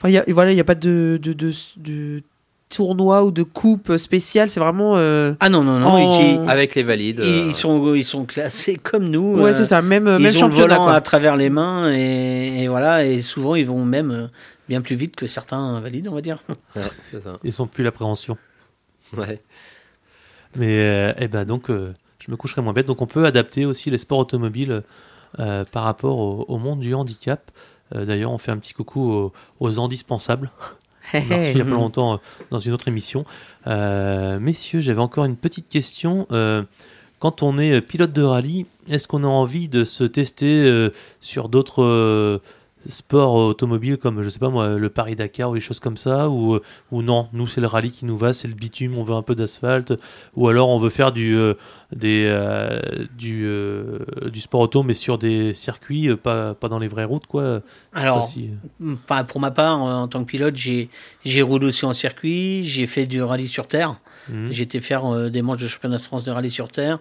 Enfin, 0.00 0.08
il 0.08 0.12
y 0.14 0.18
a, 0.18 0.24
voilà, 0.28 0.50
il 0.50 0.54
n'y 0.54 0.60
a 0.60 0.64
pas 0.64 0.74
de, 0.74 1.18
de, 1.22 1.32
de, 1.34 1.52
de 1.76 2.22
tournoi 2.70 3.22
ou 3.24 3.30
de 3.30 3.42
coupe 3.42 3.96
spéciale. 3.98 4.48
C'est 4.48 4.60
vraiment. 4.60 4.94
euh, 4.96 5.34
Ah 5.40 5.48
non, 5.50 5.62
non, 5.62 5.78
non. 5.78 5.88
En- 5.88 6.48
Avec 6.48 6.74
les 6.74 6.82
valides. 6.82 7.20
ils, 7.22 7.28
euh, 7.28 7.46
ils 7.48 7.54
sont, 7.54 7.94
ils 7.94 8.04
sont 8.04 8.24
classés 8.24 8.76
comme 8.82 9.08
nous. 9.10 9.34
Ouais, 9.36 9.50
euh, 9.50 9.54
c'est 9.54 9.64
ça. 9.66 9.82
Même, 9.82 10.04
Ils 10.06 10.22
même 10.22 10.30
ont 10.30 10.32
le 10.32 10.38
championnat. 10.38 10.74
volant 10.76 10.82
quoi. 10.84 10.94
à 10.94 11.00
travers 11.02 11.36
les 11.36 11.50
mains 11.50 11.92
et, 11.92 12.62
et 12.62 12.68
voilà. 12.68 13.04
Et 13.04 13.20
souvent, 13.20 13.54
ils 13.56 13.66
vont 13.66 13.84
même 13.84 14.10
euh, 14.10 14.26
bien 14.68 14.80
plus 14.80 14.96
vite 14.96 15.16
que 15.16 15.26
certains 15.26 15.58
invalides, 15.58 16.08
on 16.08 16.14
va 16.14 16.22
dire. 16.22 16.38
ouais, 16.76 16.82
c'est 17.10 17.22
ça. 17.22 17.38
Ils 17.44 17.52
sont 17.52 17.66
plus 17.66 17.84
l'appréhension. 17.84 18.38
Ouais. 19.16 19.42
Mais 20.56 20.78
euh, 20.80 21.12
eh 21.18 21.28
ben 21.28 21.44
donc, 21.44 21.70
euh, 21.70 21.92
je 22.18 22.30
me 22.30 22.36
coucherai 22.36 22.62
moins 22.62 22.72
bête. 22.72 22.86
Donc 22.86 23.02
on 23.02 23.06
peut 23.06 23.24
adapter 23.26 23.64
aussi 23.66 23.90
les 23.90 23.98
sports 23.98 24.18
automobiles 24.18 24.82
euh, 25.38 25.64
par 25.70 25.84
rapport 25.84 26.20
au, 26.20 26.44
au 26.48 26.58
monde 26.58 26.80
du 26.80 26.94
handicap. 26.94 27.50
Euh, 27.94 28.04
D'ailleurs, 28.04 28.32
on 28.32 28.38
fait 28.38 28.52
un 28.52 28.58
petit 28.58 28.74
coucou 28.74 29.10
aux, 29.10 29.32
aux 29.60 29.80
indispensables. 29.80 30.50
On 31.14 31.18
reçu 31.18 31.50
il 31.52 31.58
y 31.58 31.60
a 31.60 31.64
pas 31.64 31.70
longtemps 31.70 32.14
euh, 32.14 32.16
dans 32.50 32.60
une 32.60 32.72
autre 32.72 32.88
émission. 32.88 33.24
Euh, 33.66 34.38
messieurs, 34.38 34.80
j'avais 34.80 35.00
encore 35.00 35.24
une 35.24 35.36
petite 35.36 35.68
question. 35.68 36.26
Quand 37.20 37.42
on 37.42 37.58
est 37.58 37.82
pilote 37.82 38.14
de 38.14 38.22
rallye, 38.22 38.64
est-ce 38.88 39.06
qu'on 39.06 39.24
a 39.24 39.28
envie 39.28 39.68
de 39.68 39.84
se 39.84 40.04
tester 40.04 40.62
euh, 40.64 40.90
sur 41.20 41.50
d'autres 41.50 41.82
euh, 41.82 42.38
sports 42.88 43.34
automobiles 43.34 43.98
comme, 43.98 44.22
je 44.22 44.28
sais 44.30 44.38
pas 44.38 44.48
moi, 44.48 44.68
le 44.70 44.88
Paris-Dakar 44.88 45.50
ou 45.50 45.54
des 45.54 45.60
choses 45.60 45.80
comme 45.80 45.96
ça 45.96 46.28
ou, 46.30 46.58
ou 46.90 47.02
non, 47.02 47.28
nous 47.32 47.46
c'est 47.46 47.60
le 47.60 47.66
rallye 47.66 47.90
qui 47.90 48.06
nous 48.06 48.16
va, 48.16 48.32
c'est 48.32 48.48
le 48.48 48.54
bitume, 48.54 48.96
on 48.96 49.02
veut 49.04 49.14
un 49.14 49.22
peu 49.22 49.34
d'asphalte 49.34 49.92
ou 50.34 50.48
alors 50.48 50.70
on 50.70 50.78
veut 50.78 50.88
faire 50.90 51.12
du, 51.12 51.36
euh, 51.36 51.54
des, 51.94 52.24
euh, 52.28 52.80
du, 53.18 53.44
euh, 53.46 53.98
du 54.32 54.40
sport 54.40 54.60
auto 54.60 54.82
mais 54.82 54.94
sur 54.94 55.18
des 55.18 55.52
circuits, 55.54 56.14
pas, 56.16 56.54
pas 56.54 56.68
dans 56.68 56.78
les 56.78 56.88
vraies 56.88 57.04
routes 57.04 57.26
quoi. 57.26 57.60
Alors, 57.92 58.24
si- 58.24 58.50
pour 59.28 59.40
ma 59.40 59.50
part, 59.50 59.82
en 59.82 60.08
tant 60.08 60.20
que 60.24 60.28
pilote, 60.30 60.56
j'ai 60.56 60.88
j'ai 61.24 61.42
roulé 61.42 61.66
aussi 61.66 61.84
en 61.84 61.92
circuit, 61.92 62.64
j'ai 62.64 62.86
fait 62.86 63.06
du 63.06 63.22
rallye 63.22 63.48
sur 63.48 63.68
terre, 63.68 63.96
Mhm. 64.28 64.48
j'ai 64.52 64.62
été 64.62 64.80
faire 64.80 65.30
des 65.30 65.42
manches 65.42 65.58
de 65.62 65.68
championnat 65.68 65.96
de 65.96 66.02
France 66.02 66.24
de 66.24 66.30
rallye 66.30 66.50
sur 66.50 66.68
terre. 66.68 66.98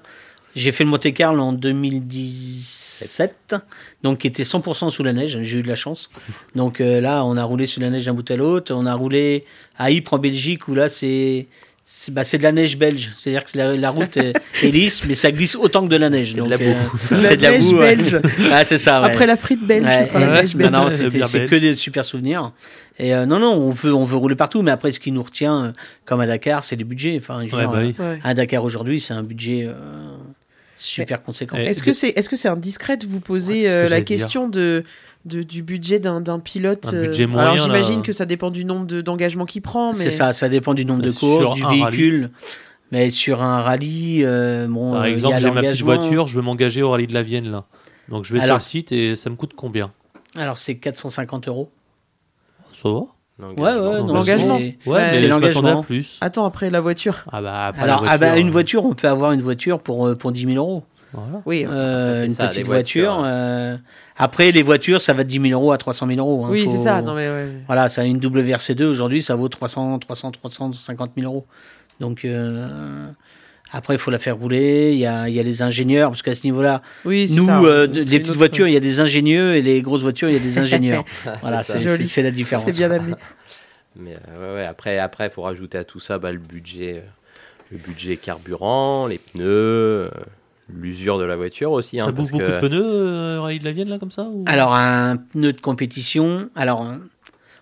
J'ai 0.55 0.71
fait 0.71 0.83
le 0.83 0.89
Monte 0.89 1.13
Carlo 1.13 1.43
en 1.43 1.53
2017, 1.53 3.55
donc 4.03 4.19
qui 4.19 4.27
était 4.27 4.43
100% 4.43 4.89
sous 4.89 5.03
la 5.03 5.13
neige, 5.13 5.37
j'ai 5.41 5.59
eu 5.59 5.63
de 5.63 5.67
la 5.67 5.75
chance. 5.75 6.09
Donc 6.55 6.81
euh, 6.81 7.01
là, 7.01 7.23
on 7.25 7.37
a 7.37 7.43
roulé 7.43 7.65
sous 7.65 7.79
la 7.79 7.89
neige 7.89 8.05
d'un 8.05 8.13
bout 8.13 8.29
à 8.29 8.35
l'autre, 8.35 8.73
on 8.75 8.85
a 8.85 8.93
roulé 8.93 9.45
à 9.77 9.91
Ypres 9.91 10.13
en 10.13 10.19
Belgique, 10.19 10.67
où 10.67 10.75
là, 10.75 10.89
c'est 10.89 11.47
c'est 11.91 12.13
bah, 12.13 12.23
c'est 12.23 12.37
de 12.37 12.43
la 12.43 12.51
neige 12.51 12.77
belge. 12.77 13.11
C'est-à-dire 13.17 13.43
que 13.45 13.57
la, 13.57 13.75
la 13.75 13.89
route 13.89 14.15
est, 14.17 14.33
est 14.63 14.69
lisse, 14.69 15.05
mais 15.07 15.15
ça 15.15 15.31
glisse 15.31 15.55
autant 15.55 15.81
que 15.83 15.87
de 15.91 15.95
la 15.95 16.09
neige. 16.11 16.29
C'est 16.29 16.35
de 16.35 16.39
Donc, 16.41 16.49
la 16.49 16.57
boue. 16.57 16.63
euh, 16.65 17.17
La 17.17 17.29
c'est 17.29 17.37
de 17.37 17.41
la 17.41 17.51
neige 17.51 17.65
boue, 17.65 17.79
belge. 17.79 18.21
Ah, 18.51 18.63
c'est 18.63 18.77
ça. 18.77 19.01
ouais. 19.01 19.07
Après 19.07 19.25
la 19.25 19.37
frite 19.37 19.65
belge, 19.65 19.85
Ouais, 19.87 20.05
sera 20.05 20.19
la 20.19 20.41
neige 20.41 20.55
Non, 20.55 20.69
belge. 20.69 21.01
non, 21.01 21.07
bière 21.09 21.27
c'est 21.27 21.47
que 21.47 21.55
des 21.55 21.73
super 21.75 22.05
souvenirs. 22.05 22.51
Et 22.99 23.15
euh, 23.15 23.25
non, 23.25 23.39
non, 23.39 23.53
on 23.53 23.71
veut, 23.71 23.93
on 23.93 24.03
veut 24.03 24.17
rouler 24.17 24.35
partout, 24.35 24.61
mais 24.61 24.69
après, 24.71 24.91
ce 24.91 24.99
qui 24.99 25.11
nous 25.11 25.23
retient, 25.23 25.63
euh, 25.65 25.71
comme 26.05 26.19
à 26.21 26.27
Dakar, 26.27 26.63
c'est 26.63 26.75
les 26.75 26.83
budgets. 26.83 27.17
Enfin, 27.19 27.41
Ouais, 27.45 27.49
bah 27.65 27.71
oui. 27.77 27.95
Ouais. 27.97 28.19
à 28.23 28.33
Dakar 28.35 28.63
aujourd'hui, 28.63 28.99
c'est 29.01 29.13
un 29.13 29.23
budget 29.23 29.65
euh, 29.67 29.73
super 30.79 31.21
conséquent. 31.21 31.57
Est-ce 31.57 31.83
que 31.83 31.93
c'est 31.93 32.09
est-ce 32.09 32.29
que 32.29 32.35
c'est 32.35 32.47
indiscret 32.47 32.97
de 32.97 33.05
vous 33.05 33.19
poser 33.19 33.63
que 33.63 33.67
euh, 33.67 33.89
la 33.89 34.01
question 34.01 34.47
de, 34.47 34.83
de- 35.25 35.43
du 35.43 35.61
budget 35.61 35.99
d'un 35.99 36.21
d'un 36.21 36.39
pilote 36.39 36.85
Un 36.87 36.93
euh, 36.95 37.27
Alors 37.37 37.57
j'imagine 37.57 38.01
que 38.01 38.13
ça 38.13 38.25
dépend 38.25 38.49
du 38.49 38.65
nombre 38.65 38.85
de- 38.87 39.01
d'engagements 39.01 39.45
qu'il 39.45 39.61
prend, 39.61 39.91
mais 39.91 39.97
C'est 39.99 40.09
ça, 40.11 40.33
ça 40.33 40.49
dépend 40.49 40.73
du 40.73 40.85
nombre 40.85 41.01
de 41.03 41.11
courses, 41.11 41.55
du 41.55 41.63
rallye. 41.63 41.81
véhicule. 41.83 42.31
Mais 42.91 43.11
sur 43.11 43.43
un 43.43 43.61
rallye, 43.61 44.23
euh, 44.25 44.65
bon, 44.67 44.93
Par 44.93 45.05
il 45.07 45.11
y 45.11 45.13
exemple, 45.13 45.35
a 45.35 45.37
j'ai 45.39 45.45
ma 45.51 45.61
petite 45.61 45.63
l'engagement. 45.81 45.85
voiture, 46.01 46.27
je 46.27 46.35
veux 46.35 46.41
m'engager 46.41 46.81
au 46.81 46.89
rallye 46.89 47.05
de 47.07 47.13
la 47.13 47.21
Vienne 47.21 47.51
là. 47.51 47.65
Donc 48.07 48.25
je 48.25 48.33
vais 48.33 48.39
Alors- 48.39 48.59
sur 48.61 48.65
le 48.65 48.69
site 48.81 48.91
et 48.91 49.15
ça 49.15 49.29
me 49.29 49.35
coûte 49.35 49.51
combien? 49.55 49.91
Alors 50.37 50.57
c'est 50.57 50.75
450 50.75 51.47
euros. 51.47 51.69
Ça 52.81 52.89
va? 52.89 53.01
Ouais, 53.39 53.53
ouais, 53.57 53.73
L'engagement. 53.73 54.57
c'est- 54.57 54.77
Ouais, 54.89 55.07
mais 55.11 55.17
je 55.19 55.25
à 55.25 55.27
l'engagement. 55.29 55.81
plus. 55.83 56.17
Attends, 56.21 56.45
après 56.45 56.69
la 56.69 56.81
voiture. 56.81 57.23
Ah 57.31 57.41
bah, 57.41 57.67
après 57.67 57.83
Alors, 57.83 58.03
la 58.03 58.11
ah 58.11 58.17
bah, 58.17 58.25
voiture, 58.27 58.41
une 58.41 58.47
euh, 58.47 58.51
voiture, 58.51 58.85
on 58.85 58.93
peut 58.93 59.07
avoir 59.07 59.31
une 59.31 59.41
voiture 59.41 59.79
pour, 59.79 60.07
euh, 60.07 60.15
pour 60.15 60.31
10 60.33 60.45
000 60.45 60.57
euros. 60.57 60.83
voilà. 61.13 61.41
Oui, 61.45 61.65
Euh, 61.69 62.25
une 62.25 62.31
ça, 62.31 62.47
petite 62.49 62.65
voiture. 62.65 63.21
euh, 63.23 63.77
Après, 64.17 64.51
les 64.51 64.61
voitures, 64.63 64.99
ça 64.99 65.13
va 65.13 65.23
de 65.23 65.29
10 65.29 65.39
000 65.39 65.53
euros 65.59 65.71
à 65.71 65.77
300 65.77 66.05
000 66.07 66.19
euros. 66.19 66.45
hein. 66.45 66.49
oui, 66.51 66.65
Faut- 66.65 66.71
c'est 66.71 66.77
ça. 66.83 67.01
Non 67.01 67.13
mais 67.13 67.29
ouais. 67.29 67.47
Voilà, 67.67 67.87
ça 67.87 68.01
a 68.01 68.03
une 68.03 68.19
WRC2 68.19 68.83
aujourd'hui, 68.85 69.21
ça 69.21 69.35
vaut 69.35 69.47
300, 69.47 69.97
300, 69.99 70.31
350 70.31 71.11
000 71.17 71.25
euros. 71.31 71.45
Donc 72.01 72.25
euh, 72.25 73.07
après, 73.71 73.95
il 73.95 73.99
faut 73.99 74.11
la 74.11 74.19
faire 74.19 74.37
rouler. 74.37 74.91
Il 74.93 74.99
y 74.99 75.05
a, 75.05 75.29
il 75.29 75.35
y 75.35 75.39
a 75.39 75.43
les 75.43 75.61
ingénieurs, 75.61 76.09
parce 76.09 76.21
qu'à 76.21 76.35
ce 76.35 76.43
niveau-là, 76.45 76.81
Oui, 77.05 77.27
nous, 77.31 77.45
ça. 77.45 77.61
euh, 77.61 77.87
les 77.87 78.03
petites 78.05 78.29
autre- 78.29 78.37
voitures, 78.37 78.67
il 78.67 78.73
y 78.73 78.77
a 78.77 78.81
des 78.81 78.99
ingénieux 78.99 79.55
et 79.55 79.61
les 79.61 79.81
grosses 79.81 80.01
voitures, 80.01 80.29
il 80.29 80.33
y 80.33 80.37
a 80.37 80.39
des 80.39 80.57
ingénieurs. 80.59 81.05
voilà, 81.41 81.63
c'est 81.63 81.73
ça. 81.73 81.79
c'est 81.79 81.83
Joli. 81.87 82.03
c'est- 82.07 82.13
c'est 82.15 82.21
la 82.23 82.31
différence. 82.31 82.65
C'est 82.65 82.71
bien 82.75 82.91
amené. 82.91 83.15
Mais 83.95 84.15
euh, 84.29 84.53
ouais, 84.55 84.61
ouais, 84.61 84.65
après, 84.65 84.97
après, 84.99 85.25
il 85.27 85.29
faut 85.31 85.41
rajouter 85.41 85.77
à 85.77 85.83
tout 85.83 85.99
ça 85.99 86.19
bah, 86.19 86.31
le 86.31 86.37
budget, 86.37 87.03
euh, 87.03 87.09
le 87.71 87.77
budget 87.79 88.17
carburant, 88.17 89.07
les 89.07 89.17
pneus, 89.17 89.43
euh, 89.45 90.09
l'usure 90.71 91.17
de 91.17 91.23
la 91.23 91.35
voiture 91.35 91.71
aussi. 91.71 91.99
hein, 91.99 92.05
Ça 92.05 92.11
bouffe 92.11 92.31
beaucoup 92.31 92.43
que- 92.45 92.61
de 92.61 92.67
pneus, 92.67 92.81
euh, 92.83 93.41
rallye 93.41 93.59
de 93.59 93.65
la 93.65 93.71
Vienne 93.71 93.89
là 93.89 93.97
comme 93.99 94.11
ça 94.11 94.23
ou... 94.23 94.45
Alors, 94.47 94.73
un 94.75 95.17
pneu 95.17 95.51
de 95.53 95.59
compétition, 95.59 96.49
alors, 96.55 96.83
euh, 96.83 96.95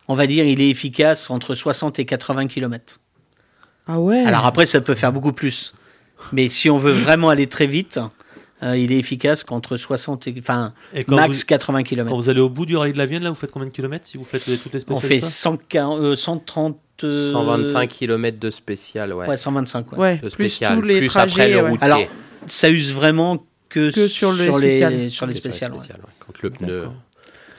on 0.10 0.16
va 0.16 0.28
dire, 0.28 0.45
il 0.45 0.62
est 0.62 0.70
efficace 0.70 1.30
entre 1.30 1.55
60 1.55 1.97
et 1.99 2.05
80 2.05 2.47
km. 2.47 2.99
Ah 3.88 3.99
ouais. 3.99 4.20
Alors 4.26 4.45
après, 4.45 4.66
ça 4.66 4.82
peut 4.82 4.95
faire 4.95 5.14
beaucoup 5.14 5.32
plus. 5.34 5.74
Mais 6.34 6.50
si 6.50 6.70
on 6.70 6.78
veut 6.78 6.92
vraiment 7.06 7.30
aller 7.30 7.48
très 7.48 7.68
vite, 7.68 8.00
euh, 8.64 8.76
il 8.78 8.92
est 8.92 8.98
efficace 8.98 9.44
qu'entre 9.44 9.78
60 9.78 10.28
et, 10.28 10.36
enfin, 10.40 10.74
Et 10.94 11.04
quand 11.04 11.16
max 11.16 11.40
vous, 11.42 11.46
80 11.46 11.80
quand 11.80 11.84
km. 11.84 12.16
vous 12.16 12.30
allez 12.30 12.40
au 12.42 12.50
bout 12.50 12.66
du 12.66 12.76
rallye 12.76 12.94
de 12.94 12.98
la 12.98 13.06
Vienne 13.06 13.24
là, 13.24 13.30
vous 13.30 13.36
faites 13.36 13.52
combien 13.52 13.68
de 13.68 13.74
kilomètres 13.74 14.08
si 14.08 14.18
vous 14.18 14.26
faites 14.26 14.44
toutes 14.44 14.74
les 14.74 14.82
On 14.90 14.98
spéciales 15.00 15.10
fait 15.10 15.20
140, 15.20 16.00
euh, 16.02 16.16
130, 16.16 16.78
euh, 17.04 17.32
125 17.32 17.88
km 17.90 18.40
de 18.40 18.50
spécial, 18.50 19.14
ouais. 19.14 19.28
Ouais, 19.28 19.38
125. 19.38 19.92
ouais. 19.94 19.98
Ouais, 20.00 20.18
De 20.18 20.30
plus 20.30 20.60
tous 20.60 20.82
les 20.82 20.98
plus 21.00 21.08
après 21.16 21.28
trajets. 21.32 21.50
le 21.54 21.64
ouais. 21.64 21.70
routier. 21.70 21.86
Alors, 21.86 22.00
Ça 22.48 22.70
use 22.70 22.92
vraiment 22.94 23.46
que, 23.70 23.92
Que 23.92 24.08
sur 24.08 24.32
le 24.32 24.46
les, 24.46 24.52
spécial. 24.58 24.92
sur 24.94 25.00
les 25.04 25.10
Sur 25.12 25.26
les 25.28 25.34
spéciales. 25.36 25.72
ouais. 25.74 25.78
spéciales, 25.80 26.00
ouais. 26.02 26.12
Quand 26.26 26.42
le 26.42 26.50
pneu. 26.50 26.84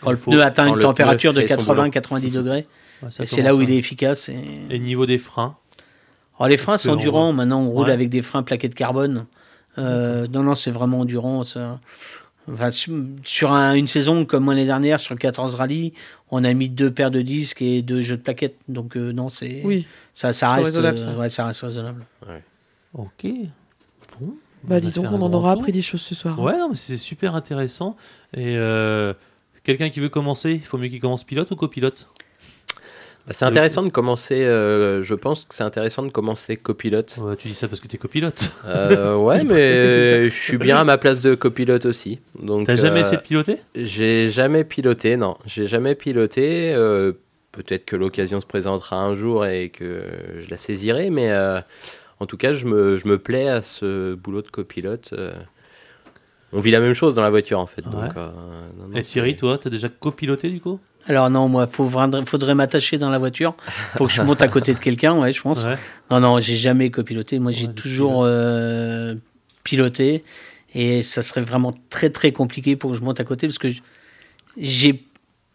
Quand 0.00 0.10
le 0.10 0.16
Il 0.16 0.20
faut- 0.20 0.30
pneu 0.32 0.42
atteint 0.42 0.66
quand 0.68 0.74
une 0.76 0.80
température 0.82 1.32
de 1.32 1.40
fait 1.42 1.48
son 1.54 1.62
boulot. 1.62 1.82
80-90 1.84 2.30
degrés, 2.32 2.66
c'est 3.10 3.42
là 3.42 3.54
où 3.54 3.62
il 3.62 3.70
est 3.70 3.76
efficace. 3.76 4.28
Et... 4.28 4.36
Et 4.70 4.78
niveau 4.80 5.06
des 5.06 5.18
freins, 5.18 5.56
Alors, 6.38 6.48
les 6.48 6.56
freins 6.56 6.78
sont 6.78 6.90
on- 6.90 7.32
Maintenant, 7.32 7.60
on 7.62 7.70
roule 7.70 7.86
Ouais. 7.86 7.92
avec 7.92 8.10
des 8.10 8.22
freins 8.22 8.42
plaqués 8.42 8.68
de 8.68 8.74
carbone. 8.74 9.26
Euh, 9.78 10.26
non, 10.32 10.42
non, 10.42 10.54
c'est 10.54 10.70
vraiment 10.70 11.00
endurant. 11.00 11.44
Ça. 11.44 11.80
Enfin, 12.50 12.70
sur 12.70 12.94
sur 13.24 13.52
un- 13.52 13.74
une 13.74 13.86
saison 13.88 14.24
comme 14.24 14.48
l'année 14.48 14.64
dernière, 14.64 15.00
sur 15.00 15.16
14 15.16 15.54
rallyes, 15.54 15.92
on 16.30 16.44
a 16.44 16.52
mis 16.54 16.68
deux 16.68 16.90
paires 16.90 17.10
de 17.10 17.20
disques 17.22 17.60
et 17.62 17.82
deux 17.82 18.00
jeux 18.00 18.16
de 18.16 18.22
plaquettes. 18.22 18.56
Donc, 18.68 18.96
euh, 18.96 19.12
non, 19.12 19.28
c'est 19.28 19.62
Oui. 19.64 19.86
ça, 20.14 20.28
reste 20.28 20.42
raisonnable, 20.66 20.98
euh, 20.98 21.02
ça. 21.02 21.12
ouais, 21.16 21.28
ça 21.28 21.44
reste 21.46 21.60
raisonnable. 21.62 22.06
ok. 22.94 23.26
Bon. 24.20 24.34
Bah 24.64 24.76
va 24.76 24.80
dis 24.80 24.90
donc, 24.92 25.06
on 25.12 25.22
en 25.22 25.32
aura 25.32 25.52
appris 25.52 25.70
des 25.72 25.82
choses 25.82 26.00
ce 26.00 26.14
soir. 26.16 26.38
Ouais, 26.40 26.58
non, 26.58 26.70
mais 26.70 26.74
c'est 26.74 26.96
super 26.96 27.36
intéressant. 27.36 27.96
Et 28.34 28.56
euh, 28.56 29.14
quelqu'un 29.62 29.88
qui 29.90 30.00
veut 30.00 30.08
commencer, 30.08 30.52
il 30.54 30.64
faut 30.64 30.78
mieux 30.78 30.88
qu'il 30.88 31.00
commence 31.00 31.22
pilote 31.24 31.50
ou 31.52 31.56
copilote? 31.56 32.08
C'est 33.30 33.44
intéressant 33.44 33.82
de 33.82 33.90
commencer. 33.90 34.44
euh, 34.44 35.02
je 35.02 35.14
pense 35.14 35.44
que 35.44 35.54
c'est 35.54 35.62
intéressant 35.64 36.02
de 36.02 36.10
commencer 36.10 36.56
copilote. 36.56 37.16
Ouais, 37.18 37.36
Tu 37.36 37.48
dis 37.48 37.54
ça 37.54 37.68
parce 37.68 37.80
que 37.80 37.86
t'es 37.88 37.98
copilote. 37.98 38.52
Euh, 38.66 39.16
ouais, 39.16 39.44
mais 39.48 40.30
je 40.30 40.34
suis 40.34 40.58
bien 40.58 40.78
à 40.78 40.84
ma 40.84 40.98
place 40.98 41.20
de 41.20 41.34
copilote 41.34 41.86
aussi. 41.86 42.20
Donc, 42.40 42.66
T'as 42.66 42.76
jamais 42.76 43.00
euh, 43.00 43.02
essayé 43.02 43.16
de 43.16 43.22
piloter? 43.22 43.56
J'ai 43.74 44.28
jamais 44.28 44.64
piloté, 44.64 45.16
non. 45.16 45.36
J'ai 45.46 45.66
jamais 45.66 45.94
piloté. 45.94 46.74
Peut-être 47.52 47.86
que 47.86 47.96
l'occasion 47.96 48.40
se 48.40 48.46
présentera 48.46 48.96
un 48.96 49.14
jour 49.14 49.44
et 49.46 49.70
que 49.70 50.02
je 50.38 50.48
la 50.50 50.56
saisirai, 50.56 51.10
mais 51.10 51.32
en 52.20 52.26
tout 52.26 52.36
cas, 52.36 52.52
je 52.52 52.66
me, 52.66 52.96
je 52.96 53.08
me 53.08 53.18
plais 53.18 53.48
à 53.48 53.62
ce 53.62 54.14
boulot 54.14 54.42
de 54.42 54.48
copilote. 54.48 55.14
On 56.52 56.60
vit 56.60 56.70
la 56.70 56.80
même 56.80 56.94
chose 56.94 57.14
dans 57.14 57.22
la 57.22 57.30
voiture, 57.30 57.58
en 57.58 57.66
fait. 57.66 57.84
Ouais. 57.84 57.92
Donc, 57.92 58.16
non, 58.16 58.32
non, 58.88 58.94
Et 58.94 59.02
Thierry, 59.02 59.36
toi, 59.36 59.58
t'as 59.58 59.68
déjà 59.70 59.88
copiloté 59.88 60.48
du 60.48 60.60
coup? 60.60 60.80
Alors 61.08 61.30
non, 61.30 61.48
moi, 61.48 61.66
faut 61.66 61.88
faudrait, 61.88 62.54
m'attacher 62.54 62.98
dans 62.98 63.10
la 63.10 63.18
voiture 63.18 63.54
pour 63.96 64.08
que 64.08 64.12
je 64.12 64.22
monte 64.22 64.42
à 64.42 64.48
côté 64.48 64.74
de 64.74 64.78
quelqu'un, 64.78 65.14
ouais, 65.18 65.32
je 65.32 65.40
pense. 65.40 65.64
Ouais. 65.64 65.76
Non, 66.10 66.20
non, 66.20 66.38
j'ai 66.38 66.56
jamais 66.56 66.90
copiloté. 66.90 67.38
Moi, 67.38 67.50
j'ai 67.50 67.66
Ouais, 67.66 67.72
toujours 67.72 68.24
euh, 68.24 69.14
piloté. 69.64 70.24
Et 70.74 71.02
ça 71.02 71.22
serait 71.22 71.40
vraiment 71.40 71.72
très, 71.88 72.10
très 72.10 72.30
compliqué 72.32 72.76
pour 72.76 72.90
que 72.90 72.96
je 72.96 73.02
monte 73.02 73.20
à 73.20 73.24
côté 73.24 73.46
parce 73.46 73.58
que 73.58 73.68
j'ai 74.58 75.02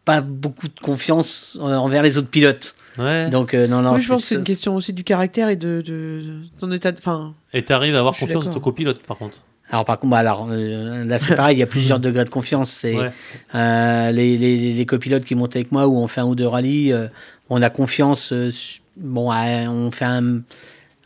pas 0.05 0.21
beaucoup 0.21 0.67
de 0.67 0.79
confiance 0.79 1.57
euh, 1.61 1.75
envers 1.75 2.01
les 2.01 2.17
autres 2.17 2.29
pilotes. 2.29 2.75
Ouais. 2.97 3.29
Donc, 3.29 3.53
euh, 3.53 3.67
non, 3.67 3.81
non. 3.81 3.93
oui, 3.93 4.01
je 4.01 4.09
pense 4.09 4.21
que 4.21 4.27
c'est 4.27 4.35
une 4.35 4.43
question 4.43 4.75
aussi 4.75 4.91
du 4.91 5.03
caractère 5.03 5.49
et 5.49 5.55
de, 5.55 5.81
de, 5.85 5.91
de 5.91 6.33
ton 6.59 6.71
état 6.71 6.91
de. 6.91 6.97
Enfin, 6.97 7.33
Et 7.53 7.63
t'arrives 7.63 7.95
à 7.95 7.99
avoir 7.99 8.15
confiance 8.15 8.45
dans 8.45 8.51
ton 8.51 8.59
copilote 8.59 9.01
par 9.03 9.17
contre 9.17 9.37
Alors, 9.69 9.85
par 9.85 9.97
contre, 9.99 10.11
bah, 10.11 10.17
alors, 10.19 10.47
euh, 10.51 11.03
là, 11.05 11.17
c'est 11.17 11.35
pareil, 11.35 11.55
il 11.57 11.59
y 11.59 11.63
a 11.63 11.67
plusieurs 11.67 11.99
degrés 12.07 12.25
de 12.25 12.29
confiance. 12.29 12.69
C'est 12.71 12.95
Ouais. 12.95 13.11
euh, 13.55 14.11
les, 14.11 14.37
les, 14.37 14.73
les 14.73 14.85
copilotes 14.85 15.23
qui 15.25 15.35
montent 15.35 15.55
avec 15.55 15.71
moi 15.71 15.87
ou 15.87 15.97
on 15.97 16.07
fait 16.07 16.21
un 16.21 16.25
ou 16.25 16.35
deux 16.35 16.47
rallyes, 16.47 16.91
euh, 16.93 17.07
on 17.49 17.61
a 17.61 17.69
confiance. 17.69 18.33
bon, 18.97 19.31
on 19.31 19.91
fait 19.91 20.05
un, 20.05 20.41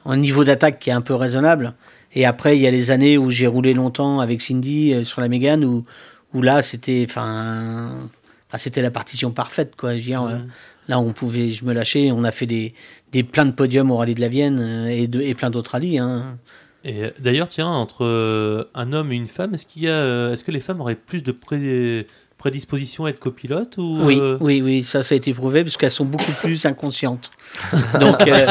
un 0.06 0.18
niveau 0.18 0.44
d'attaque 0.44 0.80
qui 0.80 0.90
est 0.90 0.94
un 0.94 1.02
peu 1.02 1.14
raisonnable. 1.16 1.74
Et 2.14 2.26
après, 2.26 2.58
il 2.58 2.62
y 2.62 2.68
a 2.68 2.72
les 2.72 2.92
années 2.92 3.18
où 3.18 3.30
j'ai 3.30 3.48
roulé 3.48 3.74
longtemps 3.74 4.20
avec 4.22 4.42
Cindy 4.42 5.06
sur 5.06 5.22
la 5.22 5.28
Mégane, 5.28 5.64
où, 5.64 5.86
où 6.34 6.42
là, 6.42 6.62
c'était, 6.62 7.06
enfin, 7.08 8.10
c'était 8.56 8.82
la 8.82 8.92
partition 8.92 9.32
parfaite, 9.32 9.76
quoi. 9.78 9.92
Je 9.94 9.98
veux 9.98 10.04
dire, 10.04 10.40
là, 10.88 11.00
on 11.00 11.12
pouvait, 11.14 11.52
je 11.52 11.64
me 11.64 11.74
lâchais. 11.74 12.12
On 12.12 12.24
a 12.24 12.32
fait 12.32 12.46
des, 12.48 12.74
des 13.12 13.24
plein 13.24 13.46
de 13.46 13.52
podiums 13.52 13.92
au 13.92 13.98
rallye 13.98 14.16
de 14.16 14.22
la 14.22 14.30
Vienne 14.30 14.88
et, 14.90 15.08
de, 15.08 15.22
et 15.22 15.36
plein 15.36 15.50
d'autres 15.52 15.72
rallyes. 15.72 16.00
Hein. 16.00 16.38
Et 16.86 17.04
euh, 17.04 17.10
d'ailleurs, 17.20 17.50
tiens, 17.50 17.68
entre 17.68 18.06
euh, 18.06 18.64
un 18.76 18.94
homme 18.94 19.12
et 19.12 19.16
une 19.16 19.28
femme, 19.28 19.54
est-ce 19.54 19.66
qu'il 19.66 19.84
y 19.84 19.88
a, 19.88 19.92
euh, 19.92 20.34
est-ce 20.34 20.44
que 20.44 20.52
les 20.52 20.60
femmes 20.60 20.80
auraient 20.82 20.96
plus 20.96 21.22
de 21.24 21.32
pré- 21.32 22.08
prédisposition 22.38 23.06
à 23.06 23.10
être 23.10 23.20
copilotes 23.20 23.78
ou 23.78 23.98
Oui, 24.04 24.18
euh, 24.20 24.38
oui, 24.40 24.62
oui, 24.62 24.84
ça, 24.84 25.02
ça 25.04 25.14
a 25.14 25.18
été 25.18 25.34
prouvé 25.34 25.64
parce 25.64 25.76
qu'elles 25.76 25.90
sont 25.92 26.06
beaucoup 26.06 26.32
plus 26.34 26.66
inconscientes. 26.66 27.32
Donc, 28.00 28.22
euh, 28.28 28.46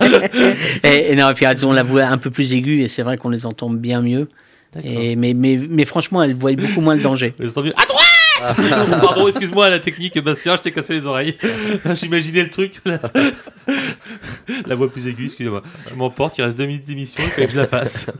et, 0.84 1.12
et 1.12 1.16
non, 1.16 1.30
et 1.30 1.34
puis 1.34 1.44
elles 1.46 1.64
ont 1.66 1.72
la 1.72 1.82
voix 1.82 2.04
un 2.04 2.18
peu 2.18 2.30
plus 2.30 2.52
aiguë 2.52 2.82
et 2.82 2.88
c'est 2.88 3.02
vrai 3.02 3.16
qu'on 3.16 3.30
les 3.30 3.46
entend 3.46 3.70
bien 3.70 4.00
mieux. 4.02 4.28
Et, 4.82 5.16
mais, 5.16 5.34
mais, 5.34 5.58
mais 5.68 5.84
franchement, 5.84 6.22
elles 6.22 6.34
voient 6.34 6.52
beaucoup 6.54 6.80
moins 6.80 6.94
le 6.94 7.02
danger. 7.02 7.34
À 7.38 7.44
droite 7.86 8.01
Pardon, 9.00 9.28
excuse-moi, 9.28 9.70
la 9.70 9.78
technique, 9.78 10.18
Bastien, 10.18 10.56
je 10.56 10.62
t'ai 10.62 10.72
cassé 10.72 10.94
les 10.94 11.06
oreilles. 11.06 11.36
J'imaginais 11.94 12.42
le 12.42 12.50
truc. 12.50 12.80
La... 12.84 13.00
la 14.66 14.74
voix 14.74 14.90
plus 14.90 15.06
aiguë, 15.06 15.24
excusez-moi. 15.24 15.62
Je 15.88 15.94
m'emporte, 15.94 16.38
il 16.38 16.42
reste 16.42 16.58
deux 16.58 16.66
minutes 16.66 16.84
d'émission, 16.84 17.22
il 17.24 17.30
faut 17.30 17.42
que 17.42 17.50
je 17.50 17.56
la 17.56 17.66
fasse. 17.66 18.10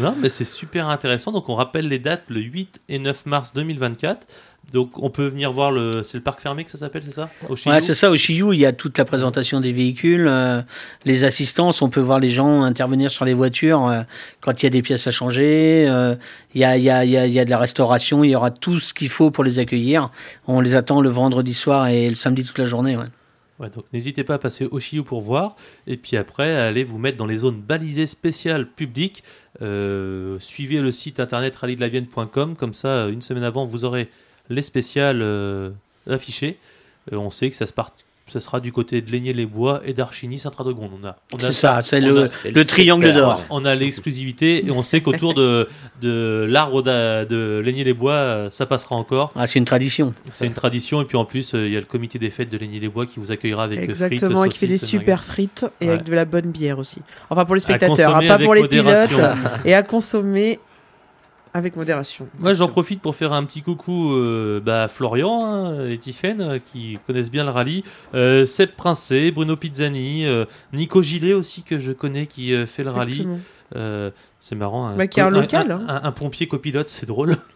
non, 0.00 0.14
mais 0.18 0.28
c'est 0.28 0.44
super 0.44 0.88
intéressant. 0.88 1.32
Donc, 1.32 1.48
on 1.48 1.54
rappelle 1.54 1.88
les 1.88 1.98
dates 1.98 2.24
le 2.28 2.40
8 2.40 2.80
et 2.88 2.98
9 2.98 3.26
mars 3.26 3.52
2024. 3.54 4.26
Donc, 4.72 5.02
on 5.02 5.08
peut 5.08 5.26
venir 5.26 5.50
voir 5.50 5.70
le. 5.70 6.02
C'est 6.04 6.18
le 6.18 6.22
parc 6.22 6.40
fermé 6.40 6.62
que 6.62 6.70
ça 6.70 6.76
s'appelle, 6.78 7.02
c'est 7.04 7.14
ça? 7.14 7.30
Au 7.48 7.54
Ouais, 7.54 7.80
c'est 7.80 7.94
ça, 7.94 8.10
au 8.10 8.16
Chiyu, 8.16 8.52
il 8.52 8.60
y 8.60 8.66
a 8.66 8.72
toute 8.72 8.98
la 8.98 9.04
présentation 9.06 9.60
des 9.60 9.72
véhicules, 9.72 10.26
euh, 10.28 10.60
les 11.04 11.24
assistances, 11.24 11.80
on 11.80 11.88
peut 11.88 12.00
voir 12.00 12.18
les 12.18 12.28
gens 12.28 12.62
intervenir 12.62 13.10
sur 13.10 13.24
les 13.24 13.34
voitures 13.34 13.86
euh, 13.86 14.02
quand 14.40 14.62
il 14.62 14.66
y 14.66 14.68
a 14.68 14.70
des 14.70 14.82
pièces 14.82 15.06
à 15.06 15.10
changer, 15.10 15.86
euh, 15.88 16.14
il 16.54 16.60
y, 16.60 16.64
a, 16.64 16.76
il 16.76 16.82
y, 16.82 16.90
a, 16.90 17.04
il 17.04 17.10
y, 17.10 17.16
a, 17.16 17.26
il 17.26 17.32
y 17.32 17.40
a 17.40 17.44
de 17.46 17.50
la 17.50 17.58
restauration, 17.58 18.24
il 18.24 18.30
y 18.30 18.36
aura 18.36 18.50
tout 18.50 18.78
ce 18.78 18.92
qu'il 18.92 19.08
faut 19.08 19.30
pour 19.30 19.42
les 19.42 19.58
accueillir. 19.58 20.10
On 20.46 20.60
les 20.60 20.76
attend 20.76 21.00
le 21.00 21.08
vendredi 21.08 21.54
soir 21.54 21.88
et 21.88 22.08
le 22.08 22.16
samedi 22.16 22.44
toute 22.44 22.58
la 22.58 22.66
journée. 22.66 22.96
Ouais. 22.96 23.06
Ouais, 23.58 23.70
donc 23.70 23.84
n'hésitez 23.92 24.22
pas 24.22 24.34
à 24.34 24.38
passer 24.38 24.66
au 24.66 24.78
Chiou 24.78 25.02
pour 25.02 25.20
voir. 25.20 25.56
Et 25.86 25.96
puis 25.96 26.16
après, 26.16 26.54
allez 26.54 26.84
vous 26.84 26.98
mettre 26.98 27.16
dans 27.16 27.26
les 27.26 27.38
zones 27.38 27.60
balisées 27.60 28.06
spéciales 28.06 28.68
publiques. 28.68 29.24
Euh, 29.62 30.38
suivez 30.40 30.80
le 30.80 30.92
site 30.92 31.18
internet 31.18 31.56
rallydelavienne.com. 31.56 32.54
Comme 32.54 32.74
ça, 32.74 33.06
une 33.08 33.22
semaine 33.22 33.42
avant, 33.42 33.66
vous 33.66 33.84
aurez 33.84 34.10
les 34.50 34.62
spéciales 34.62 35.20
euh, 35.22 35.70
affichées. 36.08 36.58
Euh, 37.12 37.16
on 37.16 37.30
sait 37.30 37.50
que 37.50 37.56
ça 37.56 37.66
se, 37.66 37.72
part- 37.72 37.92
ce 38.26 38.40
sera 38.40 38.60
du 38.60 38.72
côté 38.72 39.00
de 39.00 39.10
Laigné-les-Bois 39.10 39.80
et 39.86 39.94
d'Archigny 39.94 40.38
Saint-Radegonde. 40.38 40.90
On 41.02 41.06
a, 41.06 41.16
on 41.32 41.38
a 41.38 41.40
C'est 41.40 41.52
ça, 41.52 41.80
c'est 41.82 42.02
on 42.02 42.06
le, 42.06 42.22
a- 42.24 42.28
c'est 42.28 42.50
le 42.50 42.64
triangle 42.66 43.10
d'or. 43.14 43.42
on 43.48 43.64
a 43.64 43.74
l'exclusivité 43.74 44.66
et 44.66 44.70
on 44.70 44.82
sait 44.82 45.00
qu'autour 45.00 45.32
de, 45.32 45.66
de 46.02 46.46
l'arbre 46.46 46.82
d'a- 46.82 47.24
de 47.24 47.62
Laigné-les-Bois, 47.64 48.12
euh, 48.12 48.50
ça 48.50 48.66
passera 48.66 48.96
encore. 48.96 49.32
Ah, 49.34 49.46
c'est 49.46 49.58
une 49.58 49.64
tradition. 49.64 50.12
C'est 50.34 50.46
une 50.46 50.52
tradition. 50.52 51.00
Et 51.00 51.06
puis 51.06 51.16
en 51.16 51.24
plus, 51.24 51.52
il 51.54 51.70
y 51.70 51.76
a 51.76 51.80
le 51.80 51.86
comité 51.86 52.18
des 52.18 52.28
fêtes 52.28 52.50
de 52.50 52.58
Laigné-les-Bois 52.58 53.06
qui 53.06 53.18
vous 53.18 53.32
accueillera 53.32 53.64
avec 53.64 53.80
Exactement, 53.80 54.44
et 54.44 54.48
frites, 54.48 54.52
qui 54.52 54.58
fait 54.58 54.66
des 54.66 54.76
super 54.78 55.24
frites 55.24 55.64
et 55.80 55.86
Ouais. 55.86 55.92
avec 55.94 56.04
de 56.04 56.12
la 56.14 56.26
bonne 56.26 56.50
bière 56.50 56.78
aussi. 56.78 57.00
Enfin, 57.30 57.46
pour 57.46 57.54
les 57.54 57.62
spectateurs, 57.62 58.14
hein, 58.16 58.26
pas 58.28 58.38
pour 58.38 58.54
les 58.54 58.60
modération. 58.62 59.16
pilotes. 59.16 59.36
et 59.64 59.72
à 59.74 59.82
consommer 59.82 60.58
avec 61.54 61.76
modération. 61.76 62.28
Moi, 62.38 62.54
j'en 62.54 62.68
profite 62.68 63.00
pour 63.00 63.14
faire 63.16 63.32
un 63.32 63.44
petit 63.44 63.62
coucou 63.62 64.12
euh, 64.12 64.60
bah, 64.60 64.84
à 64.84 64.88
Florian 64.88 65.44
hein, 65.44 65.86
et 65.88 65.98
Tiffaine, 65.98 66.40
euh, 66.40 66.58
qui 66.58 66.98
connaissent 67.06 67.30
bien 67.30 67.44
le 67.44 67.50
rallye. 67.50 67.84
Euh, 68.14 68.44
Seb 68.44 68.70
Princé, 68.76 69.30
Bruno 69.30 69.56
Pizzani, 69.56 70.26
euh, 70.26 70.44
Nico 70.72 71.02
Gillet 71.02 71.34
aussi, 71.34 71.62
que 71.62 71.78
je 71.80 71.92
connais, 71.92 72.26
qui 72.26 72.52
euh, 72.54 72.66
fait 72.66 72.84
le 72.84 72.90
rallye. 72.90 73.12
Exactement. 73.12 73.38
Euh, 73.76 74.10
c'est 74.40 74.54
marrant. 74.54 74.94
Bah, 74.96 75.06
qui 75.06 75.20
est 75.20 75.22
un 75.22 75.30
local, 75.30 75.72
Un, 75.72 75.86
un- 75.88 76.04
un 76.04 76.12
pompier 76.12 76.48
copilote, 76.48 76.88
c'est 76.90 77.06
drôle. 77.06 77.36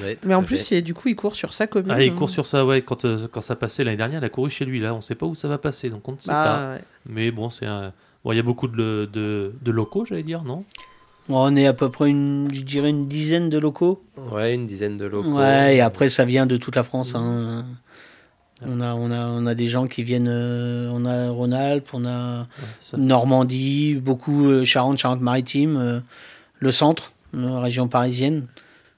Ouais, 0.00 0.16
Mais 0.24 0.34
en 0.34 0.42
plus, 0.42 0.70
il- 0.70 0.82
du 0.82 0.94
coup, 0.94 1.08
il 1.08 1.16
court 1.16 1.34
sur 1.34 1.52
sa 1.52 1.66
commune. 1.66 1.90
Ah, 1.92 2.02
il 2.02 2.10
hein. 2.12 2.14
court 2.16 2.30
sur 2.30 2.46
ça, 2.46 2.64
ouais. 2.64 2.80
Quand, 2.80 3.04
euh, 3.04 3.28
quand 3.30 3.42
ça 3.42 3.56
passait 3.56 3.84
l'année 3.84 3.98
dernière, 3.98 4.20
il 4.20 4.24
a 4.24 4.30
couru 4.30 4.48
chez 4.48 4.64
lui. 4.64 4.80
Là, 4.80 4.94
on 4.94 5.02
sait 5.02 5.14
pas 5.14 5.26
où 5.26 5.34
ça 5.34 5.48
va 5.48 5.58
passer, 5.58 5.90
donc 5.90 6.08
on 6.08 6.12
ne 6.12 6.16
sait 6.18 6.30
pas. 6.30 6.44
Bah, 6.44 6.72
ouais. 6.76 6.80
Mais 7.04 7.30
bon, 7.30 7.50
c'est 7.50 7.66
un- 7.66 7.92
bon, 8.24 8.32
il 8.32 8.36
y 8.36 8.38
a 8.38 8.42
beaucoup 8.42 8.68
de, 8.68 9.06
de, 9.12 9.52
de 9.60 9.70
locaux, 9.70 10.06
j'allais 10.06 10.22
dire, 10.22 10.44
non? 10.44 10.64
On 11.28 11.54
est 11.56 11.66
à 11.66 11.72
peu 11.72 11.88
près, 11.90 12.08
une, 12.10 12.48
je 12.52 12.62
dirais, 12.62 12.90
une 12.90 13.06
dizaine 13.06 13.48
de 13.48 13.58
locaux. 13.58 14.02
Ouais, 14.32 14.54
une 14.54 14.66
dizaine 14.66 14.98
de 14.98 15.04
locaux. 15.06 15.32
Ouais, 15.38 15.76
et 15.76 15.80
après, 15.80 16.08
ça 16.08 16.24
vient 16.24 16.46
de 16.46 16.56
toute 16.56 16.76
la 16.76 16.82
France. 16.82 17.14
hein. 17.14 17.64
On, 18.64 18.80
a, 18.80 18.94
on, 18.94 19.10
a, 19.10 19.26
on 19.28 19.46
a 19.46 19.54
des 19.54 19.66
gens 19.66 19.86
qui 19.88 20.02
viennent. 20.04 20.28
euh, 20.28 20.88
on 20.92 21.04
a 21.04 21.30
Rhône-Alpes, 21.30 21.88
on 21.94 22.04
a 22.04 22.40
Ouais, 22.42 22.98
Normandie, 22.98 23.94
beaucoup 23.94 24.46
euh, 24.46 24.64
Charente, 24.64 24.98
Charente-Maritime, 24.98 25.76
euh, 25.76 26.00
le 26.60 26.70
centre, 26.70 27.12
région 27.34 27.88
parisienne. 27.88 28.46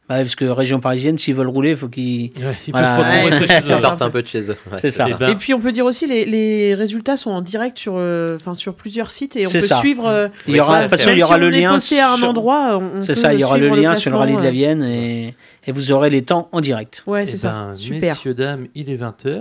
Bah, 0.06 0.16
parce 0.18 0.34
que 0.34 0.44
région 0.44 0.80
parisienne, 0.80 1.16
s'ils 1.16 1.34
veulent 1.34 1.48
rouler, 1.48 1.70
il 1.70 1.76
faut 1.76 1.88
qu'ils. 1.88 2.30
Ouais, 2.36 2.54
ils 2.66 2.72
Voilà. 2.72 2.96
peuvent 2.96 3.04
pas 3.06 3.10
trop 3.10 3.24
Ouais. 3.24 3.30
rester 3.30 3.46
chez 3.46 3.60
Ils 3.68 3.72
eux. 3.72 3.78
sortent 3.78 4.02
un 4.02 4.10
peu 4.10 4.20
de 4.22 4.26
chez 4.26 4.50
eux. 4.50 4.56
ouais. 4.70 4.78
C'est 4.78 4.90
ça. 4.90 5.06
Eh 5.08 5.14
ben, 5.14 5.28
Et 5.30 5.34
puis 5.34 5.54
on 5.54 5.60
peut 5.60 5.72
dire 5.72 5.86
aussi 5.86 6.06
les, 6.06 6.26
les 6.26 6.74
résultats 6.74 7.16
sont 7.16 7.30
en 7.30 7.40
direct 7.40 7.78
sur 7.78 7.94
euh, 7.96 8.36
enfin 8.36 8.52
sur 8.52 8.74
plusieurs 8.74 9.10
sites 9.10 9.34
et 9.36 9.46
on 9.46 9.50
peut 9.50 9.60
ça. 9.60 9.78
suivre 9.78 10.06
euh, 10.06 10.28
Il 10.46 10.56
y 10.56 10.60
aura, 10.60 10.78
de 10.78 10.82
toute 10.82 10.90
façon, 10.90 11.06
même 11.08 11.16
il 11.16 11.20
y 11.20 11.24
aura 11.24 11.34
si 11.36 11.40
le 11.40 11.46
on 11.46 11.50
est 11.52 11.60
lien. 11.62 11.72
posté 11.72 12.00
à 12.00 12.12
un 12.12 12.22
endroit 12.22 12.78
on 12.78 13.00
C'est 13.00 13.14
ça, 13.14 13.32
il 13.32 13.40
y 13.40 13.44
aura 13.44 13.56
le 13.56 13.68
lien 13.70 13.94
sur 13.94 14.10
le 14.10 14.18
rallye 14.18 14.32
de 14.32 14.36
la 14.42 14.50
classement, 14.50 14.58
Vienne 14.58 14.82
et, 14.84 15.34
et 15.66 15.72
vous 15.72 15.90
aurez 15.90 16.10
les 16.10 16.20
temps 16.22 16.50
en 16.52 16.60
direct. 16.60 17.02
euh. 17.08 17.10
Ouais, 17.10 17.22
eh 17.22 17.26
c'est 17.26 17.38
ça. 17.38 17.50
ben, 17.50 17.74
Super. 17.74 18.14
Messieurs, 18.14 18.34
dames, 18.34 18.66
il 18.74 18.90
est 18.90 18.96
20h. 18.96 19.40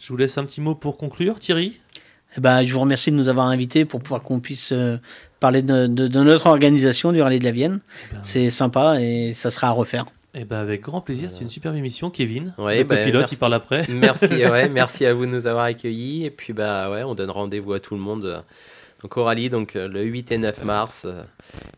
Je 0.00 0.08
vous 0.08 0.16
laisse 0.16 0.36
un 0.36 0.44
petit 0.44 0.60
mot 0.60 0.74
pour 0.74 0.96
conclure. 0.98 1.38
Thierry 1.38 1.78
Eh 2.36 2.40
ben, 2.40 2.64
je 2.64 2.72
vous 2.72 2.80
remercie 2.80 3.12
de 3.12 3.16
nous 3.16 3.28
avoir 3.28 3.46
invités 3.46 3.84
pour 3.84 4.00
pouvoir 4.02 4.22
qu'on 4.22 4.40
puisse 4.40 4.72
euh, 4.72 4.96
parler 5.42 5.60
de, 5.62 5.86
de- 5.86 6.06
de 6.08 6.20
notre 6.22 6.46
organisation 6.46 7.12
du 7.12 7.20
rallye 7.20 7.38
de 7.38 7.44
la 7.44 7.50
Vienne. 7.50 7.80
ben, 8.14 8.20
C'est 8.22 8.48
sympa 8.48 9.00
et 9.00 9.34
ça 9.34 9.50
sera 9.50 9.66
à 9.68 9.70
refaire. 9.72 10.06
Eh 10.34 10.44
ben, 10.46 10.56
avec 10.60 10.80
grand 10.80 11.02
plaisir, 11.02 11.28
c'est 11.30 11.42
une 11.42 11.50
superbe 11.50 11.76
émission. 11.76 12.08
Kevin, 12.08 12.54
Ouais, 12.56 12.78
le 12.78 12.84
bah, 12.84 12.96
pilote, 13.04 13.20
merci. 13.22 13.34
il 13.34 13.38
parle 13.38 13.52
après. 13.54 13.84
Merci, 13.90 14.26
ouais, 14.50 14.70
merci 14.70 15.04
à 15.04 15.12
vous 15.12 15.26
de 15.26 15.30
nous 15.30 15.46
avoir 15.46 15.64
accueillis. 15.64 16.24
Et 16.24 16.30
puis, 16.30 16.54
bah, 16.54 16.90
ouais, 16.90 17.02
on 17.02 17.14
donne 17.14 17.28
rendez-vous 17.30 17.74
à 17.74 17.80
tout 17.80 17.94
le 17.94 18.00
monde 18.00 18.24
euh, 18.24 18.38
donc, 19.02 19.16
au 19.18 19.24
rallye 19.24 19.50
donc, 19.50 19.76
euh, 19.76 19.88
le 19.88 20.02
8 20.02 20.32
et 20.32 20.38
9 20.38 20.64
mars. 20.64 21.02
euh, 21.04 21.22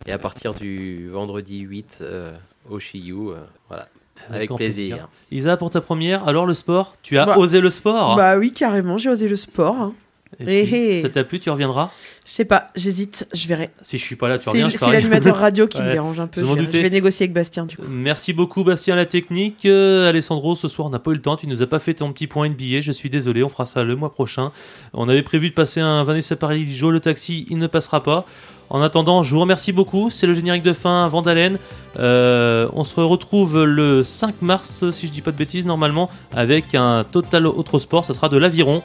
et 0.07 0.13
à 0.13 0.19
partir 0.19 0.55
du 0.55 1.09
vendredi 1.11 1.59
8 1.61 1.99
euh, 2.03 2.31
au 2.71 2.79
Chiou. 2.79 3.31
euh, 3.33 3.39
voilà, 3.69 3.89
avec 4.31 4.49
grand 4.51 4.57
plaisir. 4.59 5.09
Isa, 5.33 5.57
pour 5.57 5.71
ta 5.71 5.81
première, 5.81 6.29
alors 6.29 6.47
le 6.47 6.55
sport 6.55 6.95
Tu 7.03 7.19
as 7.19 7.27
Bah, 7.27 7.39
osé 7.39 7.61
le 7.61 7.71
sport? 7.71 8.15
Bah 8.15 8.37
oui, 8.39 8.53
carrément, 8.53 8.99
j'ai 8.99 9.09
osé 9.11 9.27
le 9.27 9.35
sport. 9.37 9.75
hein. 9.77 9.95
Et 10.41 10.45
puis, 10.45 10.55
hé, 10.55 10.99
hé. 10.99 11.03
Ça 11.03 11.09
t'a 11.09 11.25
plu 11.25 11.41
Tu 11.41 11.51
reviendras? 11.51 11.91
Je 12.27 12.33
sais 12.33 12.45
pas, 12.45 12.69
j'hésite, 12.75 13.27
je 13.35 13.47
verrai. 13.49 13.71
Si 13.83 13.99
je 13.99 14.05
suis 14.05 14.17
pas 14.17 14.29
là, 14.29 14.39
tu 14.39 14.49
reviens, 14.49 14.71
c'est 14.71 14.91
l'animateur 14.91 15.37
radio 15.37 15.67
qui 15.67 15.81
me 15.81 15.91
dérange 15.93 16.21
un 16.21 16.27
peu. 16.27 16.41
je 16.41 16.79
vais 16.79 16.91
négocier 16.91 17.25
avec 17.25 17.33
Bastien 17.33 17.67
du 17.67 17.77
coup. 17.77 17.83
Merci 17.89 18.33
beaucoup 18.33 18.65
Bastien 18.65 18.97
la 18.97 19.07
technique. 19.07 19.67
Euh, 19.67 20.09
Alessandro, 20.09 20.55
ce 20.55 20.69
soir 20.69 20.89
on 20.89 20.91
n'a 20.91 20.99
pas 20.99 21.11
eu 21.11 21.15
le 21.15 21.21
temps, 21.21 21.37
tu 21.37 21.47
nous 21.47 21.63
as 21.63 21.67
pas 21.67 21.79
fait 21.79 21.95
ton 21.95 22.13
petit 22.13 22.27
point 22.27 22.49
NBA, 22.49 22.81
je 22.81 22.93
suis 22.93 23.11
désolé, 23.11 23.43
on 23.43 23.49
fera 23.49 23.67
ça 23.67 23.85
le 23.85 23.97
mois 23.97 24.13
prochain. 24.13 24.53
On 24.93 25.09
avait 25.09 25.23
prévu 25.23 25.51
de 25.51 25.55
passer 25.55 25.81
un 25.81 26.05
Vanessa 26.05 26.37
Paris 26.37 26.67
Joe 26.75 26.93
le 26.93 27.01
taxi, 27.01 27.47
il 27.51 27.59
ne 27.59 27.67
passera 27.67 28.03
pas. 28.03 28.25
En 28.71 28.81
attendant, 28.81 29.23
je 29.23 29.35
vous 29.35 29.41
remercie 29.41 29.73
beaucoup, 29.73 30.11
c'est 30.11 30.27
le 30.27 30.35
générique 30.35 30.63
de 30.63 30.73
fin 30.73 31.07
Vandalen. 31.09 31.59
Euh, 31.99 32.67
on 32.73 32.83
se 32.83 32.99
retrouve 32.99 33.63
le 33.65 34.03
5 34.03 34.41
mars, 34.43 34.91
si 34.93 35.07
je 35.07 35.13
dis 35.13 35.21
pas 35.21 35.33
de 35.33 35.37
bêtises, 35.37 35.67
normalement, 35.67 36.11
avec 36.35 36.75
un 36.75 37.05
total 37.05 37.47
autre 37.47 37.79
sport, 37.79 38.05
ça 38.05 38.15
sera 38.15 38.29
de 38.29 38.39
l'aviron. 38.39 38.83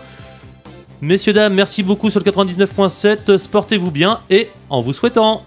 Messieurs, 1.01 1.31
dames, 1.31 1.53
merci 1.53 1.81
beaucoup 1.81 2.09
sur 2.09 2.19
le 2.19 2.29
99.7, 2.29 3.37
sportez-vous 3.37 3.89
bien 3.89 4.19
et 4.29 4.49
en 4.69 4.81
vous 4.81 4.91
souhaitant 4.91 5.45